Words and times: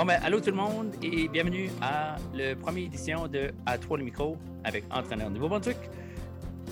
Bon, 0.00 0.06
ben, 0.06 0.18
allô 0.22 0.40
tout 0.40 0.48
le 0.48 0.56
monde 0.56 0.94
et 1.02 1.28
bienvenue 1.28 1.68
à 1.82 2.16
la 2.32 2.56
première 2.56 2.84
édition 2.84 3.28
de 3.28 3.52
À 3.66 3.76
toi 3.76 3.98
le 3.98 4.04
micro 4.04 4.38
avec 4.64 4.82
Entraîneur 4.90 5.28
Nouveau-Brunswick, 5.28 5.76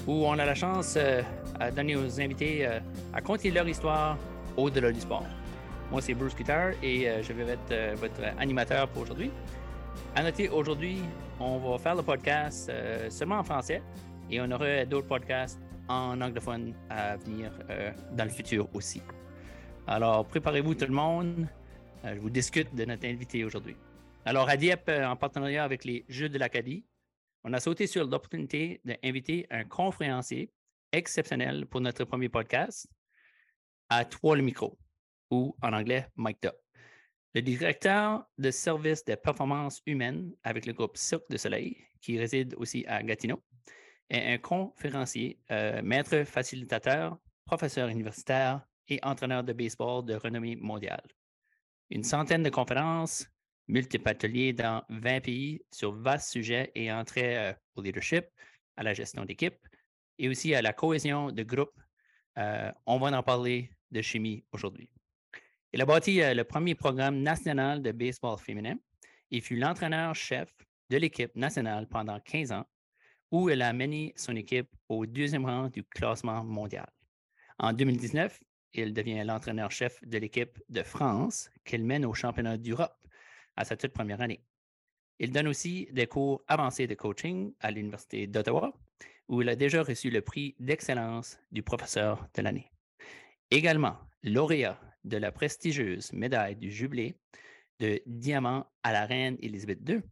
où 0.07 0.25
on 0.25 0.33
a 0.39 0.47
la 0.47 0.55
chance 0.55 0.95
euh, 0.97 1.21
à 1.61 1.71
donner 1.71 1.95
aux 1.95 2.21
invités 2.23 2.67
euh, 2.67 2.81
à 3.13 3.21
conter 3.21 3.51
leur 3.51 3.69
histoire 3.69 4.17
au-delà 4.57 4.93
du 4.93 5.01
sport. 5.01 5.27
Moi, 5.91 6.01
c'est 6.01 6.15
Bruce 6.15 6.35
Guitar 6.35 6.71
et 6.83 7.07
euh, 7.07 7.23
je 7.23 7.35
vais 7.35 7.53
être 7.53 7.71
euh, 7.71 7.95
votre 7.99 8.23
animateur 8.39 8.89
pour 8.89 9.03
aujourd'hui. 9.03 9.31
À 10.17 10.23
noter, 10.23 10.49
aujourd'hui, 10.49 11.03
on 11.39 11.59
va 11.59 11.77
faire 11.77 11.97
le 11.97 12.03
podcast 12.03 12.73
seulement 13.11 13.41
en 13.41 13.45
français 13.45 13.83
et 14.31 14.41
on 14.41 14.51
aura 14.51 14.87
d'autres 14.87 15.07
podcasts 15.07 15.61
en 15.87 16.19
anglophone 16.19 16.73
à 16.89 17.19
venir 17.19 17.53
dans 18.11 18.25
le 18.25 18.31
futur 18.31 18.69
aussi. 18.73 19.03
Alors, 19.87 20.25
préparez-vous 20.25 20.75
tout 20.75 20.87
le 20.87 20.95
monde. 20.95 21.47
Euh, 22.05 22.15
je 22.15 22.21
vous 22.21 22.31
discute 22.31 22.75
de 22.75 22.85
notre 22.85 23.07
invité 23.07 23.45
aujourd'hui. 23.45 23.77
Alors, 24.25 24.49
à 24.49 24.57
Dieppe, 24.57 24.89
euh, 24.89 25.07
en 25.07 25.17
partenariat 25.17 25.65
avec 25.65 25.85
les 25.85 26.05
Jeux 26.09 26.29
de 26.29 26.39
l'Acadie, 26.39 26.85
on 27.45 27.53
a 27.53 27.61
sauté 27.61 27.87
sur 27.87 28.05
l'opportunité 28.05 28.81
d'inviter 28.85 29.47
un 29.51 29.65
conférencier 29.65 30.53
exceptionnel 30.93 31.67
pour 31.67 31.81
notre 31.81 32.05
premier 32.05 32.29
podcast 32.29 32.89
à 33.89 34.05
Trois 34.05 34.37
le 34.37 34.43
micro, 34.43 34.79
ou 35.31 35.57
en 35.63 35.73
anglais, 35.73 36.07
Mike 36.17 36.45
Up. 36.47 36.57
Le 37.35 37.43
directeur 37.43 38.25
de 38.39 38.51
service 38.51 39.05
de 39.05 39.15
performance 39.15 39.83
humaine 39.87 40.33
avec 40.43 40.67
le 40.67 40.73
groupe 40.73 40.97
Cirque 40.97 41.29
du 41.31 41.39
Soleil, 41.39 41.77
qui 42.01 42.19
réside 42.19 42.55
aussi 42.59 42.85
à 42.87 43.03
Gatineau, 43.03 43.43
est 44.11 44.35
un 44.35 44.39
conférencier, 44.39 45.39
euh, 45.51 45.83
maître 45.83 46.25
facilitateur, 46.25 47.19
professeur 47.45 47.89
universitaire 47.89 48.67
et 48.89 48.99
entraîneur 49.03 49.45
de 49.45 49.53
baseball 49.53 50.05
de 50.05 50.15
renommée 50.15 50.57
mondiale. 50.57 51.03
Une 51.91 52.05
centaine 52.05 52.43
de 52.43 52.51
conférences, 52.51 53.27
multiples 53.67 54.09
ateliers 54.09 54.53
dans 54.53 54.83
20 54.91 55.21
pays 55.21 55.63
sur 55.73 55.93
vastes 55.93 56.31
sujets 56.31 56.71
et 56.75 56.93
entrées 56.93 57.39
euh, 57.39 57.53
au 57.77 57.83
leadership, 57.83 58.27
à 58.77 58.83
la 58.83 58.93
gestion 58.93 59.25
d'équipe 59.25 59.57
et 60.19 60.29
aussi 60.29 60.55
à 60.55 60.63
la 60.63 60.73
cohésion 60.73 61.31
de 61.33 61.43
groupe. 61.43 61.73
Euh, 62.39 62.71
on 62.87 62.99
va 62.99 63.17
en 63.17 63.23
parler 63.23 63.71
de 63.91 64.03
chimie 64.03 64.45
aujourd'hui. 64.53 64.91
Il 65.73 65.81
a 65.81 65.87
bâti 65.87 66.23
euh, 66.23 66.35
le 66.35 66.45
premier 66.45 66.75
programme 66.75 67.23
national 67.23 67.83
de 67.83 67.93
baseball 67.93 68.39
féminin 68.39 68.77
et 69.31 69.41
fut 69.41 69.57
l'entraîneur-chef 69.57 70.51
de 70.91 70.97
l'équipe 70.97 71.35
nationale 71.37 71.87
pendant 71.89 72.21
15 72.21 72.53
ans, 72.53 72.65
où 73.31 73.51
il 73.51 73.61
a 73.63 73.73
mené 73.73 74.13
son 74.17 74.37
équipe 74.37 74.69
au 74.89 75.05
deuxième 75.07 75.45
rang 75.45 75.69
du 75.69 75.85
classement 75.85 76.45
mondial. 76.45 76.89
En 77.59 77.73
2019, 77.73 78.39
il 78.75 78.93
devient 78.93 79.25
l'entraîneur-chef 79.25 80.03
de 80.05 80.19
l'équipe 80.19 80.59
de 80.69 80.83
France 80.83 81.51
qu'il 81.65 81.85
mène 81.85 82.05
au 82.05 82.15
championnat 82.15 82.57
d'Europe 82.57 82.97
à 83.57 83.65
sa 83.65 83.77
toute 83.77 83.93
première 83.93 84.21
année. 84.21 84.43
Il 85.19 85.33
donne 85.33 85.49
aussi 85.49 85.89
des 85.93 86.07
cours 86.07 86.43
avancés 86.47 86.87
de 86.87 86.95
coaching 86.95 87.53
à 87.61 87.71
l'Université 87.71 88.27
d'Ottawa, 88.27 88.73
où 89.29 89.43
il 89.43 89.49
a 89.49 89.57
déjà 89.57 89.83
reçu 89.83 90.11
le 90.11 90.23
prix 90.23 90.55
d'excellence 90.61 91.39
du 91.51 91.63
professeur 91.63 92.29
de 92.35 92.43
l'année. 92.43 92.71
Également, 93.51 93.97
lauréat 94.23 94.81
de 95.05 95.17
la 95.17 95.33
prestigieuse 95.33 96.13
médaille 96.13 96.57
du 96.57 96.71
Jubilé 96.71 97.17
de 97.81 98.01
diamant 98.07 98.67
à 98.83 98.93
la 98.93 99.07
reine 99.07 99.37
Élisabeth 99.41 99.81
II, 99.89 100.03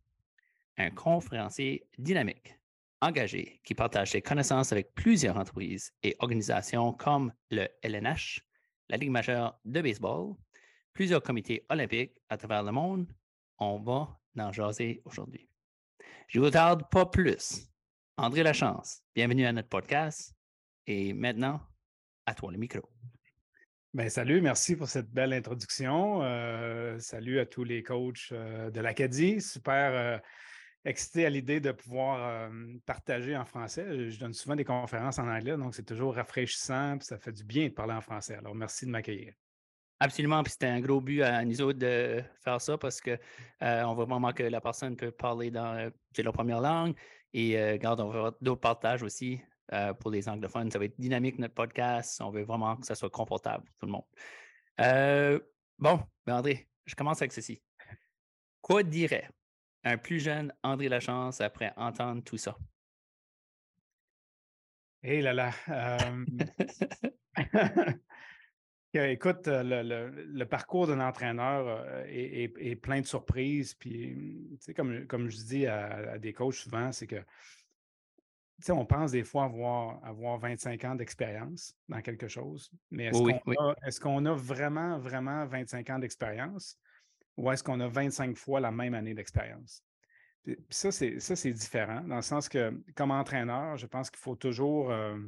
un 0.77 0.91
conférencier 0.91 1.87
dynamique, 1.99 2.59
engagé, 3.01 3.61
qui 3.65 3.75
partage 3.75 4.11
ses 4.11 4.23
connaissances 4.23 4.73
avec 4.73 4.95
plusieurs 4.95 5.37
entreprises 5.37 5.93
et 6.03 6.17
organisations 6.19 6.93
comme 6.93 7.33
le 7.51 7.69
LNH, 7.83 8.43
la 8.89 8.97
Ligue 8.97 9.11
majeure 9.11 9.59
de 9.65 9.81
baseball, 9.81 10.35
plusieurs 10.93 11.23
comités 11.23 11.65
olympiques 11.69 12.17
à 12.29 12.37
travers 12.37 12.63
le 12.63 12.73
monde. 12.73 13.07
On 13.59 13.79
va 13.79 14.19
en 14.39 14.53
jaser 14.53 15.03
aujourd'hui. 15.05 15.49
Je 16.29 16.39
ne 16.39 16.45
vous 16.45 16.51
tarde 16.51 16.89
pas 16.91 17.07
plus. 17.07 17.69
André 18.17 18.43
Lachance, 18.43 19.03
bienvenue 19.15 19.47
à 19.47 19.53
notre 19.53 19.69
podcast. 19.69 20.35
Et 20.87 21.13
maintenant, 21.13 21.61
à 22.27 22.35
toi 22.35 22.53
le 22.53 22.59
micro. 22.59 22.89
Ben, 23.93 24.09
salut, 24.11 24.41
merci 24.41 24.77
pour 24.77 24.89
cette 24.89 25.11
belle 25.11 25.33
introduction. 25.33 26.23
Euh, 26.23 26.99
salut 26.99 27.41
à 27.41 27.47
tous 27.47 27.65
les 27.65 27.83
coachs 27.83 28.29
euh, 28.33 28.71
de 28.71 28.81
l'Acadie. 28.81 29.41
Super 29.41 29.93
euh, 29.95 30.19
excité 30.87 31.27
à 31.27 31.31
l'idée 31.31 31.61
de 31.61 31.73
pouvoir 31.73 32.51
partager 32.87 33.37
en 33.37 33.45
français. 33.45 34.11
Je 34.11 34.19
donne 34.19 34.33
souvent 34.33 34.57
des 34.57 34.65
conférences 34.65 35.19
en 35.19 35.29
anglais, 35.29 35.57
donc 35.57 35.75
c'est 35.75 35.85
toujours 35.85 36.15
rafraîchissant, 36.15 36.97
puis 36.99 37.07
ça 37.07 37.19
fait 37.19 37.33
du 37.33 37.45
bien 37.45 37.69
de 37.69 37.73
parler 37.73 37.93
en 37.93 38.01
français. 38.01 38.37
Alors, 38.37 38.55
merci 38.55 38.87
de 38.87 38.91
m'accueillir. 38.91 39.35
Absolument, 39.99 40.43
puis 40.43 40.53
c'était 40.53 40.67
un 40.67 40.81
gros 40.81 41.01
but 41.01 41.23
à 41.23 41.43
nous 41.45 41.61
autres 41.63 41.79
de 41.79 42.23
faire 42.45 42.61
ça 42.61 42.77
parce 42.77 43.01
que 43.01 43.19
euh, 43.63 43.95
veut 43.95 44.05
vraiment 44.05 44.33
que 44.33 44.43
la 44.43 44.61
personne 44.61 44.95
peut 44.95 45.11
parler 45.11 45.51
dans 45.51 45.91
leur 46.19 46.33
première 46.33 46.61
langue 46.61 46.95
et 47.33 47.59
euh, 47.59 47.73
regarde, 47.73 48.01
on 48.01 48.09
veut 48.11 48.19
avoir 48.19 48.33
d'autres 48.41 48.61
partages 48.61 49.03
aussi 49.03 49.41
euh, 49.73 49.95
pour 49.95 50.11
les 50.11 50.29
anglophones. 50.29 50.71
Ça 50.71 50.79
va 50.79 50.85
être 50.85 51.01
dynamique 51.01 51.39
notre 51.39 51.55
podcast. 51.55 52.21
On 52.23 52.31
veut 52.31 52.45
vraiment 52.45 52.77
que 52.77 52.87
ça 52.87 52.95
soit 52.95 53.11
confortable 53.11 53.65
pour 53.65 53.75
tout 53.79 53.87
le 53.87 53.93
monde. 53.93 54.05
Euh, 54.81 55.41
bon, 55.79 56.01
ben 56.27 56.37
André, 56.37 56.69
je 56.85 56.95
commence 56.95 57.23
avec 57.23 57.33
ceci. 57.33 57.63
Quoi 58.61 58.83
dirait 58.83 59.31
un 59.87 59.97
plus 59.99 60.19
jeune 60.21 60.53
André 60.63 60.89
Lachance 60.89 61.41
après 61.41 61.73
entendre 61.77 62.23
tout 62.23 62.37
ça? 62.37 62.59
Hé 65.03 65.23
là 65.23 65.33
là. 65.33 65.53
euh, 65.69 66.25
que, 68.93 69.11
Écoute, 69.13 69.47
le, 69.47 69.83
le- 69.83 70.25
le 70.25 70.47
parcours 70.47 70.87
d'un 70.89 71.01
entraîneur 71.01 72.05
est, 72.07 72.45
est- 72.45 72.55
est 72.59 72.77
plein 72.77 73.01
de 73.01 73.07
surprises. 73.07 73.75
Puis, 73.75 74.57
sais, 74.61 74.75
comme, 74.75 75.07
comme 75.07 75.29
je 75.29 75.37
dis 75.45 75.67
à, 75.67 76.13
à 76.13 76.19
des 76.19 76.33
coachs 76.33 76.55
souvent, 76.55 76.91
c'est 76.91 77.07
que, 77.07 77.23
on 78.71 78.87
pense 78.87 79.13
des 79.13 79.23
fois 79.23 79.45
avoir, 79.45 80.05
avoir 80.05 80.39
25 80.39 80.83
ans 80.85 80.95
d'expérience 80.97 81.75
dans 81.89 82.01
quelque 82.01 82.27
chose. 82.27 82.71
Mais 82.91 83.05
est-ce 83.05 83.23
Oui, 83.23 83.35
qu'on 83.45 83.51
oui. 83.51 83.57
a, 83.61 83.75
est-ce 83.87 84.01
qu'on 84.01 84.25
a 84.25 84.35
vraiment, 84.35 84.99
vraiment 84.99 85.47
25 85.47 85.91
ans 85.91 85.99
d'expérience? 86.01 86.77
Ou 87.37 87.51
est-ce 87.51 87.63
qu'on 87.63 87.81
a 87.81 87.89
25 87.89 88.37
fois 88.37 88.61
la 88.61 88.71
même 88.71 88.95
année 88.95 89.15
d'expérience? 89.15 89.83
Puis 90.47 90.57
ça, 90.71 90.93
c'est 90.93 91.19
ça, 91.19 91.35
c'est 91.35 91.53
différent, 91.53 92.03
dans 92.03 92.17
le 92.17 92.23
sens 92.23 92.49
que, 92.49 92.73
comme 92.95 93.11
entraîneur, 93.11 93.77
je 93.77 93.87
pense 93.87 94.11
qu'il 94.11 94.21
faut 94.21 94.37
toujours 94.37 94.93
euh, 94.93 95.19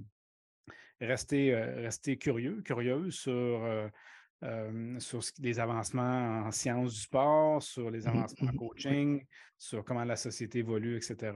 rester, 1.00 1.52
euh, 1.54 1.82
rester 1.82 2.16
curieux, 2.16 2.62
curieuse 2.62 3.14
sur, 3.14 3.32
euh, 3.34 5.00
sur 5.00 5.20
les 5.41 5.58
avancements 5.58 6.44
en 6.46 6.50
sciences 6.52 6.94
du 6.94 7.00
sport, 7.00 7.60
sur 7.62 7.91
les 7.91 8.06
Mhm, 8.06 8.14
avancements 8.14 8.48
en 8.48 8.52
mhm. 8.52 8.58
coaching, 8.58 9.26
sur 9.58 9.84
comment 9.84 10.04
la 10.04 10.16
société 10.16 10.60
évolue, 10.60 10.96
etc. 10.96 11.32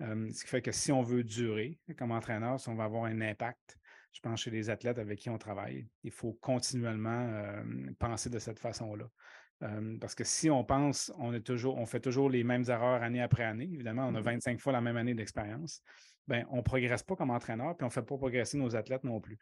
Ce 0.00 0.44
qui 0.44 0.48
fait 0.48 0.62
que 0.62 0.70
si 0.70 0.92
on 0.92 1.02
veut 1.02 1.24
durer 1.24 1.76
comme 1.98 2.12
entraîneur, 2.12 2.60
si 2.60 2.68
on 2.68 2.76
veut 2.76 2.84
avoir 2.84 3.06
un 3.06 3.20
impact, 3.20 3.76
je 4.12 4.20
pense 4.20 4.42
chez 4.42 4.52
les 4.52 4.70
athlètes 4.70 4.98
avec 4.98 5.18
qui 5.18 5.28
on 5.28 5.38
travaille, 5.38 5.88
il 6.04 6.12
faut 6.12 6.34
continuellement 6.34 7.44
penser 7.98 8.30
de 8.30 8.38
cette 8.38 8.60
façon-là. 8.60 9.06
Euh, 9.62 9.98
parce 10.00 10.14
que 10.14 10.22
si 10.24 10.50
on 10.50 10.62
pense, 10.64 11.12
on, 11.18 11.32
est 11.34 11.40
toujours, 11.40 11.76
on 11.78 11.86
fait 11.86 12.00
toujours 12.00 12.30
les 12.30 12.44
mêmes 12.44 12.64
erreurs 12.68 13.02
année 13.02 13.20
après 13.20 13.44
année, 13.44 13.68
évidemment, 13.72 14.06
on 14.06 14.14
a 14.14 14.18
Mhm. 14.20 14.24
25 14.24 14.60
fois 14.60 14.72
la 14.72 14.80
même 14.80 14.96
année 14.96 15.14
d'expérience, 15.14 15.82
ben, 16.28 16.46
on 16.50 16.58
ne 16.58 16.62
progresse 16.62 17.02
pas 17.02 17.16
comme 17.16 17.30
entraîneur, 17.30 17.76
puis 17.76 17.84
on 17.84 17.88
ne 17.88 17.92
fait 17.92 18.02
pas 18.02 18.16
progresser 18.16 18.56
nos 18.58 18.76
athlètes 18.76 19.02
non 19.04 19.20
plus. 19.20 19.38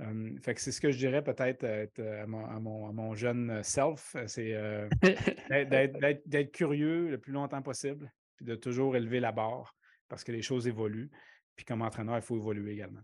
Euh, 0.00 0.30
fait 0.44 0.54
que 0.54 0.60
c'est 0.60 0.70
ce 0.70 0.80
que 0.80 0.92
je 0.92 0.98
dirais 0.98 1.24
peut-être 1.24 1.64
euh, 1.64 1.82
être, 1.82 1.98
euh, 1.98 2.22
à, 2.22 2.26
mon, 2.26 2.46
à 2.46 2.60
mon- 2.60 2.88
à 2.88 2.92
mon 2.92 3.14
jeune 3.16 3.62
self, 3.64 4.14
euh, 4.14 4.28
c'est 4.28 4.54
euh, 4.54 4.88
d'être- 5.50 6.52
curieux 6.52 7.08
le 7.10 7.18
plus 7.18 7.32
longtemps 7.32 7.62
possible, 7.62 8.12
puis 8.36 8.44
de 8.46 8.54
toujours 8.54 8.94
élever 8.94 9.18
la 9.18 9.32
barre, 9.32 9.74
parce 10.08 10.22
que 10.22 10.30
les 10.30 10.42
choses 10.42 10.68
évoluent. 10.68 11.10
Puis 11.56 11.64
comme 11.64 11.82
entraîneur, 11.82 12.14
il 12.16 12.22
faut 12.22 12.36
évoluer 12.36 12.74
également. 12.74 13.00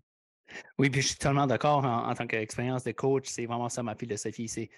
Oui, 0.79 0.89
puis 0.91 1.01
je 1.01 1.09
suis 1.09 1.17
totalement 1.17 1.49
d'accord 1.49 1.85
en, 1.85 2.09
en 2.09 2.15
tant 2.15 2.29
qu'expérience 2.29 2.85
de 2.85 2.93
coach, 2.93 3.27
c'est 3.27 3.47
vraiment 3.47 3.69
ça 3.69 3.83
ma 3.83 3.97
philosophie. 3.97 4.47
C'est 4.47 4.71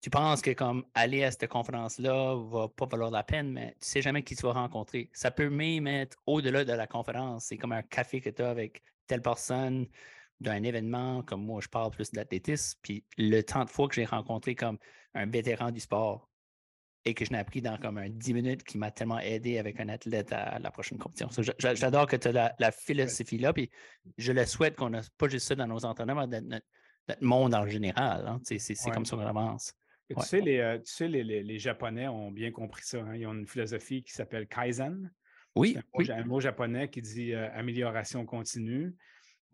tu 0.00 0.10
penses 0.10 0.40
que 0.42 0.52
comme 0.52 0.84
aller 0.94 1.24
à 1.24 1.30
cette 1.30 1.46
conférence-là 1.48 2.34
va 2.50 2.68
pas 2.68 2.86
valoir 2.86 3.10
la 3.10 3.22
peine, 3.22 3.50
mais 3.52 3.72
tu 3.80 3.88
sais 3.88 4.02
jamais 4.02 4.22
qui 4.22 4.34
tu 4.34 4.42
vas 4.42 4.52
rencontrer. 4.52 5.10
Ça 5.12 5.30
peut 5.30 5.50
même 5.50 5.86
être 5.86 6.16
au-delà 6.26 6.64
de 6.64 6.72
la 6.72 6.86
conférence. 6.86 7.44
C'est 7.46 7.58
comme 7.58 7.72
un 7.72 7.82
café 7.82 8.20
que 8.20 8.30
tu 8.30 8.42
as 8.42 8.50
avec 8.50 8.82
telle 9.06 9.22
personne 9.22 9.86
d'un 10.40 10.62
événement, 10.62 11.22
comme 11.22 11.44
moi, 11.44 11.60
je 11.60 11.68
parle 11.68 11.90
plus 11.90 12.10
d'athlétisme, 12.12 12.78
puis 12.82 13.04
le 13.18 13.42
temps 13.42 13.64
de 13.64 13.70
fois 13.70 13.88
que 13.88 13.94
j'ai 13.94 14.06
rencontré 14.06 14.54
comme 14.54 14.78
un 15.14 15.26
vétéran 15.26 15.70
du 15.70 15.80
sport 15.80 16.30
et 17.04 17.12
que 17.14 17.24
je 17.26 17.32
n'ai 17.32 17.38
appris 17.38 17.60
dans 17.60 17.76
comme 17.78 17.98
un 17.98 18.08
10 18.08 18.32
minutes 18.34 18.62
qui 18.64 18.78
m'a 18.78 18.90
tellement 18.90 19.18
aidé 19.18 19.58
avec 19.58 19.80
un 19.80 19.88
athlète 19.90 20.32
à 20.32 20.58
la 20.58 20.70
prochaine 20.70 20.98
compétition. 20.98 21.28
J'adore 21.58 22.06
que 22.06 22.16
tu 22.16 22.28
as 22.28 22.32
la, 22.32 22.54
la 22.58 22.72
philosophie-là, 22.72 23.52
puis 23.52 23.70
je 24.16 24.32
le 24.32 24.46
souhaite 24.46 24.76
qu'on 24.76 24.90
n'a 24.90 25.00
pas 25.18 25.28
juste 25.28 25.46
ça 25.48 25.54
dans 25.54 25.66
nos 25.66 25.84
entraînements, 25.84 26.26
mais 26.26 26.40
dans 26.40 26.46
notre, 26.48 26.66
notre 27.08 27.22
monde 27.24 27.54
en 27.54 27.66
général. 27.66 28.26
hein. 28.26 28.40
C'est 28.44 28.58
c'est- 28.58 28.74
c'est 28.74 28.88
Ouais. 28.88 28.94
comme 28.94 29.04
ça 29.06 29.16
qu'on 29.16 29.26
avance. 29.26 29.72
Et 30.10 30.14
Ouais. 30.14 30.22
Tu 30.22 30.28
sais, 30.28 30.40
les, 30.40 30.58
euh, 30.58 30.78
tu 30.78 30.92
sais 30.92 31.08
les, 31.08 31.22
les- 31.24 31.42
les 31.42 31.58
Japonais 31.58 32.08
ont 32.08 32.30
bien 32.30 32.50
compris 32.50 32.82
ça. 32.84 32.98
hein. 32.98 33.14
Ils 33.14 33.26
ont 33.26 33.32
une 33.32 33.46
philosophie 33.46 34.02
qui 34.02 34.12
s'appelle 34.12 34.46
Kaizen. 34.46 35.10
Oui, 35.54 35.72
C'est 35.72 35.78
un 35.78 35.82
mot, 35.82 35.98
oui. 35.98 36.04
ja- 36.04 36.16
un 36.16 36.24
mot 36.24 36.40
japonais 36.40 36.88
qui 36.88 37.00
dit 37.00 37.32
euh, 37.32 37.48
amélioration 37.54 38.26
continue. 38.26 38.94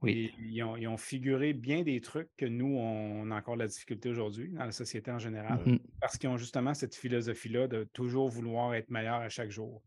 Oui. 0.03 0.31
ils, 0.39 0.63
ont, 0.63 0.97
figuré 0.99 1.55
bien 1.55 1.83
des 1.83 2.03
trucs 2.03 2.29
que 2.37 2.45
nous, 2.45 2.77
on 2.77 3.31
a 3.31 3.37
encore 3.37 3.55
de 3.55 3.61
la 3.61 3.67
difficulté 3.67 4.11
aujourd'hui 4.11 4.51
dans 4.51 4.67
la 4.67 4.71
société 4.71 5.11
en 5.11 5.19
général, 5.19 5.59
mm-hmm. 5.65 5.81
parce 6.01 6.19
qu'ils 6.19 6.29
ont 6.29 6.37
justement 6.37 6.75
cette 6.75 6.95
philosophie-là 6.95 7.67
de 7.67 7.85
toujours 7.95 8.29
vouloir 8.29 8.75
être 8.75 8.91
meilleur 8.91 9.17
à 9.17 9.31
chaque 9.31 9.51
jour. 9.51 9.83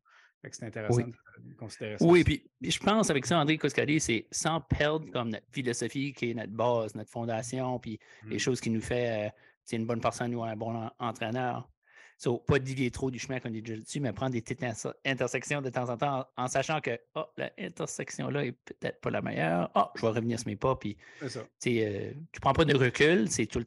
C'est 0.52 0.64
intéressant 0.66 1.06
de 1.06 1.54
considérer 1.58 1.98
ça. 1.98 2.06
Oui, 2.06 2.24
puis 2.24 2.50
je 2.62 2.80
pense 2.80 3.10
avec 3.10 3.26
ça, 3.26 3.38
André 3.38 3.58
Coscari, 3.58 4.00
c'est 4.00 4.26
sans 4.32 4.62
perdre 4.62 5.10
comme 5.12 5.30
notre 5.30 5.46
philosophie 5.52 6.14
qui 6.14 6.32
est 6.32 6.34
notre 6.34 6.54
base, 6.54 6.96
notre 6.96 7.12
fondation, 7.12 7.78
puis 7.78 8.00
les 8.26 8.38
mm. 8.38 8.40
choses 8.40 8.62
qui 8.62 8.70
nous 8.70 8.82
fait 8.82 9.32
c'est 9.70 9.76
une 9.76 9.86
bonne 9.86 10.02
personne 10.02 10.34
ou 10.34 10.44
un 10.44 10.56
bon 10.56 10.90
entraîneur. 10.98 11.70
So, 12.18 12.40
pas 12.40 12.60
dévier 12.60 12.90
trop 12.90 13.12
du 13.12 13.20
chemin 13.20 13.40
qu'on 13.40 13.54
est 13.54 13.62
déjà 13.62 13.80
dessus, 13.80 14.00
mais 14.00 14.12
prendre 14.12 14.32
des 14.32 14.42
petites 14.42 14.66
intersections 15.06 15.62
de 15.62 15.70
temps 15.70 15.90
en 15.90 15.96
temps 15.96 16.26
en, 16.36 16.48
sachant 16.48 16.82
que 16.82 17.00
oh, 17.16 17.26
l'intersection-là 17.38 18.46
est 18.46 18.52
peut-être 18.52 19.00
pas 19.00 19.12
la 19.12 19.22
meilleure. 19.22 19.72
oh, 19.76 19.86
je 19.96 20.02
vais 20.02 20.08
revenir 20.08 20.40
sur 20.40 20.48
mes 20.48 20.56
pas. 20.56 20.76
Puis, 20.76 20.98
euh, 21.22 22.12
tu 22.32 22.40
prends 22.42 22.52
pas 22.52 22.66
de 22.66 22.76
recul. 22.76 23.30
C'est 23.30 23.46
tout 23.46 23.64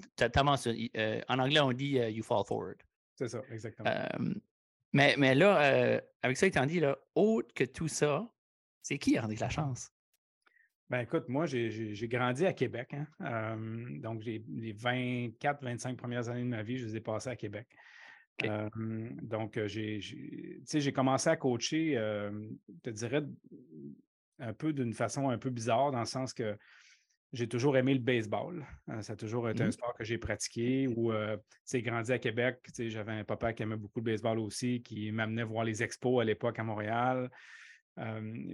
euh, 0.96 1.20
en 1.28 1.38
anglais, 1.38 1.60
on 1.60 1.72
dit 1.72 1.98
euh, 1.98 2.10
you 2.10 2.22
fall 2.22 2.44
forward. 2.44 2.76
C'est 3.14 3.28
ça, 3.28 3.40
exactement. 3.50 3.88
mais, 4.92 5.14
mais 5.16 5.34
là, 5.34 6.00
avec 6.22 6.36
ça 6.36 6.46
étant 6.46 6.66
dit, 6.66 6.80
là, 6.80 6.98
autre 7.14 7.54
que 7.54 7.64
tout 7.64 7.88
ça, 7.88 8.28
c'est 8.82 8.98
qui 8.98 9.16
a 9.16 9.26
la 9.26 9.48
chance? 9.48 9.91
Ben 10.92 11.00
écoute, 11.00 11.28
moi, 11.28 11.46
j'ai 11.46 12.08
grandi 12.08 12.46
à 12.46 12.52
Québec. 12.52 12.94
Hein. 13.18 13.56
donc, 14.00 14.24
les 14.24 14.74
24-25 14.74 15.96
premières 15.96 16.28
années 16.28 16.44
de 16.44 16.48
ma 16.48 16.62
vie, 16.62 16.76
je 16.76 16.86
les 16.86 16.96
ai 16.96 17.00
passées 17.00 17.30
à 17.30 17.36
Québec 17.36 17.66
donc, 19.22 19.60
j'ai 19.66 20.92
commencé 20.92 21.28
à 21.28 21.36
coacher, 21.36 21.94
je 21.94 22.80
te 22.82 22.90
dirais, 22.90 23.22
un 24.38 24.52
peu 24.52 24.72
d'une 24.72 24.92
façon 24.92 25.28
un 25.28 25.38
peu 25.38 25.50
bizarre, 25.50 25.92
dans 25.92 26.00
le 26.00 26.06
sens 26.06 26.32
que 26.32 26.56
j'ai 27.32 27.48
toujours 27.48 27.76
aimé 27.76 27.94
le 27.94 28.00
baseball. 28.00 28.66
Hein, 28.88 29.00
ça 29.00 29.14
a 29.14 29.16
toujours 29.16 29.48
été 29.48 29.62
un 29.62 29.68
mmh. 29.68 29.72
sport 29.72 29.94
que 29.94 30.04
j'ai 30.04 30.18
pratiqué 30.18 30.86
ou, 30.88 31.12
tu 31.68 31.82
grandi 31.82 32.12
à 32.12 32.18
Québec. 32.18 32.58
J'avais 32.78 33.12
un 33.12 33.24
papa 33.24 33.52
qui 33.52 33.62
aimait 33.62 33.76
beaucoup 33.76 34.00
le 34.00 34.04
baseball 34.04 34.38
aussi, 34.38 34.82
qui 34.82 35.10
m'amenait 35.12 35.44
voir 35.44 35.64
les 35.64 35.82
expos 35.82 36.20
à 36.20 36.24
l'époque 36.24 36.58
à 36.58 36.64
Montréal. 36.64 37.30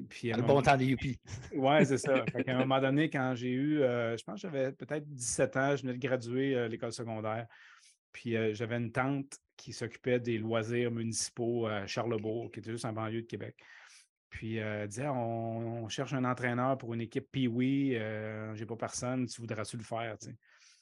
Puis 0.09 0.33
le 0.33 0.43
bon 0.43 0.61
temps 0.63 0.77
des 0.77 0.87
Yuppie. 0.87 1.19
Oui, 1.55 1.87
c'est 1.87 1.99
ça. 1.99 2.25
à 2.25 2.51
un 2.51 2.59
moment 2.59 2.81
donné, 2.81 3.09
quand 3.09 3.35
j'ai 3.35 3.53
eu, 3.53 3.79
je 3.79 4.23
pense 4.25 4.43
que 4.43 4.49
j'avais 4.49 4.73
peut-être 4.73 5.09
17 5.09 5.57
ans, 5.57 5.77
je 5.77 5.83
venais 5.83 5.95
de 5.95 6.07
graduer 6.07 6.57
à 6.57 6.69
l'école 6.69 6.93
secondaire. 6.93 7.47
Puis 8.13 8.35
j'avais 8.55 8.77
une 8.77 8.91
tante 8.91 9.39
qui 9.57 9.73
s'occupait 9.73 10.21
des 10.21 10.39
loisirs 10.39 10.91
municipaux 10.91 11.67
à 11.67 11.87
Charlebourg, 11.87 12.51
qui 12.51 12.61
était 12.61 12.71
juste 12.71 12.85
en 12.85 12.93
banlieue 12.93 13.23
de 13.23 13.27
Québec. 13.27 13.57
Puis 14.31 14.57
elle 14.57 14.89
disait 14.89 15.09
on, 15.09 15.89
cherche 15.89 16.13
un 16.13 16.25
entraîneur 16.25 16.77
pour 16.77 16.95
une 16.95 17.01
équipe 17.01 17.31
Pee-Wee, 17.31 17.99
j'ai 18.55 18.67
pas 18.67 18.77
personne, 18.77 19.27
tu 19.27 19.41
voudras-tu 19.41 19.77
le 19.77 19.85
faire? 19.85 20.17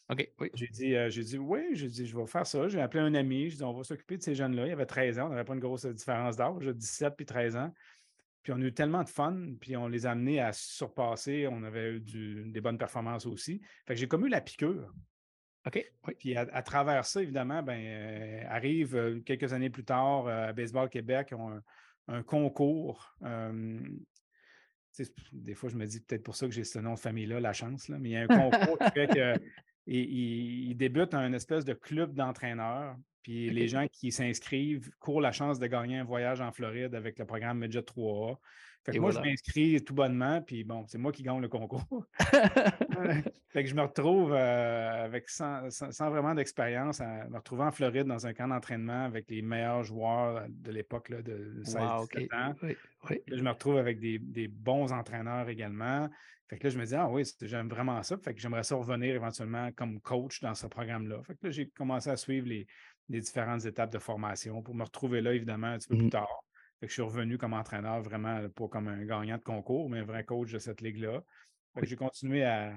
OK, 0.09 0.31
oui. 0.39 0.51
J'ai 0.55 0.69
dit, 0.69 0.95
j'ai 1.09 1.23
dit 1.23 1.39
oui, 1.39 1.61
j'ai 1.73 1.89
dit 1.89 2.07
je 2.07 2.17
vais 2.17 2.27
faire 2.27 2.47
ça. 2.47 2.69
J'ai 2.69 2.81
appelé 2.81 3.03
un 3.03 3.15
ami, 3.15 3.51
j'ai 3.51 3.57
dit 3.57 3.65
on 3.65 3.73
va 3.73 3.83
s'occuper 3.83 4.17
de 4.17 4.23
ces 4.23 4.37
jeunes-là. 4.37 4.67
Il 4.67 4.69
y 4.69 4.73
avait 4.73 4.87
13 4.87 5.19
ans, 5.19 5.27
on 5.27 5.31
n'avait 5.31 5.45
pas 5.45 5.55
une 5.55 5.61
grosse 5.61 5.85
différence 5.85 6.37
d'âge, 6.37 6.65
17 6.65 7.15
puis 7.17 7.27
13 7.27 7.57
ans. 7.57 7.73
Puis 8.47 8.53
on 8.53 8.63
a 8.63 8.67
eu 8.67 8.73
tellement 8.73 9.03
de 9.03 9.09
fun, 9.09 9.37
puis 9.61 9.77
on 9.77 9.89
les 9.89 10.07
a 10.07 10.13
amenés 10.13 10.41
à 10.41 10.53
surpasser. 10.53 11.49
On 11.51 11.65
avait 11.65 11.95
eu 11.95 12.45
des 12.47 12.61
bonnes 12.61 12.79
performances 12.79 13.27
aussi. 13.27 13.61
Fait 13.85 13.95
que 13.95 13.99
j'ai 13.99 14.07
comme 14.07 14.25
eu 14.25 14.29
la 14.29 14.41
piqûre. 14.41 14.95
OK. 15.67 15.85
Puis 16.21 16.37
à, 16.37 16.63
travers 16.63 17.05
ça, 17.05 17.21
évidemment, 17.21 17.61
ben, 17.65 17.77
euh, 17.77 18.43
arrive 18.47 18.95
euh, 18.95 19.19
quelques 19.19 19.53
années 19.53 19.69
plus 19.69 19.83
tard 19.83 20.29
euh, 20.29 20.51
à 20.51 20.53
Baseball 20.53 20.89
Québec, 20.89 21.35
un, 22.07 22.23
concours. 22.23 23.19
des 25.33 25.55
fois, 25.57 25.69
je 25.69 25.77
me 25.77 25.85
dis 25.85 25.99
peut-être 25.99 26.23
pour 26.23 26.37
ça 26.37 26.47
que 26.47 26.53
j'ai 26.53 26.63
ce 26.63 26.79
nom 26.79 26.95
de 26.95 27.01
famille-là, 27.01 27.41
la 27.41 27.53
chance, 27.53 27.89
là, 27.89 27.99
mais 27.99 28.11
il 28.11 28.13
y 28.13 28.17
a 28.17 28.21
un 28.21 28.27
concours 28.29 28.79
qui 28.79 28.91
fait 28.93 29.09
que 29.09 29.35
il, 29.89 30.77
débute 30.77 31.15
un 31.15 31.33
espèce 31.33 31.65
de 31.65 31.73
club 31.73 32.15
d'entraîneurs. 32.15 32.97
Puis 33.27 33.51
les 33.51 33.67
gens 33.67 33.89
qui 33.91 34.13
s'inscrivent 34.13 34.89
courent 35.01 35.21
la 35.21 35.33
chance 35.33 35.59
de 35.59 35.67
gagner 35.67 35.99
un 35.99 36.05
voyage 36.05 36.41
en 36.41 36.53
Floride 36.53 36.95
avec 36.95 37.19
le 37.19 37.25
programme 37.25 37.59
Midget 37.59 37.81
3A. 37.81 38.37
Fait 38.85 38.93
que 38.93 38.99
moi, 39.01 39.11
je 39.11 39.19
m'inscris 39.19 39.83
tout 39.83 39.95
bonnement, 39.95 40.41
puis 40.43 40.63
bon, 40.63 40.87
c'est 40.87 40.97
moi 40.97 41.11
qui 41.11 41.25
gagne 41.25 41.41
le 41.41 41.49
concours. 41.49 42.07
fait 43.49 43.65
que 43.65 43.69
je 43.69 43.75
me 43.75 43.83
retrouve 43.83 44.33
euh, 44.33 45.05
avec 45.07 45.29
sans, 45.29 45.69
vraiment 46.09 46.37
d'expérience, 46.37 47.01
à 47.01 47.29
me 47.29 47.39
retrouver 47.39 47.65
en 47.65 47.73
Floride 47.73 48.07
dans 48.07 48.29
un 48.29 48.33
camp 48.33 48.47
d'entraînement 48.47 49.07
avec 49.07 49.29
les 49.29 49.43
meilleurs 49.43 49.83
joueurs 49.83 50.47
de 50.49 50.71
l'époque 50.71 51.11
de 51.11 51.65
16 51.65 51.77
ans. 51.83 52.55
je 53.27 53.43
me 53.43 53.51
retrouve 53.51 53.79
avec 53.79 53.99
des, 53.99 54.47
bons 54.47 54.93
entraîneurs 54.93 55.49
également. 55.49 56.09
Fait 56.49 56.59
que 56.59 56.69
là, 56.69 56.71
je 56.71 56.79
me 56.79 56.85
dis, 56.85 56.95
ah 56.95 57.09
oui, 57.11 57.25
j'aime 57.43 57.69
vraiment 57.69 58.01
ça. 58.05 58.17
Fait 58.19 58.33
que 58.33 58.41
j'aimerais 58.41 58.63
ça 58.63 58.77
revenir 58.77 59.17
éventuellement 59.17 59.73
comme 59.73 60.01
coach 60.01 60.41
dans 60.41 60.55
ce 60.55 60.69
programme-là. 60.69 61.21
Fait 61.25 61.35
que 61.35 61.47
là, 61.47 61.51
j'ai 61.51 61.67
commencé 61.71 62.09
à 62.09 62.17
suivre 62.17 62.47
les, 62.47 62.69
différentes 63.09 63.65
étapes 63.65 63.93
de 63.93 63.99
formation 63.99 64.63
pour 64.63 64.75
me 64.75 64.85
retrouver 64.85 65.21
là, 65.21 65.33
évidemment, 65.33 65.69
un 65.69 65.79
petit 65.79 65.89
peu 65.89 65.97
plus 65.97 66.07
mmh 66.07 66.11
tard 66.11 66.43
je 66.83 66.93
suis 66.93 67.03
revenu 67.03 67.39
comme 67.39 67.55
entraîneur, 67.55 68.03
vraiment 68.03 68.49
pas 68.51 68.69
comme 68.69 68.89
un 68.89 69.05
gagnant 69.05 69.39
de 69.39 69.43
concours, 69.43 69.89
mais 69.89 70.01
un 70.01 70.05
vrai 70.05 70.25
coach 70.25 70.53
de 70.53 70.59
cette 70.59 70.81
ligue-là. 70.81 71.23
J'ai 71.83 71.97
continué 71.97 72.45
à, 72.45 72.73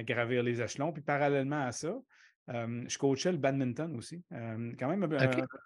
gravir 0.00 0.42
les 0.42 0.60
échelons. 0.60 0.92
Puis 0.92 1.02
parallèlement 1.02 1.62
à 1.62 1.72
ça, 1.72 1.94
je 2.48 2.98
coachais 2.98 3.32
le 3.32 3.38
badminton 3.38 3.94
aussi. 3.96 4.22
quand 4.30 4.88
même 4.88 5.08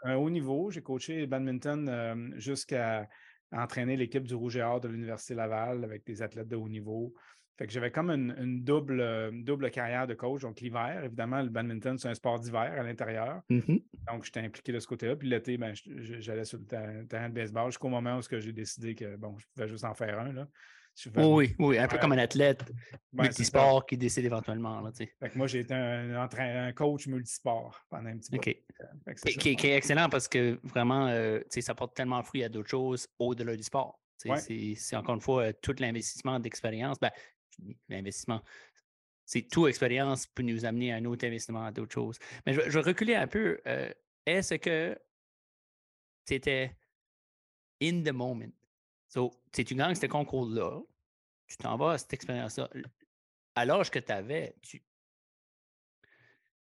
un, 0.04 0.14
haut 0.16 0.30
niveau. 0.30 0.70
J'ai 0.70 0.82
coaché 0.82 1.20
le 1.20 1.26
badminton 1.26 2.34
jusqu'à 2.36 3.08
entraîner 3.52 3.96
l'équipe 3.96 4.24
du 4.24 4.34
Rouge 4.34 4.56
et 4.56 4.62
Or 4.62 4.80
de 4.80 4.88
l'Université 4.88 5.34
Laval 5.34 5.84
avec 5.84 6.04
des 6.04 6.22
athlètes 6.22 6.48
de 6.48 6.56
haut 6.56 6.68
niveau. 6.68 7.14
Fait 7.58 7.66
que 7.66 7.72
j'avais 7.72 7.90
comme 7.90 8.10
une, 8.10 8.62
double, 8.62 9.32
double 9.42 9.70
carrière 9.72 10.06
de 10.06 10.14
coach. 10.14 10.42
Donc, 10.42 10.60
l'hiver, 10.60 11.02
évidemment, 11.04 11.42
le 11.42 11.48
badminton, 11.48 11.98
c'est 11.98 12.08
un 12.08 12.14
sport 12.14 12.38
d'hiver 12.38 12.72
à 12.78 12.84
l'intérieur. 12.84 13.42
Mmh 13.50 13.78
Donc, 14.06 14.24
j'étais 14.24 14.40
impliqué 14.40 14.70
de 14.70 14.78
ce 14.78 14.86
côté-là. 14.86 15.16
Puis 15.16 15.28
l'été, 15.28 15.58
ben, 15.58 15.74
j'allais 15.74 16.44
sur 16.44 16.58
le 16.58 17.06
terrain 17.06 17.28
de 17.28 17.34
baseball 17.34 17.72
jusqu'au 17.72 17.88
moment 17.88 18.18
où 18.18 18.38
j'ai 18.38 18.52
décidé 18.52 18.94
que 18.94 19.16
bon, 19.16 19.36
je 19.38 19.46
pouvais 19.52 19.66
juste 19.66 19.84
en 19.84 19.92
faire 19.92 20.20
un. 20.20 20.32
Là. 20.32 20.48
oui, 21.16 21.56
oui, 21.58 21.78
un 21.78 21.88
peu 21.88 21.98
comme 21.98 22.12
un 22.12 22.18
athlète 22.18 22.64
multisport 23.12 23.84
qui 23.86 23.98
décide 23.98 24.26
éventuellement. 24.26 24.80
Là, 24.80 24.92
fait 24.92 25.08
que 25.28 25.36
moi, 25.36 25.48
j'ai 25.48 25.60
été 25.60 25.74
un, 25.74 26.28
un, 26.32 26.72
coach 26.72 27.08
multisport 27.08 27.84
pendant 27.90 28.10
un 28.10 28.18
petit 28.18 28.30
peu. 28.30 28.38
Qui, 28.38 29.48
est 29.48 29.76
excellent 29.76 30.08
parce 30.08 30.28
que 30.28 30.60
vraiment, 30.62 31.08
euh, 31.08 31.40
ça 31.48 31.74
porte 31.74 31.96
tellement 31.96 32.22
fruit 32.22 32.44
à 32.44 32.48
d'autres 32.48 32.70
choses 32.70 33.08
au-delà 33.18 33.56
du 33.56 33.64
sport. 33.64 33.98
C'est 34.16 34.96
encore 34.96 35.14
une 35.14 35.20
fois 35.20 35.42
euh, 35.42 35.52
tout 35.60 35.74
l'investissement 35.78 36.38
d'expérience. 36.40 36.98
Ben, 37.00 37.10
l'investissement. 37.88 38.42
C'est 39.24 39.42
tout 39.42 39.66
expérience 39.66 40.26
peut 40.26 40.42
nous 40.42 40.64
amener 40.64 40.92
à 40.92 40.96
un 40.96 41.04
autre 41.04 41.26
investissement, 41.26 41.66
à 41.66 41.72
d'autres 41.72 41.92
choses. 41.92 42.18
Mais 42.46 42.54
je, 42.54 42.60
vais 42.60 42.80
reculer 42.80 43.14
un 43.14 43.26
peu. 43.26 43.60
Euh, 43.66 43.92
est-ce 44.24 44.54
que 44.54 44.98
tu 46.26 46.34
étais 46.34 46.74
in 47.82 48.02
the 48.02 48.12
moment? 48.12 48.52
So, 49.08 49.30
tu 49.52 49.64
gagnes 49.74 49.94
ce 49.94 50.06
concours-là, 50.06 50.80
tu 51.46 51.56
t'en 51.56 51.76
vas 51.76 51.92
à 51.92 51.98
cette 51.98 52.12
expérience-là. 52.12 52.68
À 53.54 53.64
l'âge 53.64 53.90
que 53.90 53.98
tu 53.98 54.12
avais, 54.12 54.54
tu, 54.62 54.82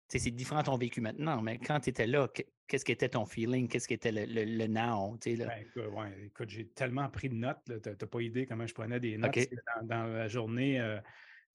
c'est 0.09 0.31
différent 0.31 0.63
ton 0.63 0.77
vécu 0.77 1.01
maintenant, 1.01 1.43
mais 1.43 1.59
quand 1.59 1.81
tu 1.81 1.91
étais 1.91 2.07
là, 2.07 2.29
qu'est-ce 2.67 2.85
qui 2.85 2.93
était 2.93 3.09
ton 3.09 3.25
feeling? 3.25 3.69
Qu'est-ce 3.69 3.89
qui 3.89 3.95
était 3.95 4.13
le, 4.13 4.25
le, 4.25 4.67
now? 4.67 5.19
Ben, 5.25 6.13
écoute, 6.25 6.49
j'ai 6.49 6.69
tellement 6.69 7.09
pris 7.09 7.29
de 7.29 7.35
notes. 7.35 7.59
Tu 7.67 7.89
n'as 7.89 7.95
pas 7.95 8.21
idée 8.21 8.47
comment 8.47 8.67
je 8.67 8.75
prenais 8.75 9.01
des 9.01 9.19
notes. 9.19 9.37
Dans, 9.83 10.07
la 10.07 10.29
journée, 10.29 10.81
euh, 10.81 10.99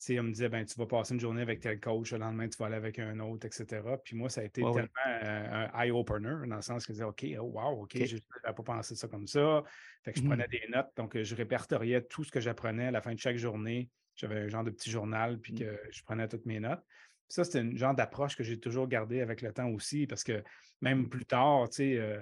on 0.09 0.23
me 0.23 0.31
disait 0.31 0.49
ben, 0.49 0.65
tu 0.65 0.77
vas 0.77 0.85
passer 0.85 1.13
une 1.13 1.19
journée 1.19 1.41
avec 1.41 1.61
tel 1.61 1.79
coach, 1.79 2.11
le 2.11 2.19
lendemain, 2.19 2.49
tu 2.49 2.57
vas 2.57 2.65
aller 2.65 2.75
avec 2.75 2.99
un 2.99 3.19
autre, 3.19 3.45
etc. 3.45 3.81
Puis 4.03 4.17
moi, 4.17 4.29
ça 4.29 4.41
a 4.41 4.43
été 4.43 4.61
tellement 4.61 4.89
euh, 5.07 5.67
un 5.73 5.83
eye-opener, 5.83 6.47
dans 6.47 6.55
le 6.57 6.61
sens 6.61 6.85
que 6.85 6.93
je 6.93 7.03
disais 7.03 7.05
OK, 7.05 7.25
oh, 7.39 7.51
wow, 7.53 7.83
OK, 7.83 8.03
je 8.03 8.17
n'avais 8.43 8.55
pas 8.55 8.63
pensé 8.63 8.95
ça 8.95 9.07
comme 9.07 9.27
ça. 9.27 9.63
Fait 10.03 10.11
que 10.11 10.19
je 10.19 10.25
prenais 10.25 10.45
mmh. 10.45 10.51
des 10.51 10.67
notes, 10.69 10.91
donc 10.97 11.21
je 11.21 11.35
répertoriais 11.35 12.01
tout 12.01 12.25
ce 12.25 12.31
que 12.31 12.41
j'apprenais 12.41 12.87
à 12.87 12.91
la 12.91 13.01
fin 13.01 13.13
de 13.13 13.19
chaque 13.19 13.37
journée. 13.37 13.89
J'avais 14.15 14.41
un 14.41 14.47
genre 14.49 14.63
de 14.65 14.71
petit 14.71 14.91
journal, 14.91 15.39
puis 15.39 15.53
mmh. 15.53 15.59
que 15.59 15.79
je 15.91 16.03
prenais 16.03 16.27
toutes 16.27 16.45
mes 16.45 16.59
notes. 16.59 16.83
Ça, 17.31 17.45
c'est 17.45 17.59
un 17.59 17.75
genre 17.77 17.95
d'approche 17.95 18.35
que 18.35 18.43
j'ai 18.43 18.59
toujours 18.59 18.89
gardé 18.89 19.21
avec 19.21 19.41
le 19.41 19.53
temps 19.53 19.69
aussi, 19.69 20.05
parce 20.05 20.23
que 20.23 20.43
même 20.81 21.07
plus 21.07 21.25
tard, 21.25 21.69
tu 21.69 21.77
sais, 21.77 21.97
euh, 21.97 22.21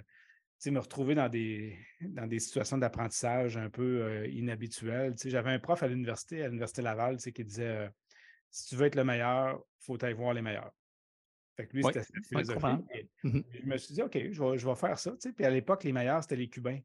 me 0.68 0.78
retrouver 0.78 1.16
dans 1.16 1.30
des, 1.30 1.76
dans 2.02 2.28
des 2.28 2.38
situations 2.38 2.78
d'apprentissage 2.78 3.58
un 3.58 3.72
peu 3.72 4.04
euh, 4.04 4.28
inhabituelles. 4.28 5.16
J'avais 5.26 5.50
un 5.50 5.58
prof 5.58 5.82
à 5.82 5.88
l'université, 5.88 6.44
à 6.44 6.48
l'Université 6.48 6.84
Laval, 6.84 7.18
qui 7.18 7.44
disait 7.44 7.64
euh, 7.64 7.90
si 8.52 8.68
tu 8.68 8.76
veux 8.76 8.86
être 8.86 8.96
le 8.96 9.04
meilleur, 9.04 9.56
il 9.82 9.86
faut 9.86 10.04
aller 10.04 10.14
voir 10.14 10.36
les 10.36 10.44
meilleurs. 10.44 10.72
Fait 11.58 11.66
que 11.66 11.76
lui, 11.76 11.84
c'était 11.84 12.04
cette 12.04 12.28
philosophie. 12.28 12.84
Mmh 13.24 13.40
je 13.52 13.66
me 13.66 13.78
suis 13.78 13.94
dit, 13.96 14.04
OK, 14.04 14.14
je 14.14 14.44
vais, 14.44 14.58
je 14.60 14.68
vais 14.68 14.76
faire 14.76 15.00
ça. 15.00 15.12
Puis 15.36 15.46
à 15.46 15.50
l'époque, 15.50 15.84
les 15.86 15.92
meilleurs, 15.92 16.22
c'était 16.22 16.36
les 16.36 16.50
Cubains. 16.50 16.80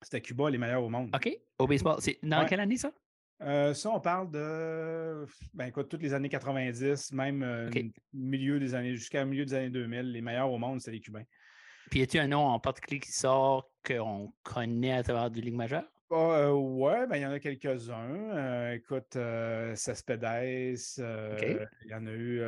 C'était 0.00 0.22
Cuba 0.22 0.48
les 0.48 0.58
meilleurs 0.58 0.82
au 0.82 0.88
monde. 0.88 1.14
OK. 1.14 1.38
Au 1.58 1.66
baseball. 1.66 1.96
C'est 2.00 2.18
dans 2.22 2.46
quelle 2.46 2.60
année 2.60 2.78
ça? 2.78 2.92
Euh, 3.42 3.74
ça, 3.74 3.90
on 3.90 4.00
parle 4.00 4.30
de, 4.30 5.26
ben 5.52 5.66
écoute, 5.66 5.88
toutes 5.88 6.02
les 6.02 6.14
années 6.14 6.28
90, 6.28 7.12
même 7.12 7.42
euh, 7.42 7.70
milieu 8.14 8.58
des 8.58 8.74
années, 8.74 8.94
jusqu'à 8.94 9.24
milieu 9.24 9.44
des 9.44 9.54
années 9.54 9.70
2000, 9.70 10.12
les 10.12 10.22
meilleurs 10.22 10.50
au 10.50 10.58
monde, 10.58 10.80
c'est 10.80 10.90
les 10.90 11.00
Cubains. 11.00 11.24
Puis, 11.90 12.00
y 12.00 12.02
a-t-il 12.02 12.20
un 12.20 12.28
nom 12.28 12.46
en 12.46 12.58
particulier 12.58 13.00
qui 13.00 13.12
sort 13.12 13.70
qu'on 13.86 14.32
connaît 14.42 14.92
à 14.92 15.02
travers 15.02 15.30
du 15.30 15.40
Ligue 15.40 15.54
majeure? 15.54 15.84
Ah, 16.10 16.54
ouais, 16.54 17.06
ben, 17.08 17.16
il 17.16 17.22
y 17.22 17.26
en 17.26 17.32
a 17.32 17.38
quelques-uns. 17.40 18.72
écoute, 18.72 19.18
Cespedes, 19.74 20.76
il 20.98 21.90
y 21.90 21.94
en 21.94 22.06
a 22.06 22.12
eu 22.12 22.40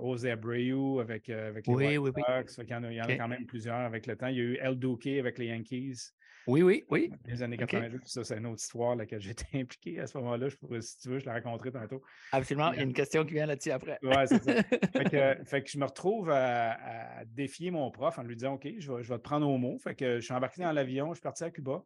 Jose 0.00 0.26
Abreu 0.26 1.00
avec, 1.00 1.28
avec 1.30 1.66
les 1.66 1.74
Oui, 1.74 1.98
White 1.98 2.14
oui. 2.16 2.22
Sox. 2.46 2.60
il 2.64 2.70
y 2.70 2.74
en 2.74 2.84
a, 2.84 2.92
il 2.92 2.96
y 2.96 3.02
en 3.02 3.06
a 3.06 3.16
quand 3.16 3.28
même 3.28 3.46
plusieurs 3.46 3.76
avec 3.78 4.06
le 4.06 4.16
temps. 4.16 4.28
Il 4.28 4.36
y 4.36 4.40
a 4.40 4.44
eu 4.44 4.58
El 4.60 4.78
Duque 4.78 5.06
avec 5.06 5.38
les 5.38 5.46
Yankees. 5.46 6.12
Oui, 6.46 6.62
oui, 6.62 6.84
oui. 6.90 7.10
Les 7.26 7.42
années 7.42 7.58
OK. 7.60 7.66
90, 7.68 8.00
ça, 8.06 8.24
c'est 8.24 8.38
une 8.38 8.46
autre 8.46 8.62
histoire 8.62 8.92
à 8.92 8.96
laquelle 8.96 9.20
j'étais 9.20 9.58
impliqué 9.60 10.00
à 10.00 10.06
ce 10.06 10.16
moment-là. 10.18 10.48
Je 10.48 10.56
pourrais, 10.56 10.80
si 10.80 10.98
tu 10.98 11.08
veux, 11.10 11.18
je 11.18 11.26
la 11.26 11.32
raconterai 11.34 11.72
tantôt. 11.72 12.02
Absolument. 12.32 12.72
Il 12.72 12.76
y 12.78 12.80
a 12.80 12.84
une 12.84 12.94
question 12.94 13.24
qui 13.26 13.34
vient 13.34 13.46
là-dessus 13.46 13.70
après. 13.70 13.98
Ouais, 14.02 14.26
c'est 14.26 14.42
ça. 14.42 14.54
Fait 14.96 15.04
que, 15.04 15.44
fait 15.44 15.62
que 15.62 15.70
je 15.70 15.78
me 15.78 15.84
retrouve 15.84 16.30
à, 16.30 17.18
à 17.18 17.24
défier 17.26 17.70
mon 17.70 17.90
prof 17.90 18.18
en 18.18 18.22
lui 18.22 18.36
disant 18.36 18.54
OK, 18.54 18.66
je 18.78 18.92
vais, 18.92 19.02
je 19.02 19.08
vais 19.08 19.18
te 19.18 19.22
prendre 19.22 19.48
au 19.48 19.58
mot. 19.58 19.78
Fait 19.78 19.94
que 19.94 20.20
je 20.20 20.24
suis 20.24 20.34
embarqué 20.34 20.62
dans 20.62 20.72
l'avion, 20.72 21.08
je 21.10 21.16
suis 21.16 21.22
parti 21.22 21.44
à 21.44 21.50
Cuba 21.50 21.84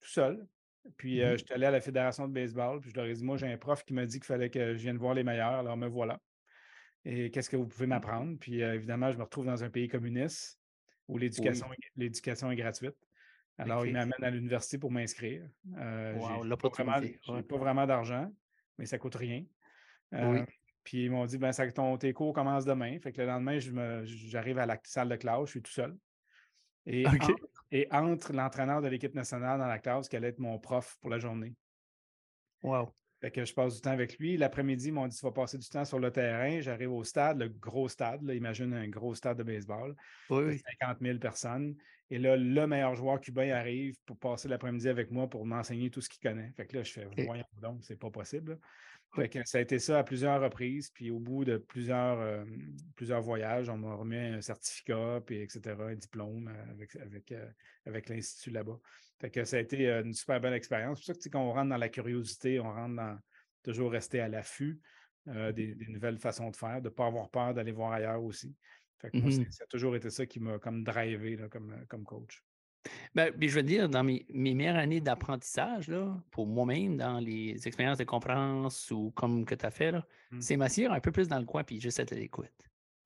tout 0.00 0.10
seul. 0.10 0.46
Puis 0.98 1.22
euh, 1.22 1.32
Mhm. 1.32 1.38
je 1.38 1.44
suis 1.44 1.54
allé 1.54 1.66
à 1.66 1.70
la 1.70 1.80
Fédération 1.80 2.28
de 2.28 2.32
baseball, 2.32 2.80
puis 2.80 2.90
je 2.90 2.96
leur 2.96 3.06
ai 3.06 3.14
dit 3.14 3.24
Moi, 3.24 3.36
j'ai 3.38 3.46
un 3.50 3.56
prof 3.56 3.84
qui 3.84 3.94
m'a 3.94 4.04
dit 4.06 4.18
qu'il 4.18 4.26
fallait 4.26 4.50
que 4.50 4.74
je 4.74 4.78
vienne 4.82 4.98
voir 4.98 5.14
les 5.14 5.24
meilleurs, 5.24 5.54
alors 5.54 5.76
me 5.76 5.88
voilà. 5.88 6.20
Et 7.06 7.30
qu'est-ce 7.30 7.50
que 7.50 7.56
vous 7.56 7.66
pouvez 7.66 7.86
m'apprendre? 7.86 8.38
Puis 8.38 8.62
euh, 8.62 8.74
évidemment, 8.74 9.10
je 9.10 9.18
me 9.18 9.22
retrouve 9.24 9.46
dans 9.46 9.64
un 9.64 9.70
pays 9.70 9.88
communiste 9.88 10.58
où 11.08 11.18
l'éducation 11.18 12.50
est 12.50 12.56
gratuite. 12.56 12.96
Alors, 13.58 13.82
OK. 13.82 13.86
il 13.86 13.92
m'amène 13.92 14.12
à 14.22 14.30
l'université 14.30 14.78
pour 14.78 14.90
m'inscrire. 14.90 15.48
Euh, 15.78 16.14
Wow, 16.14 16.42
j'ai 16.44 16.56
pas 16.56 16.68
vraiment- 16.68 16.98
ouais. 17.28 17.42
pas 17.42 17.56
vraiment 17.56 17.86
d'argent, 17.86 18.30
mais 18.78 18.86
ça 18.86 18.98
coûte 18.98 19.14
rien. 19.14 19.44
Oui. 20.12 20.38
Euh, 20.40 20.44
puis 20.82 21.04
ils 21.04 21.10
m'ont 21.10 21.24
dit, 21.24 21.38
ben, 21.38 21.52
ça, 21.52 21.70
ton, 21.70 21.96
tes 21.96 22.12
cours 22.12 22.34
commencent 22.34 22.64
demain. 22.64 22.98
Fait 23.00 23.12
que 23.12 23.20
le 23.20 23.26
lendemain, 23.26 23.58
j'arrive 24.04 24.58
à 24.58 24.66
la 24.66 24.78
salle 24.84 25.08
de 25.08 25.16
classe, 25.16 25.46
je 25.46 25.50
suis 25.52 25.62
tout 25.62 25.70
seul. 25.72 25.96
Et, 26.86 27.06
entre, 27.06 27.34
et 27.70 27.88
entre 27.90 28.32
l'entraîneur 28.32 28.82
de 28.82 28.88
l'équipe 28.88 29.14
nationale 29.14 29.58
dans 29.58 29.66
la 29.66 29.78
classe, 29.78 30.08
qui 30.08 30.16
allait 30.16 30.28
être 30.28 30.38
mon 30.40 30.58
prof 30.58 30.98
pour 31.00 31.08
la 31.10 31.18
journée. 31.18 31.54
Wow. 32.62 32.94
Fait 33.24 33.30
que 33.30 33.42
je 33.42 33.54
passe 33.54 33.76
du 33.76 33.80
temps 33.80 33.92
avec 33.92 34.18
lui. 34.18 34.36
L'après-midi, 34.36 34.88
ils 34.88 34.92
m'ont 34.92 35.08
dit, 35.08 35.16
tu 35.16 35.24
vas 35.24 35.32
passer 35.32 35.56
du 35.56 35.66
temps 35.66 35.86
sur 35.86 35.98
le 35.98 36.10
terrain. 36.10 36.60
J'arrive 36.60 36.92
au 36.92 37.04
stade, 37.04 37.38
le 37.38 37.48
gros 37.48 37.88
stade. 37.88 38.22
là, 38.22 38.34
imagine 38.34 38.74
un 38.74 38.86
gros 38.86 39.14
stade 39.14 39.38
de 39.38 39.42
baseball. 39.42 39.96
Oui, 40.28 40.42
de 40.42 40.48
oui. 40.48 40.62
50 40.82 40.98
000 41.00 41.18
personnes. 41.18 41.74
Et 42.10 42.18
là, 42.18 42.36
le 42.36 42.66
meilleur 42.66 42.94
joueur 42.94 43.18
cubain 43.22 43.48
arrive 43.48 43.96
pour 44.04 44.18
passer 44.18 44.46
l'après-midi 44.46 44.90
avec 44.90 45.10
moi 45.10 45.26
pour 45.26 45.46
m'enseigner 45.46 45.88
tout 45.88 46.02
ce 46.02 46.10
qu'il 46.10 46.20
connaît. 46.20 46.52
Fait 46.54 46.66
que 46.66 46.76
là, 46.76 46.82
je 46.82 46.92
fais, 46.92 47.08
voyons 47.24 47.46
donc, 47.62 47.82
c'est 47.82 47.96
pas 47.98 48.10
possible. 48.10 48.58
Fait 49.14 49.28
que 49.28 49.38
ça 49.44 49.58
a 49.58 49.60
été 49.60 49.78
ça 49.78 50.00
à 50.00 50.04
plusieurs 50.04 50.40
reprises. 50.42 50.90
Puis 50.90 51.10
au 51.10 51.20
bout 51.20 51.44
de 51.44 51.56
plusieurs, 51.58 52.18
euh, 52.20 52.44
plusieurs 52.96 53.22
voyages, 53.22 53.68
on 53.68 53.76
m'a 53.78 53.94
remis 53.94 54.16
un 54.16 54.40
certificat, 54.40 55.22
puis 55.24 55.36
etc., 55.40 55.88
un 55.90 55.94
diplôme 55.94 56.48
avec, 56.48 56.96
avec, 56.96 57.30
euh, 57.32 57.48
avec 57.86 58.08
l'Institut 58.08 58.50
là-bas. 58.50 58.78
Fait 59.20 59.30
que 59.30 59.44
ça 59.44 59.56
a 59.56 59.60
été 59.60 59.88
une 59.88 60.12
super 60.14 60.40
belle 60.40 60.54
expérience. 60.54 60.98
C'est 60.98 61.02
pour 61.02 61.06
ça 61.06 61.12
que 61.14 61.18
tu 61.18 61.22
sais, 61.24 61.30
quand 61.30 61.42
on 61.48 61.52
rentre 61.52 61.68
dans 61.70 61.76
la 61.76 61.88
curiosité, 61.88 62.58
on 62.58 62.72
rentre 62.72 62.96
dans 62.96 63.18
toujours 63.62 63.92
rester 63.92 64.20
à 64.20 64.28
l'affût 64.28 64.80
euh, 65.28 65.52
des, 65.52 65.74
des 65.74 65.86
nouvelles 65.88 66.18
façons 66.18 66.50
de 66.50 66.56
faire, 66.56 66.82
de 66.82 66.88
ne 66.88 66.94
pas 66.94 67.06
avoir 67.06 67.30
peur 67.30 67.54
d'aller 67.54 67.72
voir 67.72 67.92
ailleurs 67.92 68.22
aussi. 68.22 68.56
Fait 69.00 69.10
que 69.12 69.16
moi, 69.20 69.30
c'est- 69.30 69.46
ça 69.50 69.64
a 69.64 69.66
toujours 69.68 69.94
été 69.96 70.10
ça 70.10 70.26
qui 70.26 70.40
m'a 70.40 70.58
comme 70.58 70.82
drivé 70.84 71.36
là, 71.36 71.48
comme, 71.48 71.86
comme 71.88 72.04
coach. 72.04 72.44
Ben, 73.14 73.32
puis 73.32 73.48
je 73.48 73.54
veux 73.56 73.62
dire, 73.62 73.88
dans 73.88 74.04
mes, 74.04 74.26
mes 74.30 74.54
meilleures 74.54 74.76
années 74.76 75.00
d'apprentissage, 75.00 75.88
là, 75.88 76.14
pour 76.30 76.46
moi-même, 76.46 76.96
dans 76.96 77.18
les 77.18 77.66
expériences 77.66 77.98
de 77.98 78.04
conférence 78.04 78.90
ou 78.90 79.10
comme 79.12 79.44
que 79.44 79.54
tu 79.54 79.64
as 79.66 79.70
fait, 79.70 79.90
là, 79.92 80.06
Mm. 80.30 80.40
c'est 80.40 80.56
m'asseoir 80.56 80.92
un 80.92 81.00
peu 81.00 81.12
plus 81.12 81.28
dans 81.28 81.38
le 81.38 81.44
coin 81.46 81.62
puis 81.64 81.80
juste 81.80 81.98
être 82.00 82.12
à 82.12 82.16
l'écoute. 82.16 82.50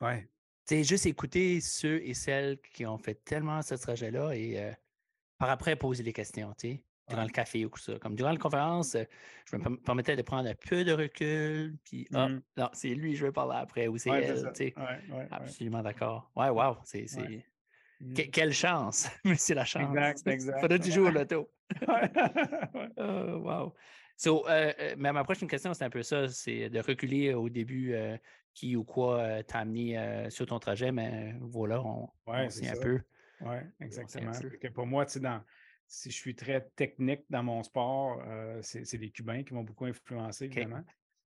Ouais. 0.00 0.28
Sais, 0.64 0.84
juste 0.84 1.06
écouter 1.06 1.60
ceux 1.60 2.00
et 2.02 2.14
celles 2.14 2.58
qui 2.74 2.84
ont 2.86 2.98
fait 2.98 3.22
tellement 3.24 3.60
ce 3.62 3.74
trajet-là 3.74 4.32
et 4.32 4.58
euh, 4.62 4.72
par 5.38 5.50
après 5.50 5.76
poser 5.76 6.02
des 6.02 6.12
questions, 6.12 6.52
tu 6.58 6.68
sais, 6.68 6.82
durant 7.08 7.22
Ouais. 7.22 7.26
le 7.28 7.32
café 7.32 7.64
ou 7.64 7.68
tout 7.70 7.78
ça. 7.78 7.98
Comme 7.98 8.14
durant 8.16 8.30
la 8.32 8.36
conférence, 8.38 8.94
euh, 8.94 9.04
je 9.46 9.56
me 9.56 9.62
perm- 9.62 9.78
permettais 9.82 10.14
de 10.16 10.22
prendre 10.22 10.48
un 10.48 10.54
peu 10.54 10.84
de 10.84 10.92
recul, 10.92 11.76
puis 11.84 12.06
ah, 12.14 12.28
Mm. 12.28 12.42
non, 12.56 12.68
c'est 12.72 12.94
lui, 12.94 13.14
je 13.16 13.26
veux 13.26 13.32
parler 13.32 13.56
après, 13.56 13.88
ou 13.88 13.96
c'est 13.98 14.10
Ouais, 14.10 14.22
c'est 14.26 14.28
elle, 14.40 14.52
tu 14.52 14.64
sais. 14.66 14.74
Ouais. 15.12 15.28
Absolument 15.30 15.82
d'accord. 15.82 16.30
Ouais, 16.36 16.48
wow, 16.50 16.76
c'est. 16.84 17.06
Mm. 18.00 18.14
que- 18.14 18.30
quelle 18.30 18.52
chance! 18.52 19.08
Mais 19.24 19.34
c'est 19.36 19.54
la 19.54 19.64
chance. 19.64 19.88
Exact, 19.88 20.26
exact. 20.26 20.60
Faudrait 20.60 20.78
du 20.78 20.90
jour 20.90 21.08
au 21.08 21.10
loto. 21.10 21.50
Ouais. 21.86 22.10
Ouais. 22.74 22.88
Oh, 22.96 23.36
wow. 23.44 23.74
So, 24.16 24.48
euh, 24.48 24.72
euh, 24.80 24.94
mais 24.98 25.12
ma 25.12 25.22
prochaine 25.22 25.48
question, 25.48 25.74
c'est 25.74 25.84
un 25.84 25.90
peu 25.90 26.02
ça, 26.02 26.28
c'est 26.28 26.70
de 26.70 26.80
reculer 26.80 27.34
au 27.34 27.48
début 27.48 27.92
euh, 27.92 28.16
qui 28.54 28.74
ou 28.74 28.82
quoi 28.84 29.20
euh, 29.20 29.42
t'a 29.42 29.60
amené 29.60 30.26
sur 30.30 30.46
ton 30.46 30.58
trajet, 30.58 30.90
mais 30.90 31.34
voilà, 31.40 31.82
on, 31.82 32.08
Ouais, 32.26 32.46
on 32.46 32.50
sait 32.50 32.68
un 32.68 32.74
peu. 32.80 33.00
Oui, 33.40 33.56
exactement. 33.80 34.32
peu. 34.32 34.48
Que 34.48 34.68
pour 34.68 34.86
moi, 34.86 35.04
tu 35.06 35.12
sais, 35.12 35.20
dans, 35.20 35.40
si 35.86 36.10
je 36.10 36.16
suis 36.16 36.34
très 36.34 36.68
technique 36.74 37.26
dans 37.30 37.42
mon 37.44 37.62
sport, 37.62 38.20
c'est 38.62 38.92
les 38.94 39.10
Cubains 39.10 39.44
qui 39.44 39.54
m'ont 39.54 39.62
beaucoup 39.62 39.84
influencé, 39.84 40.46
évidemment. 40.46 40.82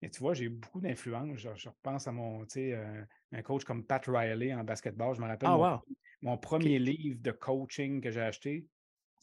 Et 0.00 0.10
tu 0.10 0.18
vois, 0.18 0.34
j'ai 0.34 0.48
beaucoup 0.48 0.80
d'influence. 0.80 1.38
Je, 1.38 1.50
je 1.54 1.68
repense 1.68 2.08
à 2.08 2.12
mon, 2.12 2.44
tu 2.46 2.54
sais, 2.54 2.84
un 3.32 3.42
coach 3.42 3.64
comme 3.64 3.84
Pat 3.84 4.04
Riley 4.04 4.52
en 4.52 4.64
basketball. 4.64 5.14
Je 5.14 5.20
me 5.20 5.28
rappelle 5.28 5.48
Ah, 5.48 5.56
mon, 5.56 5.62
wow. 5.62 5.80
Mon 6.22 6.38
premier 6.38 6.78
livre 6.78 7.20
de 7.20 7.30
coaching 7.32 8.00
que 8.00 8.10
j'ai 8.10 8.20
acheté. 8.20 8.66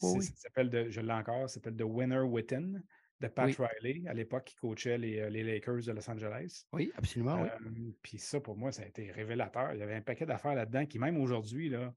Oui. 0.02 0.22
ça 0.22 0.32
s'appelle, 0.34 0.70
de- 0.70 0.88
je 0.88 1.00
l'ai 1.00 1.12
encore, 1.12 1.48
ça 1.50 1.54
s'appelle 1.54 1.76
The 1.76 1.82
Winner 1.84 2.20
Within 2.20 2.80
de 3.20 3.28
Pat 3.28 3.48
Oui. 3.58 3.66
Riley, 3.82 4.08
à 4.08 4.14
l'époque, 4.14 4.44
qui 4.44 4.56
coachait 4.56 4.96
les, 4.96 5.18
euh, 5.20 5.28
les 5.28 5.42
Lakers 5.42 5.82
de 5.84 5.92
Los 5.92 6.08
Angeles. 6.10 6.64
Oui, 6.72 6.90
absolument, 6.96 7.42
oui. 7.74 7.94
Puis 8.00 8.18
ça, 8.18 8.40
pour 8.40 8.56
moi, 8.56 8.72
ça 8.72 8.82
a 8.82 8.86
été 8.86 9.10
révélateur. 9.12 9.74
Il 9.74 9.78
y 9.78 9.82
avait 9.82 9.96
un 9.96 10.00
paquet 10.00 10.24
d'affaires 10.24 10.54
là-dedans 10.54 10.86
qui, 10.86 10.98
même 10.98 11.18
aujourd'hui, 11.20 11.68
là, 11.68 11.94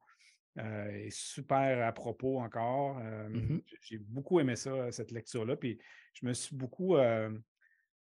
euh, 0.60 0.92
est 0.92 1.10
super 1.12 1.88
à 1.88 1.94
propos 1.94 2.40
encore. 2.42 3.00
Euh, 3.00 3.30
j- 3.34 3.64
J'ai 3.82 3.98
beaucoup 4.00 4.40
aimé 4.42 4.58
ça, 4.58 4.92
cette 4.92 5.12
lecture-là. 5.12 5.56
Puis 5.56 5.80
je 6.14 6.26
me 6.26 6.34
suis 6.34 6.56
beaucoup, 6.58 6.98
euh, 6.98 7.30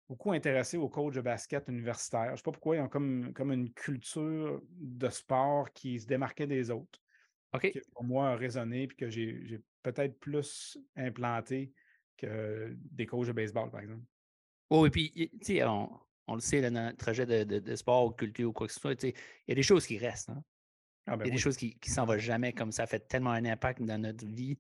beaucoup 0.09 0.31
intéressé 0.33 0.77
aux 0.77 0.89
coachs 0.89 1.13
de 1.13 1.21
basket 1.21 1.67
universitaires. 1.69 2.27
Je 2.27 2.31
ne 2.31 2.37
sais 2.37 2.43
pas 2.43 2.51
pourquoi 2.51 2.75
ils 2.77 2.81
ont 2.81 2.89
comme, 2.89 3.33
comme 3.33 3.51
une 3.53 3.73
culture 3.73 4.61
de 4.71 5.09
sport 5.09 5.71
qui 5.71 5.99
se 5.99 6.07
démarquait 6.07 6.47
des 6.47 6.71
autres, 6.71 6.99
OK. 7.53 7.71
qui 7.71 7.79
pour 7.93 8.03
moi 8.03 8.29
a 8.31 8.35
résonné, 8.35 8.87
puis 8.87 8.97
que 8.97 9.09
j'ai 9.09 9.45
j'ai 9.45 9.61
peut-être 9.83 10.19
plus 10.19 10.77
implanté 10.95 11.73
que 12.17 12.75
des 12.75 13.05
coachs 13.05 13.27
de 13.27 13.33
baseball, 13.33 13.71
par 13.71 13.81
exemple. 13.81 14.03
Oh, 14.69 14.85
et 14.85 14.89
puis, 14.91 15.11
tu 15.13 15.29
sais, 15.41 15.63
on, 15.63 15.99
on 16.27 16.35
le 16.35 16.41
sait, 16.41 16.61
là, 16.61 16.69
dans 16.69 16.89
le 16.89 16.95
trajet 16.95 17.25
de, 17.25 17.43
de- 17.43 17.59
de 17.59 17.75
sport 17.75 18.05
ou 18.05 18.09
de 18.11 18.15
culture 18.15 18.49
ou 18.49 18.53
quoi 18.53 18.67
que 18.67 18.73
ce 18.73 18.79
soit, 18.79 18.95
tu 18.95 19.09
sais, 19.09 19.13
il 19.47 19.49
y 19.49 19.51
a 19.53 19.55
des 19.55 19.63
choses 19.63 19.85
qui 19.87 19.97
restent. 19.97 20.29
hein. 20.29 20.43
Ah, 21.05 21.17
ben 21.17 21.25
Il 21.25 21.27
y 21.27 21.29
a 21.29 21.31
des 21.31 21.37
oui. 21.37 21.41
choses 21.41 21.57
qui 21.57 21.77
ne 21.85 21.91
s'en 21.91 22.05
vont 22.05 22.19
jamais, 22.19 22.53
comme 22.53 22.71
ça 22.71 22.87
fait 22.87 23.07
tellement 23.07 23.31
un 23.31 23.45
impact 23.45 23.81
dans 23.83 23.99
notre 24.01 24.25
vie 24.27 24.59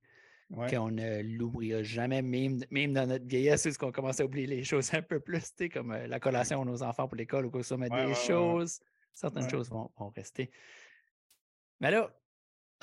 Ouais. 0.51 0.67
qu'on 0.75 0.89
ne 0.89 1.21
l'oubliera 1.21 1.83
jamais, 1.83 2.23
même, 2.23 2.59
même 2.71 2.91
dans 2.93 3.05
notre 3.05 3.25
vieillesse, 3.27 3.65
où 3.67 3.85
on 3.85 3.91
commence 3.91 4.19
à 4.19 4.25
oublier 4.25 4.47
les 4.47 4.63
choses 4.63 4.91
un 4.95 5.01
peu 5.03 5.19
plus, 5.19 5.53
comme 5.71 5.91
euh, 5.91 6.07
la 6.07 6.19
collation 6.19 6.61
à 6.63 6.65
nos 6.65 6.81
enfants 6.81 7.07
pour 7.07 7.15
l'école 7.17 7.45
ou 7.45 7.51
quoi 7.51 7.59
que 7.59 7.63
ce 7.65 7.69
soit, 7.69 7.77
mais 7.77 7.91
Ouais, 7.91 8.05
des 8.05 8.09
ouais, 8.09 8.15
choses, 8.15 8.79
certaines 9.13 9.47
choses 9.47 9.69
vont, 9.69 9.91
vont 9.97 10.09
rester. 10.09 10.49
Mais 11.79 11.91
là, 11.91 12.11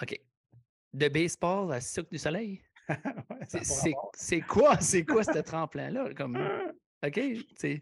OK. 0.01 0.21
De 0.93 1.09
baseball 1.09 1.73
à 1.73 1.81
Cirque 1.81 2.11
du 2.11 2.19
Soleil, 2.19 2.63
ça 2.89 2.99
c'est- 3.49 3.65
c'est 3.65 3.95
c'est 4.15 4.41
quoi, 4.41 4.81
c'est 4.81 5.05
quoi 5.05 5.25
ce 5.25 5.39
tremplin-là? 5.41 6.15
Comme, 6.15 6.37
OK, 7.05 7.21
tu. 7.59 7.81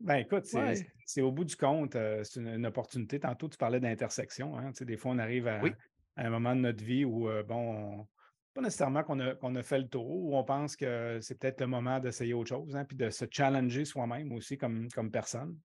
Ben 0.00 0.16
écoute, 0.16 0.46
c'est 0.46 0.58
Ouais. 0.58 0.74
c'est- 0.74 0.92
c'est 1.06 1.20
au 1.22 1.30
bout 1.30 1.44
du 1.44 1.54
compte, 1.56 1.94
euh, 1.94 2.24
c'est 2.24 2.40
une, 2.40 2.48
une 2.48 2.66
opportunité. 2.66 3.20
Tantôt, 3.20 3.48
tu 3.48 3.56
parlais 3.56 3.78
d'intersection. 3.80 4.58
Hein, 4.58 4.72
des 4.80 4.96
fois, 4.96 5.12
on 5.12 5.18
arrive 5.18 5.46
à, 5.46 5.62
Oui. 5.62 5.70
à 6.16 6.26
un 6.26 6.30
moment 6.30 6.56
de 6.56 6.60
notre 6.60 6.82
vie 6.84 7.04
où, 7.04 7.28
euh, 7.28 7.42
bon, 7.44 8.00
on- 8.00 8.08
pas 8.52 8.60
nécessairement 8.60 9.02
qu'on 9.02 9.20
a, 9.20 9.34
qu'on 9.34 9.54
a 9.54 9.62
fait 9.62 9.78
le 9.78 9.88
tour, 9.88 10.08
où 10.08 10.36
on 10.36 10.44
pense 10.44 10.76
que 10.76 11.18
c'est 11.20 11.38
peut-être 11.38 11.60
le 11.60 11.66
moment 11.66 12.00
d'essayer 12.00 12.34
autre 12.34 12.48
chose, 12.48 12.74
hein, 12.76 12.84
puis 12.84 12.96
de 12.96 13.10
se 13.10 13.24
challenger 13.30 13.84
soi-même 13.84 14.32
aussi 14.32 14.58
comme, 14.58 14.88
comme 14.90 15.10
personne. 15.10 15.58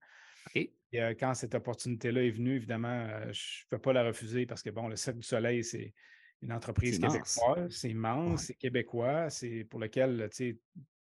Et 0.92 1.02
euh, 1.02 1.14
quand 1.18 1.34
cette 1.34 1.54
opportunité-là 1.54 2.22
est 2.24 2.30
venue, 2.30 2.54
évidemment, 2.56 2.88
euh, 2.88 3.32
je 3.32 3.64
ne 3.64 3.68
peux 3.70 3.80
pas 3.80 3.92
la 3.92 4.04
refuser 4.04 4.46
parce 4.46 4.62
que, 4.62 4.70
bon, 4.70 4.88
le 4.88 4.96
Cirque 4.96 5.16
du 5.16 5.26
Soleil, 5.26 5.64
c'est 5.64 5.92
une 6.42 6.52
entreprise 6.52 6.98
québécoise, 6.98 7.68
c'est 7.70 7.90
immense, 7.90 8.40
Ouais. 8.40 8.46
c'est 8.46 8.54
québécois, 8.54 9.30
c'est 9.30 9.64
pour 9.64 9.80
lequel, 9.80 10.28
tu 10.30 10.36
sais, 10.36 10.58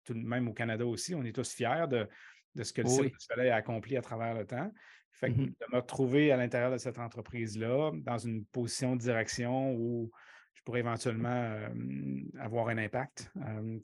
tout 0.04 0.14
de 0.14 0.20
même 0.20 0.48
au 0.48 0.52
Canada 0.52 0.86
aussi, 0.86 1.14
on 1.14 1.24
est 1.24 1.34
tous 1.34 1.52
fiers 1.52 1.86
de, 1.88 2.06
de 2.54 2.62
ce 2.62 2.72
que 2.72 2.82
le 2.82 2.86
Oui, 2.88 3.08
Cirque 3.08 3.18
du 3.18 3.24
Soleil 3.24 3.48
a 3.50 3.56
accompli 3.56 3.96
à 3.96 4.02
travers 4.02 4.34
le 4.34 4.46
temps. 4.46 4.70
Fait 5.12 5.30
que 5.32 5.36
Mhm. 5.36 5.54
de 5.60 5.66
me 5.72 5.78
retrouver 5.78 6.30
à 6.30 6.36
l'intérieur 6.36 6.70
de 6.70 6.78
cette 6.78 6.98
entreprise-là, 6.98 7.92
dans 7.94 8.18
une 8.18 8.44
position 8.46 8.96
de 8.96 9.00
direction 9.00 9.72
où 9.74 10.10
je 10.54 10.62
pourrais 10.62 10.80
éventuellement 10.80 11.58
avoir 12.38 12.68
un 12.68 12.78
impact. 12.78 13.30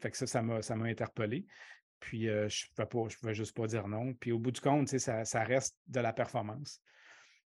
Fait 0.01 0.11
que 0.11 0.17
ça, 0.17 0.27
ça 0.27 0.43
m'a, 0.43 0.63
ça 0.63 0.77
m'a 0.77 0.87
interpellé. 0.87 1.47
Puis 1.99 2.23
je 2.23 2.67
ne 2.79 2.85
pouvais, 2.85 3.35
juste 3.35 3.55
pas 3.55 3.67
dire 3.67 3.87
non. 3.89 4.15
Puis 4.15 4.33
au 4.33 4.39
bout 4.39 4.51
du 4.53 4.61
compte, 4.61 4.89
ça, 4.89 5.25
ça 5.25 5.45
reste 5.45 5.77
de 5.87 6.01
la 6.01 6.13
performance. 6.13 6.81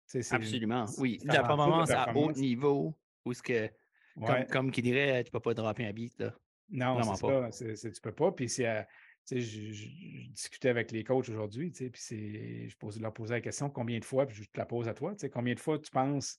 C'est- 0.07 0.33
absolument. 0.33 0.87
Oui, 0.99 1.19
la 1.25 1.35
de 1.35 1.39
performance 1.39 1.91
à 1.91 2.17
haut 2.17 2.33
niveau, 2.33 2.97
où 3.27 3.35
ce 3.35 3.43
que, 3.43 3.69
comme, 4.15 4.25
Ouais. 4.25 4.47
comme 4.51 4.71
qui 4.71 4.81
dirait, 4.81 5.23
tu 5.23 5.31
peux 5.31 5.41
pas 5.41 5.53
dropper 5.53 5.85
un 5.87 5.93
beat, 5.93 6.19
là. 6.19 6.35
Non, 6.71 6.95
Vraiment 6.95 7.15
c'est 7.15 7.27
pas. 7.27 7.53
ça. 7.53 7.75
c'est- 7.77 7.93
tu 7.93 8.01
peux 8.01 8.15
pas. 8.15 8.33
Puis 8.33 8.49
c'est, 8.49 8.67
euh, 8.67 8.83
tu 9.27 9.37
sais, 9.37 9.41
je, 9.41 9.73
je- 9.73 9.89
je 10.25 10.29
discutais 10.31 10.71
avec 10.71 10.91
les 10.93 11.05
coachs 11.05 11.29
aujourd'hui, 11.29 11.71
tu 11.73 11.85
sais, 11.85 11.91
puis 11.91 12.01
c'est, 12.03 12.69
je 12.69 12.77
pose, 12.79 12.99
leur 13.01 13.13
posais 13.13 13.35
la 13.35 13.41
question 13.43 13.69
combien 13.69 13.99
de 13.99 14.05
fois, 14.05 14.27
puis 14.27 14.37
je 14.37 14.43
te 14.45 14.59
la 14.59 14.65
pose 14.67 14.89
à 14.89 14.95
toi, 14.95 15.13
tu 15.13 15.21
sais, 15.21 15.31
combien 15.31 15.55
de 15.55 15.61
fois 15.61 15.79
tu 15.79 15.91
penses 15.91 16.39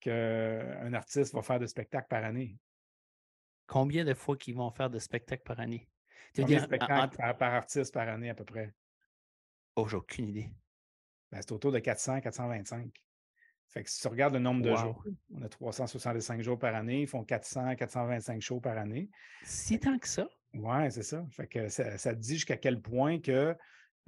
qu'un 0.00 0.92
artiste 0.92 1.34
va 1.34 1.42
faire 1.42 1.58
de 1.58 1.66
spectacles 1.66 2.08
par 2.08 2.24
année? 2.24 2.58
combien 3.66 4.04
de 4.04 4.14
fois 4.14 4.36
qu'ils 4.36 4.54
vont 4.54 4.70
faire 4.70 4.90
de 4.90 4.98
spectacles 4.98 5.42
par 5.42 5.60
année? 5.60 5.88
Combien 6.34 6.58
de 6.58 6.64
spectacles 6.64 7.16
par, 7.16 7.54
artiste 7.54 7.92
par 7.92 8.08
année 8.08 8.30
à 8.30 8.34
peu 8.34 8.44
près? 8.44 8.72
Oh, 9.76 9.86
j'ai 9.86 9.96
aucune 9.96 10.28
idée. 10.28 10.50
Ben, 11.30 11.40
c'est 11.40 11.52
autour 11.52 11.72
de 11.72 11.78
400, 11.78 12.20
425. 12.20 12.90
Fait 13.68 13.82
que 13.82 13.90
si 13.90 14.00
tu 14.00 14.08
regardes 14.08 14.34
le 14.34 14.40
nombre 14.40 14.62
de 14.62 14.74
jours, 14.74 15.04
on 15.34 15.42
a 15.42 15.48
365 15.48 16.40
jours 16.40 16.58
par 16.58 16.74
année, 16.74 17.02
ils 17.02 17.06
font 17.06 17.24
400, 17.24 17.74
425 17.76 18.40
shows 18.40 18.60
par 18.60 18.78
année. 18.78 19.10
Si 19.42 19.78
tant 19.78 19.98
que 19.98 20.08
ça? 20.08 20.28
Oui, 20.54 20.90
c'est 20.90 21.02
ça. 21.02 21.26
Fait 21.30 21.46
que 21.46 21.68
ça, 21.68 21.96
te 21.96 22.18
dit 22.18 22.34
jusqu'à 22.34 22.56
quel 22.56 22.80
point 22.80 23.20
que 23.20 23.56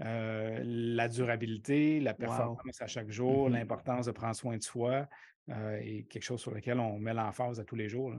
euh, 0.00 0.60
la 0.64 1.08
durabilité, 1.08 1.98
la 1.98 2.14
performance 2.14 2.80
à 2.80 2.86
chaque 2.86 3.10
jour, 3.10 3.48
mm-hmm. 3.48 3.52
l'importance 3.52 4.06
de 4.06 4.12
prendre 4.12 4.36
soin 4.36 4.56
de 4.56 4.62
soi 4.62 5.08
euh, 5.50 5.78
est 5.78 6.04
quelque 6.08 6.22
chose 6.22 6.40
sur 6.40 6.52
lequel 6.52 6.78
on 6.78 6.98
met 6.98 7.14
l'emphase 7.14 7.58
à 7.58 7.64
tous 7.64 7.74
les 7.74 7.88
jours. 7.88 8.14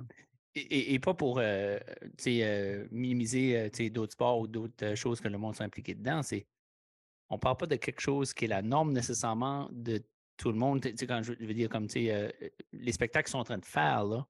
Et, 0.55 0.99
pas 0.99 1.13
pour 1.13 1.39
euh, 1.39 1.79
minimiser 2.91 3.69
d'autres 3.91 4.13
sports 4.13 4.39
ou 4.39 4.47
d'autres 4.47 4.95
choses 4.95 5.21
que 5.21 5.27
le 5.29 5.37
monde 5.37 5.55
soit 5.55 5.65
impliqué 5.65 5.93
dedans. 5.93 6.21
C'est, 6.21 6.47
on 7.29 7.35
ne 7.35 7.39
parle 7.39 7.55
pas 7.55 7.67
de 7.67 7.75
quelque 7.75 8.01
chose 8.01 8.33
qui 8.33 8.45
est 8.45 8.49
la 8.49 8.61
norme 8.61 8.91
nécessairement 8.91 9.69
de 9.71 10.03
tout 10.35 10.51
le 10.51 10.57
monde. 10.57 10.83
Quand 10.83 11.21
je 11.23 11.33
veux 11.33 11.53
dire, 11.53 11.69
comme 11.69 11.87
les 11.93 12.91
spectacles 12.91 13.25
qu'ils 13.25 13.31
sont 13.31 13.39
en 13.39 13.43
train 13.43 13.59
de 13.59 13.65
faire, 13.65 14.03
là, 14.03 14.25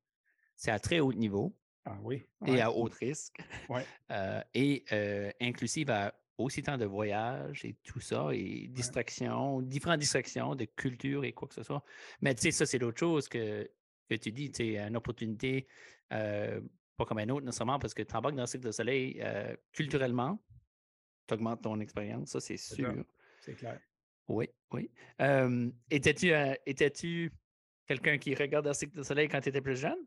c'est 0.55 0.71
à 0.71 0.77
très 0.77 0.99
haut 0.99 1.13
niveau. 1.13 1.55
Ah 1.85 1.97
oui. 2.03 2.21
Et 2.45 2.61
à 2.61 2.69
haut 2.69 2.89
risque. 2.99 3.41
et 4.53 4.83
inclusive 5.39 5.89
à 5.89 6.13
aussi 6.39 6.61
tant 6.63 6.77
de 6.77 6.85
voyages 6.85 7.65
et 7.65 7.75
tout 7.83 7.99
ça, 7.99 8.29
et 8.33 8.67
distractions, 8.69 9.61
différentes 9.61 9.99
distractions 9.99 10.55
de 10.55 10.65
culture 10.65 11.23
et 11.23 11.33
quoi 11.33 11.47
que 11.47 11.53
ce 11.53 11.63
soit. 11.63 11.83
Mais 12.21 12.33
tu 12.33 12.43
sais, 12.43 12.51
ça, 12.51 12.65
c'est 12.65 12.79
d'autres 12.79 12.99
chose 12.99 13.27
que, 13.27 13.69
que 14.09 14.15
tu 14.15 14.31
dis, 14.31 14.51
tu 14.51 14.63
sais, 14.63 14.79
une 14.79 14.95
opportunité, 14.95 15.67
euh, 16.13 16.61
pas 16.97 17.05
comme 17.05 17.19
un 17.19 17.29
autre 17.29 17.45
nécessairement, 17.45 17.79
parce 17.79 17.93
que 17.93 18.03
tu 18.03 18.15
embarques 18.15 18.35
dans 18.35 18.43
le 18.43 18.47
cycle 18.47 18.65
de 18.65 18.71
soleil 18.71 19.19
euh, 19.21 19.55
culturellement, 19.73 20.41
tu 21.27 21.33
augmentes 21.33 21.61
ton 21.61 21.79
expérience, 21.79 22.29
ça, 22.29 22.39
c'est 22.39 22.57
sûr. 22.57 23.05
C'est 23.41 23.53
clair. 23.53 23.79
Oui, 24.27 24.47
oui. 24.71 24.91
Euh, 25.21 25.69
étais-tu, 25.89 26.31
étais-tu 26.65 27.31
quelqu'un 27.85 28.17
qui 28.17 28.35
regarde 28.35 28.67
le 28.67 28.73
cycle 28.73 28.97
de 28.97 29.03
soleil 29.03 29.27
quand 29.27 29.41
tu 29.41 29.49
étais 29.49 29.61
plus 29.61 29.77
jeune? 29.77 29.99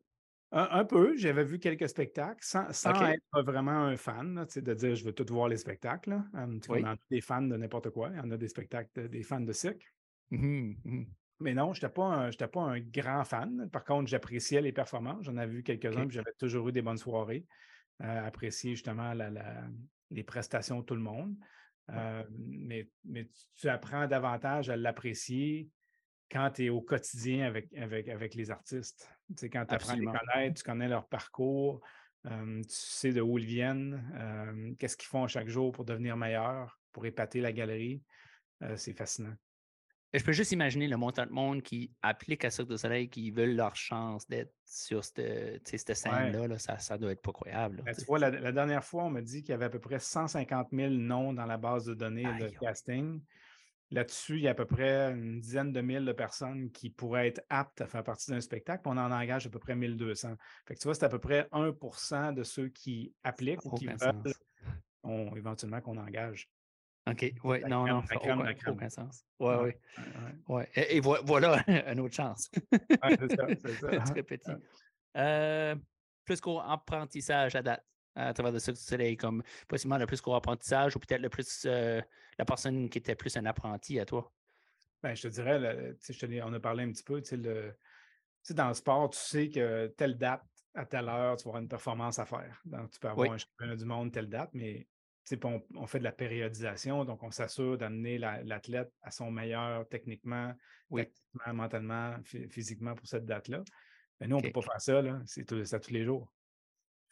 Un, 0.54 0.84
peu, 0.84 1.16
j'avais 1.16 1.44
vu 1.44 1.58
quelques 1.58 1.88
spectacles 1.88 2.44
sans, 2.44 2.68
être 2.68 3.42
vraiment 3.42 3.86
un 3.86 3.96
fan, 3.96 4.46
de 4.54 4.74
dire 4.74 4.94
je 4.94 5.04
veux 5.04 5.14
tout 5.14 5.24
voir 5.32 5.48
les 5.48 5.56
spectacles. 5.56 6.12
Hum, 6.34 6.60
on 6.68 6.84
a 6.84 6.96
des 7.10 7.22
fans 7.22 7.40
de 7.40 7.56
n'importe 7.56 7.88
quoi. 7.88 8.10
Il 8.12 8.18
y 8.18 8.20
en 8.20 8.30
a 8.30 8.36
des 8.36 8.48
spectacles, 8.48 9.08
des 9.08 9.22
fans 9.22 9.40
de 9.40 9.52
cirque. 9.52 9.90
Mmh 10.30 10.74
mmh 10.84 11.04
Mais 11.40 11.54
non, 11.54 11.72
je 11.72 11.78
n'étais 11.78 11.92
pas, 11.92 12.30
pas, 12.48 12.60
un 12.60 12.80
grand 12.80 13.24
fan. 13.24 13.70
Par 13.70 13.84
contre, 13.84 14.08
j'appréciais 14.08 14.60
les 14.60 14.72
performances. 14.72 15.24
J'en 15.24 15.38
avais 15.38 15.52
vu 15.52 15.62
quelques-uns, 15.62 16.06
j'avais 16.10 16.32
toujours 16.38 16.68
eu 16.68 16.72
des 16.72 16.82
bonnes 16.82 16.98
soirées. 16.98 17.46
Euh, 18.02 18.26
apprécier 18.26 18.74
justement 18.74 19.14
les 20.10 20.24
prestations 20.24 20.80
de 20.80 20.84
tout 20.84 20.94
le 20.94 21.02
monde. 21.02 21.34
Euh, 21.90 22.24
mais, 22.30 22.88
mais, 23.04 23.28
tu 23.54 23.68
apprends 23.68 24.06
davantage 24.06 24.70
à 24.70 24.76
l'apprécier 24.76 25.68
quand 26.30 26.50
tu 26.50 26.64
es 26.64 26.68
au 26.68 26.80
quotidien 26.80 27.46
avec, 27.46 27.72
avec, 27.74 28.08
avec 28.08 28.34
les 28.34 28.50
artistes. 28.50 29.08
Quand 29.40 29.66
tu 29.66 29.74
apprends 29.74 29.92
à 29.92 29.96
les 29.96 30.06
connaître, 30.06 30.54
tu 30.58 30.62
connais 30.62 30.88
leur 30.88 31.06
parcours, 31.06 31.80
tu 32.24 32.64
sais 32.68 33.12
de 33.12 33.20
où 33.20 33.38
ils 33.38 33.46
viennent, 33.46 34.76
qu'est-ce 34.78 34.96
qu'ils 34.96 35.08
font 35.08 35.26
chaque 35.26 35.48
jour 35.48 35.72
pour 35.72 35.84
devenir 35.84 36.16
meilleurs, 36.16 36.80
pour 36.92 37.06
épater 37.06 37.40
la 37.40 37.52
galerie. 37.52 38.02
c'est 38.76 38.96
fascinant. 38.96 39.34
Je 40.14 40.22
peux 40.22 40.32
juste 40.32 40.52
imaginer 40.52 40.88
le 40.88 40.98
montant 40.98 41.24
de 41.24 41.30
monde 41.32 41.62
qui 41.62 41.90
applique 42.02 42.44
à 42.44 42.50
Cirque 42.50 42.68
du 42.68 42.76
Soleil, 42.76 43.08
qui 43.08 43.30
veulent 43.30 43.56
leur 43.56 43.74
chance 43.74 44.28
d'être 44.28 44.52
sur 44.66 45.02
cette, 45.02 45.66
cette 45.66 45.94
scène-là. 45.94 46.58
ça, 46.58 46.78
ça 46.78 46.98
doit 46.98 47.12
être 47.12 47.22
pas 47.22 47.32
croyable. 47.32 47.82
Ben, 47.82 47.94
tu 47.94 48.04
vois, 48.04 48.18
la, 48.18 48.52
dernière 48.52 48.84
fois, 48.84 49.04
on 49.04 49.10
m'a 49.10 49.22
dit 49.22 49.42
qu'il 49.42 49.52
y 49.52 49.54
avait 49.54 49.64
à 49.64 49.70
peu 49.70 49.78
près 49.78 49.98
150 49.98 50.68
000 50.70 50.90
noms 50.90 51.32
dans 51.32 51.46
la 51.46 51.56
base 51.56 51.86
de 51.86 51.94
données 51.94 52.24
de 52.24 52.48
casting. 52.60 53.22
Là-dessus, 53.92 54.36
il 54.36 54.42
y 54.42 54.48
a 54.48 54.52
à 54.52 54.54
peu 54.54 54.64
près 54.64 55.12
une 55.12 55.38
dizaine 55.38 55.70
de 55.70 55.80
mille 55.82 56.06
de 56.06 56.12
personnes 56.12 56.70
qui 56.70 56.88
pourraient 56.88 57.28
être 57.28 57.44
aptes 57.50 57.82
à 57.82 57.86
faire 57.86 58.02
partie 58.02 58.30
d'un 58.30 58.40
spectacle. 58.40 58.82
On 58.86 58.96
en 58.96 59.12
engage 59.12 59.46
à 59.46 59.50
peu 59.50 59.58
près 59.58 59.76
1200. 59.76 60.34
Fait 60.66 60.74
que 60.74 60.80
tu 60.80 60.84
vois, 60.84 60.94
c'est 60.94 61.04
à 61.04 61.10
peu 61.10 61.18
près 61.18 61.46
1% 61.52 62.32
de 62.32 62.42
ceux 62.42 62.68
qui 62.68 63.14
appliquent 63.22 63.64
ou 63.66 63.70
qui 63.76 63.86
veulent 63.86 65.36
éventuellement 65.36 65.80
qu'on 65.82 65.98
engage. 65.98 66.48
OK, 67.10 67.34
oui, 67.44 67.60
non, 67.68 67.86
non, 67.86 68.02
ça 68.06 68.14
n'a 68.14 68.52
aucun, 68.70 68.88
sens. 68.88 69.24
Oui, 69.40 69.54
oui. 69.60 69.72
Ouais, 70.48 70.70
Et, 70.74 71.00
voilà 71.00 71.62
une 71.92 72.00
autre 72.00 72.14
chance. 72.14 72.48
c'est 72.70 73.36
ça, 73.36 73.46
c'est 73.60 73.74
ça. 73.74 73.88
Très 74.14 74.22
petit. 74.22 74.52
Euh, 75.16 75.74
plus 76.24 76.40
qu'au 76.40 76.60
apprentissage 76.60 77.56
à 77.56 77.62
date 77.62 77.84
à 78.14 78.32
travers 78.32 78.52
de 78.52 78.58
ça 78.58 78.72
du 78.72 78.80
soleil, 78.80 79.16
comme 79.16 79.42
possiblement 79.68 79.98
le 79.98 80.06
plus 80.06 80.20
gros 80.20 80.34
apprentissage 80.34 80.96
ou 80.96 80.98
peut-être 80.98 81.22
le 81.22 81.28
plus 81.28 81.64
euh, 81.66 82.00
la 82.38 82.44
personne 82.44 82.88
qui 82.88 82.98
était 82.98 83.14
plus 83.14 83.36
un 83.36 83.46
apprenti 83.46 83.98
à 83.98 84.04
toi? 84.04 84.32
Ben, 85.02 85.14
je 85.14 85.22
te 85.22 85.28
dirais, 85.28 85.94
je 86.08 86.42
on 86.42 86.52
a 86.52 86.60
parlé 86.60 86.84
un 86.84 86.92
petit 86.92 87.02
peu, 87.02 87.22
le, 87.32 87.74
dans 88.50 88.68
le 88.68 88.74
sport, 88.74 89.10
tu 89.10 89.18
sais 89.18 89.48
que 89.48 89.88
telle 89.96 90.16
date, 90.16 90.42
à 90.74 90.86
telle 90.86 91.08
heure, 91.08 91.36
tu 91.36 91.44
vas 91.44 91.50
avoir 91.50 91.62
une 91.62 91.68
performance 91.68 92.18
à 92.18 92.24
faire. 92.24 92.60
Donc, 92.64 92.90
tu 92.90 93.00
peux 93.00 93.08
avoir 93.08 93.32
un 93.32 93.38
championnat 93.38 93.76
du 93.76 93.84
monde 93.84 94.12
telle 94.12 94.28
date, 94.28 94.50
mais 94.54 94.86
on, 95.44 95.62
on, 95.76 95.86
fait 95.86 95.98
de 95.98 96.04
la 96.04 96.12
périodisation, 96.12 97.04
donc 97.04 97.22
on 97.22 97.30
s'assure 97.30 97.78
d'amener 97.78 98.18
l'athlète 98.18 98.92
à 99.02 99.10
son 99.10 99.30
meilleur 99.30 99.88
techniquement, 99.88 100.54
mentalement, 101.52 102.16
physiquement 102.22 102.94
pour 102.94 103.06
cette 103.06 103.24
date-là. 103.24 103.62
Mais 104.20 104.28
nous, 104.28 104.36
on 104.36 104.40
ne 104.40 104.46
peut 104.46 104.52
pas 104.52 104.62
faire 104.62 104.80
ça, 104.80 105.02
c'est 105.26 105.44
tous 105.44 105.90
les 105.90 106.04
jours. 106.04 106.32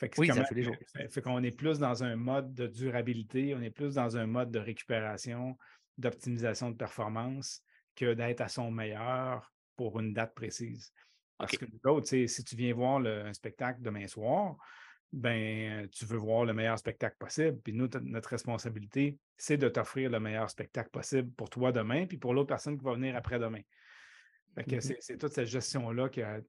Fait 0.00 0.10
oui, 0.16 0.28
ça 0.28 0.42
tous 0.44 0.54
les 0.54 0.62
jours. 0.62 0.76
Fait 1.10 1.20
qu'on 1.20 1.42
est 1.42 1.50
plus 1.50 1.78
dans 1.78 2.02
un 2.02 2.16
mode 2.16 2.54
de 2.54 2.66
durabilité, 2.66 3.54
on 3.54 3.60
est 3.60 3.70
plus 3.70 3.94
dans 3.94 4.16
un 4.16 4.26
mode 4.26 4.50
de 4.50 4.58
récupération, 4.58 5.58
d'optimisation 5.98 6.70
de 6.70 6.76
performance 6.76 7.62
que 7.94 8.14
d'être 8.14 8.40
à 8.40 8.48
son 8.48 8.70
meilleur 8.70 9.52
pour 9.76 10.00
une 10.00 10.14
date 10.14 10.34
précise. 10.34 10.90
Parce 11.36 11.54
que 11.56 11.66
l'autre, 11.84 12.06
si 12.08 12.44
tu 12.44 12.56
viens 12.56 12.72
voir 12.72 13.04
un 13.04 13.32
spectacle 13.34 13.82
demain 13.82 14.06
soir, 14.06 14.56
ben, 15.12 15.86
tu 15.90 16.06
veux 16.06 16.16
voir 16.16 16.46
le 16.46 16.54
meilleur 16.54 16.78
spectacle 16.78 17.16
possible. 17.18 17.58
Puis 17.62 17.74
nous, 17.74 17.88
notre 18.02 18.30
responsabilité, 18.30 19.18
c'est 19.36 19.58
de 19.58 19.68
t'offrir 19.68 20.08
le 20.08 20.18
meilleur 20.18 20.48
spectacle 20.48 20.88
possible 20.90 21.30
pour 21.32 21.50
toi 21.50 21.72
demain, 21.72 22.06
puis 22.06 22.16
pour 22.16 22.32
l'autre 22.32 22.48
personne 22.48 22.78
qui 22.78 22.84
va 22.84 22.94
venir 22.94 23.16
après-demain. 23.16 23.62
Mm-hmm. 24.56 24.96
c'est 25.00 25.18
toute 25.18 25.32
cette 25.32 25.46
gestion-là 25.46 26.08
qui 26.08 26.22
a 26.22 26.40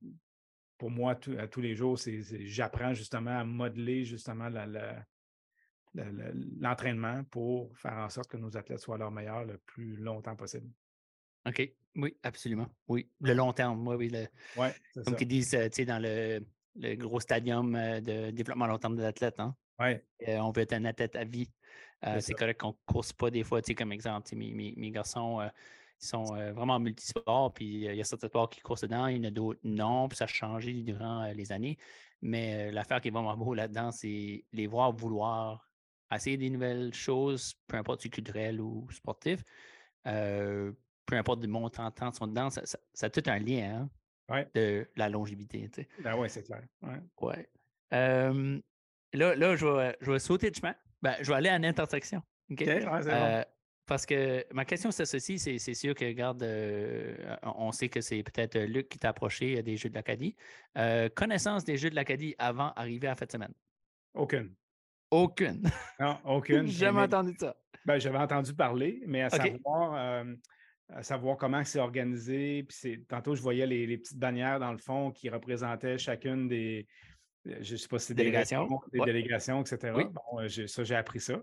pour 0.82 0.90
moi, 0.90 1.16
à 1.38 1.48
tous 1.48 1.62
les 1.62 1.76
jours, 1.76 2.00
c'est, 2.00 2.24
j'apprends 2.48 2.96
justement 2.96 3.38
à 3.38 3.44
modeler 3.44 4.04
justement 4.04 4.50
l'entraînement 6.60 7.24
pour 7.26 7.78
faire 7.78 7.94
en 8.00 8.10
sorte 8.10 8.32
que 8.32 8.38
nos 8.38 8.58
athlètes 8.58 8.80
soient 8.80 8.98
leur 8.98 9.12
meilleur 9.12 9.46
le 9.46 9.60
plus 9.60 9.96
longtemps 9.96 10.36
possible. 10.36 10.68
OK. 11.48 11.72
Oui, 11.98 12.18
absolument. 12.24 12.68
Oui. 12.88 13.08
Le 13.20 13.36
long 13.36 13.54
terme, 13.54 13.88
oui, 13.88 13.96
oui. 13.96 14.10
Le, 14.10 14.26
ouais, 14.60 14.74
comme 15.06 15.16
ils 15.20 15.28
disent, 15.28 15.54
euh, 15.54 15.70
tu 15.70 15.76
sais, 15.76 15.86
dans 15.86 16.02
le, 16.02 16.44
gros 16.96 17.20
stadium 17.20 17.76
euh, 17.76 18.02
de 18.02 18.32
développement 18.32 18.66
long 18.66 18.80
terme 18.80 18.96
de 18.96 19.04
l'athlète, 19.04 19.40
hein? 19.40 19.56
Ouais. 19.78 20.04
Euh, 20.28 20.40
on 20.40 20.50
veut 20.50 20.64
être 20.64 20.74
un 20.74 20.86
athlète 20.86 21.16
à 21.16 21.26
vie. 21.26 21.52
c'est 22.22 22.34
correct 22.34 22.60
qu'on 22.60 22.70
ne 22.70 22.92
course 22.92 23.14
pas 23.14 23.30
des 23.30 23.44
fois, 23.44 23.62
tu 23.62 23.68
sais, 23.68 23.76
comme 23.76 23.92
exemple, 23.92 24.36
mes, 24.36 24.74
mes, 24.76 24.90
garçons, 24.90 25.48
ils 26.02 26.08
sont 26.08 26.36
euh, 26.36 26.52
vraiment 26.52 26.80
multisports, 26.80 27.54
puis 27.54 27.88
euh, 27.88 27.94
il 27.94 27.98
y 27.98 28.02
a 28.02 28.04
certains 28.04 28.28
sports 28.28 28.50
qui 28.50 28.62
courent 28.62 28.80
dedans, 28.82 29.08
il 29.08 29.18
y 29.18 29.20
en 29.20 29.24
a 29.26 29.32
d'autres 29.32 29.60
non, 29.64 30.08
puis 30.08 30.18
ça 30.18 30.24
a 30.24 30.28
changé 30.28 30.74
durant 30.82 31.24
euh, 31.24 31.34
les 31.34 31.52
années. 31.52 31.78
Mais 32.22 32.72
l'affaire 32.72 33.02
qui 33.02 33.10
est 33.10 33.12
vraiment 33.12 33.36
beau 33.38 33.54
là-dedans, 33.54 33.92
c'est 33.92 34.46
les 34.52 34.68
voir 34.68 34.92
vouloir 34.92 35.70
essayer 36.14 36.38
des 36.38 36.50
nouvelles 36.50 36.94
choses, 36.94 37.54
peu 37.68 37.78
importe 37.78 38.02
si 38.02 38.10
culturel 38.10 38.62
ou 38.62 38.88
sportif, 38.92 39.44
peu 40.04 40.76
importe 41.12 41.40
du 41.40 41.48
montant 41.48 41.90
de 41.90 41.94
temps 41.94 42.12
sont 42.12 42.28
dedans, 42.28 42.50
ça, 42.50 42.62
a 43.02 43.10
tout 43.10 43.24
un 43.26 43.40
lien 43.40 43.90
hein, 44.30 44.46
de 44.54 44.88
la 44.96 45.10
longévité. 45.10 45.70
Tu 45.74 45.88
Ben 46.04 46.16
oui, 46.16 46.30
c'est 46.30 46.44
clair. 46.44 46.62
Ouais. 46.82 47.50
là, 47.92 49.36
là 49.36 49.56
je, 49.56 49.66
vais, 49.66 49.98
je 50.00 50.12
vais 50.12 50.20
sauter 50.20 50.52
de 50.52 50.56
chemin. 50.56 50.76
Ben, 51.02 51.16
je 51.22 51.32
vais 51.32 51.38
aller 51.38 51.50
à 51.50 51.56
une 51.56 51.66
intersection. 51.66 52.22
OK? 52.52 52.64
Parce 53.86 54.06
que 54.06 54.46
ma 54.54 54.64
question, 54.64 54.92
c'est 54.92 55.06
ceci, 55.06 55.40
c'est 55.40 55.74
sûr 55.74 55.94
que, 55.96 56.06
regarde, 56.06 56.44
euh, 56.44 57.36
on 57.44 57.72
sait 57.72 57.90
que 57.90 58.00
c'est 58.00 58.24
peut-être 58.24 58.58
Luc 58.58 58.90
qui 58.90 59.00
t'a 59.00 59.10
approché 59.10 59.62
des 59.64 59.76
Jeux 59.76 59.90
de 59.90 59.96
l'Acadie. 59.96 60.36
Euh, 60.78 61.10
connaissance 61.10 61.66
des 61.66 61.78
Jeux 61.78 61.90
de 61.90 61.96
l'Acadie 61.96 62.36
avant 62.38 62.72
d'arriver 62.76 63.08
à 63.08 63.16
cette 63.16 63.32
semaine? 63.32 63.54
Aucune. 64.14 64.54
Aucune? 65.10 65.70
Non, 66.00 66.20
aucune. 66.26 66.68
jamais 66.68 67.02
entendu 67.02 67.36
ça. 67.38 67.56
Ben, 67.86 68.00
J'avais 68.00 68.20
entendu 68.20 68.54
parler, 68.54 69.02
mais 69.08 69.24
à 69.24 69.30
savoir... 69.30 69.96
Euh, 69.96 70.36
à 70.94 71.04
savoir 71.04 71.38
comment 71.38 71.64
c'est 71.64 71.80
organisé. 71.80 72.64
Puis 72.64 73.06
tantôt, 73.06 73.36
je 73.36 73.42
voyais 73.42 73.66
les, 73.66 73.98
petites 73.98 74.20
bannières 74.20 74.60
dans 74.60 74.72
le 74.72 74.78
fond 74.78 75.12
qui 75.12 75.30
représentaient 75.30 75.98
chacune 75.98 76.48
des, 76.48 76.88
je 77.46 77.76
sais 77.76 77.88
pas 77.88 78.00
si 78.00 78.14
des 78.14 78.24
délégations, 78.24 78.68
des 78.92 79.00
délégations, 79.02 79.62
etc. 79.62 79.94
Bon, 79.94 80.48
ça, 80.68 80.84
j'ai 80.84 80.96
appris 80.96 81.20
ça. 81.20 81.42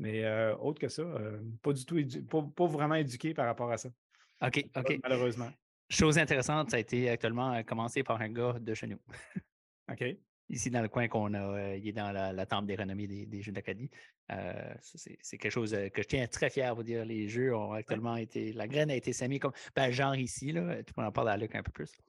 Mais 0.00 0.26
autre 0.60 0.80
que 0.80 0.88
ça, 0.88 1.04
pas 1.62 1.72
du 1.74 1.84
tout, 1.84 1.96
pas, 2.56 2.66
vraiment 2.66 2.94
éduqué 2.94 3.34
par 3.34 3.46
rapport 3.46 3.70
à 3.70 3.76
ça. 3.76 3.90
OK, 4.40 4.64
OK. 4.74 4.98
Malheureusement. 5.02 5.50
Chose 5.90 6.18
intéressante, 6.18 6.70
ça 6.70 6.76
a 6.76 6.80
été 6.80 7.10
actuellement 7.10 7.62
commencé 7.64 8.02
par 8.02 8.20
un 8.20 8.30
gars 8.30 8.56
de 8.58 8.74
chez 8.74 8.86
nous. 8.86 8.98
OK. 9.90 10.04
ici 10.48 10.70
dans 10.70 10.82
le 10.82 10.88
coin 10.88 11.06
qu'on 11.06 11.34
a, 11.34 11.76
il 11.76 11.86
est 11.86 11.92
dans 11.92 12.12
la, 12.12 12.46
temple 12.46 12.66
des 12.66 12.76
renommées 12.76 13.06
des, 13.06 13.42
jeux 13.42 13.52
d'Acadie. 13.52 13.90
c'est 14.80 15.38
quelque 15.38 15.50
chose 15.50 15.76
que 15.92 16.02
je 16.02 16.08
tiens 16.08 16.26
très 16.26 16.50
fier 16.50 16.70
à 16.70 16.72
vous 16.72 16.82
dire. 16.82 17.04
Les 17.04 17.28
jeux 17.28 17.54
ont 17.54 17.72
actuellement 17.72 18.16
été. 18.16 18.52
La 18.52 18.66
graine 18.66 18.90
a 18.90 18.96
été 18.96 19.12
semée 19.12 19.38
comme. 19.38 19.52
Ben, 19.76 19.90
genre 19.90 20.16
ici, 20.16 20.52
là. 20.52 20.82
Tu 20.82 20.92
peux 20.92 21.02
en 21.02 21.12
parler 21.12 21.32
à 21.32 21.36
Luc 21.36 21.54
un 21.54 21.62
peu 21.62 21.72
plus. 21.72 22.00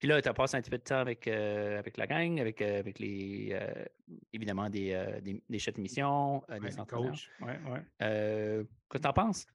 Puis 0.00 0.08
là, 0.08 0.20
tu 0.20 0.28
as 0.28 0.34
passé 0.34 0.56
un 0.56 0.60
petit 0.60 0.70
peu 0.70 0.78
de 0.78 0.82
temps 0.82 0.98
avec, 0.98 1.28
avec 1.28 1.96
la 1.96 2.06
gang, 2.06 2.40
avec, 2.40 2.60
avec 2.62 2.98
les 2.98 3.56
évidemment 4.32 4.68
des, 4.68 4.98
des, 5.48 5.58
chefs 5.58 5.76
de 5.76 5.80
mission, 5.80 6.42
des 6.48 6.70
coachs. 6.88 7.28
Ouais, 7.40 7.58
ouais. 7.70 7.80
Qu'est-ce 8.00 8.88
que 8.88 8.98
tu 8.98 9.06
en 9.06 9.12
penses? 9.12 9.46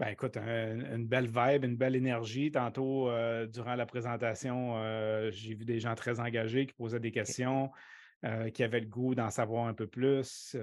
Ben 0.00 0.08
écoute, 0.08 0.38
une 0.38 1.06
belle 1.06 1.26
vibe, 1.26 1.64
une 1.64 1.76
belle 1.76 1.94
énergie. 1.94 2.50
Tantôt, 2.50 3.10
euh, 3.10 3.46
durant 3.46 3.74
la 3.74 3.84
présentation, 3.84 4.78
euh, 4.78 5.30
j'ai 5.30 5.52
vu 5.52 5.66
des 5.66 5.78
gens 5.78 5.94
très 5.94 6.20
engagés 6.20 6.64
qui 6.64 6.72
posaient 6.72 7.00
des 7.00 7.10
questions, 7.10 7.70
euh, 8.24 8.48
qui 8.48 8.62
avaient 8.62 8.80
le 8.80 8.86
goût 8.86 9.14
d'en 9.14 9.28
savoir 9.28 9.66
un 9.66 9.74
peu 9.74 9.86
plus, 9.86 10.56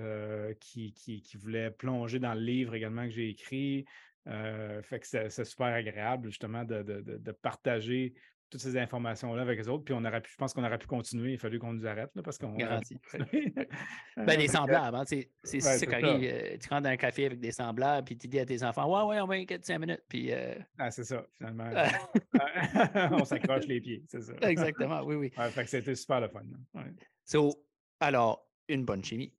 qui, 0.59 0.91
qui, 0.91 1.37
voulaient 1.37 1.69
plonger 1.69 2.17
dans 2.17 2.33
le 2.33 2.41
livre 2.41 2.73
également 2.73 3.03
que 3.03 3.11
j'ai 3.11 3.29
écrit. 3.29 3.85
fait 4.25 4.99
que 4.99 5.05
c'est 5.05 5.45
super 5.45 5.67
agréable 5.67 6.29
justement 6.29 6.63
de, 6.63 6.81
de 6.81 7.31
partager 7.31 8.15
toutes 8.49 8.61
ces 8.61 8.77
informations-là 8.77 9.41
avec 9.41 9.59
les 9.59 9.67
autres. 9.67 9.83
Puis 9.83 9.93
on 9.93 10.03
aurait 10.05 10.21
pu, 10.21 10.31
je 10.31 10.37
pense 10.37 10.53
qu'on 10.53 10.63
aurait 10.63 10.77
pu 10.77 10.87
continuer. 10.87 11.31
Il 11.31 11.35
a 11.35 11.37
fallu 11.37 11.59
qu'on 11.59 11.73
nous 11.73 11.85
arrête 11.85 12.09
là, 12.15 12.21
parce 12.21 12.37
qu'on. 12.37 12.53
Garanti. 12.53 12.97
ben, 14.17 14.37
des 14.37 14.47
semblables. 14.47 14.95
Hein, 14.95 15.03
c'est 15.05 15.59
ça 15.59 15.85
qui 15.85 15.93
arrive. 15.93 16.23
Euh, 16.23 16.57
tu 16.57 16.69
rentres 16.69 16.83
dans 16.83 16.89
un 16.89 16.97
café 16.97 17.25
avec 17.25 17.39
des 17.39 17.51
semblables, 17.51 18.05
puis 18.05 18.17
tu 18.17 18.27
dis 18.27 18.39
à 18.39 18.45
tes 18.45 18.63
enfants 18.63 18.87
Ouais, 18.87 19.15
ouais, 19.15 19.21
on 19.21 19.27
va 19.27 19.35
inquiéter 19.35 19.65
cinq 19.65 19.79
minutes. 19.79 20.03
Puis, 20.07 20.31
euh, 20.31 20.55
Ah, 20.77 20.91
c'est 20.91 21.03
ça, 21.03 21.25
finalement. 21.37 21.69
on 23.11 23.25
s'accroche 23.25 23.65
les 23.67 23.81
pieds, 23.81 24.03
c'est 24.07 24.21
ça. 24.21 24.33
Exactement, 24.41 25.01
oui, 25.03 25.15
oui. 25.15 25.31
fait 25.35 25.63
que 25.63 25.69
c'était 25.69 25.95
super 25.95 26.21
le 26.21 26.29
fun. 26.29 26.43
Ouais. 26.73 26.93
So, 27.25 27.53
alors, 27.99 28.47
une 28.67 28.85
bonne 28.85 29.03
chimie. 29.03 29.33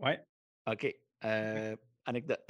Oui. 0.00 0.12
OK. 0.66 0.94
Euh, 1.24 1.76
anecdote. 2.06 2.40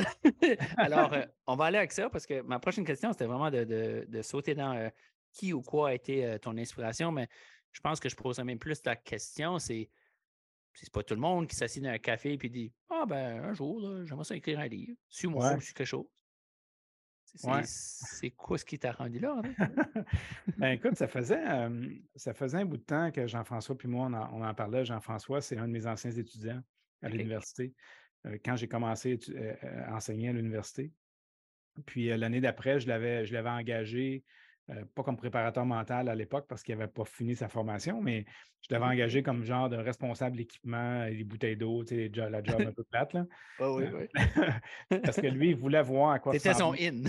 alors, 0.76 1.14
on 1.46 1.56
va 1.56 1.66
aller 1.66 1.78
avec 1.78 1.92
ça 1.92 2.08
parce 2.08 2.24
que 2.24 2.40
ma 2.42 2.58
prochaine 2.58 2.84
question, 2.84 3.12
c'était 3.12 3.26
vraiment 3.26 3.50
de, 3.50 3.64
de, 3.64 4.06
de 4.08 4.22
sauter 4.22 4.54
dans 4.54 4.90
qui 5.32 5.52
ou 5.52 5.62
quoi 5.62 5.90
a 5.90 5.94
été 5.94 6.36
ton 6.40 6.56
inspiration, 6.56 7.12
mais 7.12 7.28
je 7.72 7.80
pense 7.80 8.00
que 8.00 8.08
je 8.08 8.16
poserais 8.16 8.44
même 8.44 8.58
plus 8.58 8.80
la 8.84 8.96
question, 8.96 9.58
c'est 9.58 9.88
c'est 10.72 10.92
pas 10.92 11.02
tout 11.02 11.14
le 11.14 11.20
monde 11.20 11.48
qui 11.48 11.56
s'assied 11.56 11.82
dans 11.82 11.90
un 11.90 11.98
café 11.98 12.38
et 12.40 12.48
dit 12.48 12.72
Ah 12.88 13.04
ben 13.06 13.44
un 13.44 13.52
jour, 13.52 14.04
j'aimerais 14.04 14.24
ça 14.24 14.36
écrire 14.36 14.60
un 14.60 14.68
livre, 14.68 14.96
sur 15.08 15.30
moi 15.30 15.54
ou 15.54 15.60
sur 15.60 15.74
quelque 15.74 15.86
chose. 15.86 16.06
C'est 17.64 18.30
quoi 18.30 18.58
ce 18.58 18.64
qui 18.64 18.78
t'a 18.78 18.92
rendu 18.92 19.20
là? 19.20 19.40
ben 20.58 20.70
écoute, 20.72 20.96
ça 20.96 21.06
faisait, 21.06 21.44
ça 22.16 22.34
faisait 22.34 22.58
un 22.58 22.64
bout 22.64 22.76
de 22.76 22.82
temps 22.82 23.10
que 23.12 23.26
Jean-François 23.26 23.76
puis 23.76 23.88
moi, 23.88 24.08
on 24.32 24.42
en, 24.42 24.54
parlait. 24.54 24.84
Jean-François, 24.84 25.40
c'est 25.40 25.56
un 25.56 25.68
de 25.68 25.72
mes 25.72 25.86
anciens 25.86 26.10
étudiants 26.10 26.60
à 27.02 27.08
l'université. 27.08 27.72
quand 28.44 28.56
j'ai 28.56 28.68
commencé 28.68 29.18
à 29.62 29.94
enseigner 29.94 30.30
à 30.30 30.32
l'université. 30.32 30.92
Puis 31.86 32.08
l'année 32.08 32.40
d'après, 32.40 32.80
je 32.80 32.88
l'avais 32.88 33.48
engagé 33.48 34.24
euh, 34.70 34.84
pas 34.94 35.02
comme 35.02 35.16
préparateur 35.16 35.64
mental 35.66 36.08
à 36.08 36.14
l'époque 36.14 36.46
parce 36.48 36.62
qu'il 36.62 36.76
n'avait 36.76 36.90
pas 36.90 37.04
fini 37.04 37.34
sa 37.34 37.48
formation, 37.48 38.00
mais 38.00 38.24
je 38.62 38.72
l'avais 38.72 38.84
engagé 38.84 39.22
comme 39.22 39.42
genre 39.42 39.68
de 39.68 39.76
responsable 39.76 40.36
d'équipement, 40.36 41.04
les 41.04 41.24
bouteilles 41.24 41.56
d'eau, 41.56 41.82
tu 41.82 41.96
sais, 41.96 42.10
la 42.14 42.42
job 42.42 42.60
un 42.60 42.72
peu 42.72 42.84
plate. 42.84 43.12
Là. 43.14 43.26
oui, 43.60 43.84
oui. 43.92 44.06
parce 45.02 45.20
que 45.20 45.26
lui, 45.26 45.50
il 45.50 45.56
voulait 45.60 45.82
voir 45.82 46.12
à 46.12 46.18
quoi 46.20 46.34
C'était 46.34 46.54
son 46.54 46.72
in. 46.74 47.02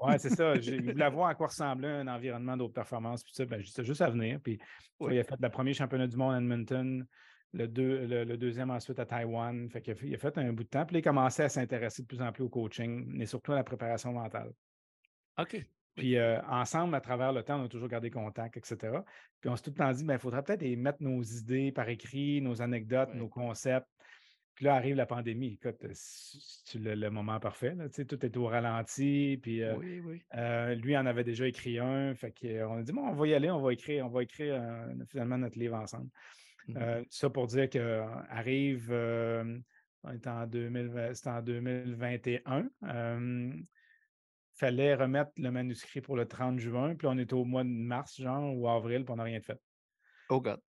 oui, 0.00 0.14
c'est 0.18 0.30
ça. 0.30 0.54
Il 0.54 0.92
voulait 0.92 1.10
voir 1.10 1.28
à 1.28 1.34
quoi 1.34 1.48
ressemblait 1.48 1.88
un 1.88 2.08
environnement 2.08 2.56
d'autres 2.56 2.74
performances. 2.74 3.22
Puis 3.24 3.34
ça, 3.34 3.44
ben, 3.44 3.60
juste 3.60 4.00
à 4.00 4.08
venir. 4.08 4.40
Puis 4.40 4.58
il 5.00 5.18
a 5.18 5.24
fait 5.24 5.36
le 5.38 5.48
premier 5.50 5.74
championnat 5.74 6.06
du 6.06 6.16
monde 6.16 6.34
à 6.34 6.38
Edmonton. 6.38 7.06
Le, 7.52 7.66
le, 7.66 8.36
deuxième 8.38 8.70
ensuite 8.70 8.98
à 8.98 9.04
Taïwan. 9.04 9.68
Fait 9.68 9.86
il, 9.86 9.90
a 9.90 9.94
fait, 9.94 10.06
il 10.06 10.14
a 10.14 10.18
fait 10.18 10.38
un 10.38 10.52
bout 10.54 10.64
de 10.64 10.68
temps. 10.68 10.86
Puis 10.86 10.96
il 10.96 10.98
a 11.00 11.02
commencé 11.02 11.42
à 11.42 11.50
s'intéresser 11.50 12.02
de 12.02 12.06
plus 12.06 12.22
en 12.22 12.32
plus 12.32 12.44
au 12.44 12.48
coaching, 12.48 13.04
mais 13.08 13.26
surtout 13.26 13.52
à 13.52 13.56
la 13.56 13.64
préparation 13.64 14.12
mentale. 14.12 14.52
OK. 15.38 15.62
Puis 15.96 16.16
ensemble, 16.48 16.94
à 16.94 17.00
travers 17.00 17.32
le 17.32 17.42
temps, 17.42 17.60
on 17.60 17.64
a 17.64 17.68
toujours 17.68 17.88
gardé 17.88 18.10
contact, 18.10 18.56
etc. 18.56 18.98
Puis 19.40 19.50
on 19.50 19.56
s'est 19.56 19.62
tout 19.62 19.70
le 19.70 19.76
temps 19.76 19.92
dit, 19.92 20.00
il 20.00 20.06
ben, 20.06 20.18
faudrait 20.18 20.42
peut-être 20.42 20.64
mettre 20.76 21.02
nos 21.02 21.22
idées 21.22 21.70
par 21.72 21.88
écrit, 21.88 22.40
nos 22.40 22.62
anecdotes, 22.62 23.14
nos 23.14 23.28
concepts. 23.28 23.88
Puis 24.54 24.66
là 24.66 24.74
arrive 24.74 24.96
la 24.96 25.06
pandémie. 25.06 25.58
Écoute, 25.62 25.84
c'est 25.92 26.78
le, 26.78 27.10
moment 27.10 27.40
parfait. 27.40 27.74
Là, 27.74 27.88
tout 27.88 28.26
est 28.26 28.36
au 28.36 28.46
ralenti. 28.46 29.38
Puis 29.42 29.62
lui 30.32 30.96
en 30.96 31.06
avait 31.06 31.24
déjà 31.24 31.46
écrit 31.46 31.78
un. 31.78 32.14
Fait 32.14 32.32
qu'on 32.32 32.78
a 32.78 32.82
dit, 32.82 32.92
bon, 32.92 33.08
on 33.08 33.14
va 33.14 33.26
y 33.26 33.34
aller, 33.34 33.50
on 33.50 33.60
va 33.60 33.72
écrire, 33.72 34.06
on 34.06 34.10
va 34.10 34.22
écrire 34.22 34.62
finalement 35.08 35.38
notre 35.38 35.58
livre 35.58 35.76
ensemble. 35.76 36.08
Mmh 36.68 37.02
ça 37.10 37.28
pour 37.28 37.48
dire 37.48 37.68
qu'arrive, 37.68 38.92
on 38.92 40.10
est 40.12 40.26
en, 40.28 40.46
2020, 40.46 41.26
en 41.26 41.42
2021 41.42 42.70
fallait 44.54 44.94
remettre 44.94 45.30
le 45.36 45.50
manuscrit 45.50 46.00
pour 46.00 46.16
le 46.16 46.26
30 46.26 46.58
juin, 46.58 46.94
puis 46.94 47.06
on 47.06 47.18
était 47.18 47.34
au 47.34 47.44
mois 47.44 47.64
de 47.64 47.68
mars, 47.68 48.20
genre, 48.20 48.56
ou 48.56 48.68
avril, 48.68 49.04
puis 49.04 49.12
on 49.12 49.16
n'a 49.16 49.24
rien 49.24 49.40
fait. 49.40 49.58
Oh 50.28 50.40
God. 50.40 50.60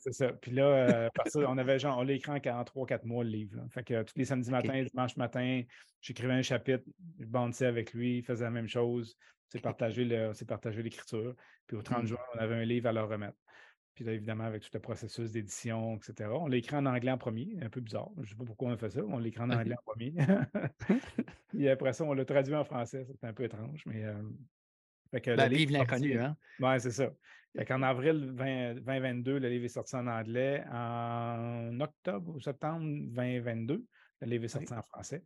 c'est 0.00 0.12
ça. 0.12 0.32
Puis 0.32 0.50
là, 0.50 0.64
euh, 0.64 1.08
on 1.36 1.58
avait 1.58 1.78
genre, 1.78 1.98
on 1.98 2.02
l'a 2.02 2.14
écrit 2.14 2.32
en 2.32 2.38
43-4 2.38 3.04
mois 3.04 3.22
le 3.22 3.30
livre. 3.30 3.64
Fait 3.70 3.84
que 3.84 4.02
tous 4.02 4.14
les 4.16 4.24
samedis 4.24 4.50
matins, 4.50 4.82
dimanche 4.82 5.16
matin, 5.16 5.62
j'écrivais 6.00 6.32
un 6.32 6.42
chapitre, 6.42 6.84
je 7.20 7.26
bandais 7.26 7.66
avec 7.66 7.92
lui, 7.92 8.18
il 8.18 8.24
faisait 8.24 8.44
la 8.44 8.50
même 8.50 8.68
chose. 8.68 9.16
C'est 9.48 9.60
partagé 9.60 10.04
l'écriture. 10.04 11.34
Puis 11.68 11.76
au 11.76 11.82
30 11.82 12.02
mmh. 12.02 12.06
juin, 12.06 12.18
on 12.34 12.38
avait 12.38 12.56
un 12.56 12.64
livre 12.64 12.88
à 12.88 12.92
leur 12.92 13.08
remettre. 13.08 13.36
Puis 13.96 14.04
là, 14.04 14.12
évidemment, 14.12 14.44
avec 14.44 14.62
tout 14.62 14.68
le 14.74 14.80
processus 14.80 15.32
d'édition, 15.32 15.96
etc. 15.96 16.28
On 16.30 16.48
l'a 16.48 16.58
écrit 16.58 16.76
en 16.76 16.84
anglais 16.84 17.10
en 17.10 17.16
premier, 17.16 17.56
un 17.62 17.70
peu 17.70 17.80
bizarre. 17.80 18.10
Je 18.16 18.20
ne 18.20 18.26
sais 18.26 18.34
pas 18.34 18.44
pourquoi 18.44 18.68
on 18.68 18.72
a 18.72 18.76
fait 18.76 18.90
ça. 18.90 19.00
On 19.08 19.18
l'a 19.18 19.26
écrit 19.26 19.42
en 19.42 19.48
anglais 19.48 19.74
en 19.74 19.90
premier. 19.90 20.12
Et 21.58 21.70
après 21.70 21.94
ça, 21.94 22.04
on 22.04 22.12
l'a 22.12 22.26
traduit 22.26 22.54
en 22.54 22.64
français. 22.64 23.06
C'était 23.10 23.26
un 23.26 23.32
peu 23.32 23.44
étrange, 23.44 23.82
mais. 23.86 24.04
Euh, 24.04 24.22
fait 25.10 25.22
que 25.22 25.34
ben, 25.34 25.48
livre 25.48 25.72
l'inconnu, 25.72 26.18
hein? 26.18 26.36
Oui, 26.60 26.78
c'est 26.78 26.90
ça. 26.90 27.10
Fait 27.56 27.64
qu'en 27.64 27.80
avril 27.80 28.34
2022, 28.36 29.38
le 29.38 29.48
livre 29.48 29.64
est 29.64 29.68
sorti 29.68 29.96
en 29.96 30.06
anglais. 30.06 30.62
En 30.70 31.80
octobre 31.80 32.34
ou 32.34 32.40
septembre 32.40 32.84
2022, 32.84 33.82
le 34.20 34.26
livre 34.26 34.44
est 34.44 34.48
sorti 34.48 34.74
en 34.74 34.82
français. 34.82 35.24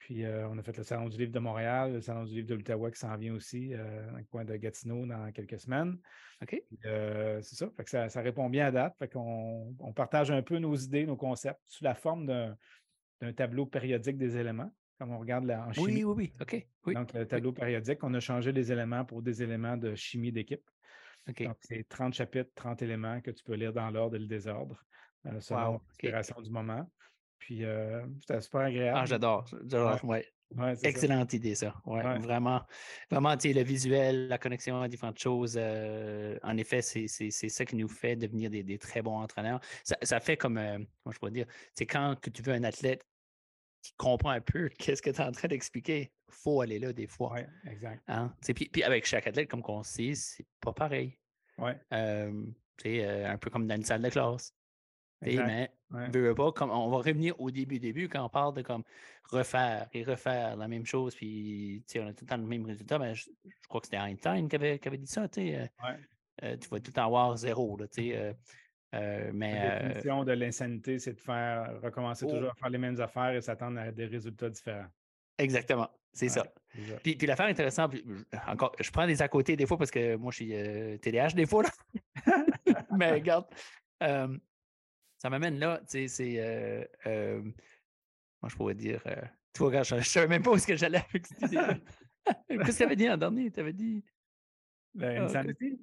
Puis 0.00 0.24
euh, 0.24 0.48
on 0.48 0.56
a 0.56 0.62
fait 0.62 0.76
le 0.76 0.82
Salon 0.82 1.10
du 1.10 1.18
livre 1.18 1.30
de 1.30 1.38
Montréal, 1.38 1.92
le 1.92 2.00
Salon 2.00 2.24
du 2.24 2.34
livre 2.34 2.48
de 2.48 2.54
l'Ottawa 2.54 2.90
qui 2.90 2.98
s'en 2.98 3.14
vient 3.16 3.34
aussi, 3.34 3.74
euh, 3.74 4.10
dans 4.10 4.16
le 4.16 4.24
coin 4.24 4.44
de 4.46 4.56
Gatineau 4.56 5.04
dans 5.04 5.30
quelques 5.30 5.60
semaines. 5.60 5.98
OK. 6.42 6.60
Euh, 6.86 7.40
c'est 7.42 7.56
ça. 7.56 7.70
Fait 7.76 7.84
que 7.84 7.90
ça, 8.08 8.20
répond 8.22 8.48
bien 8.48 8.66
à 8.66 8.70
date. 8.70 8.96
Fait 8.98 9.08
qu'on 9.08 9.76
on 9.78 9.92
partage 9.92 10.30
un 10.30 10.40
peu 10.40 10.58
nos 10.58 10.74
idées, 10.74 11.04
nos 11.04 11.18
concepts 11.18 11.60
sous 11.66 11.84
la 11.84 11.94
forme 11.94 12.26
d'un 12.26 13.32
tableau 13.34 13.66
périodique 13.66 14.16
des 14.16 14.38
éléments, 14.38 14.72
comme 14.98 15.12
on 15.12 15.18
regarde 15.18 15.44
là, 15.44 15.66
en 15.68 15.72
chimie. 15.74 16.02
Oui, 16.02 16.04
oui, 16.04 16.32
oui. 16.46 16.64
OK. 16.86 16.94
Donc, 16.94 17.12
le 17.12 17.26
tableau 17.26 17.52
périodique, 17.52 18.02
on 18.02 18.14
a 18.14 18.20
changé 18.20 18.52
les 18.52 18.72
éléments 18.72 19.04
pour 19.04 19.20
des 19.20 19.42
éléments 19.42 19.76
de 19.76 19.94
chimie 19.94 20.32
d'équipe. 20.32 20.64
OK. 21.28 21.42
Donc, 21.42 21.58
c'est 21.60 21.86
30 21.86 22.14
chapitres, 22.14 22.50
30 22.54 22.80
éléments 22.80 23.20
que 23.20 23.32
tu 23.32 23.44
peux 23.44 23.54
lire 23.54 23.74
dans 23.74 23.90
l'ordre 23.90 24.16
et 24.16 24.20
le 24.20 24.26
désordre, 24.26 24.82
selon 25.40 25.72
l'inspiration 25.72 26.40
du 26.40 26.50
moment. 26.50 26.90
Puis 27.40 27.64
euh, 27.64 28.02
c'était 28.20 28.40
super 28.40 28.60
agréable. 28.60 28.98
Ah, 29.00 29.06
j'adore. 29.06 29.44
J'adore. 29.66 30.04
Ouais. 30.04 30.24
Excellente 30.82 31.32
idée, 31.32 31.54
ça. 31.54 31.74
Ouais, 31.86 32.02
Vraiment, 32.18 32.60
vraiment 33.08 33.34
le 33.42 33.62
visuel, 33.62 34.28
la 34.28 34.36
connexion 34.36 34.82
à 34.82 34.88
différentes 34.88 35.18
choses. 35.18 35.54
Euh, 35.56 36.38
en 36.42 36.56
effet, 36.56 36.82
c'est 36.82 37.08
ça 37.30 37.64
qui 37.64 37.76
nous 37.76 37.88
fait 37.88 38.16
devenir 38.16 38.50
des, 38.50 38.78
très 38.78 39.00
bons 39.00 39.16
entraîneurs. 39.16 39.60
Ça, 39.84 40.20
fait 40.20 40.36
comme, 40.36 40.58
euh, 40.58 40.78
comment 41.02 41.12
je 41.12 41.18
pourrais 41.18 41.30
dire, 41.30 41.46
c'est 41.74 41.86
quand 41.86 42.16
que 42.20 42.30
tu 42.30 42.42
veux 42.42 42.52
un 42.52 42.64
athlète 42.64 43.06
qui 43.80 43.92
comprend 43.96 44.30
un 44.30 44.40
peu 44.40 44.68
qu'est-ce 44.78 45.00
que 45.00 45.10
tu 45.10 45.16
es 45.16 45.24
en 45.24 45.32
train 45.32 45.48
d'expliquer, 45.48 46.12
il 46.28 46.34
faut 46.34 46.60
aller 46.60 46.78
là 46.78 46.92
des 46.92 47.06
fois. 47.06 47.32
Oui, 47.34 47.70
exact. 47.70 48.02
Hein? 48.08 48.34
Puis, 48.54 48.68
puis, 48.68 48.82
avec 48.82 49.06
chaque 49.06 49.26
athlète, 49.28 49.48
comme 49.48 49.62
on 49.66 49.82
sait, 49.82 50.14
c'est 50.14 50.46
pas 50.60 50.72
pareil. 50.72 51.16
Oui. 51.58 51.72
c'est 52.82 53.04
un 53.24 53.38
peu 53.38 53.50
comme 53.50 53.66
dans 53.66 53.76
une 53.76 53.84
salle 53.84 54.02
de 54.02 54.10
classe. 54.10 54.52
Mais 55.22 55.70
pas, 56.34 56.52
comme, 56.52 56.70
on 56.70 56.88
va 56.88 56.98
revenir 56.98 57.38
au 57.40 57.50
début, 57.50 57.78
début, 57.78 58.08
quand 58.08 58.24
on 58.24 58.28
parle 58.28 58.54
de 58.54 58.62
comme 58.62 58.84
refaire 59.30 59.88
et 59.92 60.02
refaire 60.02 60.56
la 60.56 60.68
même 60.68 60.86
chose, 60.86 61.14
puis 61.14 61.84
on 61.96 62.06
a 62.06 62.12
tout 62.12 62.24
le 62.24 62.26
temps 62.26 62.36
le 62.36 62.44
même 62.44 62.64
résultat. 62.64 62.98
Mais 62.98 63.14
je, 63.14 63.28
crois 63.68 63.80
que 63.80 63.86
c'était 63.86 63.98
Einstein 63.98 64.48
qui 64.48 64.56
avait, 64.56 64.78
qui 64.78 64.88
avait 64.88 64.98
dit 64.98 65.06
ça. 65.06 65.26
Euh, 65.38 65.66
euh, 66.42 66.56
tu 66.56 66.68
vas 66.68 66.78
tout 66.78 66.88
le 66.88 66.92
temps 66.92 67.06
avoir 67.06 67.36
zéro. 67.36 67.76
Là, 67.76 67.86
euh, 67.98 68.32
euh, 68.94 69.30
mais, 69.32 69.54
la 69.54 69.78
définition 69.80 70.24
de 70.24 70.32
l'insanité, 70.32 70.98
c'est 70.98 71.12
de 71.12 71.20
faire 71.20 71.80
recommencer 71.82 72.26
toujours 72.26 72.48
oh. 72.48 72.52
à 72.52 72.54
faire 72.54 72.70
les 72.70 72.78
mêmes 72.78 73.00
affaires 73.00 73.30
et 73.30 73.40
s'attendre 73.40 73.78
à 73.78 73.92
des 73.92 74.06
résultats 74.06 74.48
différents. 74.48 74.88
Exactement, 75.38 75.88
c'est 76.12 76.28
ça. 76.28 76.44
Puis, 77.02 77.16
puis 77.16 77.26
l'affaire 77.26 77.46
intéressante, 77.46 77.94
encore, 78.46 78.72
je 78.78 78.90
prends 78.90 79.06
des 79.06 79.22
à 79.22 79.28
côté 79.28 79.56
des 79.56 79.66
fois 79.66 79.78
parce 79.78 79.90
que 79.90 80.16
moi, 80.16 80.32
je 80.32 80.36
suis 80.36 80.98
TDAH 81.00 81.30
des 81.30 81.46
fois. 81.46 81.62
Là. 81.62 81.70
mais 82.96 83.12
regarde, 83.12 83.46
ça 85.20 85.28
m'amène 85.28 85.58
là, 85.58 85.80
tu 85.80 85.86
sais, 85.88 86.08
c'est. 86.08 86.34
Euh, 86.38 86.84
euh, 87.06 87.42
moi, 87.42 88.48
je 88.48 88.56
pourrais 88.56 88.74
dire. 88.74 89.02
Euh, 89.06 89.22
tu 89.52 89.62
vois, 89.62 89.82
je 89.82 89.96
ne 89.96 90.00
savais 90.00 90.28
même 90.28 90.42
pas 90.42 90.50
où 90.50 90.54
est-ce 90.54 90.66
que 90.66 90.76
j'allais 90.76 91.04
avec 91.10 91.26
cette 91.26 91.42
idée 91.42 91.58
Qu'est-ce 92.48 92.72
que 92.72 92.76
tu 92.76 92.82
avais 92.82 92.96
dit 92.96 93.10
en 93.10 93.16
dernier? 93.18 93.50
Tu 93.50 93.60
avais 93.60 93.72
dit. 93.72 94.02
L'insanité? 94.94 95.78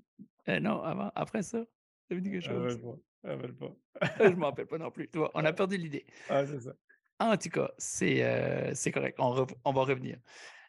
Ah, 0.48 0.60
non, 0.60 0.82
avant, 0.82 1.12
après 1.14 1.44
ça. 1.44 1.64
Tu 2.08 2.14
avais 2.14 2.22
dit 2.22 2.32
quelque 2.32 2.46
chose. 2.46 2.80
Je 3.24 3.30
rappelle 3.30 3.54
pas. 3.54 3.76
je 4.20 4.24
ne 4.24 4.36
m'en 4.36 4.48
rappelle 4.48 4.68
pas 4.68 4.78
non 4.78 4.90
plus. 4.90 5.10
on 5.16 5.46
a 5.46 5.54
perdu 5.54 5.78
l'idée. 5.78 6.06
Ah, 6.30 6.46
c'est 6.46 6.60
ça. 6.60 6.74
En 7.20 7.38
tout 7.38 7.50
cas, 7.50 7.72
c'est 7.78 8.92
correct. 8.92 9.18
On, 9.20 9.46
on, 9.66 9.72
va 9.72 9.84
revenir. 9.84 10.18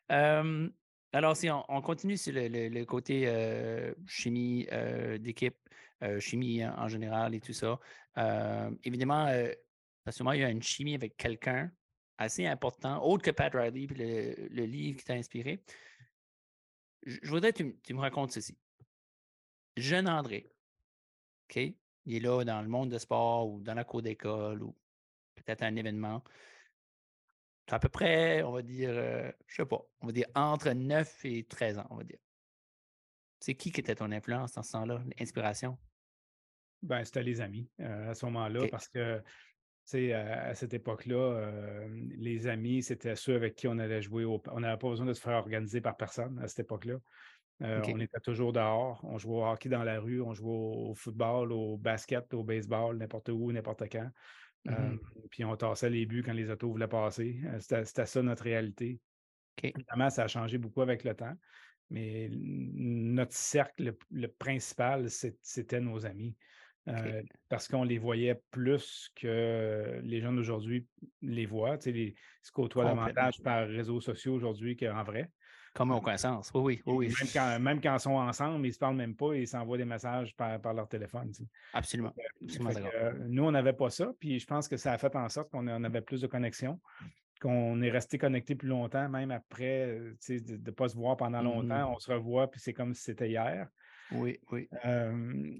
alors, 0.08 1.36
si 1.36 1.48
on, 1.50 1.82
continue 1.82 2.16
sur 2.18 2.32
le, 2.34 2.84
côté 2.84 3.32
chimie 4.06 4.66
d'équipe, 5.20 5.56
chimie 6.20 6.64
en, 6.64 6.88
général 6.88 7.34
et 7.34 7.40
tout 7.40 7.52
ça, 7.52 7.78
évidemment, 8.84 9.26
parce 10.04 10.18
que 10.18 10.22
moi, 10.22 10.36
il 10.36 10.40
y 10.40 10.44
a 10.44 10.50
une 10.50 10.62
chimie 10.62 10.94
avec 10.94 11.16
quelqu'un 11.16 11.70
assez 12.18 12.46
important, 12.46 13.02
autre 13.04 13.24
que 13.24 13.30
Pat 13.30 13.52
Riley, 13.54 13.86
le, 13.86 14.48
le 14.48 14.64
livre 14.64 14.98
qui 14.98 15.04
t'a 15.04 15.14
inspiré. 15.14 15.62
Je, 17.04 17.28
voudrais 17.28 17.52
que 17.52 17.62
tu, 17.62 17.94
me 17.94 18.00
racontes 18.00 18.32
ceci. 18.32 18.58
Jeune 19.76 20.08
André, 20.08 20.50
OK? 21.48 21.56
Il 21.56 22.14
est 22.16 22.20
là 22.20 22.44
dans 22.44 22.60
le 22.60 22.68
monde 22.68 22.90
de 22.90 22.98
sport 22.98 23.48
ou 23.48 23.60
dans 23.62 23.74
la 23.74 23.84
cour 23.84 24.02
d'école 24.02 24.62
ou 24.62 24.76
peut-être 25.36 25.62
un 25.62 25.76
événement. 25.76 26.24
À 27.70 27.78
peu 27.78 27.88
près, 27.88 28.42
on 28.42 28.52
va 28.52 28.62
dire, 28.62 28.92
je 28.92 29.30
je 29.46 29.56
sais 29.56 29.66
pas, 29.66 29.80
on 30.00 30.06
va 30.06 30.12
dire 30.12 30.26
entre 30.34 30.70
9 30.70 31.24
et 31.26 31.44
13 31.44 31.78
ans, 31.78 31.86
on 31.90 31.96
va 31.96 32.04
dire. 32.04 32.18
C'est 33.40 33.54
qui 33.54 33.70
qui 33.70 33.80
était 33.80 33.94
ton 33.94 34.10
influence 34.10 34.52
dans 34.54 34.62
ce 34.62 34.72
temps-là, 34.72 35.02
l'inspiration? 35.18 35.78
Ben, 36.82 37.04
c'était 37.04 37.22
les 37.22 37.40
amis 37.40 37.68
à 37.78 38.14
ce 38.14 38.24
moment-là 38.26 38.66
parce 38.70 38.88
que 38.88 39.20
à 40.12 40.54
cette 40.54 40.74
époque-là, 40.74 41.50
les 42.18 42.46
amis, 42.46 42.82
c'était 42.82 43.16
ceux 43.16 43.36
avec 43.36 43.54
qui 43.54 43.68
on 43.68 43.78
allait 43.78 44.02
jouer. 44.02 44.24
On 44.26 44.60
n'avait 44.60 44.78
pas 44.78 44.88
besoin 44.88 45.06
de 45.06 45.14
se 45.14 45.20
faire 45.20 45.38
organiser 45.38 45.80
par 45.80 45.96
personne 45.96 46.38
à 46.40 46.48
cette 46.48 46.60
époque-là. 46.60 46.96
On 47.60 47.98
était 47.98 48.20
toujours 48.20 48.52
dehors. 48.52 49.00
On 49.04 49.18
jouait 49.18 49.36
au 49.36 49.46
hockey 49.46 49.68
dans 49.68 49.84
la 49.84 49.98
rue, 49.98 50.20
on 50.20 50.34
jouait 50.34 50.50
au, 50.50 50.94
football, 50.94 51.52
au 51.52 51.76
basket, 51.76 52.32
au 52.34 52.44
baseball, 52.44 52.98
n'importe 52.98 53.30
où, 53.30 53.50
n'importe 53.52 53.84
quand. 53.90 54.08
Mmh 54.64 54.98
puis 55.30 55.44
on 55.44 55.54
tassait 55.56 55.90
les 55.90 56.04
buts 56.04 56.22
quand 56.24 56.32
les 56.32 56.50
autos 56.50 56.70
voulaient 56.70 56.88
passer. 56.88 57.40
C'était 57.60 58.06
ça 58.06 58.22
notre 58.22 58.44
réalité. 58.44 58.98
Évidemment, 59.62 60.10
ça 60.10 60.24
a 60.24 60.28
changé 60.28 60.58
beaucoup 60.58 60.82
avec 60.82 61.04
le 61.04 61.14
temps. 61.14 61.34
Mais 61.90 62.28
notre 62.32 63.34
cercle, 63.34 63.94
le 64.10 64.28
principal, 64.28 65.08
c'était 65.10 65.80
nos 65.80 66.06
amis. 66.06 66.34
Euh, 66.88 67.22
parce 67.48 67.68
qu'on 67.68 67.84
les 67.84 67.98
voyait 67.98 68.40
plus 68.50 69.10
que 69.16 70.00
les 70.02 70.20
gens 70.20 70.32
d'aujourd'hui 70.32 70.86
les 71.22 71.46
voient. 71.46 71.76
Tu 71.78 71.84
sais, 71.84 71.92
les, 71.92 72.14
se 72.42 72.52
côtoient 72.52 72.84
davantage 72.84 73.42
par 73.42 73.66
réseaux 73.68 74.00
sociaux 74.00 74.34
aujourd'hui 74.34 74.76
qu'en 74.76 75.02
vrai. 75.02 75.30
Comme 75.74 75.92
on 75.92 76.00
connaissance, 76.00 76.50
oui, 76.54 76.82
oui. 76.86 76.94
oui. 76.94 77.06
Même, 77.06 77.28
quand, 77.32 77.60
même 77.60 77.80
quand 77.80 77.94
ils 77.94 78.00
sont 78.00 78.12
ensemble, 78.12 78.64
ils 78.66 78.70
ne 78.70 78.72
se 78.72 78.78
parlent 78.78 78.96
même 78.96 79.14
pas, 79.14 79.34
ils 79.34 79.46
s'envoient 79.46 79.76
des 79.76 79.84
messages 79.84 80.34
par, 80.34 80.74
leur 80.74 80.88
téléphone. 80.88 81.30
Absolument. 81.72 82.12
Euh, 82.42 83.12
nous, 83.28 83.44
on 83.44 83.52
n'avait 83.52 83.74
pas 83.74 83.90
ça, 83.90 84.12
puis 84.18 84.40
je 84.40 84.46
pense 84.46 84.66
que 84.66 84.76
ça 84.76 84.92
a 84.92 84.98
fait 84.98 85.14
en 85.14 85.28
sorte 85.28 85.50
qu'on 85.50 85.66
avait 85.66 86.00
plus 86.00 86.20
de 86.20 86.26
connexion, 86.26 86.80
qu'on 87.40 87.80
est 87.82 87.90
resté 87.90 88.18
connecté 88.18 88.56
plus 88.56 88.68
longtemps, 88.68 89.08
même 89.08 89.30
après, 89.30 89.86
euh, 89.86 90.16
de 90.28 90.56
ne 90.56 90.70
pas 90.72 90.88
se 90.88 90.96
voir 90.96 91.16
pendant 91.16 91.42
mmh 91.42 91.44
longtemps. 91.44 91.92
On 91.94 91.98
se 91.98 92.10
revoit, 92.10 92.50
puis 92.50 92.60
c'est 92.60 92.72
comme 92.72 92.94
si 92.94 93.02
c'était 93.02 93.28
hier. 93.28 93.68
Oui, 94.12 94.38
oui. 94.52 94.68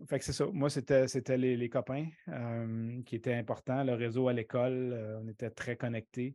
fait 0.08 0.18
que 0.18 0.24
c'est 0.24 0.32
ça. 0.32 0.46
Moi, 0.46 0.70
c'était, 0.70 1.06
c'était 1.08 1.36
les, 1.36 1.68
copains 1.68 2.06
qui 3.04 3.16
étaient 3.16 3.34
importants. 3.34 3.84
Le 3.84 3.94
réseau 3.94 4.28
à 4.28 4.32
l'école, 4.32 4.92
euh, 4.92 5.20
on 5.20 5.28
était 5.28 5.50
très 5.50 5.76
connectés. 5.76 6.34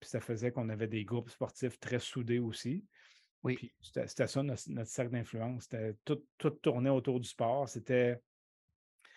Puis 0.00 0.08
ça 0.08 0.20
faisait 0.20 0.52
qu'on 0.52 0.68
avait 0.68 0.86
des 0.86 1.04
groupes 1.04 1.30
sportifs 1.30 1.80
très 1.80 1.98
soudés 1.98 2.38
aussi. 2.38 2.84
Oui. 3.42 3.56
Puis 3.56 3.72
c'était, 3.80 4.26
ça 4.26 4.42
notre, 4.42 4.62
cercle 4.84 5.12
d'influence. 5.12 5.64
C'était 5.64 5.96
tout, 6.04 6.22
tout 6.38 6.50
tournait 6.50 6.90
autour 6.90 7.20
du 7.20 7.28
sport. 7.28 7.68
C'était. 7.68 8.20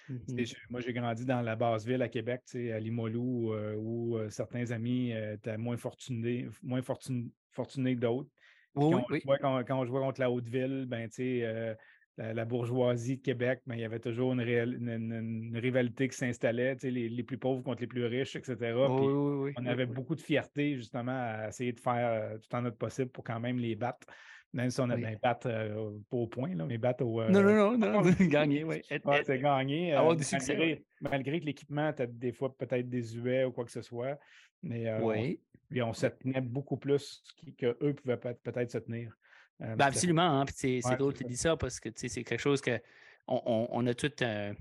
Mmh 0.10 0.44
moi, 0.70 0.82
j'ai 0.82 0.92
grandi 0.92 1.26
dans 1.26 1.42
la 1.42 1.56
basse 1.56 1.86
ville 1.86 2.02
à 2.02 2.10
Québec, 2.10 2.42
à 2.56 2.80
Limoilou, 2.80 3.54
euh, 3.54 3.76
où 3.76 4.18
euh, 4.18 4.30
certains 4.30 4.72
amis 4.72 5.12
étaient 5.12 5.58
moins 5.58 5.78
fortunés, 5.78 6.50
moins 6.64 6.82
fortunés 6.82 7.96
que 7.96 8.00
d'autres. 8.00 8.30
Oui, 8.76 9.22
quand, 9.42 9.64
on 9.70 9.86
jouait 9.86 10.00
contre 10.00 10.20
la 10.20 10.32
Haute-Ville, 10.32 10.86
ben, 10.88 11.08
tu 11.08 11.16
sais, 11.16 11.78
la, 12.18 12.46
bourgeoisie 12.46 13.18
de 13.18 13.22
Québec, 13.22 13.62
mais 13.66 13.78
il 13.78 13.82
y 13.82 13.86
avait 13.86 14.00
toujours 14.00 14.34
une, 14.34 15.58
rivalité 15.58 16.10
qui 16.10 16.18
s'installait, 16.18 16.76
les, 16.84 17.24
plus 17.24 17.38
pauvres 17.38 17.64
contre 17.64 17.82
les 17.82 17.88
plus 17.88 18.06
riches, 18.06 18.36
etc. 18.36 18.74
on 18.76 19.66
avait 19.66 19.86
beaucoup 19.86 20.16
de 20.16 20.22
fierté 20.22 20.76
justement 20.76 21.18
à 21.18 21.48
essayer 21.50 21.72
de 21.72 21.80
faire 21.80 22.34
euh, 22.34 22.38
tout 22.38 22.56
en 22.56 22.62
notre 22.64 22.78
possible 22.78 23.10
pour 23.10 23.24
quand 23.24 23.40
même 23.40 23.58
les 23.58 23.76
battre. 23.76 24.08
Même 24.54 24.70
si 24.70 24.82
on 24.82 24.90
a 24.90 24.98
bien 24.98 25.16
battre 25.22 25.48
euh, 25.48 25.92
pas 26.10 26.18
au 26.18 26.28
point, 26.28 26.54
là, 26.54 26.66
mais 26.66 26.78
battre 26.78 27.06
au. 27.06 27.24
non, 27.30 27.42
non, 27.42 27.78
non, 27.78 28.02
non, 28.02 28.02
gagner, 28.28 28.66
oui. 28.66 28.82
c'est 29.26 29.40
gagner. 29.40 29.94
Avoir 29.94 30.14
du 30.14 30.26
succès. 30.26 30.84
Malgré, 31.00 31.40
que 31.40 31.46
l'équipement 31.46 31.90
était 31.90 32.08
des 32.08 32.34
fois 32.34 32.54
peut-être 32.54 32.90
désuet 32.90 33.46
ou 33.46 33.54
quoi 33.54 33.64
que 33.64 33.72
ce 33.72 33.82
soit. 33.82 34.20
Mais 34.62 34.94
oui. 35.00 35.40
on, 35.78 35.84
on 35.86 35.94
se 35.94 36.08
tenait 36.08 36.42
beaucoup 36.42 36.76
plus 36.76 37.24
qu'eux 37.58 37.94
pouvaient 37.94 38.18
peut-être 38.18 38.72
se 38.72 38.80
tenir. 38.80 39.18
Euh, 39.62 39.76
ben, 39.76 39.86
absolument. 39.86 40.42
Hein, 40.42 40.46
c'est 40.54 40.82
drôle 40.98 41.14
que 41.14 41.20
tu 41.20 41.26
dis 41.26 41.38
ça 41.38 41.56
parce 41.56 41.80
que 41.80 41.90
c'est 41.96 42.24
quelque 42.24 42.40
chose 42.40 42.62
que 42.62 42.80
on, 43.28 43.68
on, 43.70 43.88
a 43.88 43.94
toute 43.94 44.22
euh, 44.22 44.54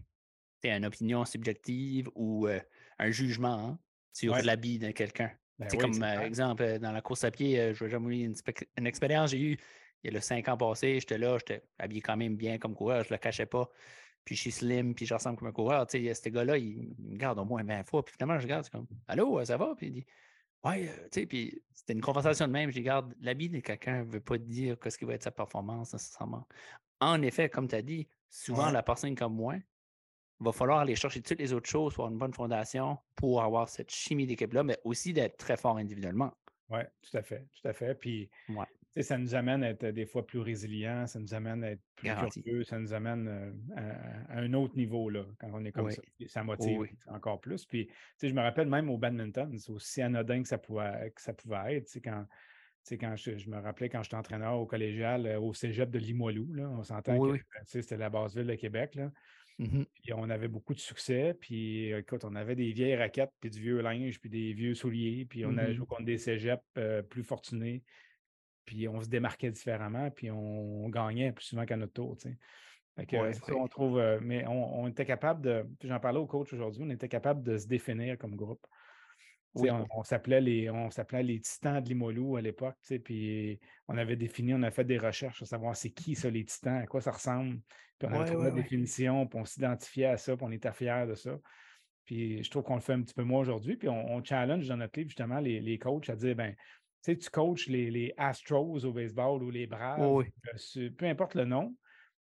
une 0.62 0.84
opinion 0.84 1.24
subjective 1.24 2.08
ou 2.14 2.46
euh, 2.46 2.60
un 2.98 3.10
jugement 3.10 3.70
hein, 3.70 3.78
sur 4.12 4.36
l'habit 4.36 4.78
de 4.78 4.90
quelqu'un. 4.90 5.30
Ben 5.58 5.68
c'est 5.68 5.76
comme 5.76 6.02
exemple, 6.02 6.78
dans 6.78 6.92
la 6.92 7.02
course 7.02 7.24
à 7.24 7.30
pied, 7.30 7.74
je 7.74 7.84
vais 7.84 7.90
jamais 7.90 8.06
oublier 8.06 8.30
une, 8.78 8.86
expérience 8.86 9.30
j'ai 9.30 9.40
eue 9.40 9.58
il 10.02 10.06
y 10.06 10.10
a 10.10 10.14
le 10.14 10.20
cinq 10.20 10.48
ans 10.48 10.56
passé, 10.56 10.98
j'étais 10.98 11.18
là, 11.18 11.36
j'étais 11.38 11.62
habillé 11.78 12.00
quand 12.00 12.16
même 12.16 12.36
bien 12.36 12.56
comme 12.56 12.74
coureur, 12.74 13.04
je 13.04 13.08
ne 13.10 13.14
le 13.14 13.18
cachais 13.18 13.44
pas. 13.44 13.68
Puis 14.24 14.34
je 14.34 14.40
suis 14.40 14.50
slim, 14.50 14.94
puis 14.94 15.06
je 15.06 15.14
ressemble 15.14 15.38
comme 15.38 15.48
un 15.48 15.52
coureur. 15.52 15.86
Tu 15.86 16.06
sais, 16.06 16.14
ce 16.14 16.28
gars-là, 16.28 16.56
il, 16.56 16.94
me 16.98 17.16
garde 17.16 17.38
au 17.38 17.44
moins 17.44 17.62
20 17.62 17.82
fois. 17.84 18.04
Puis 18.04 18.14
finalement, 18.14 18.38
je 18.38 18.44
regarde, 18.44 18.64
c'est 18.64 18.70
comme 18.70 18.86
Allô, 19.08 19.42
ça 19.44 19.56
va? 19.56 19.74
Puis 19.76 19.86
il 19.88 19.92
dit 19.92 20.06
Ouais, 20.64 20.88
euh, 20.88 21.08
tu 21.10 21.20
sais, 21.20 21.26
puis 21.26 21.62
c'était 21.72 21.94
une 21.94 22.00
conversation 22.00 22.46
de 22.46 22.52
même. 22.52 22.70
Je 22.70 22.78
regarde, 22.78 23.14
l'habit 23.20 23.48
de 23.48 23.60
quelqu'un 23.60 24.04
ne 24.04 24.10
veut 24.10 24.20
pas 24.20 24.38
dire 24.38 24.76
ce 24.86 24.98
qui 24.98 25.04
va 25.04 25.14
être 25.14 25.22
sa 25.22 25.30
performance 25.30 25.92
nécessairement. 25.92 26.46
En 27.00 27.22
effet, 27.22 27.48
comme 27.48 27.66
tu 27.66 27.74
as 27.74 27.82
dit, 27.82 28.08
souvent 28.28 28.70
la 28.70 28.82
personne 28.82 29.14
comme 29.14 29.34
moi, 29.34 29.54
va 30.40 30.52
falloir 30.52 30.80
aller 30.80 30.96
chercher 30.96 31.20
toutes 31.22 31.38
les 31.38 31.52
autres 31.52 31.68
choses 31.68 31.94
pour 31.94 32.04
avoir 32.04 32.12
une 32.12 32.18
bonne 32.18 32.34
fondation 32.34 32.98
pour 33.14 33.42
avoir 33.42 33.68
cette 33.68 33.90
chimie 33.90 34.26
d'équipe-là, 34.26 34.62
mais 34.62 34.78
aussi 34.84 35.12
d'être 35.12 35.36
très 35.36 35.56
fort 35.56 35.76
individuellement. 35.76 36.32
Oui, 36.70 36.80
tout 37.02 37.16
à 37.16 37.22
fait, 37.22 37.46
tout 37.60 37.68
à 37.68 37.72
fait. 37.72 37.94
Puis 37.94 38.30
ça 38.96 39.18
nous 39.18 39.34
amène 39.34 39.62
à 39.62 39.70
être 39.70 39.86
des 39.86 40.06
fois 40.06 40.26
plus 40.26 40.40
résilients, 40.40 41.06
ça 41.06 41.20
nous 41.20 41.32
amène 41.34 41.62
à 41.62 41.70
être 41.72 41.82
plus 41.96 42.10
curieux, 42.42 42.64
ça 42.64 42.78
nous 42.78 42.92
amène 42.92 43.28
euh, 43.28 43.52
à, 44.28 44.38
un 44.38 44.52
autre 44.52 44.76
niveau 44.76 45.08
là, 45.10 45.24
quand 45.38 45.48
on 45.52 45.64
est 45.64 45.72
comme 45.72 45.90
ça. 45.90 46.02
Ça 46.26 46.42
motive 46.42 46.88
encore 47.06 47.40
plus. 47.40 47.64
Puis 47.66 47.88
je 48.20 48.32
me 48.32 48.40
rappelle 48.40 48.68
même 48.68 48.90
au 48.90 48.98
badminton, 48.98 49.56
c'est 49.56 49.70
aussi 49.70 50.02
anodin 50.02 50.42
que 50.42 50.48
ça 50.48 50.58
pouvait, 50.58 51.12
que 51.14 51.20
ça 51.20 51.32
pouvait 51.32 51.76
être. 51.76 51.98
Quand, 52.02 52.26
quand 52.92 53.14
je, 53.16 53.48
me 53.48 53.58
rappelais 53.58 53.88
quand 53.88 54.02
j'étais 54.02 54.16
entraîneur 54.16 54.58
au 54.58 54.66
collégial, 54.66 55.26
euh, 55.26 55.40
au 55.40 55.54
cégep 55.54 55.90
de 55.90 55.98
Limoilou, 55.98 56.52
là, 56.52 56.68
on 56.68 56.82
s'entend 56.82 57.16
que 57.20 57.38
c'était 57.64 57.96
la 57.96 58.10
base 58.10 58.36
ville 58.36 58.46
de 58.46 58.54
Québec. 58.54 58.96
Là. 58.96 59.12
Mmh 59.58 59.82
puis 60.02 60.14
on 60.14 60.30
avait 60.30 60.48
beaucoup 60.48 60.74
de 60.74 60.80
succès. 60.80 61.36
Puis 61.38 61.92
écoute, 61.92 62.24
on 62.24 62.34
avait 62.34 62.56
des 62.56 62.72
vieilles 62.72 62.96
raquettes, 62.96 63.32
puis 63.40 63.50
du 63.50 63.60
vieux 63.60 63.82
linge, 63.82 64.18
puis 64.18 64.30
des 64.30 64.52
vieux 64.52 64.74
souliers. 64.74 65.26
Puis 65.28 65.44
on 65.44 65.52
mmh 65.52 65.58
a 65.58 65.72
joué 65.72 65.86
contre 65.86 66.04
des 66.04 66.18
cégeps 66.18 66.64
euh, 66.78 67.02
plus 67.02 67.22
fortunés 67.22 67.84
puis 68.64 68.88
on 68.88 69.00
se 69.00 69.08
démarquait 69.08 69.50
différemment, 69.50 70.10
puis 70.10 70.30
on, 70.30 70.88
gagnait 70.88 71.32
plus 71.32 71.44
souvent 71.44 71.64
qu'à 71.64 71.76
notre 71.76 71.92
tour. 71.92 72.16
on 72.96 73.68
trouve, 73.68 73.98
euh, 73.98 74.18
mais 74.22 74.46
on, 74.46 74.86
était 74.88 75.06
capable 75.06 75.40
de, 75.42 75.66
j'en 75.84 76.00
parlais 76.00 76.18
au 76.18 76.26
coach 76.26 76.52
aujourd'hui, 76.52 76.82
on 76.84 76.90
était 76.90 77.08
capable 77.08 77.42
de 77.42 77.56
se 77.56 77.66
définir 77.66 78.18
comme 78.18 78.36
groupe. 78.36 78.66
On, 79.54 80.04
s'appelait 80.04 80.40
les, 80.40 80.70
on 80.70 80.90
s'appelait 80.90 81.24
les 81.24 81.40
titans 81.40 81.82
de 81.82 81.88
Limolou 81.88 82.36
à 82.36 82.40
l'époque, 82.40 82.76
puis 83.04 83.58
on 83.88 83.98
avait 83.98 84.14
défini, 84.14 84.54
on 84.54 84.62
a 84.62 84.70
fait 84.70 84.84
des 84.84 84.98
recherches 84.98 85.42
à 85.42 85.44
savoir 85.44 85.74
c'est 85.74 85.90
qui 85.90 86.14
ça, 86.14 86.30
les 86.30 86.44
titans, 86.44 86.76
à 86.76 86.86
quoi 86.86 87.00
ça 87.00 87.10
ressemble. 87.10 87.58
Puis 87.98 88.08
on 88.08 88.14
avait 88.14 88.30
trouvé 88.30 88.44
la 88.44 88.54
définition, 88.54 89.26
puis 89.26 89.40
on 89.40 89.44
s'identifiait 89.44 90.06
à 90.06 90.16
ça, 90.16 90.36
puis 90.36 90.46
on 90.48 90.52
était 90.52 90.72
fiers 90.72 91.06
de 91.08 91.14
ça. 91.14 91.36
Puis 92.04 92.42
je 92.42 92.50
trouve 92.50 92.62
qu'on 92.62 92.76
le 92.76 92.80
fait 92.80 92.92
un 92.94 93.02
petit 93.02 93.14
peu 93.14 93.24
moins 93.24 93.40
aujourd'hui. 93.40 93.76
Puis 93.76 93.88
on, 93.88 94.22
challenge 94.24 94.66
dans 94.68 94.76
notre 94.76 94.98
livre 94.98 95.10
justement 95.10 95.38
les, 95.38 95.60
les 95.60 95.78
coachs 95.78 96.08
à 96.10 96.16
dire 96.16 96.34
ben 96.34 96.54
tu 96.54 96.58
sais, 97.02 97.16
tu 97.16 97.30
coaches 97.30 97.66
les, 97.68 98.12
Astros 98.16 98.84
au 98.84 98.92
baseball 98.92 99.42
ou 99.42 99.50
les 99.50 99.66
Braves, 99.66 100.24
peu 100.96 101.06
importe 101.06 101.34
le 101.34 101.44
nom, 101.44 101.74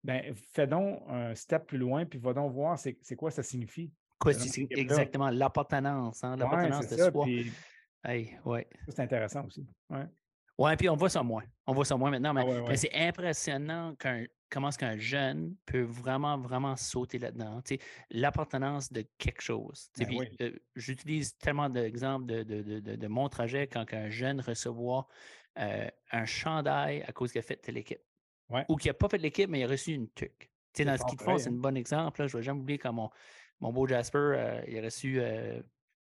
ben, 0.04 0.36
fais 0.54 0.68
donc 0.68 1.02
un 1.10 1.34
step 1.34 1.66
plus 1.68 1.78
loin, 1.78 2.06
puis 2.06 2.20
va 2.20 2.34
donc 2.34 2.54
voir 2.54 2.78
c'est 2.78 3.16
quoi 3.16 3.32
ça 3.32 3.44
signifie. 3.44 3.92
Quoi, 4.20 4.34
c'est 4.34 4.68
exactement 4.72 5.30
l'appartenance, 5.30 6.24
hein, 6.24 6.36
l'appartenance 6.38 6.88
de 6.90 6.98
soi. 6.98 7.26
ouais. 8.46 8.68
C'est 8.88 9.00
intéressant 9.02 9.46
aussi. 9.46 9.68
Ouais. 9.90 10.06
ouais, 10.58 10.78
puis 10.78 10.90
on 10.90 10.96
voit 10.96 11.10
ça 11.10 11.22
moins. 11.22 11.44
On 11.68 11.74
voit 11.74 11.86
ça 11.86 11.98
moins 11.98 12.12
maintenant, 12.12 12.34
mais, 12.34 12.46
ah 12.48 12.66
mais 12.68 12.78
c'est 12.78 12.94
impressionnant 12.94 13.96
qu'un 13.96 14.26
comment 14.50 14.70
est-ce 14.70 14.78
qu'un 14.78 14.98
jeune 14.98 15.56
peut 15.66 15.82
vraiment, 15.82 16.38
vraiment 16.38 16.76
sauter 16.76 17.20
là-dedans. 17.20 17.62
L'appartenance 18.12 18.92
de 18.92 19.06
quelque 19.18 19.42
chose. 19.42 19.90
Ben 19.98 20.08
euh, 20.42 20.52
j'utilise 20.76 21.38
tellement 21.38 21.70
d'exemples 21.70 22.26
de, 22.26 22.44
de, 22.44 23.08
mon 23.08 23.30
trajet 23.30 23.68
quand 23.68 23.86
un 23.94 24.10
jeune 24.10 24.42
recevoir 24.42 25.08
euh, 25.60 25.90
un 26.12 26.26
chandail 26.26 27.04
à 27.04 27.12
cause 27.12 27.32
qu'il 27.32 27.40
a 27.40 27.44
fait 27.44 27.58
telle 27.58 27.78
équipe. 27.78 28.02
Ou 28.70 28.76
qu'il 28.76 28.90
n'a 28.90 28.94
pas 28.94 29.10
fait 29.10 29.18
l'équipe, 29.18 29.50
mais 29.50 29.62
il 29.62 29.64
a 29.64 29.68
reçu 29.68 29.92
une 29.92 30.10
tuque. 30.12 30.52
dans 30.78 30.98
ce 30.98 31.06
qu'il 31.06 31.18
te 31.18 31.24
font, 31.24 31.38
c'est 31.38 31.50
un 31.50 31.54
bon 31.54 31.76
exemple. 31.76 32.28
je 32.28 32.36
ne 32.36 32.40
vais 32.40 32.44
jamais 32.44 32.62
oublier 32.62 32.78
quand 32.78 32.94
mon, 32.94 33.10
mon 33.60 33.74
beau 33.74 33.88
Jasper, 33.88 34.18
euh, 34.18 34.62
il 34.68 34.78
a 34.78 34.82
reçu, 34.84 35.20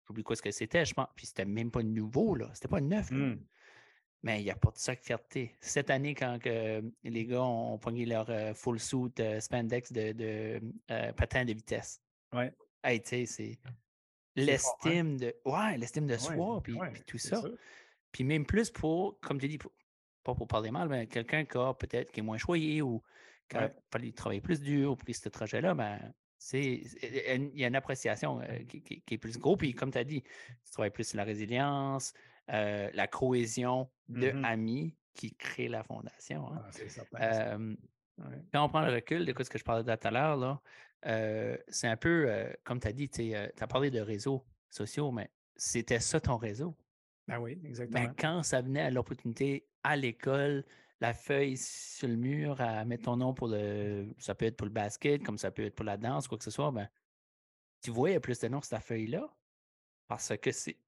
j'oublie 0.07 0.23
quoi 0.23 0.37
ce 0.37 0.43
que 0.43 0.51
c'était, 0.51 0.85
je 0.85 0.93
pense, 0.93 1.09
puis 1.17 1.27
c'était 1.27 1.47
même 1.47 1.71
pas 1.71 1.83
nouveau, 1.83 2.35
là. 2.35 2.51
C'était 2.53 2.69
pas 2.69 2.81
neuf. 2.81 3.11
là. 3.11 3.35
Mais 4.23 4.41
il 4.41 4.45
n'y 4.45 4.51
a 4.51 4.57
pas 4.57 4.71
de 4.71 4.79
ça 4.79 4.95
de 4.95 5.01
fierté. 5.01 5.55
Cette 5.61 5.91
année, 5.91 6.15
quand 6.15 6.39
que 6.43 6.83
les 7.05 7.27
gars 7.27 7.43
ont 7.43 7.79
pogné 7.79 8.07
leur 8.07 8.29
euh, 8.31 8.55
full 8.55 8.81
suit 8.81 9.13
euh, 9.21 9.39
spandex 9.41 9.93
de, 9.93 10.13
de 10.13 10.61
patin 11.13 11.45
de 11.45 11.53
vitesse. 11.53 12.01
Ouais. 12.33 12.53
Hey, 12.83 13.01
tu 13.03 13.09
sais, 13.09 13.27
c'est 13.27 13.59
fort, 13.63 13.73
hein? 13.73 13.75
l'estime 14.37 15.17
de. 15.19 15.35
Ouais, 15.45 15.79
l'estime 15.79 16.07
de 16.07 16.15
Ouais, 16.15 16.19
soi, 16.19 16.61
puis, 16.63 16.75
ouais, 16.75 16.93
tout 17.07 17.19
ça. 17.19 17.43
Puis 18.13 18.25
même 18.25 18.47
plus 18.47 18.71
pour, 18.71 19.19
comme 19.21 19.39
tu 19.39 19.49
dis, 19.49 19.59
pour- 19.59 19.73
pas 20.25 20.35
pour 20.35 20.49
parler 20.49 20.71
mal, 20.71 20.89
mais 20.89 21.07
quelqu'un 21.07 21.45
qui 21.45 21.57
a 21.59 21.73
peut-être 21.75 22.11
qui 22.11 22.21
est 22.21 22.23
moins 22.23 22.39
choyé 22.39 22.83
ou 22.83 23.03
qui 23.49 23.57
a 23.57 23.73
fallu 23.93 24.13
travailler 24.13 24.41
plus 24.41 24.61
dur 24.61 24.97
pour 24.97 25.15
ce 25.15 25.29
trajet-là, 25.29 25.75
ben, 25.75 26.01
il 26.53 27.51
y 27.55 27.65
a 27.65 27.69
une 27.69 27.77
appréciation 27.77 28.41
qui, 28.69 28.83
qui- 28.83 29.01
qui 29.03 29.15
est 29.15 29.19
plus 29.19 29.39
gros. 29.39 29.57
Puis 29.57 29.73
comme 29.75 29.93
tu 29.93 29.99
as 29.99 30.05
dit, 30.05 30.23
tu 30.23 30.71
travailles 30.73 30.91
plus 30.91 31.09
sur 31.09 31.17
la 31.19 31.25
résilience, 31.25 32.13
euh, 32.51 32.91
la 32.95 33.07
cohésion 33.07 33.91
de 34.09 34.31
Mhm. 34.31 34.45
amis 34.45 34.97
qui 35.15 35.35
crée 35.35 35.69
la 35.69 35.83
fondation. 35.83 36.53
hein. 36.53 36.63
Ah, 36.65 36.71
certain. 36.73 37.19
Euh, 37.21 37.77
Ouais. 38.19 38.43
quand 38.51 38.65
on 38.65 38.69
prend 38.71 38.81
le 38.81 38.93
recul 38.95 39.27
de 39.27 39.43
ce 39.43 39.51
que 39.51 39.59
je 39.59 39.65
parlais 39.65 39.85
de 39.85 39.95
tout 39.95 40.09
à 40.09 40.11
l'heure, 40.11 40.63
euh, 41.05 41.59
c'est 41.69 41.87
un 41.87 41.99
peu, 41.99 42.25
euh, 42.29 42.51
comme 42.65 42.81
tu 42.81 42.89
as 42.89 42.93
dit, 42.93 43.11
tu 43.11 43.35
as 43.35 43.67
parlé 43.67 43.91
de 43.91 44.01
réseaux 44.01 44.47
sociaux, 44.71 45.11
mais 45.13 45.31
c'était 45.55 46.01
ça 46.01 46.19
ton 46.19 46.39
réseau? 46.39 46.75
Ben 47.29 47.39
oui, 47.39 47.59
Mais 47.61 47.69
exactement. 47.69 48.15
quand 48.19 48.43
ça 48.43 48.63
venait 48.63 48.81
à 48.81 48.91
l'opportunité 48.91 49.69
à 49.83 49.97
l'école, 49.97 50.65
la 51.01 51.13
feuille 51.13 51.59
sur 51.59 52.09
le 52.09 52.17
mur 52.17 52.59
à 52.61 52.87
mettre 52.87 53.05
ton 53.05 53.17
nom 53.17 53.35
pour 53.35 53.49
le. 53.49 54.15
Ça 54.19 54.35
peut 54.35 54.47
être 54.47 54.57
pour 54.57 54.67
le 54.67 54.73
basket, 54.73 55.23
comme 55.23 55.37
ça 55.37 55.51
peut 55.51 55.65
être 55.67 55.75
pour 55.75 55.85
la 55.85 55.99
danse, 55.99 56.27
quoi 56.27 56.39
que 56.39 56.45
ce 56.45 56.51
soit, 56.51 56.71
ben, 56.71 56.89
tu 57.83 57.91
voyais 57.91 58.19
plus 58.21 58.39
de 58.41 58.49
noms 58.49 58.63
sur 58.63 58.71
ta 58.71 58.81
feuille-là? 58.81 59.29
Parce 60.09 60.33
que 60.39 60.53
c'est. 60.53 60.79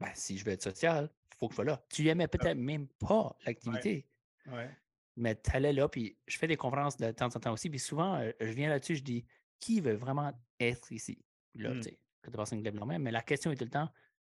Ben, 0.00 0.10
si 0.14 0.36
je 0.38 0.44
veux 0.44 0.52
être 0.52 0.62
social, 0.62 1.10
il 1.32 1.36
faut 1.38 1.48
que 1.48 1.52
je 1.52 1.56
sois 1.56 1.64
là. 1.64 1.82
Tu 1.88 2.06
aimais 2.08 2.28
peut-être 2.28 2.58
même 2.58 2.86
pas 2.88 3.36
l'activité, 3.46 4.06
Ouais. 4.46 4.70
mais 5.16 5.34
tu 5.40 5.50
allais 5.54 5.72
là, 5.72 5.88
puis 5.88 6.18
je 6.26 6.38
fais 6.38 6.46
des 6.46 6.56
conférences 6.56 6.96
de 6.96 7.10
temps 7.10 7.26
en 7.26 7.40
temps 7.40 7.52
aussi, 7.52 7.70
puis 7.70 7.78
souvent, 7.78 8.16
euh, 8.16 8.32
je 8.40 8.52
viens 8.52 8.68
là-dessus, 8.68 8.96
je 8.96 9.02
dis 9.02 9.26
qui 9.58 9.80
veut 9.80 9.94
vraiment 9.94 10.32
être 10.60 10.92
ici? 10.92 11.24
Là, 11.54 11.70
Mm. 11.70 11.76
tu 11.76 11.82
sais, 11.84 11.98
que 12.22 12.30
tu 12.30 12.56
lève 12.62 12.74
leur 12.74 12.86
main, 12.86 12.98
mais 12.98 13.10
la 13.10 13.22
question 13.22 13.50
est 13.50 13.56
tout 13.56 13.64
le 13.64 13.70
temps 13.70 13.88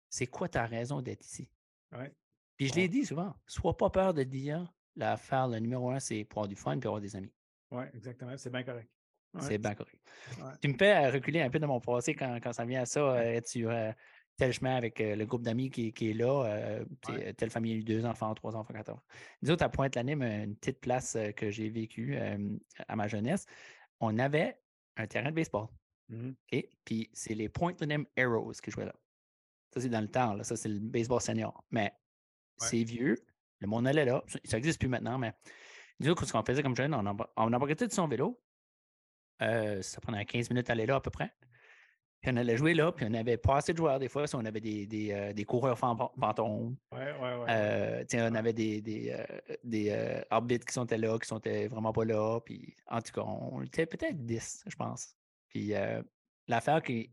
c'est 0.09 0.27
quoi 0.27 0.49
ta 0.49 0.65
raison 0.65 1.01
d'être 1.01 1.25
ici? 1.25 1.49
Ouais. 1.93 2.13
Puis 2.57 2.67
je 2.67 2.75
l'ai 2.75 2.89
dit 2.89 3.05
souvent, 3.05 3.33
sois 3.47 3.77
pas 3.77 3.89
peur 3.89 4.13
de 4.13 4.23
dire 4.23 4.73
l'affaire, 4.95 5.47
le 5.47 5.57
numéro 5.59 5.89
un, 5.89 5.99
c'est 5.99 6.25
pour 6.25 6.39
avoir 6.39 6.49
du 6.49 6.55
fun 6.57 6.73
et 6.77 6.85
avoir 6.85 6.99
des 6.99 7.15
amis. 7.15 7.33
Ouais, 7.71 7.89
exactement. 7.93 8.35
C'est 8.37 8.49
bien 8.49 8.63
correct. 8.63 8.91
Ouais. 9.33 9.41
C'est 9.41 9.57
bien 9.57 9.73
correct. 9.73 10.01
Ouais. 10.37 10.51
Tu 10.61 10.67
me 10.67 10.73
fais 10.77 11.09
reculer 11.09 11.39
un 11.41 11.49
peu 11.49 11.59
de 11.59 11.65
mon 11.65 11.79
passé 11.79 12.13
quand, 12.13 12.39
quand 12.43 12.51
ça 12.51 12.65
vient 12.65 12.81
à 12.81 12.85
ça, 12.85 12.99
euh, 12.99 13.21
être 13.21 13.47
sur 13.47 13.69
euh, 13.69 13.93
tel 14.37 14.51
chemin 14.53 14.75
avec 14.75 14.99
euh, 15.01 15.15
le 15.15 15.25
groupe 15.25 15.43
d'amis 15.43 15.69
qui, 15.69 15.93
qui 15.93 16.09
est 16.11 16.13
là, 16.13 16.45
euh, 16.45 16.85
Ouais. 17.09 17.33
telle 17.33 17.49
famille 17.51 17.73
a 17.73 17.75
eu 17.75 17.83
deux 17.83 18.05
enfants, 18.05 18.33
trois 18.33 18.55
enfants, 18.55 18.73
quatre 18.73 18.89
enfants. 18.89 19.03
Nous 19.41 19.51
autres, 19.51 19.63
à 19.63 19.69
Pointe-Lanime, 19.69 20.23
une 20.23 20.55
petite 20.55 20.79
place 20.81 21.15
euh, 21.15 21.31
que 21.31 21.49
j'ai 21.51 21.69
vécue 21.69 22.15
euh, 22.17 22.57
à 22.87 22.95
ma 22.95 23.07
jeunesse, 23.07 23.45
on 23.99 24.17
avait 24.17 24.59
un 24.97 25.07
terrain 25.07 25.29
de 25.29 25.35
baseball. 25.35 25.67
Mhm. 26.09 26.35
OK? 26.53 26.65
Puis 26.85 27.09
c'est 27.13 27.33
les 27.35 27.49
Pointe-Lanime 27.49 28.05
Arrows 28.17 28.53
qui 28.63 28.71
jouaient 28.71 28.85
là. 28.85 28.95
Ça, 29.73 29.79
c'est 29.79 29.89
dans 29.89 30.01
le 30.01 30.09
temps, 30.09 30.33
là. 30.33 30.43
ça, 30.43 30.55
c'est 30.57 30.69
le 30.69 30.79
baseball 30.79 31.21
senior. 31.21 31.63
Mais 31.71 31.93
Ouais. 32.61 32.67
c'est 32.67 32.83
vieux, 32.83 33.15
le 33.59 33.67
monde 33.67 33.87
allait 33.87 34.05
là. 34.05 34.23
Ça 34.43 34.57
n'existe 34.57 34.79
plus 34.79 34.89
maintenant, 34.89 35.17
mais 35.17 35.33
nous 35.99 36.09
autres, 36.09 36.25
ce 36.25 36.31
qu'on 36.33 36.43
faisait 36.43 36.61
comme 36.63 36.75
jeune, 36.75 36.93
on, 36.93 37.03
embar- 37.03 37.29
on 37.37 37.53
embarquait 37.53 37.87
de 37.87 37.91
son 37.91 38.07
vélo. 38.07 38.41
Euh, 39.41 39.81
ça 39.81 39.99
prenait 40.01 40.25
15 40.25 40.49
minutes 40.49 40.69
à 40.69 40.73
aller 40.73 40.85
là 40.85 40.95
à 40.95 41.01
peu 41.01 41.09
près. 41.09 41.31
Puis 42.21 42.31
on 42.31 42.37
allait 42.37 42.55
jouer 42.55 42.75
là, 42.75 42.91
puis 42.91 43.05
on 43.09 43.13
avait 43.15 43.37
pas 43.37 43.57
assez 43.57 43.73
de 43.73 43.77
joueurs 43.77 43.97
des 43.97 44.07
fois, 44.07 44.27
si 44.27 44.35
on 44.35 44.45
avait 44.45 44.59
des, 44.61 44.85
des, 44.85 45.11
euh, 45.11 45.33
des 45.33 45.43
coureurs 45.43 45.77
fan- 45.77 45.97
fantômes. 46.19 46.77
Ouais, 46.91 47.11
ouais, 47.19 47.35
ouais. 47.37 47.45
Euh, 47.49 48.03
on 48.13 48.35
avait 48.35 48.53
des, 48.53 48.79
des, 48.81 49.11
euh, 49.11 49.55
des 49.63 49.91
arbitres 50.29 50.65
qui 50.67 50.73
sont 50.73 50.85
là, 50.89 51.17
qui 51.17 51.27
sont 51.27 51.41
vraiment 51.69 51.91
pas 51.91 52.05
là. 52.05 52.39
Puis, 52.41 52.75
en 52.87 53.01
tout 53.01 53.11
cas, 53.11 53.21
on 53.23 53.63
était 53.63 53.87
peut-être 53.87 54.23
10, 54.23 54.63
je 54.67 54.75
pense. 54.75 55.15
Puis 55.49 55.73
l'affaire 56.47 56.83
qui, 56.83 57.11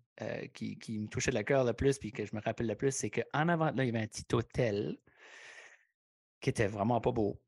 qui, 0.52 0.78
qui 0.78 0.98
me 0.98 1.08
touchait 1.08 1.30
le 1.30 1.42
cœur 1.42 1.64
le 1.64 1.72
plus, 1.72 1.98
puis 1.98 2.12
que 2.12 2.26
je 2.26 2.36
me 2.36 2.40
rappelle 2.42 2.66
le 2.66 2.74
plus, 2.74 2.92
c'est 2.92 3.10
qu'en 3.10 3.48
avant, 3.48 3.70
là, 3.70 3.84
il 3.84 3.86
y 3.86 3.88
avait 3.88 4.04
un 4.04 4.06
petit 4.06 4.26
hôtel 4.34 4.98
qui 6.40 6.50
était 6.50 6.66
vraiment 6.66 7.00
pas 7.00 7.12
beau. 7.12 7.40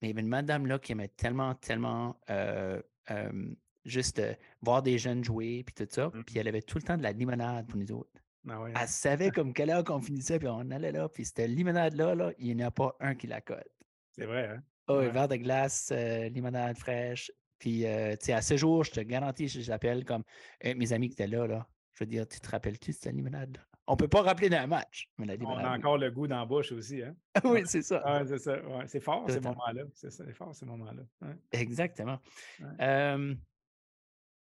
Mais 0.00 0.08
il 0.08 0.10
y 0.10 0.14
avait 0.14 0.22
une 0.22 0.28
madame 0.28 0.66
là 0.66 0.78
qui 0.78 0.92
aimait 0.92 1.08
tellement, 1.08 1.54
tellement 1.54 2.18
euh, 2.30 2.80
euh, 3.10 3.54
juste 3.88 4.18
euh, 4.18 4.34
voir 4.62 4.82
des 4.82 4.98
jeunes 4.98 5.24
jouer, 5.24 5.64
puis 5.64 5.74
tout 5.74 5.86
ça. 5.90 6.10
Mhm. 6.14 6.24
Puis 6.24 6.38
elle 6.38 6.48
avait 6.48 6.62
tout 6.62 6.78
le 6.78 6.82
temps 6.84 6.96
de 6.96 7.02
la 7.02 7.12
limonade 7.12 7.66
pour 7.66 7.78
nous 7.78 7.90
autres. 7.92 8.10
Ah 8.48 8.60
ouais, 8.60 8.70
hein? 8.70 8.78
Elle 8.80 8.88
savait 8.88 9.30
comme 9.30 9.52
quelle 9.52 9.70
heure 9.70 9.84
qu'on 9.84 10.00
finissait, 10.00 10.38
puis 10.38 10.48
on 10.48 10.70
allait 10.70 10.92
là, 10.92 11.08
puis 11.08 11.24
cette 11.24 11.38
limonade-là, 11.48 12.14
là, 12.14 12.32
il 12.38 12.56
n'y 12.56 12.62
en 12.64 12.68
a 12.68 12.70
pas 12.70 12.96
un 13.00 13.14
qui 13.14 13.26
la 13.26 13.40
cote. 13.40 13.68
C'est 14.12 14.26
vrai, 14.26 14.48
hein? 14.48 14.62
Oh, 14.88 14.98
Ouais. 14.98 15.10
verre 15.10 15.28
de 15.28 15.36
glace, 15.36 15.90
euh, 15.92 16.28
limonade 16.30 16.76
fraîche. 16.78 17.30
Puis, 17.58 17.84
euh, 17.86 18.12
tu 18.16 18.26
sais, 18.26 18.32
à 18.32 18.40
ce 18.40 18.56
jour, 18.56 18.84
je 18.84 18.92
te 18.92 19.00
garantis, 19.00 19.48
je 19.48 19.68
l'appelle 19.68 20.04
comme 20.04 20.22
euh, 20.64 20.74
mes 20.76 20.92
amis 20.92 21.08
qui 21.08 21.14
étaient 21.14 21.26
là, 21.26 21.46
là. 21.46 21.66
Je 21.92 22.04
veux 22.04 22.08
dire, 22.08 22.26
tu 22.26 22.38
te 22.40 22.48
rappelles-tu 22.48 22.92
de 22.92 22.96
cette 22.96 23.12
limonade-là? 23.12 23.60
On 23.90 23.96
peut 23.96 24.06
pas 24.08 24.22
rappeler 24.22 24.48
d'un 24.48 24.66
match, 24.66 25.08
mais 25.18 25.26
la 25.26 25.34
On 25.34 25.36
limonade. 25.38 25.64
a 25.66 25.70
oui. 25.72 25.76
encore 25.78 25.98
le 25.98 26.10
goût 26.10 26.26
dans 26.28 26.38
la 26.38 26.46
bouche 26.46 26.72
aussi, 26.72 27.02
hein? 27.02 27.14
oui, 27.44 27.62
c'est 27.64 27.82
ça. 27.82 28.02
Ouais, 28.06 28.26
c'est 28.26 28.38
ça. 28.38 28.62
Ouais, 28.66 28.86
c'est 28.86 29.00
fort, 29.00 29.28
ces 29.28 29.40
moments-là. 29.40 29.82
C'est 29.94 30.32
fort, 30.34 30.54
ces 30.54 30.66
moments-là. 30.66 31.02
Ouais. 31.22 31.34
Exactement. 31.52 32.18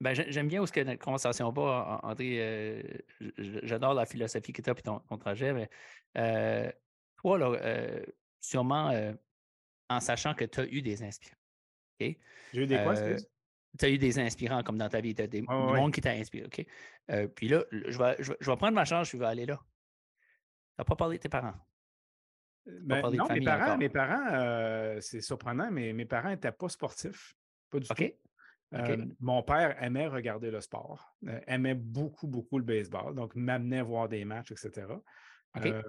Ben, 0.01 0.15
j'ai- 0.15 0.33
j'aime 0.33 0.49
bien 0.49 0.63
où 0.63 0.67
ce 0.67 0.73
que 0.73 0.81
notre 0.81 1.05
conversation 1.05 1.51
va, 1.51 2.01
An- 2.03 2.09
André. 2.11 2.37
euh, 2.39 2.83
J'adore 3.39 3.95
la 3.95 4.07
philosophie 4.07 4.53
que 4.53 4.63
tu 4.63 4.71
as 4.71 4.73
et 4.73 4.83
ton, 4.83 5.01
ton 5.01 5.19
trajet. 5.19 5.53
Mais, 5.53 5.69
euh, 6.17 6.73
toi, 7.17 7.39
là, 7.39 7.53
euh, 7.53 8.05
sûrement 8.41 8.93
en 9.91 10.01
sachant 10.01 10.35
que 10.35 10.45
tu 10.45 10.61
as 10.61 10.67
eu 10.67 10.81
des 10.81 11.03
inspirants. 11.03 11.37
OK? 12.01 12.17
J'ai 12.53 12.63
eu 12.63 12.67
des 12.67 12.81
quoi, 12.83 12.95
tu 13.79 13.85
as 13.85 13.89
eu 13.89 13.99
des 13.99 14.19
inspirants 14.19 14.63
comme 14.63 14.79
dans 14.79 14.89
ta 14.89 15.01
vie, 15.01 15.15
tu 15.15 15.23
as 15.23 15.27
des, 15.27 15.43
du 15.43 15.47
ouais. 15.47 15.57
monde 15.57 15.93
qui 15.93 16.01
t'a 16.01 16.13
inspiré. 16.13 16.47
OK? 16.47 16.67
Euh, 17.11 17.29
puis 17.29 17.49
là, 17.49 17.65
je 17.71 17.99
vais, 17.99 18.17
je, 18.21 18.31
vais, 18.31 18.37
je 18.41 18.51
vais 18.51 18.57
prendre 18.57 18.75
ma 18.75 18.85
chance, 18.85 19.11
je 19.11 19.17
vais 19.17 19.27
aller 19.27 19.47
là. 19.47 19.57
Tu 19.57 19.65
n'as 20.79 20.85
pas 20.85 20.97
parlé 20.97 21.19
de 21.19 21.23
tes 21.23 21.29
parents? 21.29 21.55
Ben, 22.67 23.03
non, 23.11 23.29
mes 23.29 23.41
parents, 23.41 23.65
encore? 23.65 23.79
mes 23.79 23.89
parents 23.89 25.01
c'est 25.01 25.21
surprenant, 25.21 25.71
mais 25.71 25.93
mes 25.93 26.05
parents 26.05 26.31
n'étaient 26.31 26.53
pas 26.53 26.69
sportifs. 26.69 27.35
Pas 27.71 27.81
du 27.81 27.87
OK? 27.91 27.97
tout. 27.97 28.30
Euh, 28.73 29.05
mon 29.19 29.43
père 29.43 29.83
aimait 29.83 30.07
regarder 30.07 30.51
le 30.51 30.61
sport, 30.61 31.17
euh, 31.27 31.41
aimait 31.49 31.75
beaucoup, 31.75 32.29
beaucoup 32.29 32.59
le 32.59 32.65
baseball, 32.65 33.15
donc 33.15 33.35
m'amenait 33.35 33.83
voir 33.83 34.09
des 34.09 34.25
matchs, 34.25 34.53
etc. 34.53 34.87
Euh, 35.57 35.83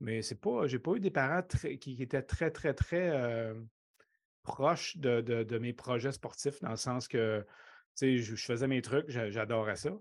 mais 0.00 0.22
c'est 0.22 0.40
pas, 0.40 0.66
j'ai 0.68 0.78
pas 0.78 0.92
eu 0.94 1.00
des 1.00 1.10
parents 1.10 1.42
très- 1.42 1.76
qui, 1.78 1.96
qui 1.96 2.02
étaient 2.02 2.22
très, 2.22 2.52
très, 2.52 2.72
très 2.72 3.52
proches 4.42 4.96
de, 4.96 5.20
de- 5.22 5.42
de 5.42 5.58
mes 5.58 5.72
projets 5.72 6.12
sportifs, 6.12 6.60
dans 6.60 6.70
le 6.70 6.76
sens 6.76 7.08
que, 7.08 7.44
je, 8.00 8.16
je 8.18 8.34
faisais 8.36 8.68
mes 8.68 8.82
trucs, 8.82 9.08
j'a- 9.08 9.30
j'adorais 9.30 9.76
ça. 9.76 9.92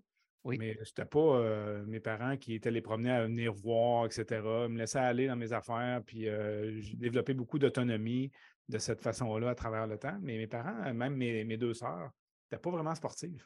Oui. 0.44 0.58
Mais 0.60 0.78
c'était 0.84 1.06
pas 1.06 1.42
mes 1.88 2.02
parents 2.02 2.36
qui 2.36 2.54
étaient 2.54 2.70
les 2.70 2.82
promener 2.82 3.12
à 3.12 3.24
venir 3.24 3.54
voir, 3.54 4.06
etc. 4.06 4.42
Ils 4.66 4.74
me 4.74 4.78
laissaient 4.78 5.00
aller 5.00 5.28
dans 5.28 5.38
mes 5.38 5.54
affaires, 5.54 6.02
puis 6.06 6.26
j'ai 6.26 6.96
développé 6.98 7.34
beaucoup 7.34 7.58
d'autonomie 7.60 8.30
de 8.70 8.78
cette 8.78 9.02
façon-là 9.02 9.50
à 9.50 9.56
travers 9.56 9.88
le 9.88 9.98
temps. 9.98 10.18
Mais 10.22 10.38
mes 10.38 10.48
parents, 10.48 10.94
même 10.94 11.16
mes, 11.16 11.44
mes 11.44 11.58
deux 11.58 11.74
sœurs, 11.74 12.12
n'étaient 12.52 12.62
pas 12.62 12.72
vraiment 12.72 12.96
sportives. 12.96 13.46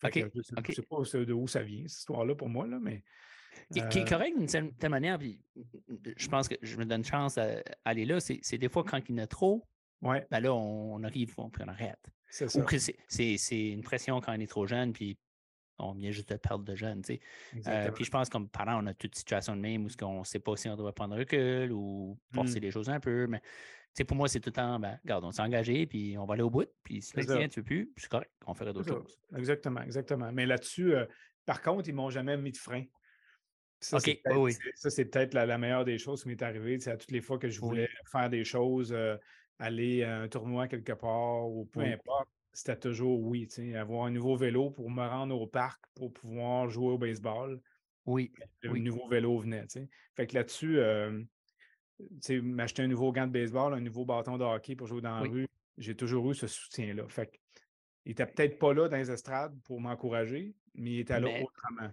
Fait 0.00 0.10
que 0.10 0.20
je 0.20 0.54
OK. 0.56 0.72
sais 0.72 0.82
pas 0.82 1.24
de 1.24 1.32
où 1.32 1.48
ça 1.48 1.62
vient, 1.62 1.86
cette 1.88 1.98
histoire-là, 1.98 2.34
pour 2.36 2.48
moi, 2.48 2.66
là, 2.66 2.78
mais. 2.80 3.02
Qui, 3.72 3.80
qui 3.88 3.98
est 3.98 4.02
euh, 4.02 4.04
correct 4.04 4.38
d'une 4.38 4.46
certaine 4.46 4.90
manière, 4.90 5.18
puis 5.18 5.40
je 6.16 6.28
pense 6.28 6.46
que 6.48 6.54
je 6.62 6.76
me 6.76 6.84
donne 6.84 7.04
chance 7.04 7.34
d'aller 7.34 8.04
là. 8.04 8.20
C'est 8.20 8.58
des 8.58 8.68
fois 8.68 8.84
quand 8.84 9.00
il 9.08 9.16
y 9.16 9.20
en 9.20 9.24
a 9.24 9.26
trop, 9.26 9.66
ouais, 10.02 10.24
ben 10.30 10.40
là, 10.40 10.54
on, 10.54 11.02
arrive, 11.02 11.34
on, 11.38 11.50
on 11.58 11.68
arrête. 11.68 11.98
c'est 12.28 12.46
que 12.64 12.78
c'est- 12.78 13.68
une 13.70 13.82
pression 13.82 14.20
quand 14.20 14.36
on 14.36 14.40
est 14.40 14.46
trop 14.46 14.66
jeune, 14.66 14.92
puis 14.92 15.18
on 15.78 15.94
vient 15.94 16.10
juste 16.12 16.28
de 16.30 16.36
perdre 16.36 16.64
de 16.64 16.76
jeune. 16.76 17.02
tu 17.02 17.14
sais. 17.14 17.20
Euh, 17.68 17.90
puis 17.90 18.04
je 18.04 18.10
pense 18.10 18.28
comme 18.28 18.48
parents, 18.48 18.82
on 18.82 18.86
a 18.86 18.94
toute 18.94 19.16
situation 19.16 19.56
de 19.56 19.60
même 19.60 19.86
où 19.86 19.88
on 20.04 20.18
ne 20.20 20.24
sait 20.24 20.40
pas 20.40 20.56
si 20.56 20.68
on 20.68 20.76
doit 20.76 20.92
prendre 20.92 21.16
recul 21.16 21.72
ou 21.72 22.18
forcer 22.32 22.60
Mm. 22.60 22.62
les 22.62 22.70
choses 22.70 22.90
un 22.90 23.00
peu. 23.00 23.26
Mais 23.26 23.40
sais, 23.98 24.04
pour 24.04 24.16
moi, 24.16 24.28
c'est 24.28 24.40
tout 24.40 24.48
le 24.48 24.54
temps, 24.54 24.78
ben, 24.80 24.98
regarde, 25.04 25.24
on 25.24 25.30
s'est 25.30 25.42
engagé, 25.42 25.86
puis 25.86 26.16
on 26.18 26.24
va 26.24 26.34
aller 26.34 26.42
au 26.42 26.50
bout. 26.50 26.68
Puis 26.82 27.02
si 27.02 27.16
le 27.16 27.22
ça. 27.22 27.34
client, 27.36 27.48
tu 27.48 27.60
veux 27.60 27.64
plus, 27.64 27.92
c'est 27.96 28.08
correct, 28.08 28.30
on 28.46 28.54
ferait 28.54 28.72
d'autres 28.72 28.88
choses. 28.88 29.18
Exactement, 29.36 29.82
exactement. 29.82 30.32
Mais 30.32 30.46
là-dessus, 30.46 30.94
euh, 30.94 31.06
par 31.44 31.62
contre, 31.62 31.88
ils 31.88 31.92
ne 31.92 31.96
m'ont 31.96 32.10
jamais 32.10 32.36
mis 32.36 32.52
de 32.52 32.56
frein. 32.56 32.84
Ça, 33.80 33.98
OK, 33.98 34.02
c'est 34.04 34.10
oui, 34.10 34.20
peut-être 34.24 34.40
oui. 34.40 34.52
c'est- 34.52 34.70
ça, 34.74 34.90
c'est 34.90 35.04
peut-être 35.04 35.34
la, 35.34 35.46
la 35.46 35.58
meilleure 35.58 35.84
des 35.84 35.98
choses 35.98 36.22
qui 36.22 36.28
m'est 36.28 36.42
arrivée. 36.42 36.78
C'est 36.80 36.90
à 36.90 36.96
toutes 36.96 37.12
les 37.12 37.20
fois 37.20 37.38
que 37.38 37.48
je 37.48 37.60
Oui. 37.60 37.68
voulais 37.68 37.88
faire 38.10 38.28
des 38.28 38.44
choses, 38.44 38.92
euh, 38.92 39.16
aller 39.58 40.02
à 40.02 40.20
un 40.20 40.28
tournoi 40.28 40.68
quelque 40.68 40.92
part 40.92 41.48
ou 41.48 41.64
peu 41.66 41.80
Oui. 41.80 41.92
importe, 41.92 42.28
c'était 42.52 42.78
toujours 42.78 43.20
oui. 43.20 43.46
tu 43.46 43.70
sais, 43.70 43.76
Avoir 43.76 44.06
un 44.06 44.10
nouveau 44.10 44.36
vélo 44.36 44.70
pour 44.70 44.90
me 44.90 45.06
rendre 45.06 45.40
au 45.40 45.46
parc 45.46 45.80
pour 45.94 46.12
pouvoir 46.12 46.68
jouer 46.68 46.88
au 46.88 46.98
baseball. 46.98 47.60
Oui, 48.04 48.32
Le 48.62 48.78
nouveau 48.78 49.06
vélo 49.08 49.38
venait. 49.38 49.62
tu 49.66 49.80
sais. 49.80 49.88
Fait 50.16 50.26
que 50.26 50.34
là-dessus, 50.34 50.78
euh, 50.78 51.22
m'acheter 52.42 52.82
un 52.82 52.88
nouveau 52.88 53.12
gant 53.12 53.26
de 53.26 53.32
baseball, 53.32 53.74
un 53.74 53.80
nouveau 53.80 54.04
bâton 54.04 54.38
de 54.38 54.44
hockey 54.44 54.76
pour 54.76 54.86
jouer 54.86 55.00
dans 55.00 55.16
la 55.16 55.22
Oui. 55.22 55.28
rue, 55.28 55.48
j'ai 55.76 55.96
toujours 55.96 56.30
eu 56.30 56.34
ce 56.34 56.46
soutien-là. 56.46 57.08
Fait 57.08 57.40
Il 58.04 58.12
était 58.12 58.26
peut-être 58.26 58.58
pas 58.58 58.72
là 58.72 58.88
dans 58.88 58.96
les 58.96 59.10
estrades 59.10 59.58
pour 59.64 59.80
m'encourager, 59.80 60.54
mais 60.74 60.90
il 60.92 61.00
était 61.00 61.20
là 61.20 61.28
autrement. 61.42 61.90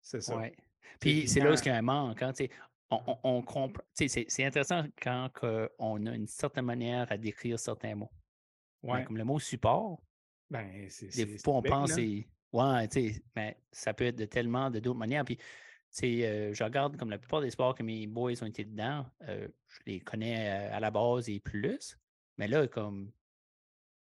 C'est 0.00 0.20
ça. 0.20 0.36
Ouais. 0.36 0.54
Puis 1.00 1.28
c'est 1.28 1.40
là 1.40 1.52
où 1.52 1.54
il 1.54 1.66
y 1.66 1.70
a 1.70 1.76
un 1.76 1.82
manque. 1.82 2.22
Hein, 2.22 2.32
on, 2.90 3.18
on, 3.22 3.42
comprend. 3.42 3.82
C'est 3.94 4.44
intéressant 4.44 4.84
quand 5.00 5.30
on 5.78 6.06
a 6.06 6.14
une 6.14 6.26
certaine 6.26 6.64
manière 6.64 7.10
à 7.10 7.16
décrire 7.16 7.58
certains 7.58 7.94
mots. 7.94 8.10
Ouais. 8.82 9.04
comme 9.04 9.16
le 9.16 9.24
mot 9.24 9.38
support. 9.38 10.02
Ben, 10.50 10.86
c'est. 10.88 11.08
Des 11.14 11.38
fois, 11.38 11.54
on 11.54 11.62
pense. 11.62 11.96
Ouais, 12.52 12.88
mais 13.34 13.56
ça 13.70 13.94
peut 13.94 14.04
être 14.04 14.16
de 14.16 14.26
tellement 14.26 14.70
de 14.70 14.78
d'autres 14.78 14.98
manières. 14.98 15.24
Puis, 15.24 15.38
euh, 16.04 16.54
je 16.54 16.64
regarde 16.64 16.96
comme 16.96 17.10
la 17.10 17.18
plupart 17.18 17.40
des 17.40 17.50
sports 17.50 17.74
que 17.74 17.82
mes 17.82 18.06
boys 18.06 18.42
ont 18.42 18.46
été 18.46 18.64
dedans, 18.64 19.06
euh, 19.28 19.48
je 19.68 19.80
les 19.86 20.00
connais 20.00 20.48
à 20.48 20.80
la 20.80 20.90
base 20.90 21.28
et 21.28 21.40
plus. 21.40 21.98
Mais 22.38 22.48
là, 22.48 22.66
comme 22.66 23.12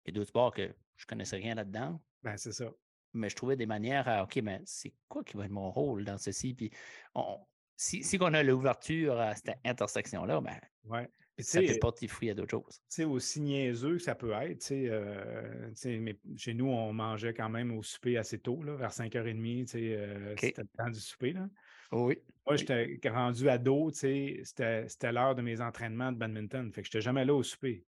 il 0.05 0.11
y 0.11 0.11
a 0.11 0.15
d'autres 0.15 0.29
sports 0.29 0.53
que 0.53 0.63
je 0.97 1.05
ne 1.05 1.09
connaissais 1.09 1.37
rien 1.37 1.55
là-dedans. 1.55 2.01
Ben, 2.23 2.37
c'est 2.37 2.53
ça. 2.53 2.71
Mais 3.13 3.29
je 3.29 3.37
trouvais 3.37 3.57
des 3.57 3.67
manières 3.67 4.09
à 4.09 4.25
OK, 4.25 4.37
mais 4.37 4.61
c'est 4.65 4.93
quoi 5.09 5.25
qui 5.25 5.37
va 5.37 5.47
être 5.47 5.51
mon 5.51 5.71
rôle 5.71 6.05
dans 6.05 6.19
ceci? 6.19 6.55
Puis 6.55 6.71
on, 7.15 7.39
si, 7.77 8.03
si 8.03 8.19
on 8.21 8.33
a 8.33 8.43
l'ouverture 8.43 9.21
à 9.21 9.35
cette 9.35 9.59
intersection-là, 9.65 10.41
ben, 10.41 10.59
ouais. 10.85 11.09
ça 11.39 11.61
peut 11.61 11.79
porter 11.81 12.09
fruit 12.09 12.31
à 12.31 12.35
d'autres 12.35 12.51
choses. 12.51 12.81
Sais, 12.89 13.05
aussi 13.05 13.41
niaiseux 13.41 13.97
que 13.97 14.03
ça 14.03 14.15
peut 14.15 14.33
être, 14.33 14.71
euh, 14.73 15.71
mais 15.85 16.19
chez 16.37 16.55
nous, 16.55 16.67
on 16.67 16.93
mangeait 16.93 17.35
quand 17.35 17.49
même 17.49 17.77
au 17.77 17.83
souper 17.83 18.17
assez 18.17 18.39
tôt, 18.39 18.63
là, 18.63 18.75
vers 18.77 18.93
5h30, 18.93 19.77
euh, 19.77 20.35
c'était 20.39 20.63
le 20.63 20.69
temps 20.69 20.91
du 20.91 21.01
souper. 21.01 21.33
Là. 21.33 21.49
Oui. 21.93 22.19
Moi, 22.47 22.57
j'étais 22.57 23.09
rendu 23.09 23.49
ado, 23.49 23.91
c'était 23.91 25.13
l'heure 25.13 25.35
de 25.35 25.43
mes 25.43 25.61
entraînements 25.61 26.13
de 26.13 26.19
badminton. 26.19 26.73
Fait 26.73 26.83
que 26.83 26.87
je 26.87 26.91
n'étais 26.91 27.01
jamais 27.01 27.25
là 27.25 27.35
au 27.35 27.43
souper. 27.43 27.85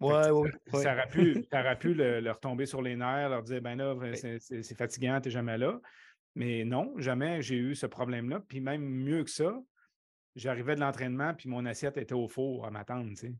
Ouais, 0.00 0.30
ouais, 0.30 0.50
ça, 0.72 0.92
aurait 0.92 1.08
pu, 1.08 1.46
ça 1.50 1.60
aurait 1.60 1.78
pu 1.78 1.94
leur 1.94 2.38
tomber 2.38 2.66
sur 2.66 2.82
les 2.82 2.96
nerfs, 2.96 3.30
leur 3.30 3.42
dire 3.42 3.62
ben 3.62 3.76
là, 3.76 3.94
c'est 4.14 4.76
fatigant, 4.76 5.20
tu 5.20 5.28
n'es 5.28 5.32
jamais 5.32 5.56
là. 5.56 5.80
Mais 6.34 6.64
non, 6.64 6.92
jamais 6.98 7.40
j'ai 7.40 7.56
eu 7.56 7.74
ce 7.74 7.86
problème-là. 7.86 8.40
Puis 8.46 8.60
même 8.60 8.82
mieux 8.82 9.24
que 9.24 9.30
ça, 9.30 9.58
j'arrivais 10.34 10.74
de 10.74 10.80
l'entraînement, 10.80 11.32
puis 11.32 11.48
mon 11.48 11.64
assiette 11.64 11.96
était 11.96 12.14
au 12.14 12.28
four 12.28 12.66
à 12.66 12.70
m'attendre, 12.70 13.08
tu 13.10 13.16
sais. 13.16 13.34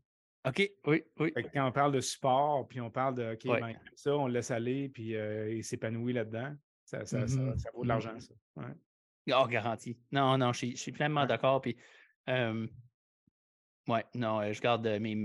OK, 0.45 0.71
oui, 0.85 1.03
oui. 1.19 1.33
quand 1.53 1.67
on 1.67 1.71
parle 1.71 1.91
de 1.91 1.99
sport, 1.99 2.67
puis 2.67 2.79
on 2.79 2.89
parle 2.89 3.15
de 3.15 3.33
OK, 3.33 3.59
ben, 3.59 3.73
ça, 3.95 4.15
on 4.15 4.27
le 4.27 4.33
laisse 4.33 4.49
aller, 4.49 4.87
puis 4.89 5.15
euh, 5.15 5.53
il 5.53 5.63
s'épanouit 5.63 6.13
là-dedans, 6.13 6.55
ça, 6.85 7.05
ça, 7.05 7.27
ça, 7.27 7.37
mmh 7.37 7.55
vaut 7.73 7.83
de 7.83 7.87
l'argent, 7.87 8.13
mmh 8.13 8.19
ça. 8.21 8.33
Ouais. 8.55 8.73
Oh, 9.33 9.47
garanti. 9.47 9.97
Non, 10.11 10.37
non, 10.37 10.53
je 10.53 10.75
suis, 10.75 10.91
pleinement 10.91 11.25
d'accord. 11.25 11.61
Puis, 11.61 11.75
ouais, 12.27 14.05
non, 14.15 14.53
je 14.53 14.61
garde 14.61 14.87
mes, 14.99 15.15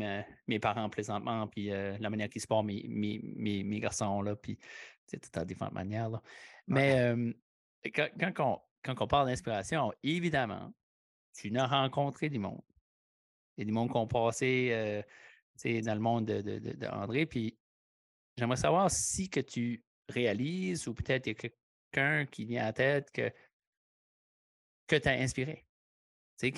mes 0.47 0.59
parents 0.59 0.89
présentement, 0.89 1.47
puis 1.47 1.67
la 1.67 2.11
manière 2.11 2.29
qu'ils 2.29 2.43
se 2.43 2.47
portent 2.47 2.67
mes, 2.67 2.85
mes, 2.89 3.63
mes, 3.63 3.81
garçons, 3.81 4.23
là, 4.23 4.37
puis 4.37 4.59
c'est 5.07 5.21
tout 5.21 5.39
à 5.39 5.45
différentes 5.45 5.75
manières. 5.75 6.11
Là. 6.11 6.23
Mais 6.67 7.15
quand, 7.95 8.61
on, 8.99 9.07
parle 9.07 9.29
d'inspiration, 9.29 9.93
évidemment, 10.03 10.73
tu 11.35 11.57
as 11.57 11.67
rencontré 11.67 12.29
du 12.29 12.39
monde. 12.39 12.63
Il 13.57 13.61
y 13.61 13.63
a 13.63 13.65
des 13.67 13.73
monde 13.73 13.91
qui 13.91 13.97
ont 13.97 14.07
passé 14.07 15.05
dans 15.65 15.95
le 15.95 16.01
monde 16.01 16.27
de, 16.27 16.41
de, 16.41 17.25
Puis 17.25 17.59
j'aimerais 18.37 18.57
savoir 18.57 18.91
si 18.91 19.29
que 19.29 19.41
tu 19.41 19.85
réalises 20.09 20.89
ou 20.89 20.95
peut-être 20.95 21.27
il 21.27 21.31
y 21.31 21.33
a 21.33 21.35
quelqu'un 21.35 22.27
qui 22.27 22.45
vient 22.45 22.67
à 22.67 22.73
tête 22.73 23.11
que, 23.11 23.31
que 24.93 25.03
tu 25.03 25.09
as 25.09 25.13
inspiré. 25.13 25.65
Que... 26.41 26.49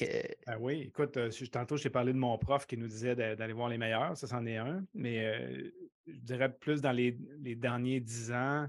Ben 0.47 0.57
oui, 0.61 0.81
écoute, 0.81 1.17
euh, 1.19 1.31
tantôt, 1.53 1.77
je 1.77 1.83
t'ai 1.83 1.91
parlé 1.91 2.13
de 2.13 2.19
mon 2.19 2.39
prof 2.39 2.67
qui 2.67 2.79
nous 2.79 2.87
disait 2.87 3.15
d'aller 3.15 3.53
voir 3.53 3.69
les 3.69 3.77
meilleurs, 3.77 4.17
ça, 4.17 4.27
c'en 4.27 4.47
est 4.47 4.57
un, 4.57 4.83
mais 4.95 5.27
euh, 5.27 5.71
je 6.07 6.21
dirais 6.21 6.51
plus 6.51 6.81
dans 6.81 6.93
les, 6.93 7.13
derniers 7.13 8.01
dix 8.01 8.33
ans, 8.33 8.67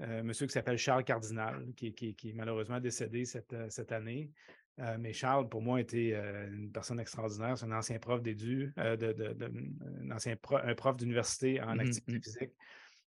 un 0.00 0.22
monsieur 0.22 0.46
qui 0.46 0.52
s'appelle 0.52 0.76
Charles 0.76 1.04
Cardinal, 1.04 1.72
qui, 1.76 1.86
est 1.86 2.32
malheureusement 2.32 2.80
décédé 2.80 3.24
cette, 3.24 3.52
euh, 3.52 3.68
année. 3.90 4.30
Euh, 4.80 4.96
mais 4.98 5.12
Charles, 5.12 5.48
pour 5.48 5.62
moi, 5.62 5.80
était 5.80 6.12
euh, 6.14 6.48
une 6.52 6.72
personne 6.72 6.98
extraordinaire. 6.98 7.56
C'est 7.56 7.66
un 7.66 7.72
ancien 7.72 7.98
prof 8.00 8.20
d'édu, 8.20 8.72
un 8.76 10.10
ancien 10.10 10.36
prof 10.36 10.96
d'université 10.96 11.60
en 11.60 11.76
mmh 11.76 11.80
activité 11.80 12.12
mmh. 12.12 12.22
physique, 12.22 12.52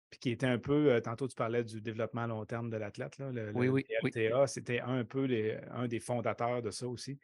puis 0.09 0.19
qui 0.19 0.29
était 0.31 0.47
un 0.47 0.57
peu, 0.57 1.01
tantôt 1.01 1.27
tu 1.27 1.35
parlais 1.35 1.63
du 1.63 1.81
développement 1.81 2.21
à 2.21 2.27
long 2.27 2.45
terme 2.45 2.69
de 2.69 2.77
l'athlète, 2.77 3.17
le, 3.19 3.51
oui, 3.53 3.67
oui, 3.67 3.85
LTA, 4.03 4.47
c'était 4.47 4.79
un 4.79 5.03
peu 5.03 5.27
un 5.71 5.87
des 5.87 5.99
fondateurs 5.99 6.61
de 6.61 6.71
ça 6.71 6.87
aussi. 6.87 7.19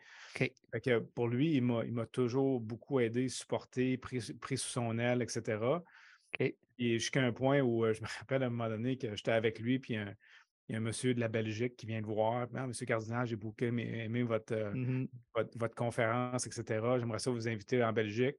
que 0.84 1.00
pour 1.00 1.28
lui, 1.28 1.56
il 1.56 1.62
m'a 1.62 2.06
toujours 2.06 2.60
beaucoup 2.60 3.00
aidé, 3.00 3.30
supporté, 3.30 3.98
pris, 3.98 4.34
pris 4.40 4.58
sous 4.58 4.70
son 4.70 4.98
aile, 4.98 5.22
etc. 5.22 5.60
Et 6.40 7.00
jusqu'à 7.00 7.22
un 7.22 7.32
point 7.32 7.62
où 7.62 7.86
je 7.94 8.02
me 8.02 8.08
rappelle 8.20 8.44
à 8.44 8.48
un 8.48 8.50
moment 8.50 8.70
donné 8.70 8.98
que 8.98 9.16
j'étais 9.16 9.32
avec 9.32 9.60
lui, 9.60 9.80
puis 9.80 9.94
il 9.94 10.72
y 10.72 10.76
a 10.76 10.78
un 10.78 10.82
monsieur 10.82 11.14
de 11.14 11.20
la 11.20 11.28
Belgique 11.28 11.76
qui 11.76 11.86
vient 11.86 12.00
le 12.00 12.06
voir. 12.06 12.48
Ah, 12.56 12.68
monsieur 12.68 12.86
Cardinal, 12.86 13.28
j'ai 13.28 13.36
beaucoup 13.36 13.64
aimé, 13.64 14.08
mmh 14.10 14.24
votre, 14.24 14.74
votre, 15.56 15.76
conférence, 15.76 16.48
etc. 16.48 16.86
J'aimerais 17.00 17.20
ça 17.20 17.32
vous 17.32 17.48
inviter 17.48 17.84
en 17.84 17.94
Belgique. 17.94 18.38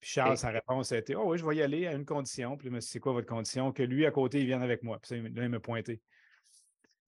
Puis 0.00 0.10
Charles, 0.10 0.38
sa 0.38 0.50
réponse 0.50 0.92
a 0.92 0.98
été 0.98 1.14
Oh 1.14 1.30
oui, 1.30 1.38
je 1.38 1.44
vais 1.44 1.56
y 1.56 1.62
aller 1.62 1.86
à 1.86 1.92
une 1.92 2.06
condition. 2.06 2.56
Puis 2.56 2.70
monsieur, 2.70 2.92
c'est 2.92 3.00
quoi 3.00 3.12
votre 3.12 3.26
condition? 3.26 3.72
Que 3.72 3.82
lui, 3.82 4.06
à 4.06 4.10
côté, 4.10 4.40
il 4.40 4.46
vienne 4.46 4.62
avec 4.62 4.82
moi. 4.82 4.98
Puis 4.98 5.08
ça, 5.08 5.16
là, 5.16 5.44
il 5.44 5.48
m'a 5.48 5.60
pointé. 5.60 6.00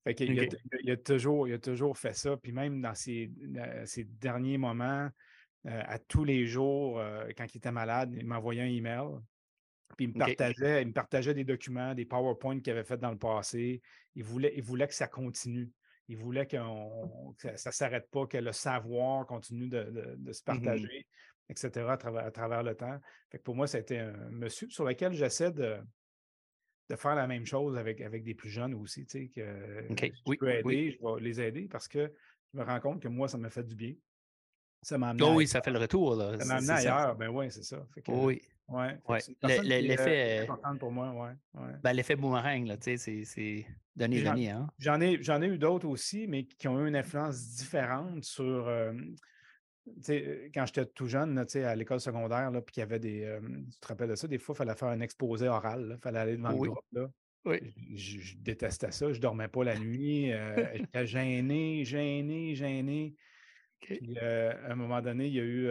Fait 0.05 0.15
qu'il 0.15 0.39
a, 0.39 0.45
il 0.83 0.91
a, 0.91 0.97
toujours, 0.97 1.49
il 1.49 1.55
a 1.55 1.59
toujours 1.59 1.97
fait 1.97 2.13
ça. 2.13 2.37
Puis 2.37 2.53
même 2.53 2.83
dans 2.83 2.95
ses, 2.95 3.31
derniers 4.21 4.59
moments, 4.59 5.09
à 5.65 5.99
tous 5.99 6.25
les 6.25 6.45
jours, 6.45 7.01
quand 7.37 7.47
il 7.55 7.59
était 7.59 7.73
malade, 7.73 8.13
il 8.15 8.27
m'envoyait 8.27 8.63
un 8.63 8.67
email. 8.67 9.09
Puis 9.97 10.07
il 10.07 10.15
me, 10.15 10.19
partageait, 10.19 10.83
il 10.83 10.89
me 10.89 10.93
partageait 10.93 11.35
des 11.35 11.45
documents, 11.45 11.95
des 11.95 12.05
PowerPoint 12.05 12.61
qu'il 12.61 12.73
avait 12.73 12.85
fait 12.85 12.97
dans 12.97 13.11
le 13.11 13.19
passé. 13.19 13.81
Il 14.15 14.25
voulait, 14.25 14.53
il 14.57 14.63
voulait 14.63 14.89
que 14.89 14.95
ça 14.95 15.07
continue. 15.07 15.71
Il 16.09 16.17
voulait 16.17 16.47
que 16.47 16.57
ça 17.39 17.71
ne 17.71 17.73
s'arrête 17.73 18.11
pas, 18.11 18.27
que 18.27 18.39
le 18.39 18.53
savoir 18.53 19.27
continue 19.27 19.69
de, 19.69 20.19
se 20.33 20.41
mmh 20.41 20.45
partager, 20.45 21.07
etc., 21.53 21.87
à 21.89 21.97
travers, 21.97 22.25
à 22.25 22.31
travers, 22.31 22.63
le 22.63 22.75
temps. 22.75 22.99
Fait 23.31 23.39
pour 23.39 23.55
moi, 23.55 23.67
c'était 23.67 23.99
un 23.99 24.31
monsieur 24.31 24.69
sur 24.69 24.85
lequel 24.85 25.13
j'essaie 25.13 25.53
de, 25.53 25.77
de 26.91 26.97
faire 26.97 27.15
la 27.15 27.27
même 27.27 27.47
chose 27.47 27.77
avec, 27.77 28.01
avec 28.01 28.25
des 28.25 28.35
plus 28.35 28.51
jeunes 28.51 28.75
aussi, 28.75 29.07
tu 29.07 29.19
sais, 29.19 29.29
que 29.29 29.87
je 29.91 30.37
peux 30.37 30.51
aider, 30.51 30.99
je 30.99 31.07
vais 31.07 31.21
les 31.21 31.41
aider 31.41 31.69
parce 31.71 31.89
que 31.89 32.13
je 32.53 32.59
me 32.59 32.65
rends 32.65 32.81
compte 32.81 33.01
que 33.01 33.09
moi, 33.09 33.29
ça 33.29 33.39
m'a 33.39 33.51
fait 33.51 33.65
du 33.65 33.75
bien. 33.75 33.95
Ça 34.83 34.99
m'a 34.99 35.11
amené. 35.11 35.25
Oh 35.25 35.35
oui, 35.37 35.47
ça 35.47 35.63
fait 35.63 35.71
le 35.71 35.79
retour. 35.79 36.17
Là. 36.17 36.39
Ça 36.39 36.45
m'a 36.45 36.55
amené 36.57 36.71
ailleurs. 36.71 37.15
Ben 37.15 37.29
oui, 37.29 37.51
c'est 37.51 37.63
ça. 37.63 37.87
oui. 38.09 38.43
Ouais. 38.69 38.99
ouais. 39.09 39.21
L'effet. 39.43 40.47
Euh, 40.49 40.75
pour 40.79 40.91
moi, 40.91 41.13
ouais. 41.55 41.73
Ben, 41.83 41.93
L'effet 41.93 42.17
boomerang, 42.17 42.67
là, 42.67 42.77
tu 42.77 42.97
sais, 42.97 43.25
c'est 43.25 43.67
donné, 43.95 44.23
donné. 44.23 44.51
Hein? 44.51 44.69
J'en 44.79 45.01
ai, 45.01 45.15
ai 45.15 45.47
eu 45.47 45.59
d'autres 45.59 45.87
aussi, 45.87 46.27
mais 46.27 46.45
qui 46.45 46.69
ont 46.69 46.81
eu 46.81 46.89
une 46.89 46.97
influence 46.97 47.55
différente 47.57 48.25
sur. 48.25 48.67
Euh, 48.67 48.93
quand 50.55 50.67
j'étais 50.67 50.87
tout 50.87 51.07
jeune, 51.07 51.39
à 51.39 51.75
l'école 51.75 52.01
secondaire, 52.01 52.51
puis 52.53 52.73
qu'il 52.73 52.81
y 52.81 52.85
avait 52.85 52.99
des. 52.99 53.25
Euh, 53.25 53.41
tu 53.41 53.79
te 53.81 53.89
rappelles 53.89 54.11
de 54.11 54.15
ça? 54.15 54.29
Des 54.29 54.39
fois, 54.39 54.55
il 54.55 54.59
fallait 54.59 54.75
faire 54.75 54.89
un 54.89 55.01
exposé 55.01 55.49
oral. 55.49 55.97
Il 55.99 56.03
fallait 56.03 56.19
aller 56.19 56.37
devant 56.37 56.51
le 56.51 56.57
groupe. 56.57 56.79
Là. 56.93 57.11
Oui. 57.45 57.59
Je, 57.95 58.37
détestais 58.39 58.93
ça. 58.93 59.13
Je 59.13 59.19
ne 59.19 59.23
dormais 59.23 59.49
pas 59.49 59.65
la 59.65 59.79
nuit. 59.79 60.33
J'étais 60.75 61.07
gêné, 61.07 61.85
gêné, 61.85 62.55
gêné. 62.55 63.15
Puis, 63.81 64.17
à 64.19 64.71
un 64.71 64.77
moment 64.77 65.01
donné, 65.03 65.27
il 65.27 65.35
y 65.35 65.41
a 65.41 65.45
eu 65.45 65.69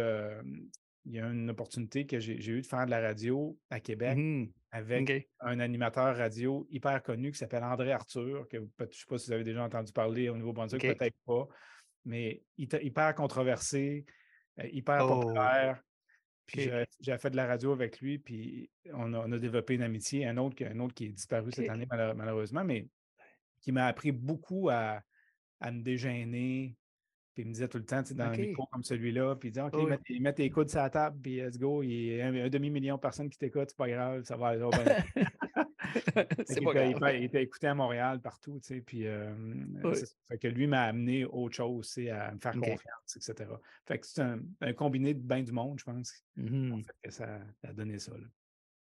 il 1.05 1.13
y 1.13 1.19
a 1.19 1.27
une 1.27 1.49
opportunité 1.49 2.05
que 2.05 2.19
j'ai 2.19 2.51
eu 2.51 2.61
de 2.61 2.65
faire 2.65 2.85
de 2.85 2.91
la 2.91 3.01
radio 3.01 3.57
à 3.69 3.79
Québec 3.79 4.17
mmh 4.17 4.47
avec 4.73 5.29
un 5.41 5.59
animateur 5.59 6.15
radio 6.15 6.65
hyper 6.69 7.03
connu 7.03 7.33
qui 7.33 7.37
s'appelle 7.37 7.65
André 7.65 7.91
Arthur, 7.91 8.47
que 8.47 8.57
je 8.57 8.63
ne 8.83 8.89
sais 8.89 9.05
pas 9.05 9.17
si 9.17 9.27
vous 9.27 9.33
avez 9.33 9.43
déjà 9.43 9.63
entendu 9.63 9.91
parler 9.91 10.29
au 10.29 10.37
Nouveau-Brunswick, 10.37 10.81
peut-être 10.81 11.17
pas, 11.25 11.45
mais 12.05 12.43
hyper 12.57 13.15
controversé, 13.15 14.05
euh, 14.59 14.67
hyper 14.71 15.05
oh! 15.05 15.21
populaire. 15.21 15.81
Puis 16.45 16.69
j'ai 16.99 17.17
fait 17.17 17.29
de 17.29 17.37
la 17.37 17.47
radio 17.47 17.71
avec 17.71 18.01
lui, 18.01 18.17
puis 18.17 18.69
on 18.93 19.13
a, 19.13 19.39
développé 19.39 19.75
une 19.75 19.83
amitié. 19.83 20.25
Un 20.25 20.35
autre, 20.35 20.61
un 20.65 20.79
autre 20.79 20.93
qui 20.93 21.05
est 21.05 21.11
disparu 21.11 21.49
cette 21.51 21.69
année, 21.69 21.87
malheureusement, 21.89 22.65
mais 22.65 22.89
qui 23.61 23.71
m'a 23.71 23.85
appris 23.85 24.11
beaucoup 24.11 24.69
à, 24.69 25.01
à 25.61 25.71
me 25.71 25.81
dégêner, 25.81 26.75
puis 27.33 27.43
il 27.43 27.47
me 27.47 27.53
disait 27.53 27.69
tout 27.69 27.77
le 27.77 27.85
temps, 27.85 28.01
dans 28.01 28.23
un 28.25 28.35
micro 28.35 28.65
comme 28.65 28.83
celui-là, 28.83 29.35
puis 29.37 29.49
il 29.49 29.51
disait, 29.53 29.65
OK, 29.65 29.99
mets, 30.19 30.33
tes 30.33 30.49
coudes 30.49 30.69
sur 30.69 30.81
la 30.81 30.89
table, 30.89 31.17
puis 31.21 31.37
let's 31.37 31.57
go. 31.57 31.81
Il 31.81 31.89
y 31.89 32.21
a 32.21 32.27
un, 32.27 32.49
demi-million 32.49 32.95
de 32.95 32.99
personnes 32.99 33.29
qui 33.29 33.37
t'écoutent, 33.37 33.69
c'est 33.69 33.77
pas 33.77 33.87
grave, 33.87 34.23
ça 34.23 34.35
va 34.35 34.47
aller. 34.47 34.65
c'est 36.45 36.61
pas 36.61 36.73
grave. 36.73 37.15
Il, 37.15 37.23
était 37.23 37.43
écouté 37.43 37.67
à 37.67 37.75
Montréal, 37.75 38.21
partout, 38.21 38.59
tu 38.59 38.67
sais, 38.75 38.81
puis 38.81 39.07
euh, 39.07 39.33
fait 40.27 40.37
que 40.37 40.47
lui 40.47 40.67
m'a 40.67 40.83
amené 40.83 41.25
autre 41.25 41.55
chose, 41.55 41.97
à 42.11 42.31
me 42.31 42.39
faire 42.39 42.53
confiance, 42.53 43.15
etc. 43.15 43.49
Fait 43.85 43.99
que 43.99 44.07
c'est 44.07 44.21
un, 44.21 44.73
combiné 44.73 45.13
de 45.13 45.19
bien 45.19 45.43
du 45.43 45.51
monde, 45.51 45.79
je 45.79 45.85
pense, 45.85 46.25
mmh 46.35 46.81
fait 46.81 47.07
que 47.07 47.11
ça 47.11 47.39
a 47.63 47.73
donné 47.73 47.99
ça. 47.99 48.11
Là. 48.11 48.27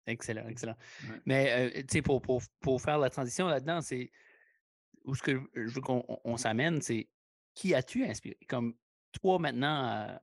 Excellent, 0.07 0.47
excellent. 0.49 0.77
Mais, 1.25 1.51
euh, 1.51 1.81
tu 1.83 1.87
sais, 1.91 2.03
pour, 2.03 2.23
pour, 2.23 2.43
pour, 2.61 2.81
faire 2.81 2.99
la 2.99 3.11
transition 3.11 3.49
là-dedans, 3.49 3.81
c'est 3.81 4.11
où 5.05 5.15
ce 5.15 5.23
que 5.23 5.41
je 5.55 5.69
veux 5.69 5.81
qu'on 5.81 6.37
s'amène, 6.37 6.81
c'est 6.81 7.09
qui 7.55 7.75
as-tu 7.75 8.05
inspiré? 8.05 8.39
Comme 8.49 8.75
toi 9.13 9.39
maintenant, 9.39 10.19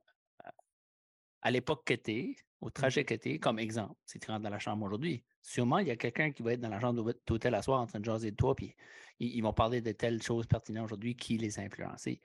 à, 1.42 1.50
l'époque 1.50 1.84
que 1.84 1.94
tu 1.94 2.12
es, 2.12 2.36
au 2.60 2.68
mmh. 2.68 2.72
trajet 2.72 3.04
que 3.04 3.14
tu 3.14 3.30
es, 3.32 3.38
comme 3.38 3.58
exemple, 3.58 3.94
si 4.06 4.18
tu 4.18 4.30
rentres 4.30 4.42
dans 4.42 4.50
la 4.50 4.58
chambre 4.58 4.84
aujourd'hui, 4.86 5.22
sûrement, 5.44 5.78
il 5.78 5.86
y 5.86 5.90
a 5.90 5.96
quelqu'un 5.96 6.32
qui 6.32 6.42
va 6.42 6.54
être 6.54 6.60
dans 6.60 6.70
la 6.70 6.80
chambre 6.80 7.14
d'hôtel 7.26 7.54
à 7.54 7.62
soir 7.62 7.80
en 7.80 7.86
train 7.86 8.00
de 8.00 8.04
jaser 8.04 8.30
de 8.30 8.36
toi, 8.36 8.56
puis 8.56 8.74
ils, 9.20 9.42
vont 9.42 9.52
parler 9.52 9.80
de 9.80 9.92
telles 9.92 10.22
choses 10.22 10.46
pertinentes 10.46 10.86
aujourd'hui 10.86 11.14
qui 11.14 11.36
les 11.36 11.58
a 11.58 11.62
influencés. 11.62 12.20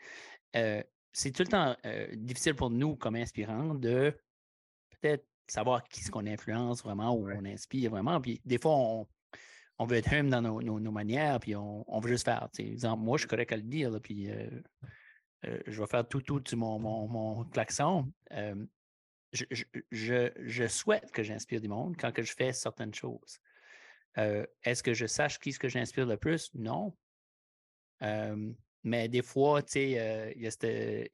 Euh, 0.56 0.82
c'est 1.12 1.32
tout 1.32 1.44
le 1.44 1.50
temps 1.50 1.76
euh, 1.86 2.08
difficile 2.16 2.56
pour 2.56 2.70
nous, 2.70 2.96
comme 2.96 3.16
inspirants, 3.16 3.76
de 3.76 4.18
peut-être 4.90 5.26
savoir 5.48 5.84
qui 5.84 6.02
ce 6.02 6.10
qu'on 6.10 6.26
influence 6.28 6.82
vraiment 6.82 7.14
ou 7.14 7.30
on 7.30 7.46
inspire 7.46 7.92
vraiment. 7.92 8.22
Puis 8.22 8.42
des 8.46 8.58
fois, 8.58 8.76
on, 9.80 9.86
veut 9.86 9.98
être 9.98 10.14
hum 10.14 10.30
dans 10.30 10.42
nos, 10.42 10.92
manières, 10.92 11.40
puis 11.42 11.56
on, 11.56 12.00
veut 12.00 12.10
juste 12.10 12.26
faire. 12.26 12.48
Exemple, 12.58 13.04
moi, 13.04 13.18
je 13.18 13.22
suis 13.22 13.28
correct 13.28 13.52
à 13.52 13.58
le 13.58 13.64
dire, 13.64 14.00
puis 14.02 14.32
euh, 14.32 14.50
je 15.68 15.82
vais 15.82 15.88
faire 15.88 16.08
tout, 16.08 16.22
tout 16.22 16.42
mon, 16.56 16.80
mon, 16.80 17.08
mon 17.08 17.44
klaxon 17.46 18.12
je, 19.32 20.68
souhaite 20.68 21.12
que 21.12 21.24
j'inspire 21.24 21.62
du 21.62 21.68
monde 21.68 21.96
quand 21.98 22.12
que 22.12 22.24
je 22.24 22.34
fais 22.34 22.54
certaines 22.54 22.94
choses. 22.94 23.40
Euh, 24.18 24.46
est-ce 24.64 24.82
que 24.82 24.94
je 24.94 25.06
sache 25.06 25.40
qui 25.40 25.54
ce 25.54 25.60
que 25.60 25.70
j'inspire 25.70 26.06
le 26.06 26.18
plus? 26.18 26.50
Non. 26.56 26.96
mais 28.84 29.08
des 29.08 29.22
fois, 29.22 29.62
tu 29.62 29.74
sais, 29.74 30.00
euh, 30.00 30.32
il 30.36 30.42
y 30.42 30.48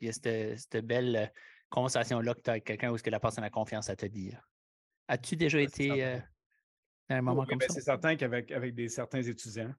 a 0.09 0.13
cette, 0.57 0.85
belle 0.85 1.31
conversation-là 1.69 2.33
que 2.33 2.41
tu 2.41 2.49
as 2.49 2.53
avec 2.53 2.63
quelqu'un 2.63 2.91
où 2.91 2.95
est-ce 2.95 3.03
que 3.03 3.09
la 3.09 3.19
personne 3.19 3.43
a 3.43 3.49
confiance 3.49 3.89
à 3.89 3.95
te 3.95 4.05
dire. 4.05 4.47
As-tu 5.07 5.35
déjà 5.35 5.59
été 5.61 6.03
euh, 6.03 6.19
dans 7.09 7.17
un 7.17 7.21
moment 7.21 7.45
comme 7.45 7.59
ben, 7.59 7.67
ça? 7.67 7.75
C'est 7.75 7.81
certain 7.81 8.15
qu'avec 8.15 8.51
avec 8.51 8.73
des, 8.73 8.87
certains 8.87 9.21
étudiants. 9.21 9.73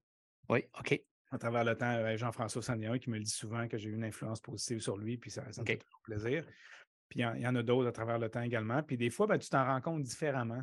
Oui, 0.49 0.64
OK. 0.78 1.01
À 1.32 1.39
travers 1.39 1.64
le 1.64 1.76
temps, 1.76 2.16
Jean-François 2.16 2.62
Sandéon 2.62 2.99
qui 2.99 3.11
me 3.11 3.18
le 3.18 3.24
dit 3.24 3.30
souvent 3.30 3.66
que 3.66 3.76
j'ai 3.76 3.91
eu 3.91 3.95
une 3.95 4.05
influence 4.05 4.41
positive 4.41 4.78
sur 4.78 4.97
lui, 4.97 5.18
puis 5.18 5.30
ça, 5.30 5.51
ça 5.51 5.62
me 5.62 5.66
fait 5.66 5.78
toujours 5.78 6.01
plaisir. 6.03 6.47
Puis 7.09 7.21
il 7.21 7.41
y, 7.41 7.47
en 7.47 7.55
a 7.55 7.63
d'autres 7.63 7.89
à 7.89 7.93
travers 7.93 8.19
le 8.19 8.29
temps 8.29 8.43
également. 8.43 8.83
Puis 8.83 8.97
des 8.97 9.11
fois, 9.11 9.27
ben, 9.27 9.39
tu 9.39 9.49
t'en 9.49 9.65
rends 9.65 9.81
compte 9.81 10.03
différemment, 10.03 10.63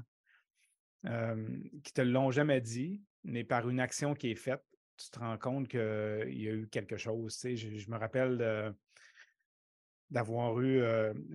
qui 1.03 1.93
te 1.93 2.01
l'ont 2.01 2.31
jamais 2.31 2.61
dit, 2.61 3.01
mais 3.23 3.43
par 3.43 3.69
une 3.69 3.79
action 3.79 4.13
qui 4.13 4.31
est 4.31 4.35
faite, 4.35 4.63
tu 4.97 5.09
te 5.09 5.19
rends 5.19 5.37
compte 5.37 5.67
qu'il 5.67 5.79
y 5.79 6.47
a 6.47 6.53
eu 6.53 6.67
quelque 6.71 6.97
chose. 6.97 7.37
Tu 7.37 7.57
je, 7.57 7.89
me 7.89 7.97
rappelle 7.97 8.73
d'avoir 10.09 10.59
eu, 10.61 10.81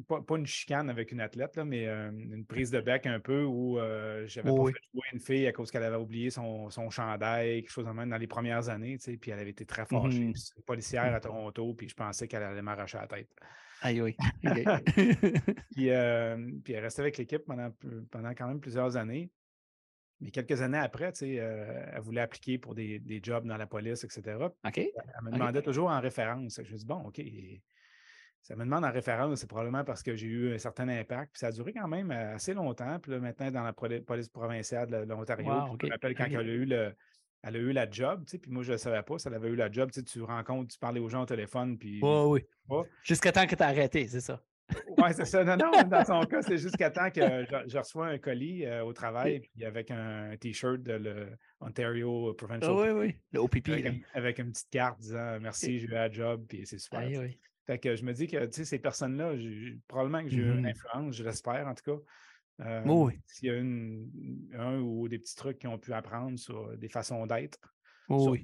pas, 0.06 0.36
une 0.36 0.46
chicane 0.46 0.88
avec 0.90 1.10
une 1.10 1.20
athlète, 1.20 1.56
là, 1.56 1.64
mais 1.64 1.86
une 1.86 2.44
prise 2.46 2.70
de 2.70 2.80
bec 2.80 3.06
un 3.06 3.20
peu 3.20 3.44
où 3.44 3.78
j'avais 4.26 4.50
pas 4.50 4.66
fait 4.66 4.80
jouer 4.94 5.02
une 5.12 5.20
fille 5.20 5.46
à 5.46 5.52
cause 5.52 5.70
qu'elle 5.70 5.84
avait 5.84 5.96
oublié 5.96 6.30
son, 6.30 6.70
son 6.70 6.90
chandail, 6.90 7.62
quelque 7.62 7.70
chose 7.70 7.86
de 7.86 7.90
même 7.90 8.10
dans 8.10 8.18
les 8.18 8.26
premières 8.26 8.68
années, 8.68 8.98
puis 8.98 9.30
elle 9.30 9.40
avait 9.40 9.50
été 9.50 9.66
très 9.66 9.84
fâchée. 9.84 10.20
Mmh 10.20 10.34
une 10.56 10.62
policière 10.64 11.14
à 11.14 11.20
Toronto, 11.20 11.74
puis 11.74 11.88
je 11.88 11.94
pensais 11.94 12.28
qu'elle 12.28 12.42
allait 12.42 12.62
m'arracher 12.62 12.98
la 12.98 13.06
tête. 13.06 13.28
Aïe, 13.82 14.00
oui. 14.00 14.16
puis, 15.72 15.90
euh, 15.90 16.50
puis, 16.64 16.72
elle 16.72 16.82
restait 16.82 17.02
avec 17.02 17.18
l'équipe 17.18 17.44
pendant, 17.44 17.70
pendant 18.10 18.30
quand 18.30 18.48
même 18.48 18.60
plusieurs 18.60 18.96
années. 18.96 19.30
Mais 20.20 20.30
quelques 20.30 20.62
années 20.62 20.78
après, 20.78 21.12
tu 21.12 21.20
sais, 21.20 21.38
euh, 21.38 21.84
elle 21.92 22.00
voulait 22.00 22.20
appliquer 22.20 22.58
pour 22.58 22.74
des, 22.74 22.98
des, 22.98 23.20
jobs 23.22 23.46
dans 23.46 23.56
la 23.56 23.66
police, 23.66 24.02
etc. 24.02 24.36
OK. 24.40 24.78
Elle 24.78 24.90
me 25.22 25.30
demandait 25.30 25.62
toujours 25.62 25.90
en 25.90 26.00
référence. 26.00 26.60
Je 26.62 26.72
me 26.72 26.76
dis, 26.76 26.84
bon, 26.86 27.04
OK, 27.04 27.20
ça 28.42 28.56
me 28.56 28.64
demande 28.64 28.84
en 28.84 28.90
référence, 28.90 29.40
c'est 29.40 29.46
probablement 29.46 29.84
parce 29.84 30.02
que 30.02 30.16
j'ai 30.16 30.26
eu 30.26 30.54
un 30.54 30.58
certain 30.58 30.88
impact. 30.88 31.32
Puis 31.34 31.40
ça 31.40 31.48
a 31.48 31.52
duré 31.52 31.72
quand 31.72 31.86
même 31.86 32.10
assez 32.10 32.54
longtemps. 32.54 32.98
Puis 32.98 33.12
là, 33.12 33.20
maintenant, 33.20 33.50
dans 33.50 33.62
la 33.62 33.72
police 33.72 34.28
provinciale 34.28 34.90
de 34.90 34.96
l'Ontario, 34.96 35.52
je 35.80 35.86
me 35.86 35.92
rappelle 35.92 36.14
quand 36.16 36.24
elle 36.24 36.36
a 36.36 36.42
eu 36.42 36.64
le, 36.64 36.94
elle 37.42 37.56
a 37.56 37.58
eu 37.58 37.72
la 37.72 37.90
job, 37.90 38.24
tu 38.24 38.32
sais, 38.32 38.38
puis 38.38 38.50
moi, 38.50 38.62
je 38.62 38.72
ne 38.72 38.76
savais 38.76 39.02
pas, 39.02 39.18
ça 39.18 39.30
elle 39.30 39.36
avait 39.36 39.48
eu 39.48 39.56
la 39.56 39.70
job, 39.70 39.90
tu 39.90 40.00
sais, 40.00 40.04
tu 40.04 40.22
rencontres, 40.22 40.72
tu 40.74 40.78
parlais 40.78 41.00
aux 41.00 41.08
gens 41.08 41.22
au 41.22 41.26
téléphone, 41.26 41.78
puis... 41.78 42.00
oui, 42.02 42.44
oui. 42.68 42.82
Jusqu'à 43.02 43.32
temps 43.32 43.46
que 43.46 43.54
tu 43.54 43.62
as 43.62 43.68
arrêté, 43.68 44.06
c'est 44.08 44.20
ça. 44.20 44.42
oui, 44.98 45.10
c'est 45.14 45.24
ça. 45.24 45.44
Non, 45.44 45.56
non, 45.56 45.82
dans 45.84 46.04
son 46.04 46.20
cas, 46.26 46.42
c'est 46.42 46.58
jusqu'à 46.58 46.90
temps 46.90 47.10
que 47.10 47.20
je, 47.66 47.78
reçois 47.78 48.08
un 48.08 48.18
colis 48.18 48.66
euh, 48.66 48.84
au 48.84 48.92
travail, 48.92 49.40
puis 49.40 49.64
avec 49.64 49.90
un, 49.90 50.36
T-shirt 50.38 50.82
de 50.82 51.28
l'Ontario 51.60 52.34
Provincial. 52.34 52.72
oui, 52.72 52.90
oui, 52.90 53.16
le 53.32 53.40
OPP. 53.40 53.70
Avec, 54.12 54.38
une 54.38 54.52
petite 54.52 54.70
carte 54.70 55.00
disant 55.00 55.38
merci, 55.40 55.78
j'ai 55.78 55.86
eu 55.86 55.90
la 55.90 56.10
job, 56.10 56.44
puis 56.48 56.66
c'est 56.66 56.78
super. 56.78 57.00
oui. 57.00 57.38
Fait 57.66 57.78
que 57.78 57.94
je 57.96 58.02
me 58.02 58.14
dis 58.14 58.26
que, 58.26 58.46
tu 58.46 58.52
sais, 58.52 58.64
ces 58.64 58.78
personnes-là, 58.78 59.34
probablement 59.88 60.22
que 60.22 60.30
j'ai 60.30 60.38
eu 60.38 60.50
une 60.52 60.64
mm-hmm. 60.64 60.70
influence, 60.70 61.16
je 61.16 61.22
l'espère 61.22 61.66
en 61.66 61.74
tout 61.74 61.84
cas. 61.84 62.02
Euh, 62.60 62.82
oui. 62.86 63.14
S'il 63.26 63.48
y 63.48 63.52
a 63.52 64.62
un 64.62 64.80
ou 64.80 65.08
des 65.08 65.18
petits 65.18 65.36
trucs 65.36 65.58
qu'ils 65.58 65.68
ont 65.68 65.78
pu 65.78 65.92
apprendre 65.92 66.38
sur 66.38 66.76
des 66.76 66.88
façons 66.88 67.26
d'être, 67.26 67.58
oui. 68.08 68.42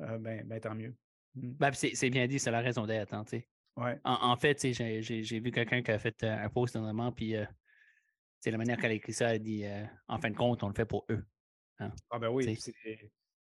Euh, 0.00 0.18
ben, 0.18 0.46
ben, 0.46 0.60
tant 0.60 0.74
mieux. 0.74 0.94
Mmh. 1.34 1.52
Ben, 1.52 1.72
c'est 1.72 2.10
bien 2.10 2.26
dit, 2.26 2.38
c'est 2.38 2.50
la 2.50 2.60
raison 2.60 2.86
d'être. 2.86 3.14
Hein, 3.14 3.24
ouais. 3.76 3.98
en, 4.04 4.32
en, 4.32 4.36
fait, 4.36 4.72
j'ai 4.72 5.40
vu 5.40 5.50
quelqu'un 5.50 5.82
qui 5.82 5.90
a 5.90 5.98
fait 5.98 6.22
euh, 6.22 6.44
un 6.44 6.48
post 6.48 6.74
dernièrement, 6.74 7.12
puis 7.12 7.34
c'est 8.40 8.50
la 8.50 8.58
manière 8.58 8.78
qu'elle 8.78 8.92
a 8.92 8.94
écrit 8.94 9.12
ça, 9.12 9.34
elle 9.34 9.42
dit 9.42 9.64
en 10.08 10.18
fin 10.18 10.30
de 10.30 10.36
compte, 10.36 10.62
on 10.62 10.68
le 10.68 10.74
fait 10.74 10.86
pour 10.86 11.06
eux. 11.10 11.24
Hein, 11.78 11.92
ah 12.10 12.18
ben 12.18 12.28
oui, 12.28 12.58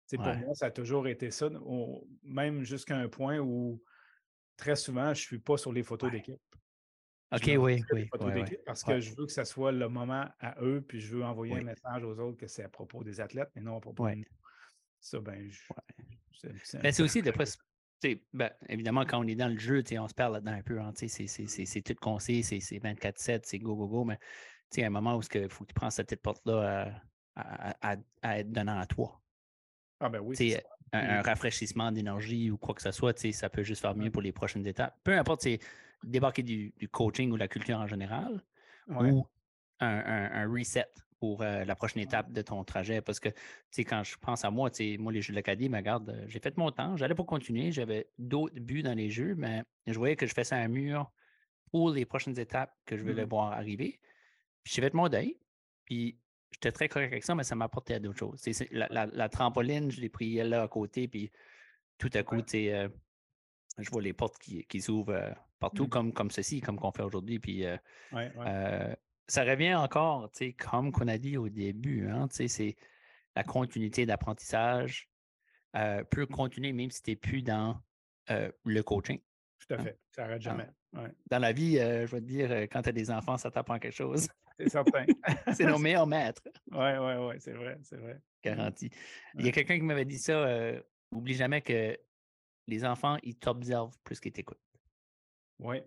c'est 0.08 0.16
pour 0.18 0.26
moi, 0.26 0.54
ça 0.54 0.66
a 0.66 0.70
toujours 0.70 1.08
été 1.08 1.30
ça, 1.30 1.48
même 2.22 2.62
jusqu'à 2.64 2.96
un 2.96 3.08
point 3.08 3.38
où 3.38 3.82
très 4.56 4.76
souvent, 4.76 5.06
je 5.06 5.20
ne 5.20 5.26
suis 5.26 5.38
pas 5.38 5.56
sur 5.56 5.72
les 5.72 5.82
photos 5.82 6.10
d'équipe. 6.10 6.40
OK, 7.32 7.50
oui, 7.58 7.82
oui. 7.92 8.08
Parce 8.64 8.84
que 8.84 9.00
je 9.00 9.14
veux 9.14 9.26
que 9.26 9.32
ce 9.32 9.44
soit 9.44 9.72
le 9.72 9.88
moment 9.88 10.26
à 10.40 10.62
eux, 10.62 10.84
puis 10.86 11.00
je 11.00 11.16
veux 11.16 11.24
envoyer 11.24 11.56
un 11.56 11.62
message 11.62 12.04
aux 12.04 12.18
autres 12.20 12.36
que 12.36 12.46
c'est 12.46 12.62
à 12.62 12.68
propos 12.68 13.02
des 13.02 13.20
athlètes, 13.20 13.50
mais 13.56 13.62
non 13.62 13.76
à 13.76 13.80
propos 13.80 14.08
de 14.08 14.14
nous. 14.14 14.24
Ça, 15.00 15.20
ben, 15.20 15.50
c'est 16.32 16.80
ben, 16.80 16.92
aussi 17.00 17.22
de 17.22 17.32
ben, 18.32 18.50
évidemment, 18.68 19.04
quand 19.04 19.18
on 19.18 19.26
est 19.26 19.34
dans 19.34 19.48
le 19.48 19.58
jeu, 19.58 19.82
on 19.98 20.08
se 20.08 20.14
perd 20.14 20.32
là-dedans 20.32 20.52
un 20.52 20.62
peu. 20.62 20.80
Hein, 20.80 20.92
c'est 20.94 21.82
tout 21.82 21.94
conseil, 22.00 22.42
c'est 22.42 22.58
24-7, 22.58 23.40
c'est 23.44 23.58
go, 23.58 23.74
go, 23.74 23.88
go. 23.88 24.04
Mais 24.04 24.18
il 24.74 24.80
y 24.80 24.84
a 24.84 24.86
un 24.86 24.90
moment 24.90 25.16
où 25.16 25.20
il 25.34 25.48
faut 25.48 25.64
que 25.64 25.68
tu 25.68 25.74
prends 25.74 25.90
cette 25.90 26.08
petite 26.08 26.22
porte-là 26.22 26.92
à, 27.34 27.96
être 28.38 28.52
donnant 28.52 28.78
à 28.78 28.86
toi. 28.86 29.20
Ah 30.00 30.08
ben 30.08 30.20
oui. 30.20 30.36
Un, 30.92 31.18
un, 31.18 31.22
rafraîchissement 31.22 31.90
d'énergie 31.90 32.50
ou 32.50 32.58
quoi 32.58 32.74
que 32.74 32.82
ce 32.82 32.92
soit, 32.92 33.18
ça 33.32 33.48
peut 33.48 33.62
juste 33.62 33.82
faire 33.82 33.96
mieux 33.96 34.10
pour 34.10 34.22
les 34.22 34.32
prochaines 34.32 34.66
étapes. 34.66 34.96
Peu 35.02 35.18
importe, 35.18 35.46
débarquer 36.06 36.42
du, 36.42 36.72
coaching 36.90 37.30
ou 37.32 37.36
la 37.36 37.48
culture 37.48 37.78
en 37.78 37.86
général 37.86 38.42
ou 38.88 39.26
un, 39.80 40.50
reset 40.50 40.86
pour 41.18 41.42
euh, 41.42 41.64
la 41.64 41.74
prochaine 41.74 42.02
étape 42.02 42.32
de 42.32 42.42
ton 42.42 42.64
trajet? 42.64 43.00
Parce 43.02 43.20
que, 43.20 43.28
tu 43.28 43.36
sais, 43.70 43.84
quand 43.84 44.02
je 44.04 44.16
pense 44.16 44.44
à 44.44 44.50
moi, 44.50 44.70
tu 44.70 44.92
sais, 44.92 44.98
moi, 44.98 45.12
les 45.12 45.20
jeux 45.20 45.32
de 45.32 45.36
l'Acadie, 45.36 45.68
regarde, 45.68 46.10
euh, 46.10 46.24
j'ai 46.28 46.38
fait 46.38 46.56
mon 46.56 46.70
temps, 46.70 46.96
j'allais 46.96 47.14
pour 47.14 47.26
continuer, 47.26 47.72
j'avais 47.72 48.08
d'autres 48.18 48.58
buts 48.58 48.82
dans 48.82 48.94
les 48.94 49.10
jeux, 49.10 49.34
mais 49.34 49.64
je 49.86 49.98
voyais 49.98 50.16
que 50.16 50.26
je 50.26 50.34
faisais 50.34 50.54
un 50.54 50.68
mur 50.68 51.10
pour 51.70 51.90
les 51.90 52.06
prochaines 52.06 52.38
étapes 52.38 52.74
que 52.86 52.96
je 52.96 53.02
voulais 53.02 53.26
mmh. 53.26 53.28
voir 53.28 53.52
arriver. 53.52 54.00
J'ai 54.64 54.82
fait 54.82 54.94
mon 54.94 55.08
deuil, 55.08 55.36
puis 55.84 56.18
j'étais 56.52 56.72
très 56.72 56.88
correct 56.88 57.12
avec 57.12 57.24
ça, 57.24 57.34
mais 57.34 57.44
ça 57.44 57.54
m'apportait 57.54 57.94
à 57.94 57.98
d'autres 57.98 58.18
choses. 58.18 58.42
La, 58.70 59.06
la, 59.06 59.28
trampoline, 59.28 59.90
je 59.90 60.00
l'ai 60.00 60.08
pris 60.08 60.34
là 60.34 60.62
à 60.62 60.68
côté, 60.68 61.08
puis 61.08 61.30
tout 61.98 62.10
à 62.14 62.22
coup, 62.22 62.40
tu 62.42 62.50
sais, 62.50 62.72
euh, 62.72 62.88
je 63.78 63.90
vois 63.90 64.02
les 64.02 64.12
portes 64.12 64.38
qui, 64.38 64.64
qui 64.64 64.80
s'ouvrent 64.80 65.34
partout 65.58 65.84
mmh. 65.84 65.88
comme, 65.88 66.12
comme 66.12 66.30
ceci, 66.30 66.60
comme 66.60 66.78
qu'on 66.78 66.92
fait 66.92 67.02
aujourd'hui. 67.02 67.38
Puis 67.38 67.64
ça 69.28 69.44
revient 69.44 69.74
encore, 69.74 70.30
comme 70.58 70.92
qu'on 70.92 71.08
a 71.08 71.18
dit 71.18 71.36
au 71.36 71.48
début, 71.48 72.08
hein, 72.08 72.28
c'est 72.30 72.76
la 73.34 73.44
continuité 73.44 74.06
d'apprentissage 74.06 75.08
peut 76.10 76.26
continuer 76.26 76.72
même 76.72 76.90
si 76.90 77.02
tu 77.02 77.10
n'es 77.10 77.16
plus 77.16 77.42
dans 77.42 77.80
le 78.28 78.80
coaching. 78.82 79.20
Tout 79.58 79.74
à 79.74 79.80
hein. 79.80 79.84
fait, 79.84 79.98
ça 80.10 80.22
n'arrête 80.22 80.42
jamais. 80.42 80.68
Dans 81.30 81.38
la 81.38 81.52
vie, 81.52 81.76
je 81.76 82.06
vais 82.06 82.20
te 82.20 82.26
dire, 82.26 82.50
quand 82.70 82.82
tu 82.82 82.88
as 82.88 82.92
des 82.92 83.10
enfants, 83.10 83.36
ça 83.36 83.50
t'apprend 83.50 83.78
quelque 83.78 83.94
chose. 83.94 84.28
C'est 84.58 84.70
certain. 84.70 85.04
c'est 85.52 85.66
nos 85.66 85.78
meilleurs 85.78 86.06
maîtres. 86.06 86.42
Oui, 86.70 86.96
oui, 86.98 87.12
oui, 87.28 87.34
c'est 87.38 87.52
vrai, 87.52 87.78
c'est 87.82 87.98
vrai. 87.98 88.18
Garanti. 88.42 88.90
Il 89.34 89.44
y 89.44 89.48
a 89.48 89.52
quelqu'un 89.52 89.76
qui 89.76 89.82
m'avait 89.82 90.04
dit 90.04 90.18
ça, 90.18 90.72
oublie 91.10 91.34
jamais 91.34 91.60
que 91.60 91.96
les 92.66 92.84
enfants, 92.84 93.18
ils 93.22 93.36
t'observent 93.36 93.96
plus 94.02 94.18
qu'ils 94.18 94.32
t'écoutent. 94.32 94.60
Oui. 95.58 95.82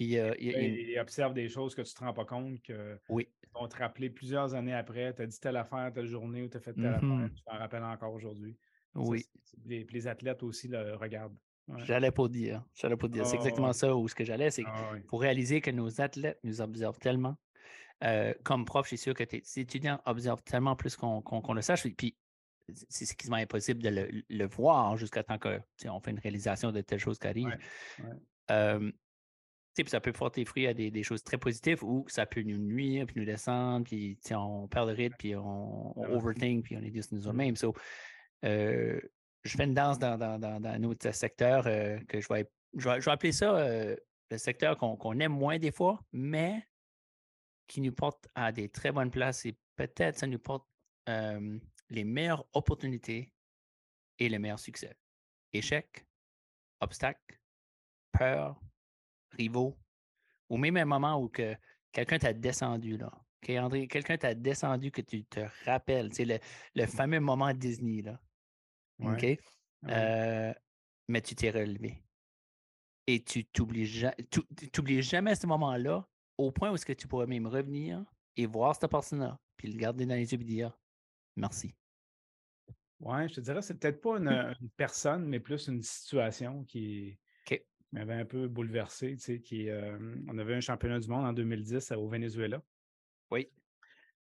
Euh, 0.00 0.34
ils 0.38 0.98
observent 0.98 1.34
des 1.34 1.48
choses 1.48 1.74
que 1.74 1.82
tu 1.82 1.92
ne 1.94 1.98
te 1.98 2.04
rends 2.04 2.12
pas 2.12 2.24
compte 2.24 2.60
que 2.62 2.98
oui. 3.08 3.28
vont 3.54 3.68
te 3.68 3.76
rappeler 3.76 4.10
plusieurs 4.10 4.54
années 4.54 4.74
après. 4.74 5.14
Tu 5.14 5.22
as 5.22 5.26
dit 5.26 5.38
telle 5.38 5.56
affaire, 5.56 5.92
telle 5.92 6.06
journée 6.06 6.42
ou 6.42 6.48
tu 6.48 6.56
as 6.56 6.60
fait 6.60 6.72
telle 6.72 6.86
affaire, 6.86 7.08
mm-hmm. 7.08 7.34
tu 7.34 7.42
t'en 7.44 7.58
rappelles 7.58 7.84
encore 7.84 8.12
aujourd'hui. 8.12 8.56
Oui. 8.94 9.24
les, 9.64 10.06
athlètes 10.06 10.42
aussi 10.42 10.68
le 10.68 10.96
regardent. 10.96 11.36
J'allais 11.78 12.10
pas 12.10 12.28
dire. 12.28 12.64
J'allais 12.74 12.96
pas 12.96 13.08
dire. 13.08 13.24
c'est 13.26 13.36
ah, 13.36 13.38
exactement 13.38 13.72
ça 13.72 13.94
où 13.94 14.08
ce 14.08 14.14
que 14.14 14.24
j'allais. 14.24 14.50
C'est 14.50 14.64
ah, 14.66 14.94
pour 15.08 15.20
réaliser 15.20 15.60
que 15.60 15.70
nos 15.70 16.00
athlètes 16.00 16.38
nous 16.42 16.60
observent 16.60 16.98
tellement. 16.98 17.36
Euh, 18.04 18.34
comme 18.42 18.64
prof, 18.64 18.84
je 18.86 18.88
suis 18.88 18.98
sûr 18.98 19.14
que 19.14 19.24
tes 19.24 19.42
étudiants 19.56 20.00
observent 20.04 20.42
tellement 20.42 20.74
plus 20.74 20.96
qu'on 20.96 21.54
le 21.54 21.62
sache. 21.62 21.86
Puis 21.96 22.16
c'est 22.88 23.14
quasiment 23.16 23.36
impossible 23.36 23.82
de 23.82 24.22
le, 24.28 24.46
voir 24.46 24.96
jusqu'à 24.96 25.22
temps 25.22 25.38
qu'on 25.38 26.00
fait 26.00 26.10
une 26.10 26.18
réalisation 26.18 26.72
de 26.72 26.80
telle 26.80 26.98
chose 26.98 27.18
qui 27.18 27.28
arrive. 27.28 27.56
Ça 29.86 30.00
peut 30.00 30.12
porter 30.12 30.44
fruit 30.44 30.66
à 30.66 30.74
des, 30.74 31.02
choses 31.02 31.22
très 31.22 31.38
positives 31.38 31.82
ou 31.82 32.04
ça 32.08 32.26
peut 32.26 32.42
nous 32.42 32.58
nuire, 32.58 33.06
puis 33.06 33.18
nous 33.18 33.24
descendre, 33.24 33.84
puis 33.84 34.18
on 34.32 34.68
perd 34.68 34.88
le 34.88 34.94
rythme, 34.94 35.16
puis 35.18 35.36
on, 35.36 35.96
overthink, 36.14 36.64
puis 36.64 36.76
on 36.76 36.82
est 36.82 36.92
juste 36.92 37.12
nous-mêmes. 37.12 37.56
So, 37.56 37.74
euh, 38.44 39.00
je 39.44 39.56
fais 39.56 39.64
une 39.64 39.74
danse 39.74 39.98
dans, 39.98 40.18
dans, 40.18 40.64
un 40.64 40.82
autre 40.84 41.10
secteur 41.12 41.66
euh, 41.66 41.98
que 42.08 42.20
je 42.20 42.28
vais, 42.32 42.48
je 42.76 42.88
vais, 42.88 43.08
appeler 43.10 43.32
ça 43.32 43.56
euh, 43.56 43.96
le 44.30 44.38
secteur 44.38 44.76
qu'on 44.76 45.18
aime 45.18 45.32
moins 45.32 45.58
des 45.58 45.72
fois, 45.72 46.00
mais 46.12 46.66
qui 47.66 47.80
nous 47.80 47.92
porte 47.92 48.28
à 48.34 48.52
des 48.52 48.68
très 48.68 48.92
bonnes 48.92 49.10
places 49.10 49.46
et 49.46 49.56
peut-être 49.76 50.18
ça 50.18 50.26
nous 50.26 50.38
porte 50.38 50.66
les 51.88 52.04
meilleures 52.04 52.46
opportunités 52.52 53.32
et 54.18 54.28
les 54.28 54.38
meilleurs 54.38 54.60
succès. 54.60 54.96
Échec, 55.52 56.06
obstacle, 56.80 57.40
peur, 58.12 58.60
rivaux, 59.36 59.78
ou 60.48 60.56
même 60.56 60.76
un 60.76 60.84
moment 60.84 61.18
où 61.20 61.28
que 61.28 61.54
quelqu'un 61.92 62.18
t'a 62.18 62.32
descendu, 62.32 62.96
là. 62.96 63.10
André, 63.48 63.88
quelqu'un 63.88 64.16
t'a 64.16 64.34
descendu 64.34 64.90
que 64.92 65.00
tu 65.00 65.24
te 65.24 65.40
rappelles. 65.64 66.12
C'est 66.12 66.24
le, 66.24 66.38
le, 66.76 66.86
fameux 66.86 67.18
moment 67.18 67.52
Disney, 67.52 68.02
là. 68.02 68.20
OK? 69.00 69.26
Euh, 69.88 70.54
mais 71.08 71.20
tu 71.20 71.34
t'es 71.34 71.50
relevé. 71.50 72.02
Et 73.06 73.22
tu 73.22 73.44
t'oublies 73.44 75.02
jamais 75.02 75.34
ce 75.34 75.46
moment-là, 75.48 76.06
au 76.38 76.52
point 76.52 76.70
où 76.70 76.74
est-ce 76.74 76.86
que 76.86 76.92
tu 76.92 77.08
pourrais 77.08 77.26
même 77.26 77.46
revenir 77.46 78.04
et 78.36 78.46
voir 78.46 78.74
cette 78.74 78.90
personne-là, 78.90 79.38
puis 79.56 79.68
le 79.68 79.76
garder 79.76 80.06
dans 80.06 80.14
les 80.14 80.32
yeux 80.32 80.40
et 80.40 80.44
dire 80.44 80.78
merci. 81.36 81.74
Oui, 83.00 83.28
je 83.28 83.34
te 83.34 83.40
dirais, 83.40 83.60
c'est 83.62 83.74
peut-être 83.74 84.00
pas 84.00 84.18
une, 84.18 84.54
personne, 84.76 85.26
mais 85.26 85.40
plus 85.40 85.66
une 85.66 85.82
situation 85.82 86.64
qui, 86.64 87.18
m'avait 87.92 88.14
un 88.14 88.24
peu 88.24 88.48
bouleversé. 88.48 89.16
Tu 89.16 89.18
sais, 89.18 89.40
qui, 89.40 89.68
euh, 89.68 89.96
on 90.28 90.38
avait 90.38 90.54
un 90.54 90.60
championnat 90.60 90.98
du 90.98 91.08
monde 91.08 91.24
en 91.24 91.32
2010 91.32 91.92
au 91.92 92.08
Venezuela. 92.08 92.62
Oui. 93.30 93.48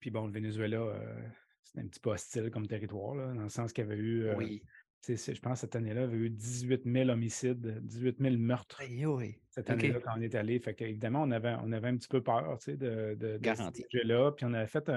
Puis 0.00 0.10
bon, 0.10 0.26
le 0.26 0.32
Venezuela, 0.32 0.78
euh, 0.78 1.22
c'était 1.62 1.80
un 1.80 1.86
petit 1.86 2.00
peu 2.00 2.10
hostile 2.10 2.50
comme 2.50 2.66
territoire, 2.66 3.14
dans 3.34 3.42
le 3.42 3.48
sens 3.48 3.72
qu'il 3.72 3.84
y 3.84 3.86
avait 3.86 4.00
eu. 4.00 4.24
Euh, 4.26 4.34
oui. 4.36 4.62
Je 5.08 5.40
pense 5.40 5.54
que 5.54 5.60
cette 5.62 5.74
année-là, 5.74 6.02
il 6.02 6.04
y 6.04 6.06
avait 6.06 6.16
eu 6.16 6.30
18 6.30 6.82
000 6.84 7.10
homicides, 7.10 7.80
18 7.84 8.18
000 8.20 8.36
meurtres. 8.36 8.80
Oui, 8.88 9.04
oui. 9.04 9.40
Cette 9.48 9.68
année-là, 9.68 9.98
quand 9.98 10.12
on 10.16 10.20
est 10.20 10.34
allé. 10.36 10.60
Fait 10.60 10.74
qu'évidemment, 10.74 11.22
on 11.22 11.30
avait, 11.32 11.56
on 11.60 11.72
avait 11.72 11.88
un 11.88 11.96
petit 11.96 12.06
peu 12.06 12.22
peur 12.22 12.56
de, 12.68 13.16
de, 13.16 13.38
Garanti. 13.38 13.84
là 14.04 14.30
Puis 14.30 14.46
on 14.46 14.54
avait 14.54 14.68
fait 14.68 14.88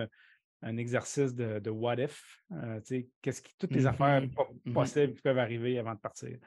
un, 0.61 0.77
exercice 0.77 1.33
de, 1.33 1.69
what 1.71 1.95
if. 1.95 2.39
qu'est-ce 3.21 3.41
qui, 3.41 3.55
toutes 3.57 3.71
les 3.71 3.87
affaires 3.87 4.21
mm-hmm. 4.21 4.35
Mm-hmm. 4.67 4.73
possibles 4.73 5.13
qui 5.15 5.21
peuvent 5.21 5.39
arriver 5.39 5.79
avant 5.79 5.95
de 5.95 5.99
partir 5.99 6.37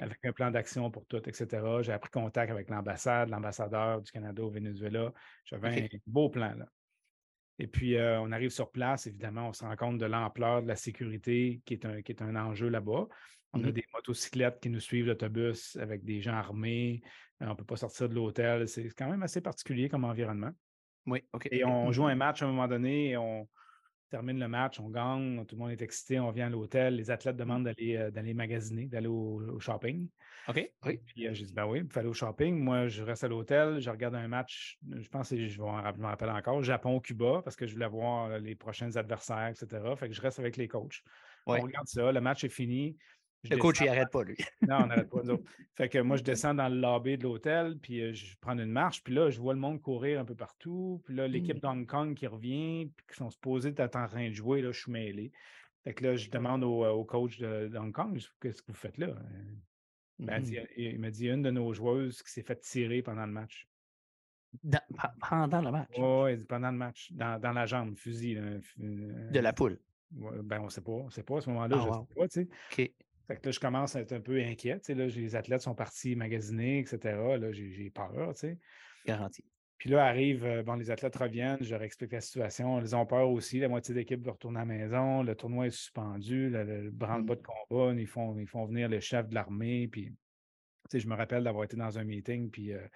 avec 0.00 0.18
un 0.24 0.32
plan 0.32 0.50
d'action 0.50 0.90
pour 0.90 1.06
tout, 1.06 1.22
etc. 1.28 1.46
J'ai 1.82 1.96
pris 1.98 2.10
contact 2.10 2.50
avec 2.50 2.70
l'ambassade, 2.70 3.28
l'ambassadeur 3.28 4.00
du 4.00 4.10
Canada 4.10 4.42
au 4.42 4.50
Venezuela. 4.50 5.12
J'avais 5.44 5.82
un 5.82 5.98
beau 6.06 6.28
plan. 6.28 6.54
Là. 6.54 6.66
Et 7.58 7.66
puis, 7.66 7.96
euh, 7.96 8.20
on 8.20 8.32
arrive 8.32 8.50
sur 8.50 8.70
place, 8.70 9.06
évidemment, 9.06 9.48
on 9.48 9.52
se 9.52 9.64
rend 9.64 9.76
compte 9.76 9.98
de 9.98 10.06
l'ampleur 10.06 10.62
de 10.62 10.68
la 10.68 10.76
sécurité 10.76 11.60
qui 11.64 11.74
est 11.74 11.84
un, 11.84 12.02
qui 12.02 12.12
est 12.12 12.22
un 12.22 12.34
enjeu 12.36 12.68
là-bas. 12.68 13.06
On 13.54 13.62
a 13.62 13.68
mmh 13.68 13.72
des 13.72 13.84
motocyclettes 13.92 14.60
qui 14.60 14.70
nous 14.70 14.80
suivent 14.80 15.06
l'autobus 15.06 15.76
avec 15.76 16.04
des 16.04 16.22
gens 16.22 16.32
armés. 16.32 17.02
Euh, 17.42 17.46
on 17.46 17.50
ne 17.50 17.54
peut 17.54 17.64
pas 17.64 17.76
sortir 17.76 18.08
de 18.08 18.14
l'hôtel. 18.14 18.66
C'est 18.66 18.88
quand 18.96 19.10
même 19.10 19.22
assez 19.22 19.40
particulier 19.40 19.88
comme 19.88 20.04
environnement. 20.04 20.52
Oui, 21.06 21.22
OK. 21.32 21.48
Et 21.50 21.64
on 21.64 21.92
joue 21.92 22.06
un 22.06 22.14
match 22.14 22.42
à 22.42 22.46
un 22.46 22.48
moment 22.48 22.68
donné 22.68 23.10
et 23.10 23.16
on, 23.16 23.46
termine 24.12 24.38
le 24.38 24.46
match, 24.46 24.78
on 24.78 24.90
gagne, 24.90 25.42
tout 25.46 25.56
le 25.56 25.60
monde 25.62 25.70
est 25.70 25.80
excité, 25.80 26.20
on 26.20 26.30
vient 26.30 26.46
à 26.46 26.50
l'hôtel, 26.50 26.96
les 26.96 27.10
athlètes 27.10 27.36
demandent 27.36 27.64
d'aller 27.64 27.96
euh, 27.96 28.10
d'aller 28.10 28.34
magasiner, 28.34 28.86
d'aller 28.86 29.06
au, 29.06 29.58
shopping. 29.58 30.06
OK, 30.48 30.70
oui. 30.84 31.00
Puis 31.06 31.26
euh, 31.26 31.32
j'ai 31.32 31.46
dit, 31.46 31.54
ben 31.54 31.66
oui, 31.66 31.80
il 31.82 31.90
faut 31.90 31.98
aller 31.98 32.10
au 32.10 32.12
shopping. 32.12 32.58
Moi, 32.58 32.88
je 32.88 33.02
reste 33.02 33.24
à 33.24 33.28
l'hôtel, 33.28 33.80
je 33.80 33.88
regarde 33.88 34.14
un 34.14 34.28
match, 34.28 34.78
je 34.90 35.08
pense 35.08 35.30
que 35.30 35.48
je, 35.48 35.60
me 35.60 36.04
rappelle 36.04 36.28
encore, 36.28 36.62
Japon-Cuba, 36.62 37.40
parce 37.42 37.56
que 37.56 37.66
je 37.66 37.72
voulais 37.72 37.88
voir 37.88 38.26
euh, 38.26 38.38
les 38.38 38.54
prochains 38.54 38.94
adversaires, 38.96 39.48
etc. 39.48 39.82
Fait 39.96 40.08
que 40.08 40.14
je 40.14 40.20
reste 40.20 40.38
avec 40.38 40.58
les 40.58 40.68
coachs. 40.68 41.02
On 41.46 41.58
regarde 41.58 41.88
ça, 41.88 42.12
le 42.12 42.20
match 42.20 42.44
est 42.44 42.50
fini 42.50 42.96
le 43.50 43.56
coach, 43.56 43.80
il 43.80 43.86
n'arrête 43.86 44.10
pas, 44.10 44.22
lui. 44.22 44.36
non, 44.68 44.76
on 44.82 44.86
n'arrête 44.86 45.10
pas, 45.10 45.22
nous 45.24 45.42
Fait 45.74 45.88
que 45.88 45.98
moi, 45.98 46.16
je 46.16 46.22
descends 46.22 46.54
dans 46.54 46.68
le 46.68 46.78
lobby 46.78 47.18
de 47.18 47.24
l'hôtel, 47.24 47.76
puis 47.78 48.00
euh, 48.00 48.12
je 48.12 48.36
prends 48.40 48.56
une 48.56 48.70
marche, 48.70 49.02
puis 49.02 49.14
là, 49.14 49.30
je 49.30 49.40
vois 49.40 49.54
le 49.54 49.60
monde 49.60 49.80
courir 49.80 50.20
un 50.20 50.24
peu 50.24 50.34
partout. 50.34 51.02
Puis 51.04 51.14
là, 51.14 51.26
l'équipe 51.26 51.56
mmh. 51.56 51.60
d'Hong 51.60 51.86
Kong 51.86 52.14
qui 52.14 52.26
revient, 52.26 52.90
puis 52.96 53.06
qui 53.10 53.16
sont 53.16 53.30
supposés 53.30 53.74
être 53.76 53.96
en 53.96 54.06
train 54.06 54.28
de 54.28 54.34
jouer, 54.34 54.62
là, 54.62 54.70
je 54.70 54.80
suis 54.80 54.92
mêlé. 54.92 55.32
Fait 55.84 55.94
que 55.94 56.04
là, 56.04 56.16
je 56.16 56.30
demande 56.30 56.62
au, 56.62 56.84
euh, 56.84 57.04
coach 57.04 57.38
de, 57.38 57.70
Hong 57.76 57.92
Kong, 57.92 58.20
qu'est-ce 58.40 58.62
que 58.62 58.68
vous 58.68 58.78
faites 58.78 58.98
là? 58.98 59.08
Ben, 60.18 60.44
il, 60.76 61.00
m'a 61.00 61.10
dit 61.10 61.28
une 61.28 61.42
de 61.42 61.50
nos 61.50 61.72
joueuses 61.72 62.22
qui 62.22 62.30
s'est 62.30 62.42
fait 62.42 62.60
tirer 62.60 63.02
pendant 63.02 63.26
le 63.26 63.32
match. 63.32 63.66
pendant 65.28 65.60
le 65.60 65.70
match? 65.72 65.88
Oui, 65.98 66.36
pendant 66.44 66.70
le 66.70 66.76
match, 66.76 67.10
dans, 67.12 67.40
dans 67.40 67.52
la 67.52 67.66
jambe, 67.66 67.96
fusil. 67.96 68.36
de 68.36 69.40
la 69.40 69.52
poule? 69.52 69.80
ben, 70.12 70.60
on 70.60 70.64
ne 70.64 70.70
sait 70.70 70.80
pas. 70.80 70.92
On 70.92 71.10
sait 71.10 71.22
pas 71.22 71.38
à 71.38 71.40
ce 71.40 71.50
moment-là. 71.50 71.76
Ah, 71.78 71.82
je 71.82 71.88
ne 71.88 72.06
sais 72.06 72.14
pas, 72.14 72.28
tu 72.28 72.48
sais. 72.78 72.84
OK. 72.84 72.92
Fait 73.26 73.36
que 73.36 73.46
là, 73.46 73.52
je 73.52 73.60
commence 73.60 73.96
à 73.96 74.00
être 74.00 74.12
un 74.12 74.20
peu 74.20 74.40
inquiet. 74.40 74.80
là, 74.88 75.06
les 75.06 75.36
athlètes 75.36 75.62
sont 75.62 75.74
partis 75.74 76.16
magasiner, 76.16 76.80
etc. 76.80 76.98
Là, 77.38 77.52
j'ai 77.52 77.90
peur. 77.90 78.34
Tu 78.34 78.58
Garanti. 79.06 79.44
Puis 79.82 79.90
là, 79.90 80.04
arrive, 80.06 80.44
euh, 80.44 80.62
bon, 80.62 80.74
les 80.74 80.92
athlètes 80.92 81.16
reviennent, 81.16 81.58
je 81.60 81.72
leur 81.72 81.82
explique 81.82 82.12
la 82.12 82.20
situation. 82.20 82.80
Ils 82.80 82.94
ont 82.94 83.04
peur 83.04 83.28
aussi. 83.28 83.58
La 83.58 83.68
moitié 83.68 83.92
de 83.92 83.98
l'équipe 83.98 84.24
veut 84.24 84.30
retourner 84.30 84.60
à 84.60 84.64
la 84.64 84.66
maison. 84.66 85.24
Le 85.24 85.34
tournoi 85.34 85.66
est 85.66 85.70
suspendu. 85.70 86.50
Le, 86.50 86.88
branle-bas 86.90 87.34
mmh. 87.34 87.36
de 87.36 87.42
combat. 87.42 88.00
Ils 88.00 88.06
font, 88.06 88.38
ils 88.38 88.46
font 88.46 88.64
venir 88.66 88.88
le 88.88 89.00
chef 89.00 89.28
de 89.28 89.34
l'armée. 89.34 89.88
Puis, 89.88 90.14
je 90.92 91.08
me 91.08 91.16
rappelle 91.16 91.42
d'avoir 91.42 91.64
été 91.64 91.76
dans 91.76 91.98
un 91.98 92.04
meeting. 92.04 92.48
Puis, 92.48 92.72
euh, 92.72 92.86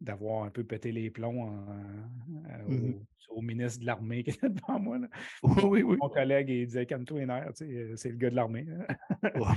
d'avoir 0.00 0.44
un 0.44 0.50
peu 0.50 0.64
pété 0.64 0.92
les 0.92 1.10
plombs 1.10 1.48
euh, 1.48 2.68
mmh 2.68 3.04
au, 3.30 3.40
ministre 3.40 3.80
de 3.80 3.86
l'Armée 3.86 4.22
qui 4.22 4.30
était 4.30 4.48
devant 4.48 4.78
moi. 4.78 4.98
Oui, 5.42 5.82
oui. 5.82 5.96
Mon 6.00 6.08
collègue, 6.08 6.50
il 6.50 6.66
disait 6.66 6.86
Calme-toi 6.86 7.18
les 7.18 7.26
nerfs, 7.26 7.50
c'est 7.54 8.10
le 8.10 8.16
gars 8.16 8.30
de 8.30 8.36
l'armée. 8.36 8.64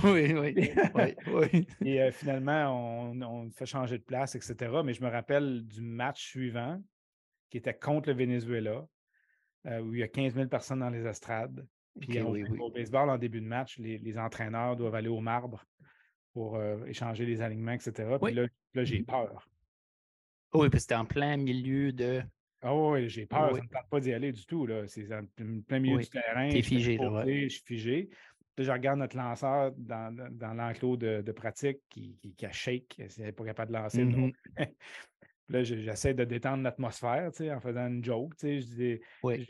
oui, 0.03 0.33
oui. 0.33 1.15
oui, 1.27 1.67
Et 1.85 2.01
euh, 2.01 2.11
finalement, 2.11 3.11
on, 3.11 3.21
on, 3.21 3.51
fait 3.51 3.67
changer 3.67 3.99
de 3.99 4.03
place, 4.03 4.33
etc. 4.33 4.81
Mais 4.83 4.93
je 4.93 5.03
me 5.03 5.09
rappelle 5.09 5.63
du 5.67 5.81
match 5.81 6.25
suivant 6.25 6.81
qui 7.51 7.57
était 7.57 7.75
contre 7.75 8.09
le 8.09 8.15
Venezuela, 8.15 8.87
euh, 9.67 9.79
où 9.81 9.93
il 9.93 9.99
y 9.99 10.03
a 10.03 10.07
15 10.07 10.33
000 10.33 10.47
personnes 10.47 10.79
dans 10.79 10.89
les 10.89 11.05
estrades. 11.05 11.63
Puis 11.99 12.19
au 12.19 12.71
baseball, 12.71 13.11
en 13.11 13.17
début 13.19 13.41
de 13.41 13.47
match, 13.47 13.77
les, 13.77 14.17
entraîneurs 14.17 14.75
doivent 14.75 14.95
aller 14.95 15.07
au 15.07 15.19
marbre 15.19 15.63
pour 16.33 16.59
échanger 16.87 17.25
les 17.25 17.41
alignements, 17.41 17.73
etc. 17.73 18.17
Puis 18.21 18.33
là, 18.33 18.47
là 18.73 18.83
j'ai 18.83 19.01
mmh 19.01 19.05
peur. 19.05 19.47
Oui, 20.57 20.69
puis 20.69 20.79
c'était 20.79 20.95
en 20.95 21.05
plein 21.05 21.37
milieu 21.37 21.91
de. 21.91 22.21
Ah 22.61 22.75
oui, 22.75 23.07
j'ai 23.07 23.25
peur, 23.25 23.51
ça 23.51 23.57
ne 23.57 23.61
me 23.61 23.69
tente 23.69 23.89
pas 23.89 23.99
d'y 23.99 24.13
aller 24.13 24.31
du 24.31 24.45
tout. 24.45 24.67
C'est 24.87 25.13
en 25.13 25.23
plein 25.67 25.79
milieu 25.79 25.99
du 25.99 26.09
terrain. 26.09 26.49
T'es 26.49 26.61
figé, 26.61 26.97
là. 26.97 27.23
Je 27.25 27.47
suis 27.47 27.63
figé. 27.63 28.09
Je 28.57 28.71
regarde 28.71 28.97
notre 28.97 29.15
lanceur 29.15 29.71
dans, 29.77 30.11
dans 30.31 30.53
l'enclos 30.55 30.97
de, 30.97 31.21
de, 31.21 31.31
pratique 31.31 31.77
qui, 31.89 32.17
qui, 32.35 32.45
a 32.45 32.51
shake, 32.51 32.97
il 32.97 33.23
n'est 33.23 33.31
pas 33.31 33.45
capable 33.45 33.71
de 33.71 33.77
lancer. 33.77 34.03
Mm 34.03 34.31
là, 35.49 35.63
j'essaie 35.63 36.15
de 36.15 36.23
détendre 36.25 36.63
l'atmosphère 36.63 37.29
en 37.29 37.59
faisant 37.59 37.87
une 37.87 38.03
joke. 38.03 38.33
Je 38.41 38.57
dis 38.57 38.99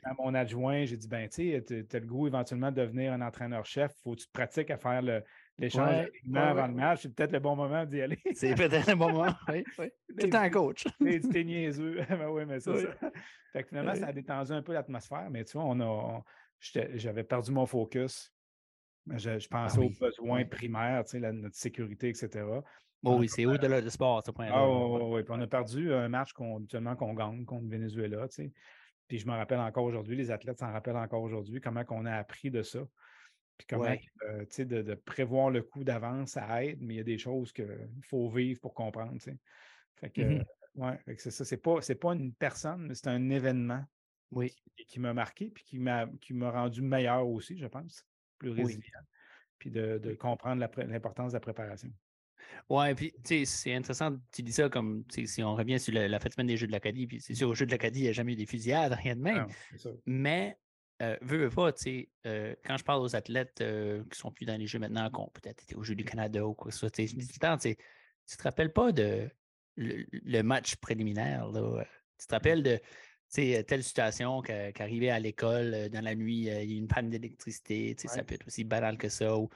à 0.04 0.14
mon 0.20 0.34
adjoint, 0.34 0.84
j'ai 0.84 0.98
dit 0.98 1.08
ben, 1.08 1.30
tu 1.30 1.56
as 1.56 2.00
le 2.00 2.06
goût 2.06 2.28
éventuellement 2.28 2.70
de 2.70 2.82
devenir 2.82 3.14
un 3.14 3.22
entraîneur-chef, 3.22 3.94
il 3.94 4.02
faut 4.04 4.12
que 4.16 4.20
tu 4.20 4.28
te 4.28 4.32
pratiques 4.34 4.72
à 4.72 4.78
faire 4.78 5.02
le, 5.02 5.24
l'échange 5.58 5.90
ouais, 5.90 6.40
avant 6.40 6.68
le 6.68 6.74
match, 6.74 7.02
c'est 7.02 7.14
peut-être 7.14 7.32
le 7.32 7.40
bon 7.40 7.56
moment 7.56 7.86
d'y 7.86 8.02
aller. 8.02 8.20
c'est 8.36 8.56
peut-être 8.56 8.90
le 8.90 8.96
bon 8.96 9.12
moment, 9.12 9.34
oui. 9.50 9.64
oui. 9.80 9.90
Tout 10.20 10.38
un 10.38 10.50
coach. 10.50 10.86
T'es 11.32 11.44
niaiseux. 11.44 12.02
ben 12.10 12.30
oui, 12.30 12.46
mais 12.46 12.60
c'est 12.60 12.80
ça. 12.80 13.10
Fait 13.54 13.64
que 13.64 13.70
finalement, 13.70 13.96
ça 13.96 14.08
a 14.08 14.14
détendu 14.14 14.52
un 14.52 14.62
peu 14.62 14.74
l'atmosphère, 14.74 15.28
mais 15.30 15.44
tu 15.46 15.58
vois, 15.58 15.66
on 15.66 15.80
a, 15.80 16.24
j'avais 16.60 17.24
perdu 17.24 17.52
mon 17.52 17.66
focus. 17.66 18.34
Je, 19.10 19.40
je 19.40 19.48
pensais 19.48 19.80
ah 19.80 19.86
aux 19.86 19.90
besoins 19.90 20.44
primaires, 20.44 21.06
tu 21.06 21.12
sais, 21.12 21.20
la, 21.20 21.32
notre 21.32 21.56
sécurité, 21.56 22.10
etc. 22.10 22.46
Oh, 23.04 23.18
oui, 23.20 23.30
c'est 23.30 23.46
au-delà 23.46 23.80
du 23.80 23.90
sport, 23.90 24.22
ce 24.26 24.32
point-là. 24.32 24.54
Ah 24.54 24.68
oui, 24.68 25.02
oui, 25.04 25.24
Puis 25.24 25.34
on 25.36 25.42
a 25.42 25.48
perdu 25.48 25.94
un 25.94 26.10
match 26.10 26.34
qu'on, 26.34 26.66
qu'on 26.66 27.14
gagne 27.14 27.46
contre 27.46 27.68
Venezuela, 27.68 28.28
tu 28.28 28.36
sais. 28.36 28.52
Puis 29.08 29.20
je 29.20 29.28
me 29.28 29.32
rappelle 29.32 29.60
encore 29.60 29.86
aujourd'hui, 29.86 30.18
les 30.18 30.32
athlètes 30.32 30.60
s'en 30.60 30.72
rappellent 30.72 30.98
encore 30.98 31.22
aujourd'hui, 31.22 31.62
comment 31.62 31.84
on 31.90 32.06
a 32.06 32.16
appris 32.16 32.52
de 32.52 32.62
ça. 32.62 32.80
Puis 33.58 33.68
comment, 33.68 33.86
euh, 33.86 34.42
tu 34.42 34.48
sais, 34.50 34.66
de, 34.66 34.94
prévoir 34.94 35.50
le 35.50 35.64
coup 35.64 35.84
d'avance, 35.84 36.32
ça 36.32 36.64
aide, 36.64 36.80
mais 36.82 36.96
il 36.96 36.98
y 36.98 37.02
a 37.02 37.04
des 37.04 37.18
choses 37.18 37.52
qu'il 37.52 37.90
faut 38.04 38.30
vivre 38.30 38.60
pour 38.60 38.74
comprendre, 38.74 39.14
tu 39.14 39.32
sais. 39.32 39.38
Fait 39.96 40.12
que, 40.12 40.22
mmh 40.22 40.46
ouais, 40.78 41.00
c'est 41.18 41.32
ça. 41.32 41.44
C'est 41.44 41.58
pas, 41.58 41.80
pas 42.00 42.14
une 42.14 42.34
personne, 42.34 42.88
mais 42.88 42.96
c'est 42.96 43.08
un 43.08 43.30
événement 43.30 43.84
oui. 44.32 44.54
qui, 44.88 45.00
m'a 45.00 45.14
marqué, 45.14 45.50
puis 45.50 45.64
qui 45.64 45.80
m'a, 45.80 46.08
qui 46.22 46.34
m'a 46.34 46.52
rendu 46.52 46.82
meilleur 46.82 47.28
aussi, 47.28 47.58
je 47.58 47.68
pense, 47.68 48.06
plus 48.38 48.52
résilient. 48.52 48.82
Puis 49.60 49.72
de, 49.72 50.16
comprendre 50.20 50.66
l'importance 50.78 51.32
de 51.32 51.38
la 51.38 51.42
préparation. 51.42 51.90
Ouais, 52.70 52.94
puis 52.96 53.12
tu 53.24 53.40
sais, 53.40 53.46
c'est 53.46 53.74
intéressant, 53.74 54.16
tu 54.32 54.44
dis 54.44 54.54
ça 54.54 54.70
comme 54.70 55.04
si 55.10 55.44
on 55.44 55.56
revient 55.56 55.80
sur 55.80 55.94
la, 55.94 56.20
fête 56.20 56.34
semaine 56.34 56.48
des 56.48 56.58
Jeux 56.58 56.68
de 56.68 56.72
l'Acadie, 56.72 57.08
puis 57.08 57.20
c'est 57.20 57.34
sûr, 57.34 57.50
aux 57.50 57.56
Jeux 57.56 57.66
de 57.66 57.72
l'Acadie, 57.72 58.02
il 58.02 58.04
n'y 58.04 58.10
a 58.10 58.14
jamais 58.14 58.34
eu 58.34 58.36
des 58.36 58.46
fusillades, 58.46 58.94
rien 59.04 59.16
de 59.16 59.22
même. 59.22 59.48
mais 60.06 60.58
euh, 61.02 61.16
veux, 61.22 61.50
pas, 61.50 61.72
tu 61.74 61.84
sais, 61.84 62.10
euh, 62.26 62.56
quand 62.66 62.78
je 62.78 62.84
parle 62.84 63.02
aux 63.02 63.16
athlètes 63.16 63.62
euh, 63.62 64.04
qui 64.12 64.18
sont 64.18 64.32
plus 64.32 64.46
dans 64.46 64.58
les 64.58 64.66
jeux 64.66 64.80
maintenant, 64.80 65.10
qui 65.10 65.20
ont 65.20 65.30
peut-être 65.32 65.64
été 65.64 65.76
aux 65.76 65.84
Jeux 65.84 65.96
du 65.96 66.04
Canada 66.04 66.46
ou 66.46 66.54
quoi 66.54 66.72
que 66.72 66.74
ce 66.74 66.80
soit, 66.80 66.90
tu 66.90 67.08
te 67.08 68.44
rappelles 68.44 68.74
pas 68.74 68.92
de 68.92 69.30
le, 69.76 70.42
match 70.42 70.76
préliminaire, 70.78 71.48
là. 71.50 71.86
Tu 72.20 72.26
te 72.26 72.34
rappelles 72.34 72.64
de 72.64 72.80
telle 73.32 73.84
situation 73.84 74.42
qui 74.42 74.82
arrivait 74.82 75.12
à 75.12 75.20
l'école 75.20 75.90
dans 75.90 76.04
la 76.04 76.16
nuit, 76.16 76.38
il 76.38 76.44
y 76.44 76.50
a 76.50 76.62
une 76.62 76.88
panne 76.88 77.12
d'électricité, 77.12 77.96
ça 77.98 78.24
peut 78.24 78.34
être 78.34 78.48
aussi 78.48 78.64
banal 78.64 78.98
que 78.98 79.10
ça. 79.10 79.38
Ou, 79.38 79.50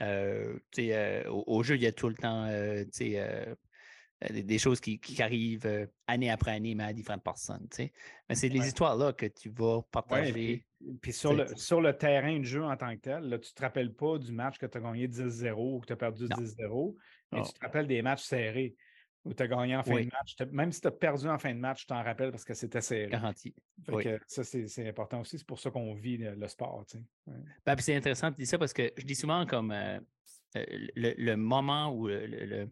au, 0.00 1.44
au, 1.46 1.62
jeu, 1.62 1.76
il 1.76 1.82
y 1.82 1.86
a 1.86 1.92
tout 1.92 2.08
le 2.08 2.16
temps 2.16 2.48
des, 2.88 4.58
choses 4.58 4.80
qui, 4.80 5.22
arrivent 5.22 5.88
année 6.08 6.30
après 6.30 6.50
année, 6.50 6.74
mais 6.74 6.84
à 6.84 6.92
différentes 6.92 7.22
personnes. 7.22 7.68
Mais 7.78 8.34
c'est 8.34 8.48
les 8.48 8.66
histoires-là 8.66 9.12
que 9.12 9.26
tu 9.26 9.50
vas 9.50 9.82
partager 9.82 10.66
Puis 11.02 11.12
sur 11.12 11.34
le, 11.34 11.46
sur 11.56 11.80
le 11.80 11.96
terrain 11.96 12.38
de 12.38 12.44
jeu 12.44 12.64
en 12.64 12.76
tant 12.76 12.94
que 12.96 13.00
tel, 13.00 13.24
là, 13.24 13.38
tu 13.38 13.50
ne 13.50 13.54
te 13.54 13.62
rappelles 13.62 13.92
pas 13.92 14.18
du 14.18 14.32
match 14.32 14.58
que 14.58 14.66
tu 14.66 14.78
as 14.78 14.80
gagné 14.80 15.08
10-0 15.08 15.52
ou 15.52 15.80
que 15.80 15.86
tu 15.86 15.92
as 15.92 15.96
perdu 15.96 16.26
10-0, 16.26 16.96
mais 17.32 17.42
tu 17.42 17.52
te 17.52 17.60
rappelles 17.60 17.86
des 17.86 18.02
matchs 18.02 18.22
serrés 18.22 18.76
où 19.24 19.34
tu 19.34 19.42
as 19.42 19.48
gagné 19.48 19.76
en 19.76 19.82
fin 19.82 20.00
de 20.00 20.08
match. 20.10 20.36
Même 20.50 20.72
si 20.72 20.80
tu 20.80 20.88
as 20.88 20.90
perdu 20.90 21.28
en 21.28 21.38
fin 21.38 21.52
de 21.54 21.58
match, 21.58 21.80
tu 21.80 21.86
t'en 21.86 22.02
rappelles 22.02 22.30
parce 22.30 22.44
que 22.44 22.54
c'était 22.54 22.80
serré. 22.80 23.10
Garanti. 23.10 23.54
ça, 24.26 24.44
c'est 24.44 24.88
important 24.88 25.20
aussi. 25.20 25.38
C'est 25.38 25.46
pour 25.46 25.60
ça 25.60 25.70
qu'on 25.70 25.94
vit 25.94 26.16
le, 26.16 26.48
sport. 26.48 26.84
Ben, 27.66 27.76
c'est 27.78 27.94
intéressant 27.94 28.30
de 28.30 28.36
dire 28.36 28.46
ça 28.46 28.58
parce 28.58 28.72
que 28.72 28.90
je 28.96 29.04
dis 29.04 29.14
souvent 29.14 29.44
comme 29.44 29.72
euh, 29.72 30.00
euh, 30.56 30.64
le, 30.96 31.34
moment 31.34 31.94
où 31.94 32.08
le, 32.08 32.70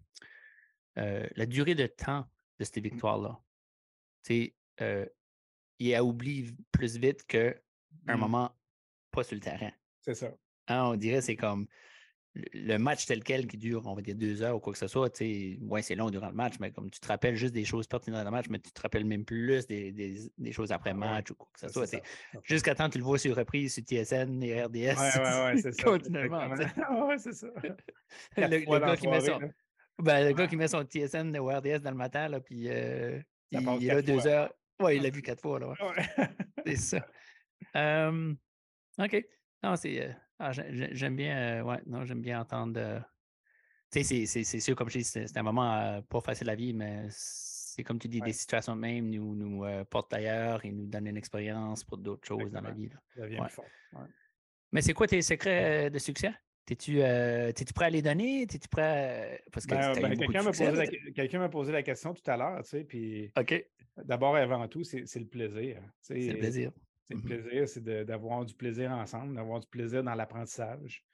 la 0.97 1.47
durée 1.47 1.75
de 1.75 1.87
temps 1.87 2.27
de 2.59 2.65
ces 2.65 2.81
victoires-là, 2.81 3.39
euh, 4.81 5.07
il 5.79 5.95
a 5.95 6.05
oublié 6.05 6.51
plus 6.73 6.97
vite 6.97 7.27
qu'un 7.27 7.55
un 8.07 8.17
mmh. 8.17 8.21
moment 8.21 8.53
pas 9.11 9.25
sur 9.25 9.35
le 9.35 9.41
terrain. 9.41 9.71
C'est 10.01 10.15
ça. 10.15 10.29
Hein, 10.69 10.85
on 10.85 10.97
dirait 10.97 11.21
c'est 11.21 11.37
comme 11.37 11.67
le 12.53 12.77
match 12.77 13.07
tel 13.07 13.23
quel 13.23 13.47
qui 13.47 13.57
dure, 13.57 13.87
on 13.87 13.95
va 13.95 14.03
dire 14.03 14.15
deux 14.15 14.43
heures 14.43 14.57
ou 14.57 14.61
quoi 14.61 14.73
que 14.73 14.79
ce 14.79 14.87
soit, 14.87 15.13
ouais, 15.21 15.83
c'est 15.83 15.95
long 15.95 16.11
durant 16.11 16.29
le 16.29 16.35
match, 16.35 16.55
mais 16.61 16.71
comme 16.71 16.91
tu 16.91 17.01
te 17.01 17.09
rappelles 17.09 17.35
juste 17.35 17.55
des 17.55 17.65
choses 17.65 17.87
pertinentes 17.87 18.21
dans 18.21 18.31
le 18.31 18.37
match, 18.37 18.47
mais 18.49 18.59
tu 18.59 18.71
te 18.71 18.81
rappelles 18.81 19.05
même 19.05 19.25
plus 19.25 19.67
des, 19.67 19.93
des, 19.93 20.53
choses 20.53 20.73
après 20.73 20.95
match 20.95 21.31
ou 21.31 21.35
quoi 21.35 21.49
que 21.53 21.61
ce 21.61 21.69
soit. 21.69 22.03
Jusqu'à 22.45 22.75
temps 22.75 22.89
tu 22.89 22.99
le 22.99 23.05
vois 23.05 23.19
sur 23.19 23.37
reprise 23.37 23.75
sur 23.75 23.83
TSN 23.83 24.43
et 24.43 24.63
RDS. 24.63 24.77
Ouais, 24.77 24.87
ouais, 24.87 25.45
ouais, 25.45 25.59
c'est 25.63 25.73
ça. 25.81 25.83
Continuellement. 25.83 26.49
ouais, 27.07 27.19
c'est 27.19 27.33
ça. 27.33 27.49
le, 28.37 28.81
gars 28.81 28.97
qui 28.97 29.09
met 29.09 29.21
son, 29.21 29.41
ben, 29.99 30.27
le 30.27 30.33
gars 30.33 30.47
qui 30.47 30.57
met 30.57 30.69
son 30.69 30.85
TSN 30.85 31.37
ou 31.39 31.47
RDS 31.47 31.81
dans 31.81 31.91
le 31.91 31.97
matin, 31.97 32.29
là, 32.29 32.41
puis 32.41 32.69
euh, 32.69 33.21
il, 33.51 33.61
il, 33.81 33.89
est 33.89 33.95
là 33.95 34.03
deux 34.03 34.27
heures. 34.27 34.53
Ouais, 34.81 34.97
il 34.97 35.03
l'a 35.03 35.11
vu 35.11 35.23
quatre 35.23 35.41
fois. 35.41 35.59
Là, 35.59 35.75
c'est 36.65 36.77
ça. 36.77 37.07
OK. 37.75 39.27
Non, 39.63 39.77
c'est. 39.77 40.17
Ah, 40.39 40.53
j'aime 40.53 41.17
bien. 41.17 41.65
Ouais, 41.65 41.81
non, 41.87 42.05
j'aime 42.05 42.21
bien 42.21 42.41
entendre. 42.41 43.03
tu 43.91 44.05
sais, 44.05 44.27
c'est 44.27 44.61
sûr, 44.61 44.77
comme 44.77 44.89
je 44.89 44.99
dis, 44.99 45.05
c'est 45.05 45.37
un 45.37 45.43
moment 45.43 46.03
pas 46.03 46.21
facile 46.21 46.51
à 46.51 46.55
vivre, 46.55 46.79
mais 46.79 47.07
c'est 47.11 47.83
comme 47.85 47.99
tu 47.99 48.09
dis, 48.09 48.21
des 48.21 48.33
situations 48.33 48.75
même 48.75 49.09
nous, 49.11 49.35
nous 49.35 49.65
portent 49.91 50.13
ailleurs 50.13 50.65
et 50.65 50.73
nous 50.73 50.87
donnent 50.87 51.09
une 51.09 51.17
expérience 51.17 51.85
pour 51.85 51.99
d'autres 51.99 52.27
choses 52.27 52.51
dans 52.51 52.61
la 52.61 52.73
vie. 52.73 52.91
Là. 53.17 53.29
Mais 54.73 54.83
c'est 54.83 54.93
quoi 54.93 55.07
tes 55.07 55.23
secrets 55.23 55.91
de 55.91 55.99
succès? 55.99 56.33
T'es-tu 56.67 56.99
prêt 57.75 57.87
à 57.87 57.91
les 57.91 58.03
donner? 58.03 58.47
T'es-tu 58.47 58.69
prêt 58.69 59.43
Parce 59.51 59.65
que 59.65 59.75
ben, 59.75 59.93
ben, 60.03 60.19
quelqu'un 60.19 61.39
m'a 61.39 61.49
posé, 61.49 61.73
la 61.73 61.83
question 61.83 62.13
tout 62.13 62.31
à 62.31 62.37
l'heure, 62.37 62.63
tu 62.63 62.69
sais, 62.69 62.85
puis 62.85 63.33
OK. 63.39 63.65
d'abord 64.05 64.37
et 64.37 64.43
avant 64.43 64.69
tout, 64.69 64.85
c'est 64.85 65.17
le 65.17 65.27
plaisir. 65.27 65.81
C'est 66.03 66.19
le 66.19 66.39
plaisir. 66.39 66.73
C'est 67.09 67.15
le 67.15 67.21
mmh 67.21 67.25
plaisir, 67.25 67.69
c'est 67.69 68.05
d'avoir 68.05 68.45
du 68.45 68.55
plaisir 68.55 68.91
ensemble, 68.91 69.35
d'avoir 69.35 69.61
du 69.61 69.67
plaisir 69.67 70.05
dans 70.05 70.15
l'apprentissage, 70.15 71.05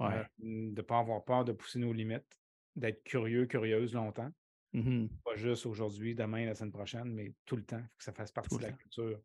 euh, 0.00 0.24
de 0.38 0.70
ne 0.70 0.82
pas 0.82 0.98
avoir 0.98 1.22
peur 1.24 1.44
de 1.44 1.52
pousser 1.52 1.78
nos 1.78 1.92
limites, 1.92 2.40
d'être 2.74 3.04
curieux, 3.04 3.46
curieuse 3.46 3.94
longtemps. 3.94 4.30
Mmh 4.72 5.08
pas 5.22 5.36
juste 5.36 5.66
aujourd'hui, 5.66 6.14
demain, 6.14 6.46
la 6.46 6.54
semaine 6.54 6.72
prochaine, 6.72 7.12
mais 7.12 7.34
tout 7.44 7.56
le 7.56 7.64
temps. 7.64 7.78
Il 7.78 7.82
faut 7.82 7.98
que 7.98 8.04
ça 8.04 8.12
fasse 8.12 8.32
partie 8.32 8.56
de 8.56 8.62
la 8.62 8.72
culture. 8.72 9.20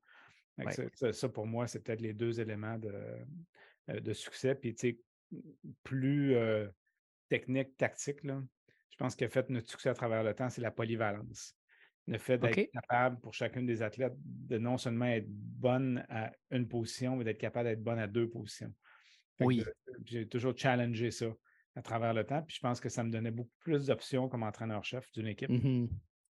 Ça, 1.14 1.30
pour 1.30 1.48
moi, 1.48 1.68
c'est 1.68 1.80
peut-être 1.80 2.02
les 2.02 2.14
deux 2.14 2.42
éléments 2.42 2.78
de, 2.78 2.92
euh, 3.90 4.00
de 4.02 4.14
succès. 4.14 4.56
Puis, 4.56 4.76
tu 4.76 4.90
sais, 4.90 5.00
plus 5.84 6.36
euh, 6.36 6.68
technique, 7.30 7.78
tactique, 7.78 8.24
là, 8.24 8.44
je 8.90 8.98
pense 8.98 9.16
que 9.16 9.28
fait 9.28 9.50
notre 9.50 9.70
succès 9.70 9.90
à 9.90 9.94
travers 9.94 10.24
le 10.24 10.34
temps, 10.34 10.50
c'est 10.50 10.62
la 10.62 10.72
polyvalence. 10.72 11.57
Le 12.08 12.18
fait 12.18 12.38
d'être 12.38 12.72
capable 12.72 13.20
pour 13.20 13.34
chacune 13.34 13.66
des 13.66 13.82
athlètes 13.82 14.16
de 14.18 14.58
non 14.58 14.78
seulement 14.78 15.05
être 15.05 15.28
bonne 15.28 16.05
à 16.10 16.32
une 16.51 16.68
position, 16.68 17.18
mais 17.18 17.26
d'être 17.26 17.38
capable 17.38 17.68
d'être 17.70 17.84
bonne 17.84 17.99
à 17.99 18.08
deux 18.08 18.30
positions. 18.30 18.74
oui. 19.41 19.64
J'ai 20.05 20.28
toujours 20.28 20.58
challengé 20.58 21.12
ça 21.12 21.26
à 21.76 21.82
travers 21.82 22.14
le 22.14 22.24
temps. 22.24 22.41
Puis 22.43 22.55
je 22.55 22.62
pense 22.62 22.80
que 22.80 22.89
ça 22.89 23.03
me 23.03 23.12
donnait 23.12 23.32
beaucoup 23.32 23.55
plus 23.60 23.88
d'options 23.88 24.30
comme 24.30 24.43
entraîneur-chef 24.43 25.12
d'une 25.12 25.28
équipe 25.28 25.49
mmh 25.49 25.88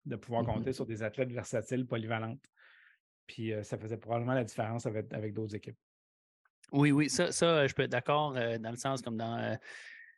de 0.05 0.15
pouvoir 0.15 0.43
mmh 0.43 0.45
compter 0.45 0.71
sur 0.71 0.85
des 0.85 1.01
athlètes 1.01 1.31
versatiles, 1.31 1.87
polyvalentes. 1.87 2.45
Puis 3.25 3.51
euh, 3.51 3.63
ça 3.63 3.75
faisait 3.75 3.97
probablement 3.97 4.35
la 4.35 4.43
différence 4.43 4.85
avec, 4.85 5.11
avec 5.11 5.33
d'autres 5.33 5.55
équipes. 5.55 5.77
Oui, 6.71 6.91
oui, 6.91 7.09
ça, 7.09 7.31
ça 7.31 7.65
je 7.65 7.73
peux 7.73 7.81
être 7.81 7.91
d'accord 7.91 8.33
dans 8.33 8.69
le 8.69 8.77
sens 8.77 9.01
comme 9.01 9.17
dans, 9.17 9.57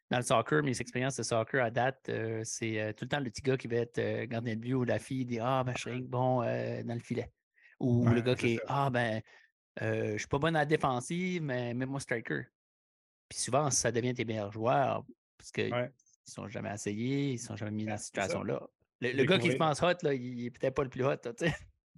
dans 0.09 0.17
le 0.17 0.23
soccer, 0.23 0.63
mes 0.63 0.79
expériences 0.79 1.17
de 1.17 1.23
soccer 1.23 1.63
à 1.63 1.69
date, 1.69 2.09
c'est 2.43 2.93
tout 2.95 3.05
le 3.05 3.09
temps 3.09 3.19
le 3.19 3.29
petit 3.29 3.41
gars 3.41 3.57
qui 3.57 3.67
va 3.67 3.77
être 3.77 4.25
gardien 4.25 4.55
de 4.55 4.61
but 4.61 4.73
ou 4.73 4.83
la 4.83 4.99
fille 4.99 5.25
dit 5.25 5.39
Ah, 5.39 5.63
ben, 5.65 5.73
je 5.75 5.81
serais 5.81 5.99
bon 5.99 6.41
dans 6.41 6.93
le 6.93 6.99
filet. 6.99 7.31
Ou 7.79 8.07
le 8.07 8.21
gars 8.21 8.35
qui 8.35 8.55
est 8.55 8.59
Ah, 8.67 8.89
ben, 8.89 9.21
je 9.81 10.17
suis 10.17 10.27
pas 10.27 10.39
bon 10.39 10.47
à 10.55 10.59
la 10.59 10.65
défensive, 10.65 11.41
mais 11.41 11.73
mets-moi 11.73 11.99
striker. 11.99 12.43
Puis 13.27 13.39
souvent, 13.39 13.69
ça 13.69 13.91
devient 13.91 14.13
tes 14.13 14.23
meilleurs 14.23 14.51
joueurs 14.51 15.03
parce 15.37 15.51
qu'ils 15.51 15.73
ne 15.73 15.89
sont 16.25 16.47
jamais 16.47 16.73
essayés, 16.73 17.31
ils 17.31 17.33
ne 17.33 17.39
sont 17.39 17.55
jamais 17.55 17.71
mis 17.71 17.85
dans 17.85 17.97
cette 17.97 18.07
situation-là. 18.07 18.65
Le, 19.01 19.23
gars 19.25 19.37
qui 19.37 19.51
se 19.51 19.57
pense 19.57 19.81
hot, 19.81 19.93
là, 20.01 20.13
il 20.13 20.43
n'est 20.43 20.51
peut-être 20.51 20.73
pas 20.73 20.83
le 20.83 20.89
plus 20.89 21.05
hot. 21.05 21.15
Oui, 21.41 21.49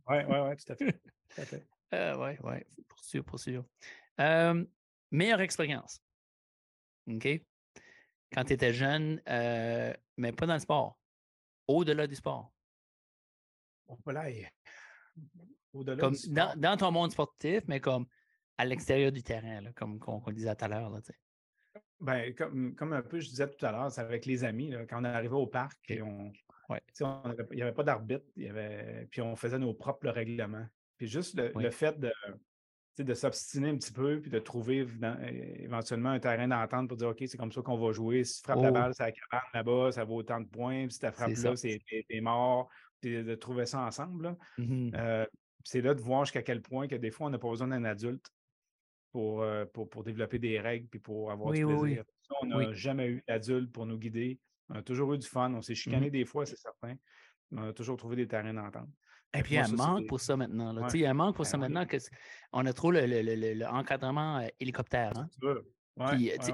oui, 0.08 0.24
oui, 0.28 0.56
tout 0.56 0.74
à 0.74 0.76
fait. 0.76 1.02
Oui, 1.92 1.98
oui, 2.20 2.38
ouais, 2.44 2.68
pour 2.88 3.00
sûr, 3.00 3.24
pour 3.24 3.40
sûr 3.40 3.66
meilleure 5.12 5.42
expérience. 5.42 6.02
OK? 7.08 7.28
Quand 8.34 8.44
tu 8.44 8.54
étais 8.54 8.74
jeune, 8.74 9.22
mais 9.26 10.32
pas 10.32 10.46
dans 10.46 10.54
le 10.54 10.60
sport. 10.60 10.98
Au-delà 11.68 12.08
du 12.08 12.16
sport. 12.16 12.52
Au-delà 13.88 14.30
comme 15.98 16.16
Dans, 16.28 16.78
ton 16.78 16.92
monde 16.92 17.12
sportif, 17.12 17.62
mais 17.68 17.80
comme 17.80 18.06
à 18.58 18.66
l'extérieur 18.66 19.12
du 19.12 19.24
terrain, 19.24 19.72
comme 19.76 20.00
on, 20.06 20.32
disait 20.32 20.56
tout 20.56 20.66
à 20.66 20.68
l'heure. 20.68 20.92
Ben, 22.02 22.34
comme, 22.34 22.76
comme, 22.76 22.94
un 22.94 23.02
peu 23.02 23.20
je 23.20 23.30
disais 23.30 23.48
tout 23.50 23.66
à 23.66 23.72
l'heure, 23.72 23.92
c'est 23.92 24.02
avec 24.02 24.26
les 24.26 24.44
amis, 24.44 24.74
quand 24.90 25.02
on 25.02 25.06
arrivait 25.06 25.36
au 25.36 25.48
parc, 25.48 25.92
et 25.92 26.02
on, 26.02 26.32
il 26.70 27.56
n'y 27.56 27.62
avait 27.62 27.74
pas 27.74 27.84
d'arbitre, 27.84 28.26
puis 29.12 29.22
on 29.22 29.36
faisait 29.36 29.60
nos 29.60 29.74
propres 29.74 30.10
règlements. 30.10 30.68
Puis 30.98 31.08
juste 31.08 31.36
le 31.38 31.72
fait 31.72 32.00
de, 32.00 32.12
de 33.04 33.14
s'obstiner 33.14 33.70
un 33.70 33.78
petit 33.78 33.92
peu 33.92 34.20
puis 34.20 34.30
de 34.30 34.40
trouver 34.40 34.88
éventuellement 35.60 36.10
un 36.10 36.20
terrain 36.20 36.48
d'entente 36.48 36.88
pour 36.88 36.98
dire 36.98 37.10
OK, 37.10 37.24
c'est 37.26 37.38
comme 37.38 37.52
ça 37.52 37.62
qu'on 37.62 37.78
va 37.78 37.92
jouer. 37.92 38.24
Si 38.24 38.42
tu 38.42 38.44
frappes 38.44 38.62
la 38.62 38.70
oh. 38.70 38.74
balle, 38.74 38.94
ça 38.94 39.12
cabane 39.12 39.42
là-bas, 39.54 39.92
ça 39.92 40.04
vaut 40.04 40.18
autant 40.18 40.40
de 40.40 40.48
points. 40.48 40.86
Puis 40.86 40.94
si 40.94 41.00
tu 41.00 41.12
frappes 41.12 41.36
là, 41.36 41.56
c'est 41.56 42.22
mort. 42.22 42.70
Puis 43.02 43.24
de 43.24 43.36
trouver 43.36 43.66
ça 43.66 43.82
ensemble. 43.82 44.36
Mmh 44.58 44.92
euh, 44.96 45.26
c'est 45.66 45.82
là 45.82 45.94
de 45.94 46.02
voir 46.02 46.26
jusqu'à 46.26 46.42
quel 46.42 46.62
point 46.62 46.88
que 46.88 46.96
des 46.96 47.12
fois, 47.12 47.28
on 47.28 47.30
n'a 47.30 47.38
pas 47.38 47.50
besoin 47.50 47.68
d'un 47.68 47.84
adulte 47.84 48.32
pour, 49.12 49.42
euh, 49.42 49.66
pour, 49.66 49.90
pour, 49.90 50.04
développer 50.04 50.40
des 50.40 50.60
règles 50.60 50.88
puis 50.88 51.00
pour 51.00 51.32
avoir 51.32 51.52
du 51.52 51.66
plaisir. 51.66 52.04
on 52.42 52.48
n'a 52.48 52.74
jamais 52.74 53.08
eu 53.08 53.24
d'adulte 53.28 53.72
pour 53.72 53.86
nous 53.86 53.98
guider. 53.98 54.40
On 54.70 54.76
a 54.76 54.82
toujours 54.82 55.14
eu 55.14 55.18
du 55.18 55.28
fun. 55.28 55.54
On 55.54 55.62
s'est 55.62 55.74
mmh 55.74 55.76
chicané 55.76 56.10
des 56.10 56.26
fois, 56.26 56.46
c'est 56.46 56.58
certain. 56.58 56.96
Mais 57.52 57.62
on 57.62 57.70
a 57.70 57.74
toujours 57.74 57.98
trouvé 57.98 58.16
des 58.16 58.28
terrains 58.28 58.54
d'entente. 58.54 58.90
Et 59.34 59.44
puis, 59.44 59.54
il 59.54 59.58
y 59.58 59.60
a 59.60 59.66
un 59.66 59.68
manque 59.70 60.08
pour 60.08 60.20
ça 60.20 60.36
maintenant. 60.36 60.88
Il 60.94 61.00
y 61.00 61.06
a 61.06 61.12
un 61.12 61.14
manque 61.14 61.36
pour 61.36 61.46
ça 61.46 61.58
maintenant 61.58 61.86
que 61.86 61.98
on 62.52 62.66
a 62.66 62.74
trop 62.74 62.92
l'encadrement 62.92 64.40
le, 64.40 64.50
hélicoptère. 64.60 65.14
Hein? 65.16 65.30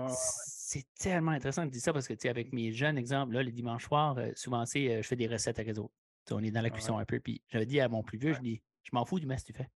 c'est 0.10 0.86
tellement 0.96 1.32
intéressant 1.32 1.66
de 1.66 1.70
dire 1.70 1.82
ça 1.82 1.94
parce 1.94 2.08
que 2.08 2.28
avec 2.28 2.52
mes 2.52 2.72
jeunes 2.72 2.98
exemples, 2.98 3.34
là, 3.34 3.44
les 3.44 3.52
dimanches 3.52 3.86
soirs, 3.86 4.18
souvent 4.36 4.66
c'est 4.66 5.02
je 5.02 5.08
fais 5.08 5.16
des 5.16 5.28
recettes 5.28 5.60
à 5.60 5.62
réseau. 5.62 5.92
on 6.32 6.44
est 6.44 6.52
dans 6.52 6.62
la 6.62 6.70
cuisson 6.70 6.98
un 6.98 7.06
peu. 7.06 7.20
Puis 7.20 7.42
j'avais 7.48 7.66
dit 7.66 7.80
à 7.80 7.88
mon 7.88 8.04
plus 8.04 8.18
vieux, 8.18 8.34
je 8.34 8.40
dis 8.42 8.62
Je 8.84 8.90
m'en 8.92 9.06
fous 9.06 9.20
du 9.20 9.26
mess 9.26 9.44
que 9.44 9.48
tu 9.48 9.54
fais. 9.54 9.70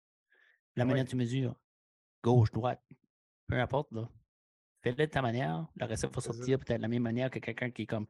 La 0.77 0.85
manière 0.85 1.05
dont 1.05 1.11
tu 1.11 1.17
mesures, 1.17 1.55
gauche, 2.23 2.51
droite, 2.51 2.83
peu 3.47 3.59
importe, 3.61 3.93
là. 3.93 4.09
Fais-le 4.83 4.97
de 4.97 5.05
ta 5.07 5.21
manière. 5.21 5.67
La 5.77 5.87
recette 5.87 6.15
va 6.15 6.21
sortir 6.21 6.59
peut-être 6.59 6.79
de 6.79 6.83
la 6.83 6.89
même 6.89 7.03
manière 7.03 7.31
que 7.31 7.41
quelqu'un 7.41 7.71
qui 7.71 7.83
est 7.83 7.87
comme 7.87 8.07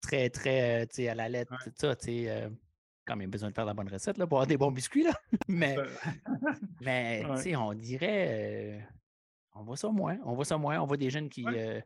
très, 0.00 0.28
très 0.28 0.86
à 1.08 1.14
la 1.14 1.28
lettre, 1.28 1.56
tout 1.64 1.72
ça, 1.76 1.96
tu 1.96 2.06
sais 2.06 2.50
quand 3.10 3.16
même 3.16 3.30
besoin 3.30 3.48
de 3.48 3.54
faire 3.54 3.64
la 3.64 3.74
bonne 3.74 3.88
recette 3.88 4.18
là, 4.18 4.26
pour 4.26 4.38
avoir 4.38 4.46
des 4.46 4.56
bons 4.56 4.70
biscuits. 4.70 5.02
Là. 5.02 5.12
mais 5.48 5.76
mais 6.80 7.24
on 7.56 7.74
dirait, 7.74 8.78
euh, 8.78 8.80
on 9.54 9.64
voit 9.64 9.76
ça 9.76 9.88
moins. 9.88 10.16
On 10.24 10.34
voit 10.34 10.44
ça 10.44 10.56
moins. 10.56 10.78
On 10.80 10.86
voit 10.86 10.96
des 10.96 11.10
jeunes 11.10 11.28
qui 11.28 11.44
euh, 11.44 11.80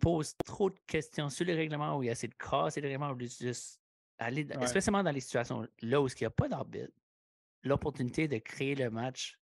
posent 0.00 0.34
trop 0.44 0.70
de 0.70 0.78
questions 0.86 1.28
sur 1.28 1.44
les 1.44 1.54
règlements 1.54 1.98
où 1.98 2.02
il 2.02 2.06
y 2.06 2.08
a 2.08 2.12
assez 2.12 2.28
de 2.28 2.34
casser 2.34 2.80
les 2.80 2.88
règlements, 2.88 3.14
juste 3.18 3.78
aller, 4.18 4.48
spécialement 4.66 5.02
dans 5.02 5.10
les 5.10 5.20
situations 5.20 5.66
là 5.82 6.00
où 6.00 6.08
il 6.08 6.14
n'y 6.18 6.26
a 6.26 6.30
pas 6.30 6.48
d'arbitre, 6.48 6.92
l'opportunité 7.62 8.26
de 8.26 8.38
créer 8.38 8.74
le 8.74 8.88
match 8.90 9.38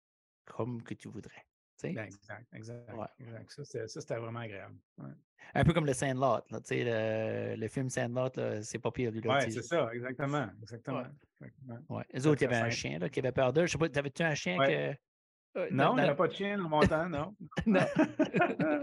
comme 0.46 0.82
que 0.82 0.96
tu 0.96 1.08
voudrais. 1.08 1.46
Ben, 1.82 1.98
exact, 2.00 2.46
exact. 2.54 2.90
Ça, 3.64 3.88
c'était 3.88 4.16
vraiment 4.18 4.40
agréable. 4.40 4.76
Un 5.54 5.64
peu 5.64 5.74
comme 5.74 5.86
le 5.86 5.94
Sandlot. 5.94 6.42
Là, 6.52 6.60
le, 6.70 7.56
le 7.56 7.68
film 7.68 7.90
Sandlot, 7.90 8.62
c'est 8.62 8.80
pas 8.80 8.92
pire 8.92 9.12
du 9.12 9.22
Oui, 9.24 9.52
c'est 9.52 9.64
ça, 9.64 9.90
exactement. 9.94 10.48
exactement. 10.62 11.04
Ouais. 11.90 12.04
Les 12.14 12.28
autres, 12.28 12.42
il 12.42 12.46
y 12.46 12.48
avait 12.48 12.68
un 12.68 12.70
chien 12.70 13.00
là, 13.00 13.10
qui 13.10 13.20
avait 13.20 13.32
peur 13.32 13.54
d'eux. 13.54 13.66
Je 13.66 13.72
sais 13.72 13.78
pas, 13.78 13.90
t'avais-tu 13.90 14.24
un 14.24 14.36
chien 14.36 14.58
que. 14.58 14.96
Euh, 15.58 15.68
non, 15.72 15.94
il 15.94 15.96
n'y 15.96 16.08
avait 16.08 16.16
pas 16.16 16.28
de 16.28 16.34
chien 16.34 16.58
dans 16.58 16.70
mon 16.70 16.82
temps, 16.82 17.10
non. 17.10 17.36
non. 17.66 17.80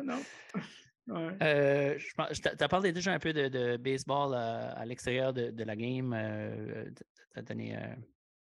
non. 1.07 1.37
Euh, 1.41 1.97
tu 2.33 2.49
as 2.65 2.69
parlé 2.69 2.93
déjà 2.93 3.13
un 3.13 3.21
peu 3.21 3.33
de, 3.33 3.77
baseball 3.77 4.35
à, 4.35 4.85
l'extérieur 4.85 5.33
de, 5.33 5.51
de, 5.51 5.65
la 5.65 5.77
game. 5.77 6.13
Euh, 6.13 6.91
tu 6.91 7.39
as 7.39 7.43
donné 7.43 7.77
un 7.77 7.97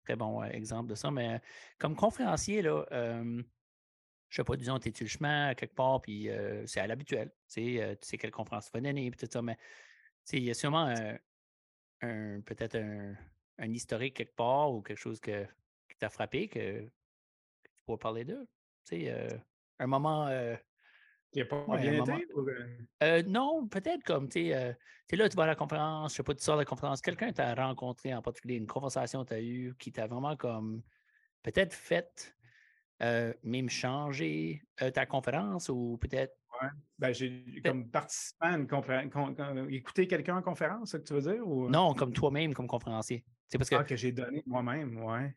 très 0.04 0.16
bon 0.16 0.44
exemple 0.44 0.90
de 0.90 0.96
ça. 0.96 1.10
Mais 1.10 1.42
comme 1.80 1.96
conférencier, 1.96 2.62
là, 2.62 2.86
je 4.32 4.38
sais 4.38 4.44
pas, 4.46 4.56
disons, 4.56 4.80
tu 4.80 4.90
es 4.90 4.94
le 5.02 5.08
chemin 5.08 5.54
quelque 5.56 5.76
part, 5.76 6.02
puis 6.02 6.30
c'est 6.66 6.80
à 6.80 6.88
l'habituel. 6.88 7.32
Tu 7.50 7.80
sais 8.02 8.18
quelle 8.18 8.32
conférence 8.32 8.66
tu 8.66 8.72
vas 8.74 8.80
donner, 8.80 9.12
puis 9.12 9.20
tout 9.20 9.32
ça, 9.32 9.42
mais 9.42 9.58
il 10.32 10.44
y 10.44 10.50
a 10.50 10.54
sûrement 10.54 10.94
un, 12.02 12.42
peut-être 12.42 12.78
un, 12.78 13.74
historique 13.74 14.16
quelque 14.16 14.36
part 14.36 14.72
ou 14.72 14.82
quelque 14.82 14.98
chose 14.98 15.20
que, 15.20 15.44
qui 15.90 15.98
t'a 16.00 16.10
frappé 16.10 16.48
que, 16.48 16.80
tu 16.82 17.72
pourrais 17.86 17.98
parler 17.98 18.24
d'eux. 18.24 18.48
Tu 18.88 19.02
sais, 19.02 19.28
un 19.80 19.88
moment. 19.88 20.30
qui 21.34 21.40
n'a 21.40 21.46
pas 21.46 21.78
bien 21.78 22.02
été? 22.02 23.24
non, 23.30 23.68
peut-être 23.68 24.04
comme, 24.04 24.30
tu 24.30 24.50
sais, 24.50 24.78
là, 25.12 25.28
tu 25.28 25.36
vas 25.36 25.44
à 25.44 25.48
la 25.48 25.56
conférence, 25.56 26.14
je 26.14 26.18
sais 26.18 26.24
pas, 26.24 26.34
tu 26.34 26.42
sors 26.42 26.56
de 26.56 26.62
la 26.62 26.66
conférence, 26.66 27.02
quelqu'un 27.02 27.34
t'a 27.34 27.54
rencontré 27.54 28.16
en 28.16 28.22
particulier, 28.22 28.56
une 28.56 28.66
conversation 28.68 29.26
que 29.26 29.30
tu 29.30 29.34
as 29.34 29.42
eue 29.42 29.76
qui 29.78 29.92
t'a 29.92 30.08
vraiment 30.08 30.38
comme 30.38 30.82
peut-être 31.44 31.74
fait 31.74 32.34
même 33.44 33.70
changer 33.70 34.62
ta 34.94 35.06
conférence 35.06 35.70
ou 35.70 35.98
peut-être. 36.00 36.36
Oui. 36.62 36.68
Ben, 37.00 37.14
j'ai 37.14 37.62
comme 37.64 37.90
participant 37.90 38.48
à 38.48 38.58
une 38.58 38.68
conférence. 38.68 39.36
écouter 39.70 40.08
quelqu'un 40.08 40.38
en 40.38 40.42
conférence, 40.42 40.92
c'est 40.92 40.98
ce 40.98 41.02
que 41.02 41.08
tu 41.08 41.14
veux 41.14 41.34
dire? 41.34 41.48
Ou... 41.48 41.70
Non, 41.70 41.94
comme 41.94 42.14
toi-même, 42.14 42.54
comme 42.54 42.68
conférencier. 42.68 43.26
C'est 43.48 43.58
parce 43.58 43.70
que. 43.70 43.76
Ah, 43.76 43.84
que 43.84 43.96
j'ai 43.96 44.12
donné 44.12 44.44
moi-même, 44.46 45.04
ouais. 45.04 45.36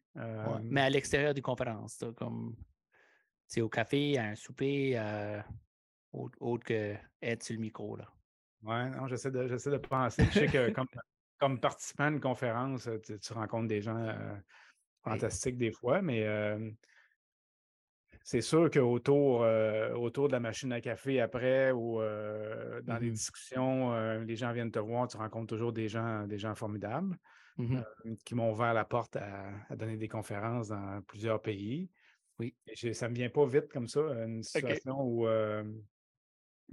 Mais 0.62 0.82
à 0.82 0.90
l'extérieur 0.90 1.34
du 1.34 1.42
conférence, 1.42 2.04
comme 2.16 2.56
c'est 3.46 3.60
au 3.60 3.68
café, 3.68 4.18
à 4.18 4.24
un 4.24 4.34
souper, 4.34 5.00
autre, 6.12 6.64
que 6.64 6.94
être 7.22 7.42
sur 7.42 7.54
le 7.54 7.60
micro. 7.60 7.96
Là. 7.96 8.08
Ouais, 8.62 8.90
non, 8.90 9.06
j'essaie 9.06 9.30
de, 9.30 9.46
j'essaie 9.46 9.70
de 9.70 9.78
penser. 9.78 10.24
Je 10.26 10.30
sais 10.30 10.46
que 10.46 10.70
comme, 10.70 10.86
comme 11.38 11.60
participant 11.60 12.04
à 12.04 12.08
une 12.08 12.20
conférence, 12.20 12.88
tu, 13.02 13.32
rencontres 13.32 13.68
des 13.68 13.80
gens 13.80 14.14
fantastiques 15.04 15.58
des 15.58 15.72
fois, 15.72 16.02
mais 16.02 16.24
c'est 18.24 18.40
sûr 18.40 18.70
qu'autour 18.70 19.46
autour 19.96 20.28
de 20.28 20.32
la 20.32 20.40
machine 20.40 20.72
à 20.72 20.80
café 20.80 21.20
après 21.20 21.70
ou 21.72 22.00
dans 22.00 22.98
les 22.98 23.10
mmh 23.10 23.12
discussions, 23.12 24.20
les 24.20 24.34
gens 24.34 24.52
viennent 24.52 24.72
te 24.72 24.78
voir, 24.78 25.06
tu 25.08 25.18
rencontres 25.18 25.46
toujours 25.46 25.72
des 25.72 25.88
gens, 25.88 26.26
des 26.26 26.38
gens 26.38 26.54
formidables 26.54 27.16
mmh 27.58 27.82
qui 28.24 28.34
m'ont 28.34 28.50
ouvert 28.50 28.74
la 28.74 28.84
porte 28.84 29.16
à, 29.16 29.76
donner 29.76 29.96
des 29.96 30.08
conférences 30.08 30.68
dans 30.68 31.02
plusieurs 31.06 31.40
pays. 31.40 31.88
Oui. 32.40 32.52
ça 32.74 33.06
ne 33.06 33.10
me 33.10 33.16
vient 33.16 33.28
pas 33.28 33.46
vite 33.46 33.68
comme 33.68 33.86
ça, 33.86 34.00
une 34.00 34.42
situation 34.42 35.00
où, 35.00 35.28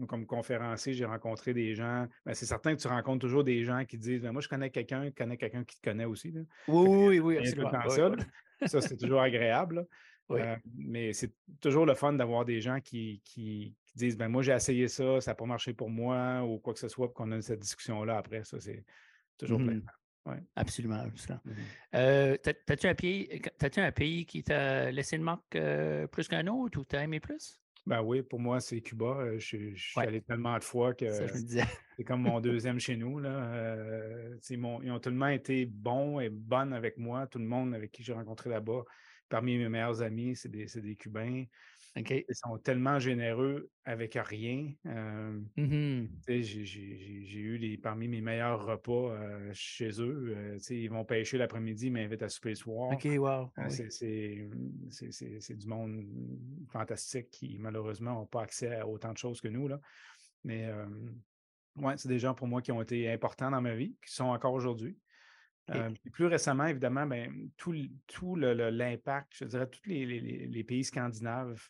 comme 0.07 0.25
conférencier, 0.25 0.93
j'ai 0.93 1.05
rencontré 1.05 1.53
des 1.53 1.75
gens. 1.75 2.07
Ben, 2.25 2.33
c'est 2.33 2.45
certain 2.45 2.75
que 2.75 2.81
tu 2.81 2.87
rencontres 2.87 3.19
toujours 3.19 3.43
des 3.43 3.63
gens 3.63 3.85
qui 3.85 3.97
disent 3.97 4.21
ben, 4.21 4.31
Moi, 4.31 4.41
je 4.41 4.47
connais 4.47 4.69
quelqu'un 4.69 5.07
qui 5.07 5.13
connaît 5.13 5.37
quelqu'un 5.37 5.63
qui 5.63 5.77
te 5.77 5.81
connaît 5.81 6.05
aussi. 6.05 6.33
Oui, 6.67 6.87
oui, 6.87 7.19
oui, 7.19 7.37
absolument. 7.37 7.71
Ça, 8.65 8.81
c'est 8.81 8.97
toujours 8.97 9.21
agréable. 9.21 9.87
mais 10.75 11.13
c'est 11.13 11.33
toujours 11.59 11.85
le 11.85 11.93
fun 11.93 12.13
d'avoir 12.13 12.45
des 12.45 12.61
gens 12.61 12.79
qui, 12.79 13.21
disent 13.93 14.15
ben 14.15 14.29
moi 14.29 14.41
j'ai 14.41 14.53
essayé 14.53 14.87
ça, 14.87 15.19
ça 15.19 15.31
n'a 15.31 15.35
pas 15.35 15.45
marché 15.45 15.73
pour 15.73 15.89
moi 15.89 16.43
ou 16.43 16.59
quoi 16.59 16.73
que 16.73 16.79
ce 16.79 16.87
soit, 16.87 17.09
qu'on 17.09 17.29
a 17.33 17.41
cette 17.41 17.59
discussion-là 17.59 18.17
après. 18.17 18.43
Ça, 18.43 18.59
c'est 18.59 18.85
toujours 19.37 19.59
mmh 19.59 19.81
Absolument, 20.55 20.99
absolument. 20.99 21.41
Mmh 21.43 21.51
euh, 21.95 22.37
T'as-tu 22.37 22.87
un, 22.87 22.93
pays, 22.93 23.41
un 23.77 23.91
pays 23.91 24.25
qui 24.25 24.43
t'a 24.43 24.91
laissé 24.91 25.15
une 25.17 25.23
marque 25.23 25.57
plus 26.11 26.27
qu'un 26.27 26.47
autre 26.47 26.79
ou 26.79 26.85
t'as 26.85 27.03
aimé 27.03 27.19
plus? 27.19 27.60
Ben 27.87 28.01
oui, 28.01 28.21
pour 28.21 28.39
moi, 28.39 28.59
c'est 28.59 28.79
Cuba. 28.81 29.37
Je, 29.37 29.73
suis 29.75 29.99
allé 29.99 30.21
tellement 30.21 30.57
de 30.57 30.63
fois 30.63 30.93
que 30.93 31.05
c'est 31.97 32.03
comme 32.03 32.21
mon 32.21 32.39
deuxième 32.39 32.79
chez 32.79 32.95
nous. 32.95 33.19
Là. 33.19 33.79
ils 34.49 34.91
ont 34.91 34.99
tellement 34.99 35.27
été 35.27 35.65
bons 35.65 36.19
et 36.19 36.29
bonnes 36.29 36.73
avec 36.73 36.97
moi. 36.97 37.27
Tout 37.27 37.39
le 37.39 37.45
monde 37.45 37.73
avec 37.73 37.91
qui 37.91 38.03
j'ai 38.03 38.13
rencontré 38.13 38.49
là-bas 38.49 38.83
parmi 39.31 39.57
mes 39.57 39.69
meilleurs 39.69 40.03
amis, 40.03 40.35
c'est 40.35 40.49
des, 40.49 40.65
des, 40.65 40.95
Cubains. 40.95 41.45
Ils 41.95 42.23
sont 42.31 42.57
tellement 42.59 42.99
généreux 42.99 43.69
avec 43.83 44.17
rien. 44.21 44.71
Mmh 45.57 46.05
j'ai 46.27 47.39
eu 47.39 47.57
les, 47.57 47.77
parmi 47.77 48.07
mes 48.07 48.21
meilleurs 48.21 48.65
repas 48.65 49.13
chez 49.51 50.01
eux. 50.01 50.57
ils 50.69 50.89
vont 50.89 51.03
pêcher 51.03 51.37
l'après-midi, 51.37 51.87
ils 51.87 51.91
m'invitent 51.91 52.23
à 52.23 52.29
souper 52.29 52.49
le 52.49 52.55
soir. 52.55 52.91
OK, 52.91 53.05
wow. 53.17 53.51
C'est 53.69 54.47
du 55.57 55.67
monde 55.67 56.05
fantastique 56.71 57.29
qui, 57.29 57.57
malheureusement, 57.59 58.13
n'ont 58.13 58.25
pas 58.25 58.43
accès 58.43 58.75
à 58.75 58.87
autant 58.87 59.11
de 59.11 59.17
choses 59.17 59.41
que 59.41 59.49
nous. 59.49 59.67
Là. 59.67 59.79
Mais 60.43 60.71
ouais, 61.75 61.97
c'est 61.97 62.09
des 62.09 62.19
gens 62.19 62.33
pour 62.33 62.47
moi 62.47 62.61
qui 62.61 62.71
ont 62.71 62.81
été 62.81 63.11
importants 63.11 63.51
dans 63.51 63.61
ma 63.61 63.75
vie, 63.75 63.95
qui 64.05 64.13
sont 64.13 64.25
encore 64.25 64.53
aujourd'hui. 64.53 64.97
Euh, 65.69 65.89
plus 66.11 66.25
récemment, 66.25 66.65
évidemment, 66.65 67.05
ben, 67.05 67.49
tout, 67.57 67.75
tout 68.07 68.35
l'impact, 68.35 69.31
je 69.35 69.45
dirais, 69.45 69.67
tous 69.67 69.81
les, 69.85 70.63
pays 70.63 70.83
scandinaves. 70.83 71.69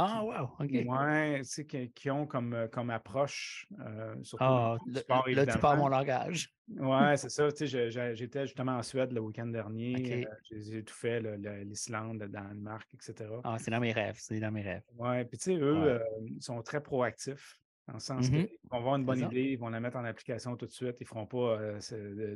Ah, 0.00 0.22
wow, 0.22 0.50
OK. 0.60 0.70
Ouais, 0.86 1.40
tu 1.40 1.44
sais, 1.44 1.64
qui, 1.64 2.08
ont 2.08 2.24
comme, 2.24 2.52
euh, 2.54 2.68
comme 2.68 2.88
approche, 2.90 3.66
euh, 3.80 4.14
surtout 4.22 4.44
ah, 4.44 4.76
là, 4.86 5.44
tu 5.44 5.58
parles 5.58 5.78
mon 5.78 5.88
langage. 5.88 6.54
Ouais, 6.68 7.16
c'est 7.16 7.28
ça. 7.30 7.50
Tu 7.50 7.66
sais, 7.66 8.14
j'étais 8.14 8.46
justement 8.46 8.76
en 8.76 8.82
Suède 8.84 9.12
le 9.12 9.20
week-end 9.20 9.46
dernier. 9.46 10.24
j'ai 10.52 10.84
tout 10.84 10.94
fait, 10.94 11.20
l'Islande, 11.64 12.20
le 12.20 12.28
Danemark, 12.28 12.88
etc. 12.94 13.28
Ah, 13.42 13.56
c'est 13.58 13.72
dans 13.72 13.80
mes 13.80 13.92
rêves. 13.92 14.16
C'est 14.18 14.38
dans 14.38 14.52
mes 14.52 14.62
rêves. 14.62 14.84
Ouais, 14.96 15.24
puis 15.24 15.36
tu 15.36 15.44
sais, 15.44 15.56
eux, 15.56 16.00
ils 16.24 16.42
sont 16.42 16.62
très 16.62 16.80
proactifs. 16.80 17.58
Dans 17.88 17.94
le 17.94 18.00
sens 18.00 18.28
mmh 18.28 18.32
qu'ils 18.32 18.48
vont 18.70 18.76
avoir 18.76 18.96
une 18.96 19.06
bonne 19.06 19.20
idée, 19.20 19.44
ils 19.44 19.58
vont 19.58 19.70
la 19.70 19.80
mettre 19.80 19.96
en 19.96 20.04
application 20.04 20.54
tout 20.56 20.66
de 20.66 20.70
suite. 20.70 20.96
Ils 21.00 21.04
ne 21.04 21.08
feront 21.08 21.24
pas 21.24 21.58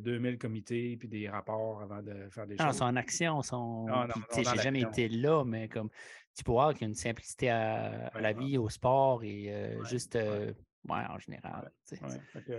2000 0.00 0.38
comités 0.38 0.96
puis 0.96 1.08
des 1.08 1.28
rapports 1.28 1.82
avant 1.82 2.00
de 2.00 2.26
faire 2.30 2.46
des 2.46 2.56
choses. 2.56 2.64
Non, 2.64 2.72
ils 2.72 2.76
sont 2.76 2.84
en 2.84 2.96
action. 2.96 3.42
Sont... 3.42 3.86
Je 4.34 4.38
n'ai 4.38 4.62
jamais 4.62 4.80
été 4.80 5.10
là, 5.10 5.44
mais 5.44 5.68
comme 5.68 5.90
tu 6.34 6.44
peux 6.44 6.52
voir 6.52 6.72
qu'il 6.72 6.82
y 6.82 6.84
a 6.84 6.88
une 6.88 6.94
simplicité 6.94 7.50
à, 7.50 8.10
la 8.18 8.32
vie, 8.32 8.58
au 8.58 8.68
sport 8.68 9.22
et 9.24 9.76
juste 9.84 10.16
en 10.88 11.18
général. 11.18 11.70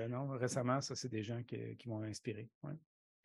non, 0.09 0.27
récemment, 0.29 0.81
ça, 0.81 0.95
c'est 0.95 1.09
des 1.09 1.23
gens 1.23 1.41
qui, 1.43 1.87
m'ont 1.87 2.03
inspiré. 2.03 2.49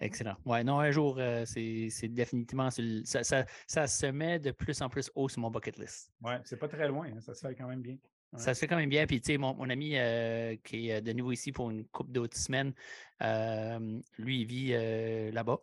Excellent. 0.01 0.37
Ouais, 0.45 0.63
non, 0.63 0.79
un 0.79 0.91
jour, 0.91 1.21
c'est 1.45 2.09
définitivement. 2.09 2.71
Ça, 2.71 3.45
ça, 3.67 3.87
se 3.87 4.07
met 4.07 4.39
de 4.39 4.53
plus 4.53 4.81
en 4.83 4.89
plus 4.89 5.11
haut 5.15 5.29
sur 5.29 5.41
mon 5.41 5.51
bucket 5.51 5.79
list. 5.79 6.13
Oui, 6.23 6.35
c'est 6.45 6.59
pas 6.59 6.69
très 6.69 6.89
loin. 6.89 7.07
Hein, 7.07 7.21
ça 7.21 7.35
se 7.35 7.47
fait 7.47 7.55
quand 7.55 7.69
même 7.69 7.83
bien. 7.83 7.97
Ça 8.37 8.53
se 8.53 8.61
fait 8.61 8.67
quand 8.67 8.77
même 8.77 8.91
bien. 8.91 9.07
Puis, 9.07 9.21
tu 9.21 9.33
sais, 9.33 9.39
mon, 9.39 9.55
mon, 9.55 9.71
ami 9.71 9.97
euh, 9.97 10.55
qui 10.63 10.91
est 10.91 11.01
de 11.01 11.13
nouveau 11.13 11.33
ici 11.33 11.51
pour 11.51 11.71
une 11.71 11.87
couple 11.87 12.13
d'autres 12.13 12.37
semaines, 12.37 12.75
euh, 13.23 14.01
lui, 14.19 14.43
il 14.43 14.47
vit 14.47 15.33
là-bas. 15.33 15.59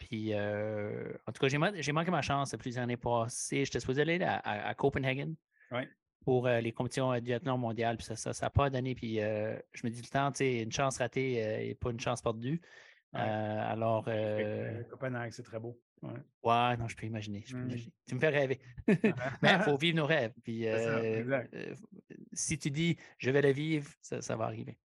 Puis, 0.00 0.34
en 0.34 1.32
tout 1.32 1.40
cas, 1.40 1.48
j'ai 1.48 1.92
manqué 1.92 2.10
ma 2.10 2.22
chance 2.22 2.56
plusieurs 2.58 2.82
années 2.82 2.96
passées. 2.96 3.64
J'étais 3.64 3.78
supposé 3.78 4.02
aller 4.02 4.20
à, 4.22 4.38
à, 4.40 4.74
Copenhagen 4.74 5.34
pour 6.24 6.48
les 6.48 6.72
compétitions 6.72 7.12
du 7.20 7.30
mondial. 7.30 7.58
mondial. 7.58 7.96
Puis, 7.96 8.06
ça 8.06 8.30
n'a 8.30 8.32
ça, 8.34 8.50
pas 8.50 8.68
donné. 8.70 8.94
Puis, 8.94 9.16
je 9.16 9.84
me 9.84 9.90
dis 9.90 10.02
le 10.02 10.08
temps, 10.08 10.32
tu 10.32 10.38
sais, 10.38 10.62
une 10.62 10.72
chance 10.72 10.98
ratée 10.98 11.68
et 11.68 11.74
pas 11.76 11.90
une 11.90 12.00
chance 12.00 12.20
perdue. 12.22 12.60
alors. 13.12 14.08
Copenhague, 14.90 15.30
c'est 15.30 15.44
très 15.44 15.60
beau. 15.60 15.78
Ouais. 16.02 16.76
non, 16.76 16.88
je 16.88 16.96
peux 16.96 17.06
imaginer. 17.06 17.44
Je 17.46 17.52
peux 17.52 17.60
mmh. 17.60 17.68
imaginer. 17.68 17.92
Tu 18.06 18.14
me 18.14 18.20
fais 18.20 18.28
rêver. 18.28 18.60
Mais 19.42 19.54
il 19.54 19.60
faut 19.62 19.76
vivre 19.80 19.98
nos 19.98 20.06
rêves. 20.06 20.32
Puis, 20.42 20.66
euh, 20.66 21.44
si 22.32 22.58
tu 22.58 22.70
dis 22.70 22.96
je 23.18 23.30
vais 23.30 23.42
la 23.42 23.52
vivre, 23.52 23.90
ça, 24.00 24.22
ça 24.22 24.36
va 24.36 24.46
arriver. 24.46 24.78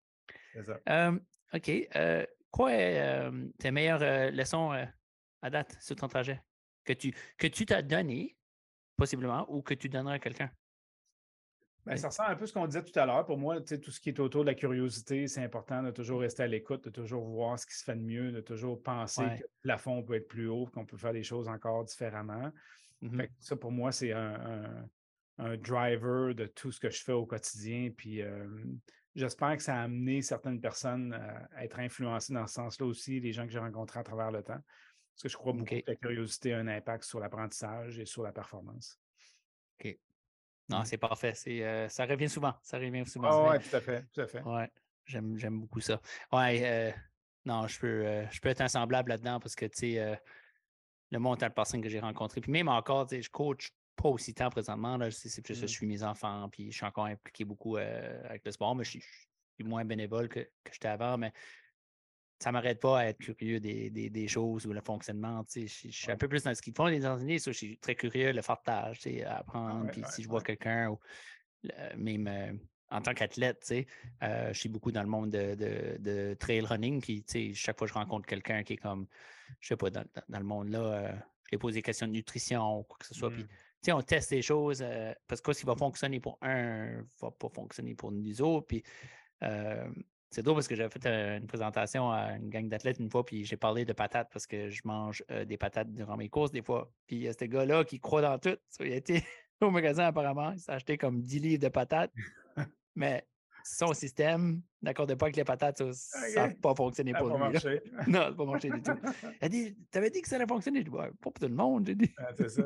Ça. 0.65 1.11
OK. 1.53 1.71
quoi 2.51 2.73
est 2.73 3.31
tes 3.59 3.71
meilleures 3.71 4.31
leçons 4.31 4.71
à 5.43 5.49
date 5.49 5.77
sur 5.79 5.95
ton 5.95 6.07
trajet 6.07 6.41
que 6.83 6.93
tu 6.93 7.13
que 7.37 7.47
tu 7.47 7.65
t'as 7.65 7.81
donné, 7.81 8.35
possiblement, 8.97 9.45
ou 9.49 9.61
que 9.61 9.73
tu 9.73 9.89
donneras 9.89 10.15
à 10.15 10.19
quelqu'un? 10.19 10.49
Ben, 11.85 11.97
ça 11.97 12.07
ressemble 12.07 12.31
un 12.31 12.35
peu 12.35 12.45
à 12.45 12.47
ce 12.47 12.53
qu'on 12.53 12.65
disait 12.65 12.83
tout 12.83 12.97
à 12.97 13.05
l'heure. 13.05 13.25
Pour 13.25 13.37
moi, 13.37 13.59
tout 13.59 13.91
ce 13.91 13.99
qui 13.99 14.09
est 14.09 14.19
autour 14.19 14.43
de 14.43 14.49
la 14.49 14.55
curiosité, 14.55 15.27
c'est 15.27 15.43
important 15.43 15.83
de 15.83 15.91
toujours 15.91 16.21
rester 16.21 16.43
à 16.43 16.47
l'écoute, 16.47 16.85
de 16.85 16.89
toujours 16.89 17.27
voir 17.27 17.59
ce 17.59 17.65
qui 17.65 17.73
se 17.73 17.83
fait 17.83 17.95
de 17.95 18.01
mieux, 18.01 18.31
de 18.31 18.39
toujours 18.39 18.81
penser 18.81 19.23
que 19.37 19.41
le 19.41 19.49
plafond 19.63 20.01
peut 20.01 20.13
être 20.13 20.29
plus 20.29 20.47
haut, 20.47 20.65
qu'on 20.73 20.85
peut 20.85 20.95
faire 20.95 21.11
des 21.11 21.23
choses 21.23 21.49
encore 21.49 21.83
différemment. 21.83 22.51
Mmh 23.01 23.23
ça, 23.39 23.57
pour 23.57 23.71
moi, 23.71 23.91
c'est 23.91 24.13
un, 24.13 24.87
driver 25.57 26.33
de 26.33 26.45
tout 26.45 26.71
ce 26.71 26.79
que 26.79 26.89
je 26.89 27.03
fais 27.03 27.11
au 27.11 27.25
quotidien. 27.25 27.89
Puis 27.97 28.21
j'espère 29.13 29.57
que 29.57 29.63
ça 29.63 29.75
a 29.75 29.81
amené 29.81 30.21
certaines 30.21 30.61
personnes 30.61 31.11
à 31.53 31.65
être 31.65 31.79
influencées 31.79 32.33
dans 32.33 32.47
ce 32.47 32.53
sens-là 32.53 32.85
aussi, 32.85 33.19
les 33.19 33.33
gens 33.33 33.45
que 33.45 33.51
j'ai 33.51 33.59
rencontrés 33.59 33.99
à 33.99 34.03
travers 34.03 34.31
le 34.31 34.41
temps. 34.41 34.61
Parce 35.13 35.23
que 35.23 35.29
je 35.29 35.37
crois 35.37 35.53
beaucoup 35.53 35.65
que 35.65 35.83
la 35.85 35.95
curiosité 35.95 36.53
a 36.53 36.59
un 36.59 36.67
impact 36.67 37.03
sur 37.03 37.19
l'apprentissage 37.19 37.99
et 37.99 38.05
sur 38.05 38.23
la 38.23 38.31
performance. 38.31 38.99
OK. 39.79 39.97
Non, 40.69 40.79
mmh. 40.79 40.85
c'est 40.85 40.97
parfait. 40.97 41.33
C'est, 41.35 41.89
ça 41.89 42.05
revient 42.05 42.29
souvent. 42.29 42.53
Ça 42.63 42.77
revient 42.77 43.05
souvent. 43.05 43.29
Ah 43.29 43.51
oui, 43.51 43.63
tout 43.69 43.75
à 43.75 43.81
fait. 43.81 44.05
Tout 44.11 44.21
à 44.21 44.27
fait. 44.27 44.41
Ouais, 44.41 44.71
j'aime, 45.05 45.59
beaucoup 45.59 45.81
ça. 45.81 46.01
Ouais, 46.31 46.95
non, 47.45 47.67
je 47.67 47.79
peux, 47.79 48.25
je 48.31 48.39
peux 48.39 48.49
être 48.49 48.61
insemblable 48.61 49.09
là-dedans 49.09 49.39
parce 49.39 49.55
que, 49.55 49.65
tu 49.65 49.93
sais, 49.93 50.19
le 51.11 51.19
montant 51.19 51.47
de 51.47 51.53
personnes 51.53 51.81
que 51.81 51.89
j'ai 51.89 51.99
rencontré, 51.99 52.41
puis 52.41 52.51
même 52.51 52.69
encore, 52.69 53.05
tu 53.05 53.17
sais, 53.17 53.21
je 53.21 53.29
coach 53.29 53.71
pas 53.95 54.09
aussi 54.09 54.33
tant 54.33 54.49
présentement. 54.49 54.97
Là, 54.97 55.11
c'est, 55.11 55.41
plus 55.43 55.53
je 55.53 55.65
mmh. 55.65 55.67
suis 55.67 55.85
mes 55.85 56.01
enfants, 56.01 56.49
puis 56.49 56.71
je 56.71 56.77
suis 56.77 56.85
encore 56.85 57.05
impliqué 57.05 57.45
beaucoup 57.45 57.77
avec 57.77 58.43
le 58.45 58.51
sport, 58.51 58.75
mais 58.75 58.83
je 58.83 58.91
suis, 58.91 59.03
moins 59.63 59.85
bénévole 59.85 60.27
que, 60.27 60.39
que 60.39 60.73
j'étais 60.73 60.87
avant. 60.87 61.17
Mais 61.17 61.31
ça 62.43 62.49
ne 62.49 62.53
m'arrête 62.53 62.81
pas 62.81 62.99
à 62.99 63.05
être 63.05 63.19
curieux 63.19 63.61
des, 63.61 64.27
choses 64.27 64.65
ou 64.65 64.73
le 64.73 64.81
fonctionnement. 64.81 65.45
Je, 65.55 65.65
suis 65.65 66.11
un 66.11 66.17
peu 66.17 66.27
plus 66.27 66.43
dans 66.43 66.53
ce 66.53 66.61
qu'ils 66.61 66.73
font 66.73 66.87
les 66.87 66.97
États-Unis. 66.97 67.39
Je 67.39 67.51
suis 67.51 67.77
très 67.77 67.95
curieux, 67.95 68.33
le 68.33 68.41
partage, 68.41 68.99
apprendre. 69.25 69.89
puis 69.91 70.03
si 70.11 70.23
je 70.23 70.27
vois 70.27 70.41
quelqu'un, 70.41 70.89
ou 70.89 70.99
même 71.95 72.27
euh, 72.27 72.51
en 72.91 73.01
tant 73.01 73.13
qu'athlète, 73.13 73.73
euh, 74.23 74.51
je 74.51 74.59
suis 74.59 74.67
beaucoup 74.67 74.91
dans 74.91 75.03
le 75.03 75.07
monde 75.07 75.29
de, 75.29 76.35
trail 76.37 76.61
running. 76.61 76.99
Puis 76.99 77.23
chaque 77.55 77.77
fois 77.77 77.87
que 77.87 77.93
je 77.93 77.97
rencontre 77.97 78.27
quelqu'un 78.27 78.61
qui 78.63 78.73
est 78.73 78.77
comme, 78.77 79.07
je 79.61 79.69
sais 79.69 79.77
pas, 79.77 79.89
dans, 79.89 80.03
le 80.27 80.43
monde 80.43 80.67
là, 80.67 80.79
euh, 80.79 81.11
je 81.45 81.51
lui 81.51 81.57
pose 81.59 81.75
des 81.75 81.81
questions 81.81 82.07
de 82.07 82.11
nutrition 82.11 82.79
ou 82.79 82.83
quoi 82.83 82.97
que 82.99 83.05
ce 83.05 83.13
soit. 83.13 83.31
Puis 83.31 83.45
mmh. 83.87 83.93
on 83.93 84.01
teste 84.01 84.31
des 84.31 84.41
choses 84.41 84.83
parce 85.27 85.39
que 85.39 85.53
ce 85.53 85.61
qui 85.61 85.65
va 85.65 85.77
fonctionner 85.77 86.19
pour 86.19 86.37
un 86.41 86.97
ne 86.97 87.03
va 87.21 87.31
pas 87.31 87.47
fonctionner 87.47 87.95
pour 87.95 88.11
nous 88.11 88.41
autres. 88.41 88.67
Puis 88.67 88.83
c'est 90.33 90.41
drôle 90.41 90.55
parce 90.55 90.67
que 90.67 90.75
j'avais 90.75 90.89
fait 90.89 91.05
euh, 91.05 91.37
une 91.37 91.45
présentation 91.45 92.11
à 92.11 92.31
une 92.33 92.49
gang 92.49 92.67
d'athlètes 92.67 92.97
une 92.99 93.09
fois, 93.09 93.23
puis 93.23 93.45
j'ai 93.45 93.55
parlé 93.55 93.85
de 93.85 93.93
patates 93.93 94.29
parce 94.33 94.47
que 94.47 94.69
je 94.69 94.81
mange 94.83 95.23
euh, 95.29 95.45
des 95.45 95.57
patates 95.57 95.93
durant 95.93 96.17
mes 96.17 96.27
courses 96.27 96.51
des 96.51 96.63
fois. 96.63 96.91
Puis 97.05 97.17
il 97.17 97.21
y 97.21 97.27
a 97.27 97.33
ce 97.33 97.45
gars-là 97.45 97.83
qui 97.83 97.99
croit 97.99 98.21
dans 98.21 98.39
tout. 98.39 98.57
Il 98.79 98.91
a 98.91 98.95
été 98.95 99.23
au 99.61 99.69
magasin 99.69 100.05
apparemment, 100.05 100.51
il 100.51 100.59
s'est 100.59 100.71
acheté 100.71 100.97
comme 100.97 101.21
10 101.21 101.39
livres 101.39 101.61
de 101.61 101.69
patates, 101.69 102.11
mais 102.95 103.27
son 103.63 103.93
système 103.93 104.61
n'accordait 104.81 105.15
pas 105.15 105.27
avec 105.27 105.35
les 105.35 105.43
patates, 105.43 105.91
ça 105.93 106.47
n'a 106.47 106.53
pas 106.55 106.73
fonctionné 106.73 107.13
pour 107.13 107.27
lui. 107.27 107.37
non, 108.07 108.19
ça 108.19 108.29
n'a 108.29 108.31
pas 108.31 108.45
marché 108.45 108.71
du 108.71 108.81
tout. 108.81 108.91
A 109.39 109.47
dit 109.47 109.77
T'avais 109.91 110.09
dit 110.09 110.21
que 110.21 110.27
ça 110.27 110.37
allait 110.37 110.47
fonctionner? 110.47 110.79
Je 110.79 110.85
dis 110.85 110.91
Pas 110.91 111.09
pour 111.21 111.33
tout 111.33 111.47
le 111.47 111.53
monde, 111.53 111.85
j'ai 111.85 111.95
dit. 111.95 112.11
c'est 112.37 112.49
ça. 112.49 112.63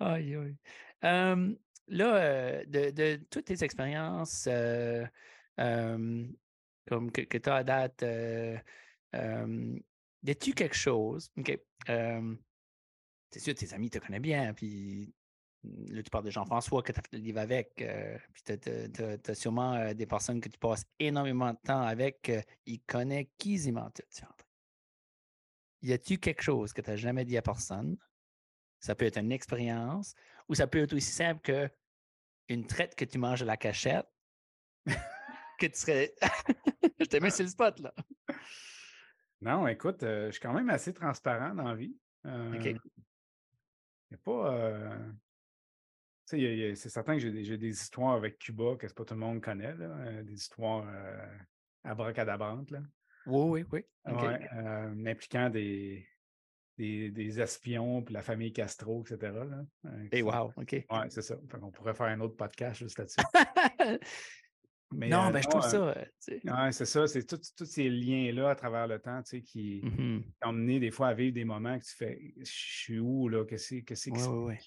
aïe, 0.00 0.36
aïe. 0.36 0.56
là, 1.02 2.16
euh, 2.16 2.64
de, 2.66 2.90
de, 2.90 3.16
toutes 3.30 3.46
tes 3.46 3.64
expériences, 3.64 4.48
comme 5.56 7.10
que, 7.12 7.38
tu 7.38 7.48
as 7.48 7.54
à 7.54 7.64
date, 7.64 8.02
euh, 8.02 8.58
tu 10.40 10.52
quelque 10.52 10.76
chose? 10.76 11.30
OK. 11.36 11.58
c'est 11.86 13.40
sûr, 13.40 13.54
tes 13.54 13.72
amis 13.74 13.90
te 13.90 13.98
connaissent 13.98 14.20
bien, 14.20 14.54
puis 14.54 15.12
là, 15.64 16.02
tu 16.02 16.10
parles 16.10 16.24
de 16.24 16.30
Jean-François 16.30 16.82
que 16.82 16.92
tu 16.92 17.00
as 17.00 17.02
fait 17.02 17.16
le 17.16 17.22
livre 17.22 17.40
avec, 17.40 17.74
puis 18.32 18.42
tu 18.42 19.30
as, 19.30 19.34
sûrement 19.34 19.92
des 19.94 20.06
personnes 20.06 20.40
que 20.40 20.48
tu 20.48 20.58
passes 20.58 20.84
énormément 20.98 21.52
de 21.52 21.58
temps 21.64 21.82
avec, 21.82 22.30
ils 22.66 22.80
connaissent 22.80 23.28
quasiment 23.38 23.90
tout. 23.90 24.02
Y 25.82 25.92
a-tu 25.92 26.18
quelque 26.18 26.42
chose 26.42 26.72
que 26.72 26.80
tu 26.80 26.90
n'as 26.90 26.96
jamais 26.96 27.24
dit 27.24 27.36
à 27.36 27.42
personne? 27.42 27.96
Ça 28.80 28.94
peut 28.94 29.04
être 29.04 29.18
une 29.18 29.32
expérience, 29.32 30.14
ou 30.48 30.54
ça 30.54 30.66
peut 30.66 30.82
être 30.82 30.92
aussi 30.92 31.12
simple 31.12 31.40
que 31.40 31.70
une 32.48 32.66
traite 32.66 32.94
que 32.94 33.04
tu 33.04 33.18
manges 33.18 33.42
à 33.42 33.44
la 33.44 33.56
cachette 33.56 34.06
que 35.56 35.66
tu 35.66 35.78
serais. 35.78 36.14
je 37.00 37.04
t'ai 37.06 37.20
mis 37.20 37.30
sur 37.30 37.44
le 37.44 37.50
spot, 37.50 37.78
là. 37.80 37.92
Non, 39.40 39.66
écoute, 39.68 40.02
euh, 40.02 40.26
je 40.26 40.32
suis 40.32 40.40
quand 40.40 40.54
même 40.54 40.70
assez 40.70 40.92
transparent 40.92 41.54
dans 41.54 41.68
la 41.68 41.74
vie. 41.74 41.96
Euh, 42.26 42.54
OK. 42.54 42.64
Il 42.64 42.72
n'y 44.10 44.14
a 44.14 44.18
pas. 44.24 44.54
Euh, 44.54 44.98
tu 46.28 46.38
sais, 46.38 46.74
c'est 46.74 46.88
certain 46.88 47.14
que 47.14 47.20
j'ai 47.20 47.56
des, 47.56 47.80
histoires 47.80 48.14
avec 48.14 48.38
Cuba 48.38 48.76
que 48.76 48.86
pas 48.92 49.04
tout 49.04 49.14
le 49.14 49.20
monde 49.20 49.40
connaît, 49.40 49.74
là, 49.74 50.22
des 50.22 50.34
histoires 50.34 50.84
abracadabrantes. 51.84 52.70
Là. 52.70 52.80
Oui, 53.26 53.64
oui, 53.70 53.84
oui. 54.06 54.12
Ouais, 54.12 55.08
impliquant 55.08 55.50
des, 55.50 56.08
des, 56.76 57.10
des, 57.10 57.40
espions, 57.40 58.02
puis 58.02 58.12
la 58.12 58.22
famille 58.22 58.52
Castro, 58.52 59.02
etc. 59.02 59.32
Là, 59.32 59.64
Et 60.10 60.22
wow, 60.22 60.52
OK. 60.56 60.72
Oui, 60.72 60.98
c'est 61.10 61.22
ça. 61.22 61.36
On 61.62 61.70
pourrait 61.70 61.94
faire 61.94 62.06
un 62.06 62.20
autre 62.20 62.36
podcast 62.36 62.80
juste 62.80 62.98
là-dessus. 62.98 63.20
non, 64.92 65.30
ben, 65.30 65.42
je 65.42 65.48
trouve 65.48 65.62
ça. 65.62 65.96
Ouais, 66.28 66.72
c'est 66.72 66.86
ça, 66.86 67.06
c'est 67.06 67.26
tous 67.26 67.64
ces 67.64 67.88
liens-là 67.88 68.50
à 68.50 68.54
travers 68.54 68.86
le 68.86 68.98
temps 68.98 69.20
qui 69.22 69.82
ont 70.44 70.52
mené 70.52 70.80
des 70.80 70.90
fois 70.90 71.08
à 71.08 71.14
vivre 71.14 71.34
des 71.34 71.44
moments 71.44 71.78
que 71.78 71.84
tu 71.84 71.94
fais 71.94 72.34
Je 72.38 72.44
suis 72.44 72.98
où 72.98 73.28
là? 73.28 73.44
Qu'est-ce 73.44 73.82
que 73.82 73.94
c'est 73.94 74.10
que 74.10 74.28
ouais, 74.28 74.58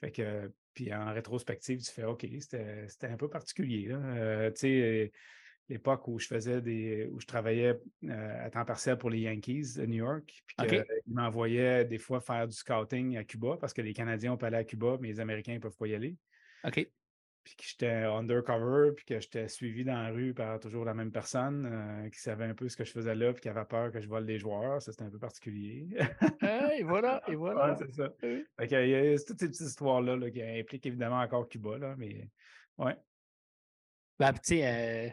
Fait 0.00 0.10
que, 0.10 0.52
puis 0.74 0.92
en 0.92 1.12
rétrospective, 1.12 1.80
tu 1.80 1.90
fais 1.90 2.04
OK, 2.04 2.26
c'était 2.38 3.06
un 3.06 3.16
peu 3.16 3.28
particulier. 3.28 3.88
Là. 3.88 4.50
tu 4.50 4.60
sais, 4.60 5.12
l'époque 5.68 6.06
où 6.08 6.18
je 6.18 6.26
faisais 6.26 6.60
des. 6.60 7.08
où 7.10 7.20
je 7.20 7.26
travaillais 7.26 7.80
à 8.08 8.50
temps 8.50 8.64
partiel 8.64 8.98
pour 8.98 9.08
les 9.08 9.20
Yankees 9.20 9.76
de 9.76 9.86
New 9.86 10.04
York, 10.04 10.42
puis 10.46 10.66
qu'ils 10.66 10.84
m'envoyaient 11.06 11.84
des 11.84 11.98
fois 11.98 12.20
faire 12.20 12.46
du 12.46 12.54
scouting 12.54 13.16
à 13.16 13.24
Cuba 13.24 13.56
parce 13.58 13.72
que 13.72 13.80
les 13.80 13.94
Canadiens 13.94 14.36
peuvent 14.36 14.48
aller 14.48 14.58
à 14.58 14.64
Cuba, 14.64 14.98
mais 15.00 15.08
les 15.08 15.20
Américains 15.20 15.54
ne 15.54 15.60
peuvent 15.60 15.76
pas 15.76 15.86
y 15.86 15.94
aller. 15.94 16.16
OK 16.64 16.86
puis 17.42 17.56
que 17.56 17.64
j'étais 17.64 18.04
undercover, 18.04 18.92
puis 18.94 19.04
que 19.04 19.18
j'étais 19.18 19.48
suivi 19.48 19.84
dans 19.84 19.94
la 19.94 20.10
rue 20.10 20.34
par 20.34 20.60
toujours 20.60 20.84
la 20.84 20.94
même 20.94 21.10
personne 21.10 21.66
euh, 21.66 22.10
qui 22.10 22.18
savait 22.18 22.44
un 22.44 22.54
peu 22.54 22.68
ce 22.68 22.76
que 22.76 22.84
je 22.84 22.92
faisais 22.92 23.14
là, 23.14 23.32
puis 23.32 23.42
qui 23.42 23.48
avait 23.48 23.64
peur 23.64 23.90
que 23.90 24.00
je 24.00 24.08
vole 24.08 24.24
les 24.24 24.38
joueurs. 24.38 24.82
Ça, 24.82 24.92
c'était 24.92 25.04
un 25.04 25.10
peu 25.10 25.18
particulier. 25.18 25.88
et 26.78 26.82
voilà, 26.82 27.22
et 27.28 27.34
voilà. 27.36 27.76
c'est 27.78 27.92
ça. 27.92 28.12
il 28.22 28.46
y 28.70 28.94
a 28.94 29.18
toutes 29.18 29.40
ces 29.40 29.48
petites 29.48 29.60
histoires-là 29.60 30.30
qui 30.30 30.42
impliquent 30.42 30.86
évidemment 30.86 31.20
encore 31.20 31.48
Cuba, 31.48 31.78
là, 31.78 31.94
mais 31.96 32.28
ouais. 32.78 32.96
Ben, 34.18 34.32
tu 34.34 34.40
sais, 34.42 34.66
euh, 34.66 35.10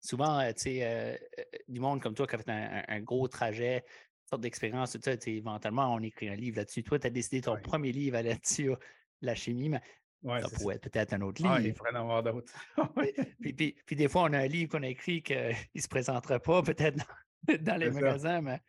souvent, 0.00 0.40
euh, 0.40 0.52
tu 0.52 0.62
sais, 0.62 1.20
du 1.68 1.78
monde 1.78 2.00
comme 2.00 2.14
toi 2.14 2.26
qui 2.26 2.36
a 2.36 2.38
fait 2.38 2.50
un, 2.50 3.00
gros 3.00 3.28
trajet, 3.28 3.76
une 3.76 4.28
sorte 4.30 4.40
d'expérience, 4.40 4.92
tout 4.92 5.00
ça, 5.02 5.12
éventuellement, 5.26 5.92
on 5.92 6.00
écrit 6.00 6.30
un 6.30 6.36
livre 6.36 6.56
là-dessus. 6.56 6.82
Toi, 6.82 6.98
tu 6.98 7.06
as 7.06 7.10
décidé 7.10 7.42
ton 7.42 7.60
premier 7.60 7.92
livre 7.92 8.18
là-dessus, 8.18 8.70
la 9.20 9.34
chimie, 9.34 9.68
mais 9.68 9.82
ça 10.24 10.48
pourrait 10.56 10.76
être 10.76 10.90
peut-être 10.90 11.12
un 11.12 11.20
autre 11.22 11.42
livre. 11.42 11.54
Ah, 11.56 11.60
il 11.60 11.74
faudrait 11.74 11.92
en 11.92 12.00
avoir 12.00 12.22
d'autres. 12.22 12.52
puis, 13.86 13.96
des 13.96 14.08
fois, 14.08 14.22
on 14.22 14.32
a 14.32 14.38
un 14.38 14.46
livre 14.46 14.70
qu'on 14.70 14.82
a 14.82 14.88
écrit 14.88 15.22
qu'il 15.22 15.36
ne 15.74 15.80
se 15.80 15.88
présentera 15.88 16.38
pas 16.38 16.62
peut-être 16.62 16.96
dans, 16.96 17.76
les 17.76 17.90
magasins, 17.90 18.40
mais 18.40 18.60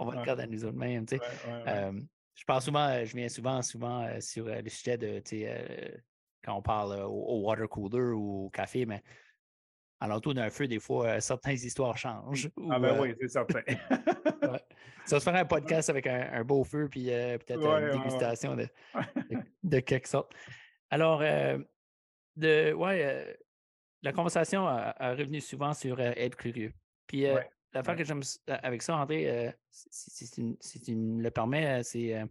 on 0.00 0.06
va 0.06 0.20
le 0.20 0.24
garder 0.24 0.42
à 0.42 0.46
nous 0.46 0.64
autres 0.64 0.76
mêmes. 0.76 1.06
je 1.08 2.44
parle 2.46 2.62
souvent, 2.62 3.04
je 3.04 3.16
viens 3.16 3.28
souvent, 3.28 3.62
souvent 3.62 4.02
euh, 4.04 4.20
sur 4.20 4.46
euh, 4.46 4.60
le 4.60 4.68
sujet 4.68 4.98
de 4.98 5.22
euh, 5.32 5.88
quand 6.44 6.54
on 6.54 6.62
parle 6.62 7.00
au, 7.02 7.40
water 7.46 7.68
cooler 7.68 8.12
ou 8.12 8.46
au 8.46 8.50
café, 8.50 8.86
mais 8.86 9.02
à 9.98 10.06
l'entour 10.06 10.34
d'un 10.34 10.50
feu, 10.50 10.68
des 10.68 10.78
fois, 10.78 11.20
certaines 11.20 11.56
histoires 11.56 11.96
changent. 11.96 12.50
ah 12.70 12.78
ben 12.78 13.00
oui, 13.00 13.14
c'est 13.18 13.28
certain. 13.28 13.62
Ça 15.06 15.18
se 15.18 15.24
faire 15.24 15.34
un 15.34 15.46
podcast 15.46 15.88
avec 15.88 16.06
un, 16.06 16.44
beau 16.44 16.62
feu, 16.64 16.88
puis 16.90 17.06
peut-être 17.06 17.64
une 17.64 17.98
dégustation 17.98 18.54
de, 18.54 18.68
de 19.62 19.80
quelque 19.80 20.06
sorte. 20.06 20.34
Alors, 20.90 21.20
euh, 21.22 21.58
de, 22.36 22.72
ouais, 22.72 23.04
euh, 23.04 23.34
la 24.02 24.12
conversation 24.12 24.66
a, 24.66 25.14
revenu 25.14 25.40
souvent 25.40 25.74
sur 25.74 25.98
euh, 25.98 26.12
être 26.16 26.36
curieux. 26.36 26.72
Puis 27.06 27.26
l'affaire 27.72 27.96
que 27.96 28.04
j'aime 28.04 28.22
avec 28.48 28.82
ça, 28.82 28.96
André, 28.96 29.54
si, 29.70 30.30
tu, 30.30 30.96
me 30.96 31.22
le 31.22 31.30
permets, 31.30 31.82
c'est 31.82 32.24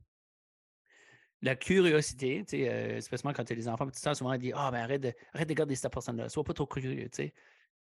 la 1.41 1.55
curiosité, 1.55 2.43
tu 2.45 2.57
sais, 2.57 3.01
spécialement 3.01 3.33
quand 3.33 3.43
tu 3.43 3.53
as 3.53 3.55
des 3.55 3.67
enfants, 3.67 3.87
tu 3.89 4.15
souvent 4.15 4.33
on 4.33 4.37
dit 4.37 4.51
Ah, 4.53 4.71
ben 4.71 4.79
arrête 4.79 5.01
de, 5.01 5.13
arrête 5.33 5.47
de 5.47 5.53
regarder 5.53 5.75
cette 5.75 5.91
personne-là, 5.91 6.27
sois 6.27 6.43
pas 6.43 6.53
trop 6.53 6.65
curieux, 6.65 7.07
tu 7.09 7.09
sais. 7.11 7.33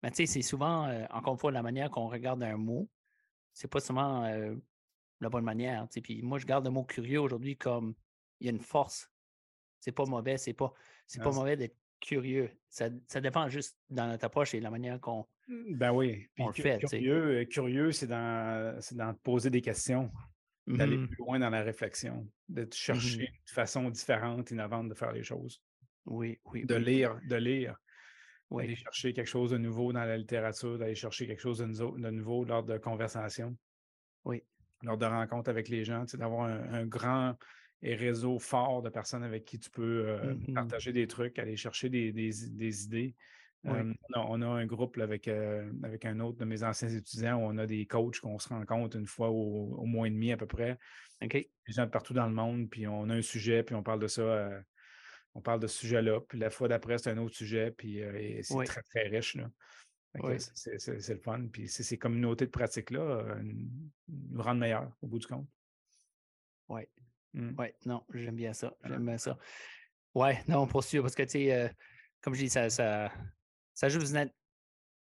Mais 0.02 0.10
tu 0.10 0.16
sais, 0.16 0.26
c'est 0.26 0.42
souvent, 0.42 0.90
encore 1.10 1.34
une 1.34 1.38
fois, 1.38 1.52
la 1.52 1.62
manière 1.62 1.90
qu'on 1.90 2.08
regarde 2.08 2.42
un 2.42 2.56
mot, 2.56 2.88
c'est 3.54 3.68
pas 3.68 3.80
seulement 3.80 4.28
la 5.20 5.28
bonne 5.28 5.44
manière, 5.44 5.88
tu 5.88 5.94
sais. 5.94 6.00
Puis 6.02 6.22
moi, 6.22 6.38
je 6.38 6.46
garde 6.46 6.64
le 6.64 6.70
mot 6.70 6.84
curieux 6.84 7.20
aujourd'hui 7.20 7.56
comme 7.56 7.94
il 8.40 8.46
y 8.46 8.50
a 8.50 8.52
une 8.52 8.60
force 8.60 9.13
c'est 9.84 9.92
pas 9.92 10.06
mauvais, 10.06 10.38
c'est 10.38 10.54
pas, 10.54 10.72
c'est 11.06 11.22
pas 11.22 11.30
mauvais 11.30 11.58
d'être 11.58 11.76
curieux. 12.00 12.50
Ça, 12.70 12.88
ça, 13.06 13.20
dépend 13.20 13.50
juste 13.50 13.76
dans 13.90 14.06
notre 14.06 14.24
approche 14.24 14.54
et 14.54 14.60
la 14.60 14.70
manière 14.70 14.98
qu'on 14.98 15.26
mmh, 15.46 15.76
ben 15.76 15.92
oui. 15.92 16.26
le 16.38 16.52
fait. 16.52 16.78
Curieux, 16.78 17.40
euh, 17.40 17.44
curieux 17.44 17.92
c'est 17.92 18.06
dans, 18.06 18.78
dans 18.92 19.14
poser 19.14 19.50
des 19.50 19.60
questions, 19.60 20.10
d'aller 20.66 20.96
mmh 20.96 21.08
plus 21.08 21.16
loin 21.18 21.38
dans 21.38 21.50
la 21.50 21.62
réflexion, 21.62 22.26
de 22.48 22.62
mmh 22.62 22.72
chercher 22.72 23.20
une 23.28 23.54
façon 23.54 23.90
différente, 23.90 24.50
innovante 24.50 24.88
de 24.88 24.94
faire 24.94 25.12
les 25.12 25.22
choses. 25.22 25.62
Oui, 26.06 26.40
oui. 26.46 26.64
De 26.64 26.76
lire, 26.76 27.20
de 27.28 27.36
lire. 27.36 27.76
D'aller 28.50 28.76
chercher 28.76 29.12
quelque 29.12 29.28
chose 29.28 29.50
de 29.50 29.58
nouveau 29.58 29.92
dans 29.92 30.04
la 30.04 30.16
littérature, 30.16 30.78
d'aller 30.78 30.94
chercher 30.94 31.26
quelque 31.26 31.40
chose 31.40 31.58
de, 31.58 32.10
nouveau 32.10 32.44
lors 32.44 32.62
de 32.62 32.78
conversations. 32.78 33.54
Oui. 34.24 34.42
Lors 34.82 34.96
de 34.96 35.04
rencontres 35.04 35.50
avec 35.50 35.68
les 35.68 35.84
gens, 35.84 36.04
d'avoir 36.14 36.46
un, 36.46 36.86
grand 36.86 37.36
et 37.84 37.94
réseau 37.94 38.38
fort 38.38 38.82
de 38.82 38.88
personnes 38.88 39.22
avec 39.22 39.44
qui 39.44 39.58
tu 39.58 39.70
peux 39.70 40.08
euh, 40.08 40.34
mmh 40.34 40.54
partager 40.54 40.92
des 40.92 41.06
trucs, 41.06 41.38
aller 41.38 41.56
chercher 41.56 41.90
des, 41.90 42.84
idées. 42.84 43.14
on, 43.64 44.42
a, 44.42 44.46
un 44.46 44.66
groupe 44.66 44.98
avec, 44.98 45.28
euh, 45.28 45.70
avec 45.82 46.06
un 46.06 46.18
autre 46.20 46.38
de 46.38 46.46
mes 46.46 46.64
anciens 46.64 46.88
étudiants 46.88 47.36
où 47.36 47.42
on 47.42 47.58
a 47.58 47.66
des 47.66 47.86
coachs 47.86 48.20
qu'on 48.20 48.38
se 48.38 48.48
rencontre 48.48 48.96
une 48.96 49.06
fois 49.06 49.28
au, 49.28 49.84
mois 49.84 50.06
et 50.06 50.10
demi 50.10 50.32
à 50.32 50.38
peu 50.38 50.46
près. 50.46 50.78
OK. 51.22 51.32
Des 51.32 51.48
gens 51.68 51.86
partout 51.86 52.14
dans 52.14 52.26
le 52.26 52.32
monde, 52.32 52.70
puis 52.70 52.86
on 52.86 53.10
a 53.10 53.14
un 53.14 53.22
sujet, 53.22 53.62
puis 53.62 53.74
on 53.74 53.82
parle 53.82 54.00
de 54.00 54.08
ça. 54.08 54.22
Euh, 54.22 54.60
on 55.34 55.42
parle 55.42 55.60
de 55.60 55.66
ce 55.66 55.78
sujet-là, 55.80 56.20
puis 56.20 56.38
la 56.38 56.48
fois 56.48 56.68
d'après, 56.68 56.96
c'est 56.96 57.10
un 57.10 57.18
autre 57.18 57.34
sujet, 57.34 57.72
puis 57.72 58.00
c'est 58.42 58.64
très, 58.64 58.82
très 58.82 59.08
riche. 59.08 59.36
C'est 60.54 61.08
le 61.08 61.18
fun. 61.18 61.48
Puis 61.52 61.68
ces 61.68 61.98
communautés 61.98 62.46
de 62.46 62.50
pratique-là 62.52 63.36
nous 64.08 64.42
rendent 64.42 64.60
meilleurs 64.60 64.96
au 65.02 65.08
bout 65.08 65.18
du 65.18 65.26
compte. 65.26 65.48
Oui. 66.68 66.82
Mmh. 67.34 67.54
Oui, 67.58 67.66
non, 67.84 68.04
j'aime 68.14 68.36
bien 68.36 68.52
ça. 68.52 68.72
J'aime 68.84 69.04
bien 69.04 69.18
ça. 69.18 69.36
Ouais, 70.14 70.42
non, 70.46 70.66
pour 70.66 70.84
sûr, 70.84 71.02
parce 71.02 71.16
que, 71.16 71.24
tu 71.24 71.30
sais, 71.30 71.52
euh, 71.52 71.68
comme 72.22 72.34
je 72.34 72.44
dis, 72.44 72.48
ça, 72.48 72.70
ça, 72.70 73.12
ça 73.74 73.88
juste 73.88 74.14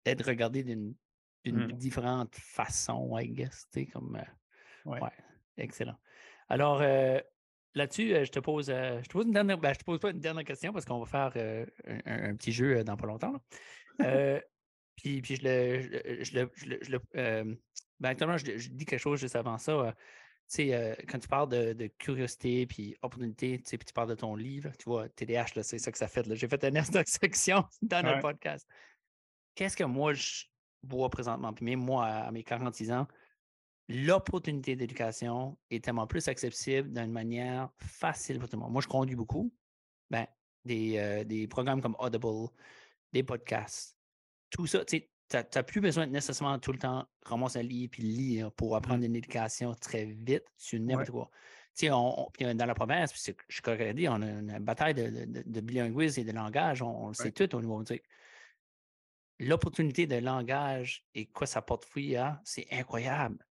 d'être 0.03 0.25
regardé 0.25 0.63
d'une 0.63 0.95
Mmh. 1.45 1.73
différente 1.73 2.35
façon, 2.35 3.15
I 3.19 3.29
guess. 3.29 3.67
tu 3.71 3.81
sais, 3.81 3.85
Comme, 3.85 4.15
euh, 4.15 4.89
Ouais. 4.89 4.99
ouais, 4.99 5.11
excellent. 5.57 5.95
Alors, 6.49 6.81
euh, 6.81 7.19
là-dessus, 7.75 8.15
euh, 8.15 8.25
je 8.25 8.31
te 8.31 8.39
pose, 8.39 8.67
je 8.67 9.07
te 9.07 9.11
pose 9.13 9.27
une 9.27 9.31
dernière, 9.31 9.59
ben, 9.59 9.71
je 9.73 9.79
te 9.79 9.83
pose 9.83 9.99
pas 9.99 10.09
une 10.09 10.19
dernière 10.19 10.43
question 10.43 10.73
parce 10.73 10.85
qu'on 10.85 11.03
va 11.03 11.05
faire 11.05 11.69
un, 12.05 12.35
petit 12.35 12.51
jeu 12.51 12.83
dans 12.83 12.97
pas 12.97 13.05
longtemps. 13.05 13.39
puis, 14.95 15.21
puis 15.21 15.35
je 15.35 15.43
le, 15.43 15.81
je 15.81 15.89
le- 15.89 16.23
je 16.23 16.33
le, 16.39 16.51
je 16.55 16.65
le- 16.65 16.79
je 16.81 16.91
le- 16.91 17.59
ben, 17.99 18.09
actuellement, 18.09 18.37
je 18.37 18.69
dis 18.69 18.85
quelque 18.85 18.99
chose 18.99 19.19
juste 19.19 19.35
avant 19.35 19.59
ça. 19.59 19.95
Tu 20.47 20.55
sais, 20.57 20.73
euh, 20.75 20.95
quand 21.07 21.19
tu 21.19 21.27
parles 21.27 21.49
de, 21.49 21.73
de 21.73 21.87
curiosité 21.87 22.67
puis 22.67 22.95
opportunité, 23.01 23.59
tu 23.59 23.69
sais, 23.69 23.77
puis 23.77 23.85
tu 23.85 23.93
parles 23.93 24.09
de 24.09 24.15
ton 24.15 24.35
livre, 24.35 24.71
tu 24.77 24.85
vois, 24.85 25.09
TDH, 25.09 25.61
c'est 25.63 25.79
ça 25.79 25.91
que 25.91 25.97
ça 25.97 26.07
fait. 26.07 26.33
J'ai 26.35 26.47
fait 26.47 26.63
une 26.63 26.81
section 27.05 27.65
dans 27.81 28.03
notre 28.03 28.15
Ouais. 28.17 28.21
podcast. 28.21 28.67
Qu'est-ce 29.55 29.75
que 29.75 29.83
moi, 29.83 30.13
je 30.13 30.45
vois 30.83 31.09
présentement? 31.09 31.53
Puis 31.53 31.65
même 31.65 31.79
moi, 31.79 32.05
à, 32.05 32.31
mes 32.31 32.43
46 32.43 32.91
ans, 32.91 33.07
l'opportunité 33.87 34.75
d'éducation 34.75 35.57
est 35.69 35.83
tellement 35.83 36.07
plus 36.07 36.27
accessible 36.27 36.91
d'une 36.91 37.11
manière 37.11 37.71
facile 37.77 38.39
pour 38.39 38.49
tout 38.49 38.55
le 38.57 38.61
monde. 38.61 38.71
Moi, 38.71 38.81
je 38.81 38.87
conduis 38.87 39.15
beaucoup. 39.15 39.53
Ben, 40.09 40.27
des, 40.63 40.97
euh, 40.97 41.23
des 41.23 41.47
programmes 41.47 41.81
comme 41.81 41.95
Audible, 41.99 42.49
des 43.13 43.23
podcasts, 43.23 43.97
tout 44.49 44.67
ça, 44.67 44.85
tu 44.85 45.09
n'as 45.55 45.63
plus 45.63 45.81
besoin 45.81 46.07
de 46.07 46.11
nécessairement 46.11 46.57
tout 46.59 46.71
le 46.71 46.77
temps 46.79 47.05
ramasser 47.25 47.59
un 47.59 47.63
livre 47.63 47.91
puis 47.91 48.03
lire 48.03 48.51
pour 48.53 48.75
apprendre 48.75 49.03
une 49.03 49.15
éducation 49.15 49.73
très 49.75 50.05
vite 50.05 50.45
sur 50.57 50.79
n'importe 50.79 51.11
quoi. 51.11 51.29
Tu 51.77 51.87
sais, 51.87 51.91
on, 51.91 52.27
on- 52.27 52.31
puis, 52.31 52.45
euh, 52.45 52.53
dans 52.53 52.65
la 52.65 52.73
province, 52.75 53.11
puis 53.11 53.21
c'est- 53.21 53.35
je 53.49 53.61
suis 53.61 53.93
dit, 53.93 54.07
on 54.07 54.21
a 54.21 54.25
une 54.29 54.59
bataille 54.59 54.93
de, 54.93 55.25
de, 55.45 55.59
bilinguisme 55.61 56.21
et 56.21 56.23
de 56.23 56.31
langage, 56.31 56.81
on, 56.81 57.05
on 57.05 57.07
le 57.09 57.13
sait 57.13 57.31
tout 57.31 57.53
au 57.55 57.61
niveau 57.61 57.79
musique. 57.79 58.03
L'opportunité 59.39 60.07
de 60.07 60.15
langage 60.15 61.05
et 61.13 61.25
quoi 61.25 61.45
ça 61.45 61.61
porte 61.61 61.83
fruit 61.83 62.15
c'est 62.45 62.67
incroyable. 62.71 63.45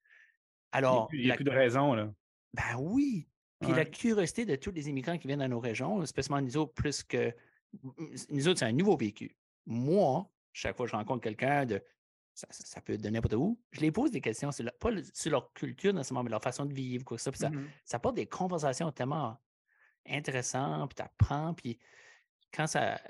Il 0.75 0.81
n'y 0.81 0.87
a, 0.87 0.89
Alors, 0.91 1.09
plus- 1.09 1.19
il 1.19 1.23
y 1.27 1.27
a 1.27 1.29
la- 1.31 1.37
plus 1.37 1.45
de 1.45 1.51
raison, 1.51 1.95
là. 1.95 2.13
ben 2.55 2.77
oui. 2.79 3.29
Puis 3.61 3.71
la 3.71 3.79
Ouais. 3.79 3.91
curiosité 3.91 4.45
de 4.45 4.57
tous 4.57 4.71
les 4.73 4.89
immigrants 4.89 5.19
qui 5.19 5.27
viennent 5.27 5.39
dans 5.41 5.49
nos 5.49 5.61
régions, 5.61 6.05
spécialement 6.07 6.41
nous 6.45 6.57
autres, 6.57 6.73
plus 6.75 7.03
que. 7.03 7.35
Nous 8.31 8.49
autres, 8.49 8.59
c'est 8.61 8.65
un 8.67 8.73
nouveau 8.73 8.97
vécu. 8.97 9.37
Moi, 9.67 10.29
chaque 10.53 10.77
fois 10.77 10.87
que 10.87 10.91
je 10.93 10.97
rencontre 10.97 11.23
quelqu'un 11.23 11.67
de. 11.67 11.83
Ça, 12.35 12.47
ça- 12.51 12.65
ça 12.65 12.81
peut 12.81 12.95
être 12.95 13.03
de 13.03 13.11
n'importe 13.11 13.35
où, 13.35 13.61
je 13.73 13.81
les 13.81 13.93
pose 13.93 14.11
des 14.11 14.23
questions, 14.23 14.51
sur 14.53 14.65
leur- 14.65 14.79
pas 14.79 14.91
le- 14.91 15.03
sur 15.13 15.31
leur 15.31 15.53
culture 15.53 15.93
nécessairement, 15.93 16.23
mais 16.23 16.31
leur 16.31 16.43
façon 16.43 16.65
de 16.65 16.73
vivre, 16.73 17.05
quoi 17.05 17.19
que 17.19 17.23
ça. 17.23 17.31
Puis 17.31 17.39
ça, 17.41 17.51
ça 17.85 17.99
porte 17.99 18.15
des 18.17 18.27
conversations 18.27 18.91
tellement 18.91 19.39
intéressantes, 20.07 20.91
puis 20.91 20.97
tu 20.97 21.03
apprends, 21.03 21.55
puis 21.55 21.79
quand 22.53 22.67
ça. 22.67 23.01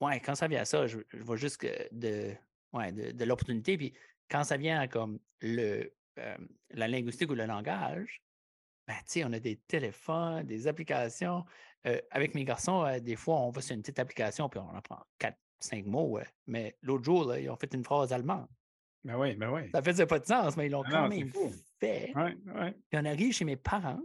Ouais, 0.00 0.20
quand 0.20 0.34
ça 0.34 0.48
vient 0.48 0.60
à 0.62 0.64
ça, 0.64 0.86
je, 0.86 0.98
je 1.08 1.22
vois 1.22 1.36
juste 1.36 1.58
que 1.58 1.68
de, 1.92 2.34
ouais, 2.72 2.92
de, 2.92 3.12
de 3.12 3.24
l'opportunité. 3.24 3.76
Puis 3.78 3.94
quand 4.28 4.44
ça 4.44 4.56
vient 4.56 4.80
à 4.80 4.88
comme 4.88 5.20
le, 5.40 5.94
euh, 6.18 6.36
la 6.70 6.88
linguistique 6.88 7.30
ou 7.30 7.34
le 7.34 7.46
langage, 7.46 8.22
ben, 8.86 8.94
tu 8.98 9.02
sais, 9.06 9.24
on 9.24 9.32
a 9.32 9.38
des 9.38 9.56
téléphones, 9.56 10.42
des 10.46 10.66
applications. 10.66 11.44
Euh, 11.86 12.00
avec 12.10 12.34
mes 12.34 12.44
garçons, 12.44 12.84
euh, 12.84 12.98
des 12.98 13.16
fois, 13.16 13.36
on 13.36 13.50
va 13.50 13.60
sur 13.62 13.74
une 13.74 13.82
petite 13.82 13.98
application, 13.98 14.48
puis 14.48 14.58
on 14.58 14.74
apprend 14.74 15.04
quatre, 15.18 15.38
cinq 15.64 15.86
mots. 15.86 16.08
ouais. 16.10 16.26
Mais 16.46 16.76
l'autre 16.82 17.04
jour, 17.04 17.24
là, 17.24 17.40
ils 17.40 17.48
ont 17.50 17.56
fait 17.56 17.72
une 17.74 17.84
phrase 17.84 18.12
allemande. 18.12 18.48
Ben 19.04 19.18
oui, 19.18 19.34
ben 19.36 19.50
oui. 19.52 19.70
Ça 19.72 19.82
faisait 19.82 20.06
pas 20.06 20.18
de 20.18 20.24
sens, 20.26 20.56
mais 20.56 20.66
ils 20.66 20.70
l'ont 20.70 20.82
Ah 20.86 20.90
quand 20.90 21.02
non, 21.02 21.08
même 21.08 21.30
fait. 21.78 22.12
Ouais, 22.14 22.36
ouais. 22.54 22.72
Puis 22.88 22.98
on 23.00 23.04
arrive 23.04 23.32
chez 23.34 23.44
mes 23.44 23.56
parents, 23.56 24.00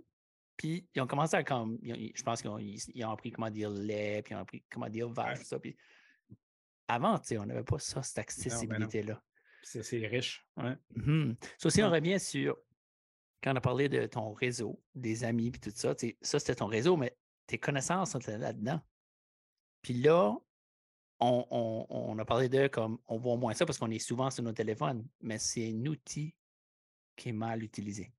puis 0.57 0.85
ils 0.93 1.01
ont 1.01 1.07
commencé 1.07 1.35
à 1.37 1.43
comme. 1.43 1.77
ils 1.81 2.11
je 2.15 2.23
pense 2.23 2.41
qu'ils 2.41 2.49
ont, 2.51 2.57
ils- 2.59 2.81
ils 2.93 3.05
ont 3.05 3.11
appris 3.11 3.31
comment 3.31 3.49
dire 3.49 3.69
lait, 3.69 4.21
puis 4.21 4.33
ils 4.33 4.37
ont 4.37 4.41
appris 4.41 4.63
comment 4.69 4.89
dire 4.89 5.07
vache, 5.07 5.39
tout 5.39 5.45
ça. 5.45 5.59
Puis 5.59 5.77
avant, 6.87 7.17
tu 7.19 7.27
sais, 7.27 7.37
on 7.37 7.45
n'avait 7.45 7.63
pas 7.63 7.79
ça, 7.79 8.01
cette 8.03 8.15
ben 8.17 8.21
accessibilité-là. 8.23 9.21
C'est 9.63 9.83
c'est 9.83 10.05
riche. 10.07 10.45
Ouais. 10.57 10.75
Mhm. 10.95 11.35
So, 11.57 11.69
si 11.69 11.81
on 11.83 11.89
Ouais. 11.89 11.97
revient 11.99 12.19
sur 12.19 12.57
quand 13.41 13.53
on 13.53 13.55
a 13.55 13.61
parlé 13.61 13.87
de 13.87 14.05
ton 14.05 14.33
réseau, 14.33 14.81
des 14.95 15.23
amis, 15.23 15.51
puis 15.51 15.61
tout 15.61 15.71
ça, 15.73 15.95
tu 15.95 16.07
sais, 16.09 16.17
ça 16.21 16.39
c'était 16.39 16.55
ton 16.55 16.65
réseau, 16.67 16.97
mais 16.97 17.15
tes 17.47 17.57
connaissances 17.57 18.11
sont 18.11 18.19
là-dedans. 18.27 18.81
Puis 19.81 19.93
là, 19.93 20.35
on, 21.19 21.45
on- 21.51 21.85
on 21.89 22.17
a 22.19 22.25
parlé 22.25 22.49
de 22.49 22.67
comme 22.67 22.97
on 23.07 23.17
voit 23.17 23.35
moins 23.37 23.53
ça 23.53 23.65
parce 23.65 23.77
qu'on 23.77 23.91
est 23.91 23.99
souvent 23.99 24.29
sur 24.29 24.43
nos 24.43 24.53
téléphones, 24.53 25.05
mais 25.21 25.37
c'est 25.37 25.69
un 25.71 25.85
outil 25.85 26.35
qui 27.15 27.29
est 27.29 27.33
mal 27.33 27.63
utilisé. 27.63 28.13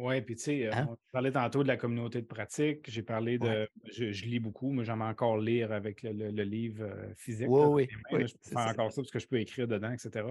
Oui, 0.00 0.20
puis 0.22 0.36
tu 0.36 0.42
sais, 0.42 0.66
euh, 0.66 0.70
Hein? 0.72 0.86
on 0.90 0.96
parlait 1.10 1.32
tantôt 1.32 1.64
de 1.64 1.68
la 1.68 1.76
communauté 1.76 2.20
de 2.22 2.26
pratique. 2.26 2.88
J'ai 2.88 3.02
parlé 3.02 3.36
de. 3.36 3.46
Ouais. 3.48 3.68
Je, 3.90 4.12
je 4.12 4.26
lis 4.26 4.38
beaucoup, 4.38 4.70
mais 4.70 4.84
j'aime 4.84 5.02
encore 5.02 5.38
lire 5.38 5.72
avec 5.72 6.04
le, 6.04 6.12
le- 6.12 6.30
le 6.30 6.42
livre 6.44 6.84
euh, 6.84 7.12
physique. 7.16 7.48
Oui, 7.50 7.64
oui, 7.66 7.86
les 7.90 7.96
mains, 7.96 8.02
oui, 8.12 8.20
là. 8.20 8.26
je 8.26 8.34
peux 8.34 8.50
faire 8.50 8.68
encore 8.68 8.92
ça 8.92 9.02
parce 9.02 9.10
que 9.10 9.18
je 9.18 9.26
peux 9.26 9.40
écrire 9.40 9.66
dedans, 9.66 9.90
etc. 9.90 10.24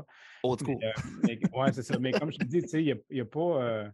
Euh, 0.81 0.91
mais- 1.23 1.39
ouais, 1.53 1.73
c'est 1.73 1.83
ça. 1.83 1.99
Mais 1.99 2.13
comme 2.13 2.31
je 2.31 2.37
te 2.37 2.45
dis, 2.45 2.61
tu 2.61 2.69
sais, 2.69 2.81
il 2.81 2.85
n'y 2.85 2.91
a, 2.93 2.95
y 3.09 3.19
a 3.19 3.25
pas. 3.25 3.61
euh, 3.63 3.89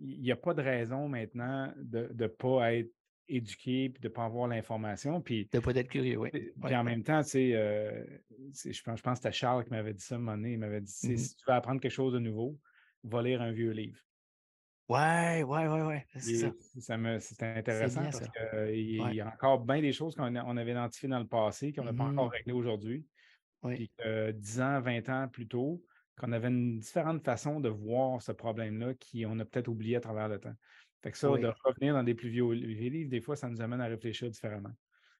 il 0.00 0.24
y 0.26 0.32
a 0.32 0.36
pas 0.36 0.52
de 0.52 0.62
raison 0.62 1.08
maintenant 1.08 1.72
de 1.76 2.10
ne 2.12 2.26
pas 2.26 2.74
être 2.74 2.90
éduqué 3.28 3.88
puis 3.90 4.00
de 4.00 4.08
ne 4.08 4.12
pas 4.12 4.24
avoir 4.24 4.48
l'information. 4.48 5.20
Puis, 5.20 5.48
De 5.52 5.60
peut 5.60 5.76
être 5.76 5.88
curieux, 5.88 6.18
oui. 6.18 6.30
puis 6.30 6.52
Ouais, 6.62 6.76
en 6.76 6.84
même 6.84 7.02
temps, 7.04 7.22
tu 7.22 7.30
sais, 7.30 7.54
euh, 7.54 8.04
je 8.64 8.82
pense, 8.82 8.98
je 8.98 9.02
pense 9.02 9.18
que 9.18 9.22
c'était 9.24 9.32
Charles 9.32 9.64
qui 9.64 9.70
m'avait 9.70 9.94
dit 9.94 10.02
ça 10.04 10.14
à 10.16 10.18
un 10.18 10.20
moment 10.20 10.36
donné. 10.36 10.52
Il 10.52 10.58
m'avait 10.58 10.80
dit 10.80 10.92
Mhm. 11.02 11.16
si 11.16 11.36
tu 11.36 11.44
veux 11.46 11.54
apprendre 11.54 11.80
quelque 11.80 11.90
chose 11.92 12.12
de 12.12 12.18
nouveau, 12.18 12.60
va 13.04 13.22
lire 13.22 13.42
un 13.42 13.52
vieux 13.52 13.70
livre. 13.72 13.98
Ouais, 14.88 15.42
ouais, 15.44 15.68
ouais, 15.68 15.82
ouais. 15.82 16.06
C'est 16.16 16.34
ça. 16.34 16.52
ça 16.80 16.96
me- 16.98 17.18
C'était 17.20 17.46
intéressant 17.46 18.02
bien, 18.02 18.10
parce 18.10 18.28
qu'il 18.28 19.00
Ouais. 19.00 19.14
y 19.14 19.20
a 19.20 19.28
encore 19.28 19.64
bien 19.64 19.80
des 19.80 19.92
choses 19.92 20.14
qu'on 20.14 20.34
on 20.36 20.56
avait 20.56 20.72
identifiées 20.72 21.08
dans 21.08 21.18
le 21.20 21.26
passé 21.28 21.72
qu'on 21.72 21.84
n'a 21.84 21.94
pas 21.94 22.04
Mhm. 22.04 22.10
encore 22.10 22.30
réglées 22.30 22.52
aujourd'hui. 22.52 23.06
Puis 23.74 23.90
que 23.98 24.32
10 24.32 24.60
ans, 24.60 24.80
20 24.80 25.08
ans 25.10 25.28
plus 25.28 25.48
tôt, 25.48 25.84
qu'on 26.18 26.32
avait 26.32 26.48
une 26.48 26.78
différente 26.80 27.24
façon 27.24 27.60
de 27.60 27.68
voir 27.70 28.22
ce 28.22 28.32
problème-là 28.32 28.94
qu'on 28.94 29.38
a 29.40 29.44
peut-être 29.46 29.68
oublié 29.68 29.96
à 29.96 30.00
travers 30.00 30.28
le 30.28 30.40
temps. 30.40 30.54
Fait 31.02 31.10
que 31.10 31.18
ça, 31.18 31.30
Oui. 31.30 31.40
de 31.40 31.52
revenir 31.64 31.94
dans 31.94 32.02
des 32.02 32.14
plus 32.14 32.28
vieux, 32.28 32.50
livres, 32.52 33.10
des 33.10 33.20
fois, 33.20 33.34
ça 33.36 33.48
nous 33.48 33.60
amène 33.60 33.80
à 33.80 33.86
réfléchir 33.86 34.30
différemment. 34.30 34.70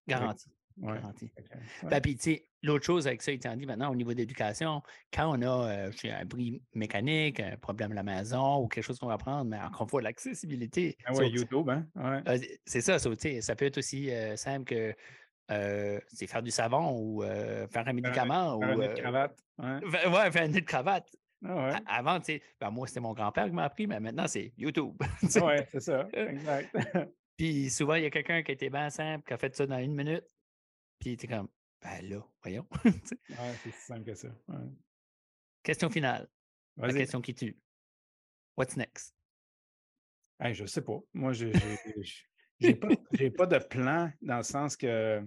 Garanti. 0.06 0.48
Ouais. 0.78 0.94
Garanti. 0.94 1.30
Ouais. 1.36 1.90
Ben, 1.90 2.00
puis, 2.00 2.16
tu 2.16 2.22
sais, 2.22 2.46
l'autre 2.62 2.84
chose 2.86 3.06
avec 3.06 3.20
ça 3.20 3.30
étant 3.32 3.54
dit, 3.56 3.66
maintenant, 3.66 3.90
au 3.90 3.94
niveau 3.94 4.14
d'éducation, 4.14 4.80
quand 5.12 5.36
on 5.36 5.42
a 5.42 5.68
euh, 5.88 5.90
un 6.04 6.24
bris 6.24 6.62
mécanique, 6.74 7.40
un 7.40 7.56
problème 7.56 7.92
à 7.92 7.96
la 7.96 8.02
maison 8.02 8.58
ou 8.62 8.68
quelque 8.68 8.84
chose 8.84 8.98
qu'on 8.98 9.06
va 9.08 9.14
apprendre, 9.14 9.50
mais 9.50 9.58
encore 9.60 9.82
une 9.82 9.88
fois, 9.90 10.02
l'accessibilité. 10.02 10.96
Ah 11.04 11.12
ouais, 11.14 11.28
tu- 11.30 11.36
YouTube, 11.38 11.68
hein? 11.68 11.86
Ouais. 11.94 12.22
euh, 12.28 12.38
c'est 12.64 12.80
ça, 12.80 12.98
sais, 12.98 13.40
ça 13.40 13.54
peut 13.56 13.66
être 13.66 13.78
aussi 13.78 14.10
euh, 14.10 14.36
simple 14.36 14.64
que 14.64 14.94
euh, 15.50 16.00
c'est 16.08 16.26
faire 16.26 16.42
du 16.42 16.50
savon 16.52 16.96
ou 16.98 17.22
euh, 17.24 17.66
faire 17.68 17.86
un 17.86 17.92
médicament 17.92 18.58
Faire 18.60 18.68
un 18.70 18.74
ou. 18.74 18.78
nœud 18.80 18.88
de 18.88 18.94
cravate. 19.00 19.36
Ouais. 19.58 19.80
fa- 19.90 20.08
ouais, 20.08 20.30
faire 20.30 20.42
un 20.44 20.48
nœud 20.48 20.60
de 20.60 20.64
cravate. 20.66 21.06
Ah 21.44 21.54
ouais. 21.56 21.72
A- 21.86 21.96
Avant, 21.98 22.18
tu 22.20 22.26
sais, 22.26 22.42
ben, 22.60 22.70
moi, 22.70 22.86
c'était 22.86 23.00
mon 23.00 23.12
grand-père 23.14 23.46
qui 23.46 23.52
m'a 23.52 23.64
appris, 23.64 23.86
mais 23.86 23.98
maintenant, 24.00 24.26
c'est 24.28 24.52
YouTube. 24.56 24.94
ouais, 25.44 25.66
c'est 25.70 25.80
ça. 25.80 26.08
Exact. 26.12 26.70
Puis 27.36 27.70
souvent, 27.70 27.94
il 27.94 28.02
y 28.04 28.06
a 28.06 28.10
quelqu'un 28.10 28.42
qui 28.42 28.52
était 28.52 28.70
bien 28.70 28.90
simple, 28.90 29.24
qui 29.26 29.32
a 29.32 29.38
fait 29.38 29.54
ça 29.56 29.66
dans 29.66 29.78
une 29.78 29.94
minute. 29.94 30.24
Puis 31.00 31.16
tu 31.16 31.26
es 31.26 31.28
comme, 31.28 31.48
ben 31.82 32.00
là, 32.08 32.20
voyons. 32.42 32.66
Ouais, 32.84 33.54
c'est 33.64 33.70
si 33.72 33.80
simple 33.86 34.04
que 34.04 34.14
ça. 34.14 34.28
Ouais. 34.48 34.68
question 35.62 35.90
finale. 35.90 36.28
La 36.76 36.92
question 36.92 37.20
qui 37.20 37.34
tue. 37.34 37.58
What's 38.56 38.76
next? 38.76 39.14
Hey, 40.38 40.54
je 40.54 40.64
sais 40.66 40.82
pas. 40.82 40.98
Moi, 41.12 41.32
j'ai- 41.32 41.52
j'ai 42.60 42.74
pas, 42.76 42.88
pas 43.36 43.46
de 43.46 43.58
plan 43.58 44.10
dans 44.20 44.36
le 44.38 44.42
sens 44.42 44.76
que 44.76 45.22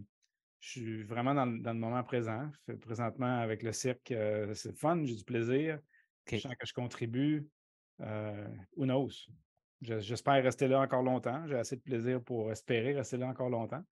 je 0.60 0.70
suis 0.70 1.04
vraiment 1.04 1.34
dans, 1.34 1.46
le- 1.46 1.60
dans 1.60 1.74
le 1.74 1.80
moment 1.80 2.04
présent. 2.04 2.50
Présentement, 2.82 3.40
avec 3.40 3.62
le 3.64 3.72
cirque, 3.72 4.12
euh, 4.12 4.54
c'est 4.54 4.78
fun, 4.78 5.04
j'ai 5.04 5.16
du 5.16 5.24
plaisir. 5.24 5.80
OK. 6.28 6.36
Je 6.36 6.42
sens 6.42 6.56
que 6.56 6.66
je 6.68 6.74
contribue. 6.74 7.50
Euh, 8.02 8.48
who 8.76 8.86
knows? 8.86 9.28
Je- 9.82 10.00
J'espère 10.00 10.44
rester 10.44 10.68
là 10.68 10.80
encore 10.80 11.04
longtemps. 11.04 11.46
J'ai 11.48 11.56
assez 11.56 11.76
de 11.76 11.82
plaisir 11.82 12.24
pour 12.24 12.52
espérer 12.52 12.94
rester 12.94 13.18
là 13.18 13.28
encore 13.28 13.50
longtemps. 13.50 13.84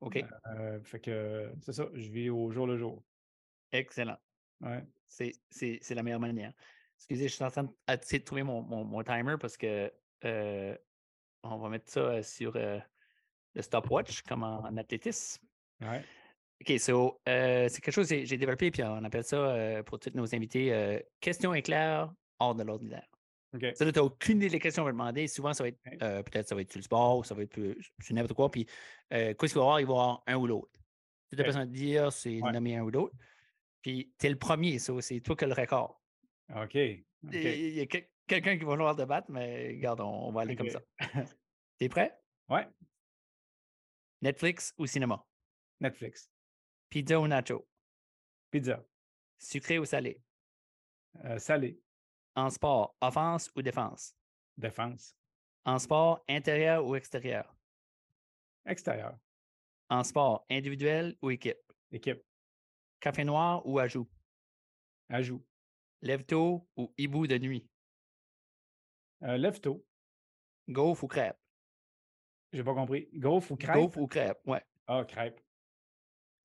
OK. 0.00 0.24
Euh, 0.46 0.80
fait 0.82 1.00
que 1.00 1.52
c'est 1.60 1.72
ça, 1.72 1.88
je 1.94 2.10
vis 2.10 2.30
au 2.30 2.50
jour 2.50 2.66
le 2.66 2.76
jour. 2.76 3.04
Excellent. 3.72 4.18
Ouais. 4.60 4.84
C'est 5.06 5.90
la 5.90 6.02
meilleure 6.02 6.20
manière. 6.20 6.52
Excusez, 6.98 7.28
je 7.28 7.34
suis 7.34 7.44
en 7.44 7.50
train 7.50 7.64
de- 7.64 7.70
de 7.88 8.18
trouver 8.24 8.42
mon, 8.42 8.62
mon- 8.62 8.84
mon 8.84 9.02
timer 9.02 9.36
parce 9.38 9.56
que 9.56 9.92
euh, 10.24 10.76
on 11.42 11.58
va 11.58 11.68
mettre 11.68 11.90
ça 11.90 12.00
euh, 12.00 12.22
sur 12.22 12.56
euh, 12.56 12.78
le 13.54 13.62
stopwatch 13.62 14.22
comme 14.22 14.42
en, 14.42 14.60
en 14.64 14.76
athlétisme. 14.76 15.46
Ouais. 15.80 16.02
OK, 16.62 16.78
so, 16.80 17.20
euh, 17.28 17.68
c'est 17.68 17.80
quelque 17.80 17.94
chose 17.94 18.08
que 18.08 18.24
j'ai- 18.24 18.36
développé, 18.38 18.70
puis 18.70 18.82
on 18.82 19.04
appelle 19.04 19.24
ça 19.24 19.36
euh, 19.36 19.82
pour 19.82 19.98
tous 19.98 20.10
nos 20.14 20.34
invités 20.34 20.72
euh, 20.72 20.98
questions 21.20 21.52
éclairs 21.54 22.10
hors 22.38 22.54
de 22.54 22.62
l'ordinaire. 22.62 23.06
OK. 23.54 23.64
Ça, 23.74 23.84
tu 23.84 23.92
n'as 23.92 24.02
aucune 24.04 24.38
idée 24.38 24.48
des 24.48 24.58
questions 24.58 24.82
qu'on 24.82 24.86
va 24.86 24.92
demander. 24.92 25.28
Souvent, 25.28 25.52
ça 25.52 25.62
va 25.64 25.68
être 25.68 25.78
peut-être 26.24 26.48
ça 26.48 26.54
va 26.54 26.62
être 26.62 26.70
sur 26.72 26.78
le 26.78 26.82
sport, 26.84 27.18
ou 27.18 27.24
ça 27.24 27.34
va 27.34 27.42
être 27.42 27.54
sur 28.00 28.14
n'importe 28.14 28.34
quoi. 28.34 28.50
Puis, 28.50 28.64
quoi 29.10 29.34
qu'il 29.34 29.48
va 29.54 29.54
y 29.54 29.58
avoir, 29.60 29.80
il 29.80 29.86
va 29.86 29.92
y 29.92 29.96
avoir 29.96 30.22
un 30.26 30.36
ou 30.36 30.46
l'autre. 30.46 30.70
Tout 31.30 31.36
Ok. 31.36 31.40
a 31.40 31.44
besoin 31.44 31.66
de 31.66 31.72
dire, 31.72 32.12
c'est 32.12 32.40
Ouais. 32.40 32.52
nommer 32.52 32.76
un 32.76 32.82
ou 32.82 32.90
l'autre. 32.90 33.14
Puis, 33.82 34.12
tu 34.18 34.26
es 34.26 34.30
le 34.30 34.36
premier, 34.38 34.78
c'est 34.78 35.20
toi 35.20 35.36
qui 35.36 35.44
as 35.44 35.48
le 35.48 35.54
record. 35.54 36.02
OK. 36.54 36.74
Il 36.74 37.74
y 37.74 37.80
a 37.80 37.86
quel- 37.86 38.08
quelqu'un 38.26 38.58
qui 38.58 38.64
va 38.64 38.70
vouloir 38.72 38.96
te 38.96 39.02
battre, 39.02 39.30
mais 39.30 39.68
regarde, 39.68 40.00
on, 40.00 40.28
on 40.28 40.32
va 40.32 40.42
aller 40.42 40.56
comme 40.56 40.70
ça. 40.70 40.80
T'es 41.78 41.88
prêt? 41.88 42.18
Ouais. 42.48 42.66
Netflix 44.22 44.74
ou 44.78 44.86
cinéma? 44.86 45.24
Netflix. 45.80 46.30
Pizza 46.88 47.18
ou 47.18 47.26
nacho? 47.26 47.66
Pizza. 48.50 48.84
Sucré 49.38 49.78
ou 49.78 49.84
salé? 49.84 50.22
Euh, 51.24 51.38
salé. 51.38 51.80
En 52.34 52.50
sport, 52.50 52.96
offense 53.00 53.50
ou 53.56 53.62
défense? 53.62 54.14
Défense. 54.56 55.14
En 55.64 55.78
sport, 55.78 56.24
intérieur 56.28 56.86
ou 56.86 56.94
extérieur? 56.94 57.54
Extérieur. 58.64 59.18
En 59.88 60.04
sport, 60.04 60.44
individuel 60.50 61.16
ou 61.22 61.30
équipe? 61.30 61.58
Équipe. 61.90 62.22
Café 63.00 63.24
noir 63.24 63.66
ou 63.66 63.78
ajout? 63.78 64.08
Ajout. 65.08 65.44
Lève-tôt 66.02 66.68
ou 66.76 66.92
hibou 66.98 67.26
de 67.26 67.38
nuit? 67.38 67.68
Euh, 69.22 69.36
Lève-tôt. 69.36 69.84
Gaufre 70.68 71.04
ou 71.04 71.08
crêpe? 71.08 71.38
J'ai 72.52 72.64
pas 72.64 72.74
compris. 72.74 73.08
Gaufre 73.14 73.52
ou 73.52 73.56
crêpe? 73.56 73.74
Gaufre 73.76 73.98
ou 73.98 74.06
crêpe, 74.06 74.40
ouais. 74.46 74.62
Ah, 74.86 75.04
crêpe. 75.04 75.40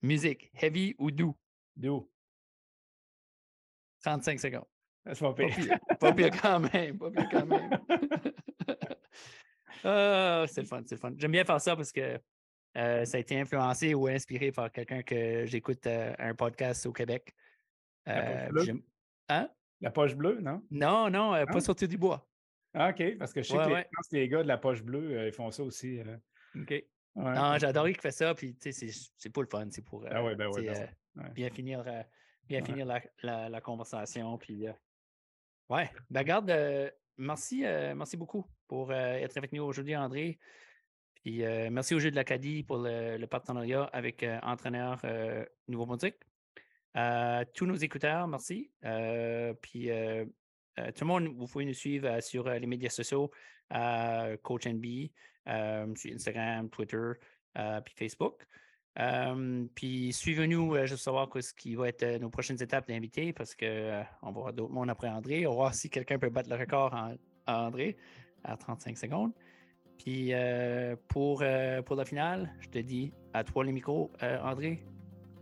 Musique, 0.01 0.51
heavy 0.61 0.95
ou 0.97 1.11
doux? 1.11 1.35
D'où? 1.75 2.09
35 4.03 4.39
secondes. 4.39 4.65
C'est 5.05 5.19
pas 5.19 5.33
Pas 5.33 5.45
pire. 5.47 5.55
pire, 5.55 5.79
pas 5.99 6.13
pire 6.13 6.29
quand 6.41 6.59
même, 6.73 6.97
pas 6.97 7.11
pire 7.11 7.29
quand 7.29 7.45
même. 7.45 7.69
Ah, 9.83 10.45
c'est 10.47 10.61
le 10.61 10.67
fun, 10.67 10.83
c'est 10.85 10.93
le 10.95 10.99
fun. 10.99 11.11
J'aime 11.17 11.31
bien 11.31 11.43
faire 11.43 11.59
ça 11.59 11.75
parce 11.75 11.91
que 11.91 12.19
euh, 12.77 13.03
ça 13.05 13.17
a 13.17 13.19
été 13.19 13.39
influencé 13.39 13.95
ou 13.95 14.05
inspiré 14.07 14.51
par 14.51 14.71
quelqu'un 14.71 15.01
que 15.01 15.45
j'écoute 15.47 15.87
euh, 15.87 16.13
un 16.19 16.35
podcast 16.35 16.85
au 16.85 16.91
Québec. 16.93 17.33
La 18.05 18.49
poche 18.51 18.69
Euh, 18.69 18.73
Hein? 19.29 19.49
La 19.79 19.89
poche 19.89 20.13
bleue, 20.15 20.39
non? 20.39 20.61
Non, 20.69 21.09
non, 21.09 21.31
Non? 21.35 21.45
pas 21.47 21.61
sortir 21.61 21.87
du 21.87 21.97
bois. 21.97 22.29
Ah, 22.75 22.89
OK, 22.91 23.17
parce 23.17 23.33
que 23.33 23.41
je 23.41 23.47
sais 23.47 23.57
Ouais, 23.57 23.63
que 23.63 23.69
les, 23.69 23.73
ouais. 23.75 23.87
les 24.11 24.29
gars 24.29 24.43
de 24.43 24.47
la 24.47 24.57
poche 24.59 24.83
bleue, 24.83 25.25
ils 25.25 25.33
font 25.33 25.49
ça 25.49 25.63
aussi. 25.63 25.99
OK. 26.55 26.85
Ouais. 27.15 27.33
Non, 27.33 27.57
j'ai 27.59 27.67
adoré 27.67 27.93
qu'il 27.93 28.01
fait 28.01 28.11
ça, 28.11 28.33
puis 28.35 28.55
tu 28.55 28.71
sais, 28.71 28.88
c'est- 29.17 29.29
pas 29.29 29.41
le 29.41 29.47
fun, 29.47 29.67
c'est 29.71 29.83
pour 29.83 30.05
Ah 30.09 30.17
euh, 30.19 30.23
ouais, 30.23 30.35
ben 30.35 30.47
ouais, 30.49 30.63
ben 30.63 30.88
euh, 31.19 31.29
bien 31.29 31.49
finir, 31.49 31.83
euh, 31.88 32.03
bien 32.47 32.63
finir 32.63 32.85
la, 32.85 33.01
la- 33.23 33.49
la 33.49 33.61
conversation. 33.61 34.38
Puis, 34.38 34.67
euh, 34.67 34.73
ouais, 35.69 35.89
ben 36.09 36.21
regarde, 36.21 36.49
euh, 36.49 36.89
merci, 37.17 37.61
merci 37.61 38.17
beaucoup 38.17 38.45
pour 38.67 38.93
être 38.93 39.38
avec 39.38 39.51
nous 39.53 39.63
aujourd'hui, 39.63 39.95
André. 39.95 40.39
Puis 41.15 41.43
merci 41.69 41.93
au 41.93 41.99
jeu 41.99 42.09
de 42.09 42.15
l'Acadie 42.15 42.63
pour 42.63 42.77
le, 42.77 43.17
le 43.17 43.27
partenariat 43.27 43.83
avec 43.93 44.25
Entraîneur 44.41 45.01
Nouveau-Brunswick. 45.67 46.15
Tous 47.53 47.65
nos 47.65 47.75
écouteurs, 47.75 48.27
merci. 48.27 48.71
Puis 49.61 49.89
tout 50.77 51.03
le 51.03 51.07
monde, 51.07 51.27
vous 51.35 51.48
pouvez 51.48 51.65
nous 51.65 51.73
suivre 51.73 52.07
euh, 52.07 52.22
sur 52.22 52.48
euh, 52.48 52.57
les 52.57 52.68
médias 52.68 52.89
sociaux, 52.89 53.31
euh, 53.73 54.38
Coach 54.41 54.68
NB, 54.68 54.85
euh, 55.48 55.95
sur 55.95 56.14
Instagram, 56.14 56.69
Twitter, 56.69 57.11
euh, 57.57 57.81
puis 57.81 57.93
Facebook. 57.98 58.45
Euh, 58.99 59.65
puis 59.73 60.11
suivez-nous 60.11 60.76
euh, 60.76 60.85
juste 60.85 61.03
savoir 61.03 61.30
ce 61.39 61.53
qui 61.53 61.76
va 61.76 61.88
être 61.88 62.03
euh, 62.03 62.19
nos 62.19 62.30
prochaines 62.30 62.61
étapes 62.61 62.89
d'invités 62.89 63.31
parce 63.31 63.56
qu'on 63.56 63.65
va 63.65 64.07
avoir 64.22 64.53
d'autres 64.53 64.73
mondes 64.73 64.89
après 64.89 65.07
André. 65.07 65.48
On 65.48 65.52
va 65.52 65.56
voir 65.56 65.73
si 65.73 65.89
quelqu'un 65.89 66.19
peut 66.19 66.30
battre 66.30 66.49
le 66.49 66.57
record 66.57 66.93
en, 66.93 67.15
André 67.48 67.98
à 68.43 68.57
35 68.57 68.98
secondes. 68.98 69.31
Puis 69.98 70.34
euh, 70.34 70.95
pour, 71.07 71.41
euh, 71.41 71.81
pour 71.81 71.95
la 71.95 72.06
finale, 72.06 72.53
je 72.60 72.69
te 72.69 72.80
dis 72.80 73.14
à 73.34 73.43
toi 73.43 73.64
les 73.64 73.72
micros, 73.72 74.11
euh, 74.23 74.39
André. 74.41 74.84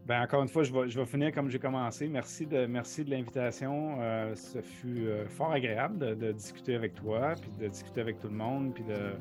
Ben, 0.09 0.23
encore 0.23 0.41
une 0.41 0.47
fois, 0.49 0.63
je 0.63 0.73
vais, 0.73 0.89
je 0.89 0.99
vais 0.99 1.05
finir 1.05 1.31
comme 1.31 1.49
j'ai 1.51 1.59
commencé. 1.59 2.07
Merci 2.07 2.47
de, 2.47 2.65
merci 2.65 3.05
de 3.05 3.11
l'invitation. 3.11 3.97
Euh, 4.01 4.33
ce 4.33 4.59
fut 4.59 5.05
euh, 5.05 5.27
fort 5.27 5.51
agréable 5.51 5.99
de, 5.99 6.15
de 6.15 6.31
discuter 6.31 6.73
avec 6.73 6.95
toi, 6.95 7.35
puis 7.39 7.51
de 7.59 7.67
discuter 7.67 8.01
avec 8.01 8.17
tout 8.17 8.27
le 8.27 8.33
monde, 8.33 8.73
puis 8.73 8.83
de, 8.85 9.13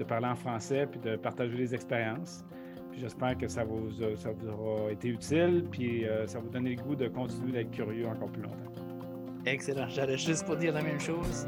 de 0.00 0.04
parler 0.04 0.26
en 0.26 0.34
français, 0.34 0.88
puis 0.90 0.98
de 0.98 1.14
partager 1.14 1.56
les 1.56 1.72
expériences. 1.76 2.44
J'espère 2.98 3.38
que 3.38 3.46
ça 3.46 3.62
vous, 3.62 4.02
a- 4.02 4.16
ça 4.16 4.30
vous 4.32 4.48
aura 4.48 4.90
été 4.90 5.10
utile, 5.10 5.64
puis 5.70 6.08
euh, 6.08 6.26
ça 6.26 6.40
vous 6.40 6.48
donne 6.48 6.64
le 6.64 6.74
goût 6.74 6.96
de 6.96 7.06
continuer 7.06 7.52
d'être 7.52 7.70
curieux 7.70 8.08
encore 8.08 8.28
plus 8.32 8.42
longtemps. 8.42 8.72
Excellent. 9.46 9.86
J'allais 9.88 10.18
juste 10.18 10.44
pour 10.44 10.56
dire 10.56 10.74
la 10.74 10.82
même 10.82 10.98
chose. 10.98 11.46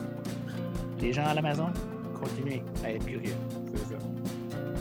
Les 1.00 1.12
gens 1.12 1.26
à 1.26 1.34
la 1.34 1.42
maison, 1.42 1.66
continuez 2.14 2.62
à 2.84 2.92
être 2.92 3.04
curieux. 3.04 3.34
C'est 3.74 3.86
ça. 3.86 3.98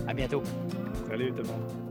À 0.07 0.14
bientôt. 0.14 0.44
Salut 1.10 1.31
tout 1.31 1.41
le 1.41 1.48
monde. 1.48 1.83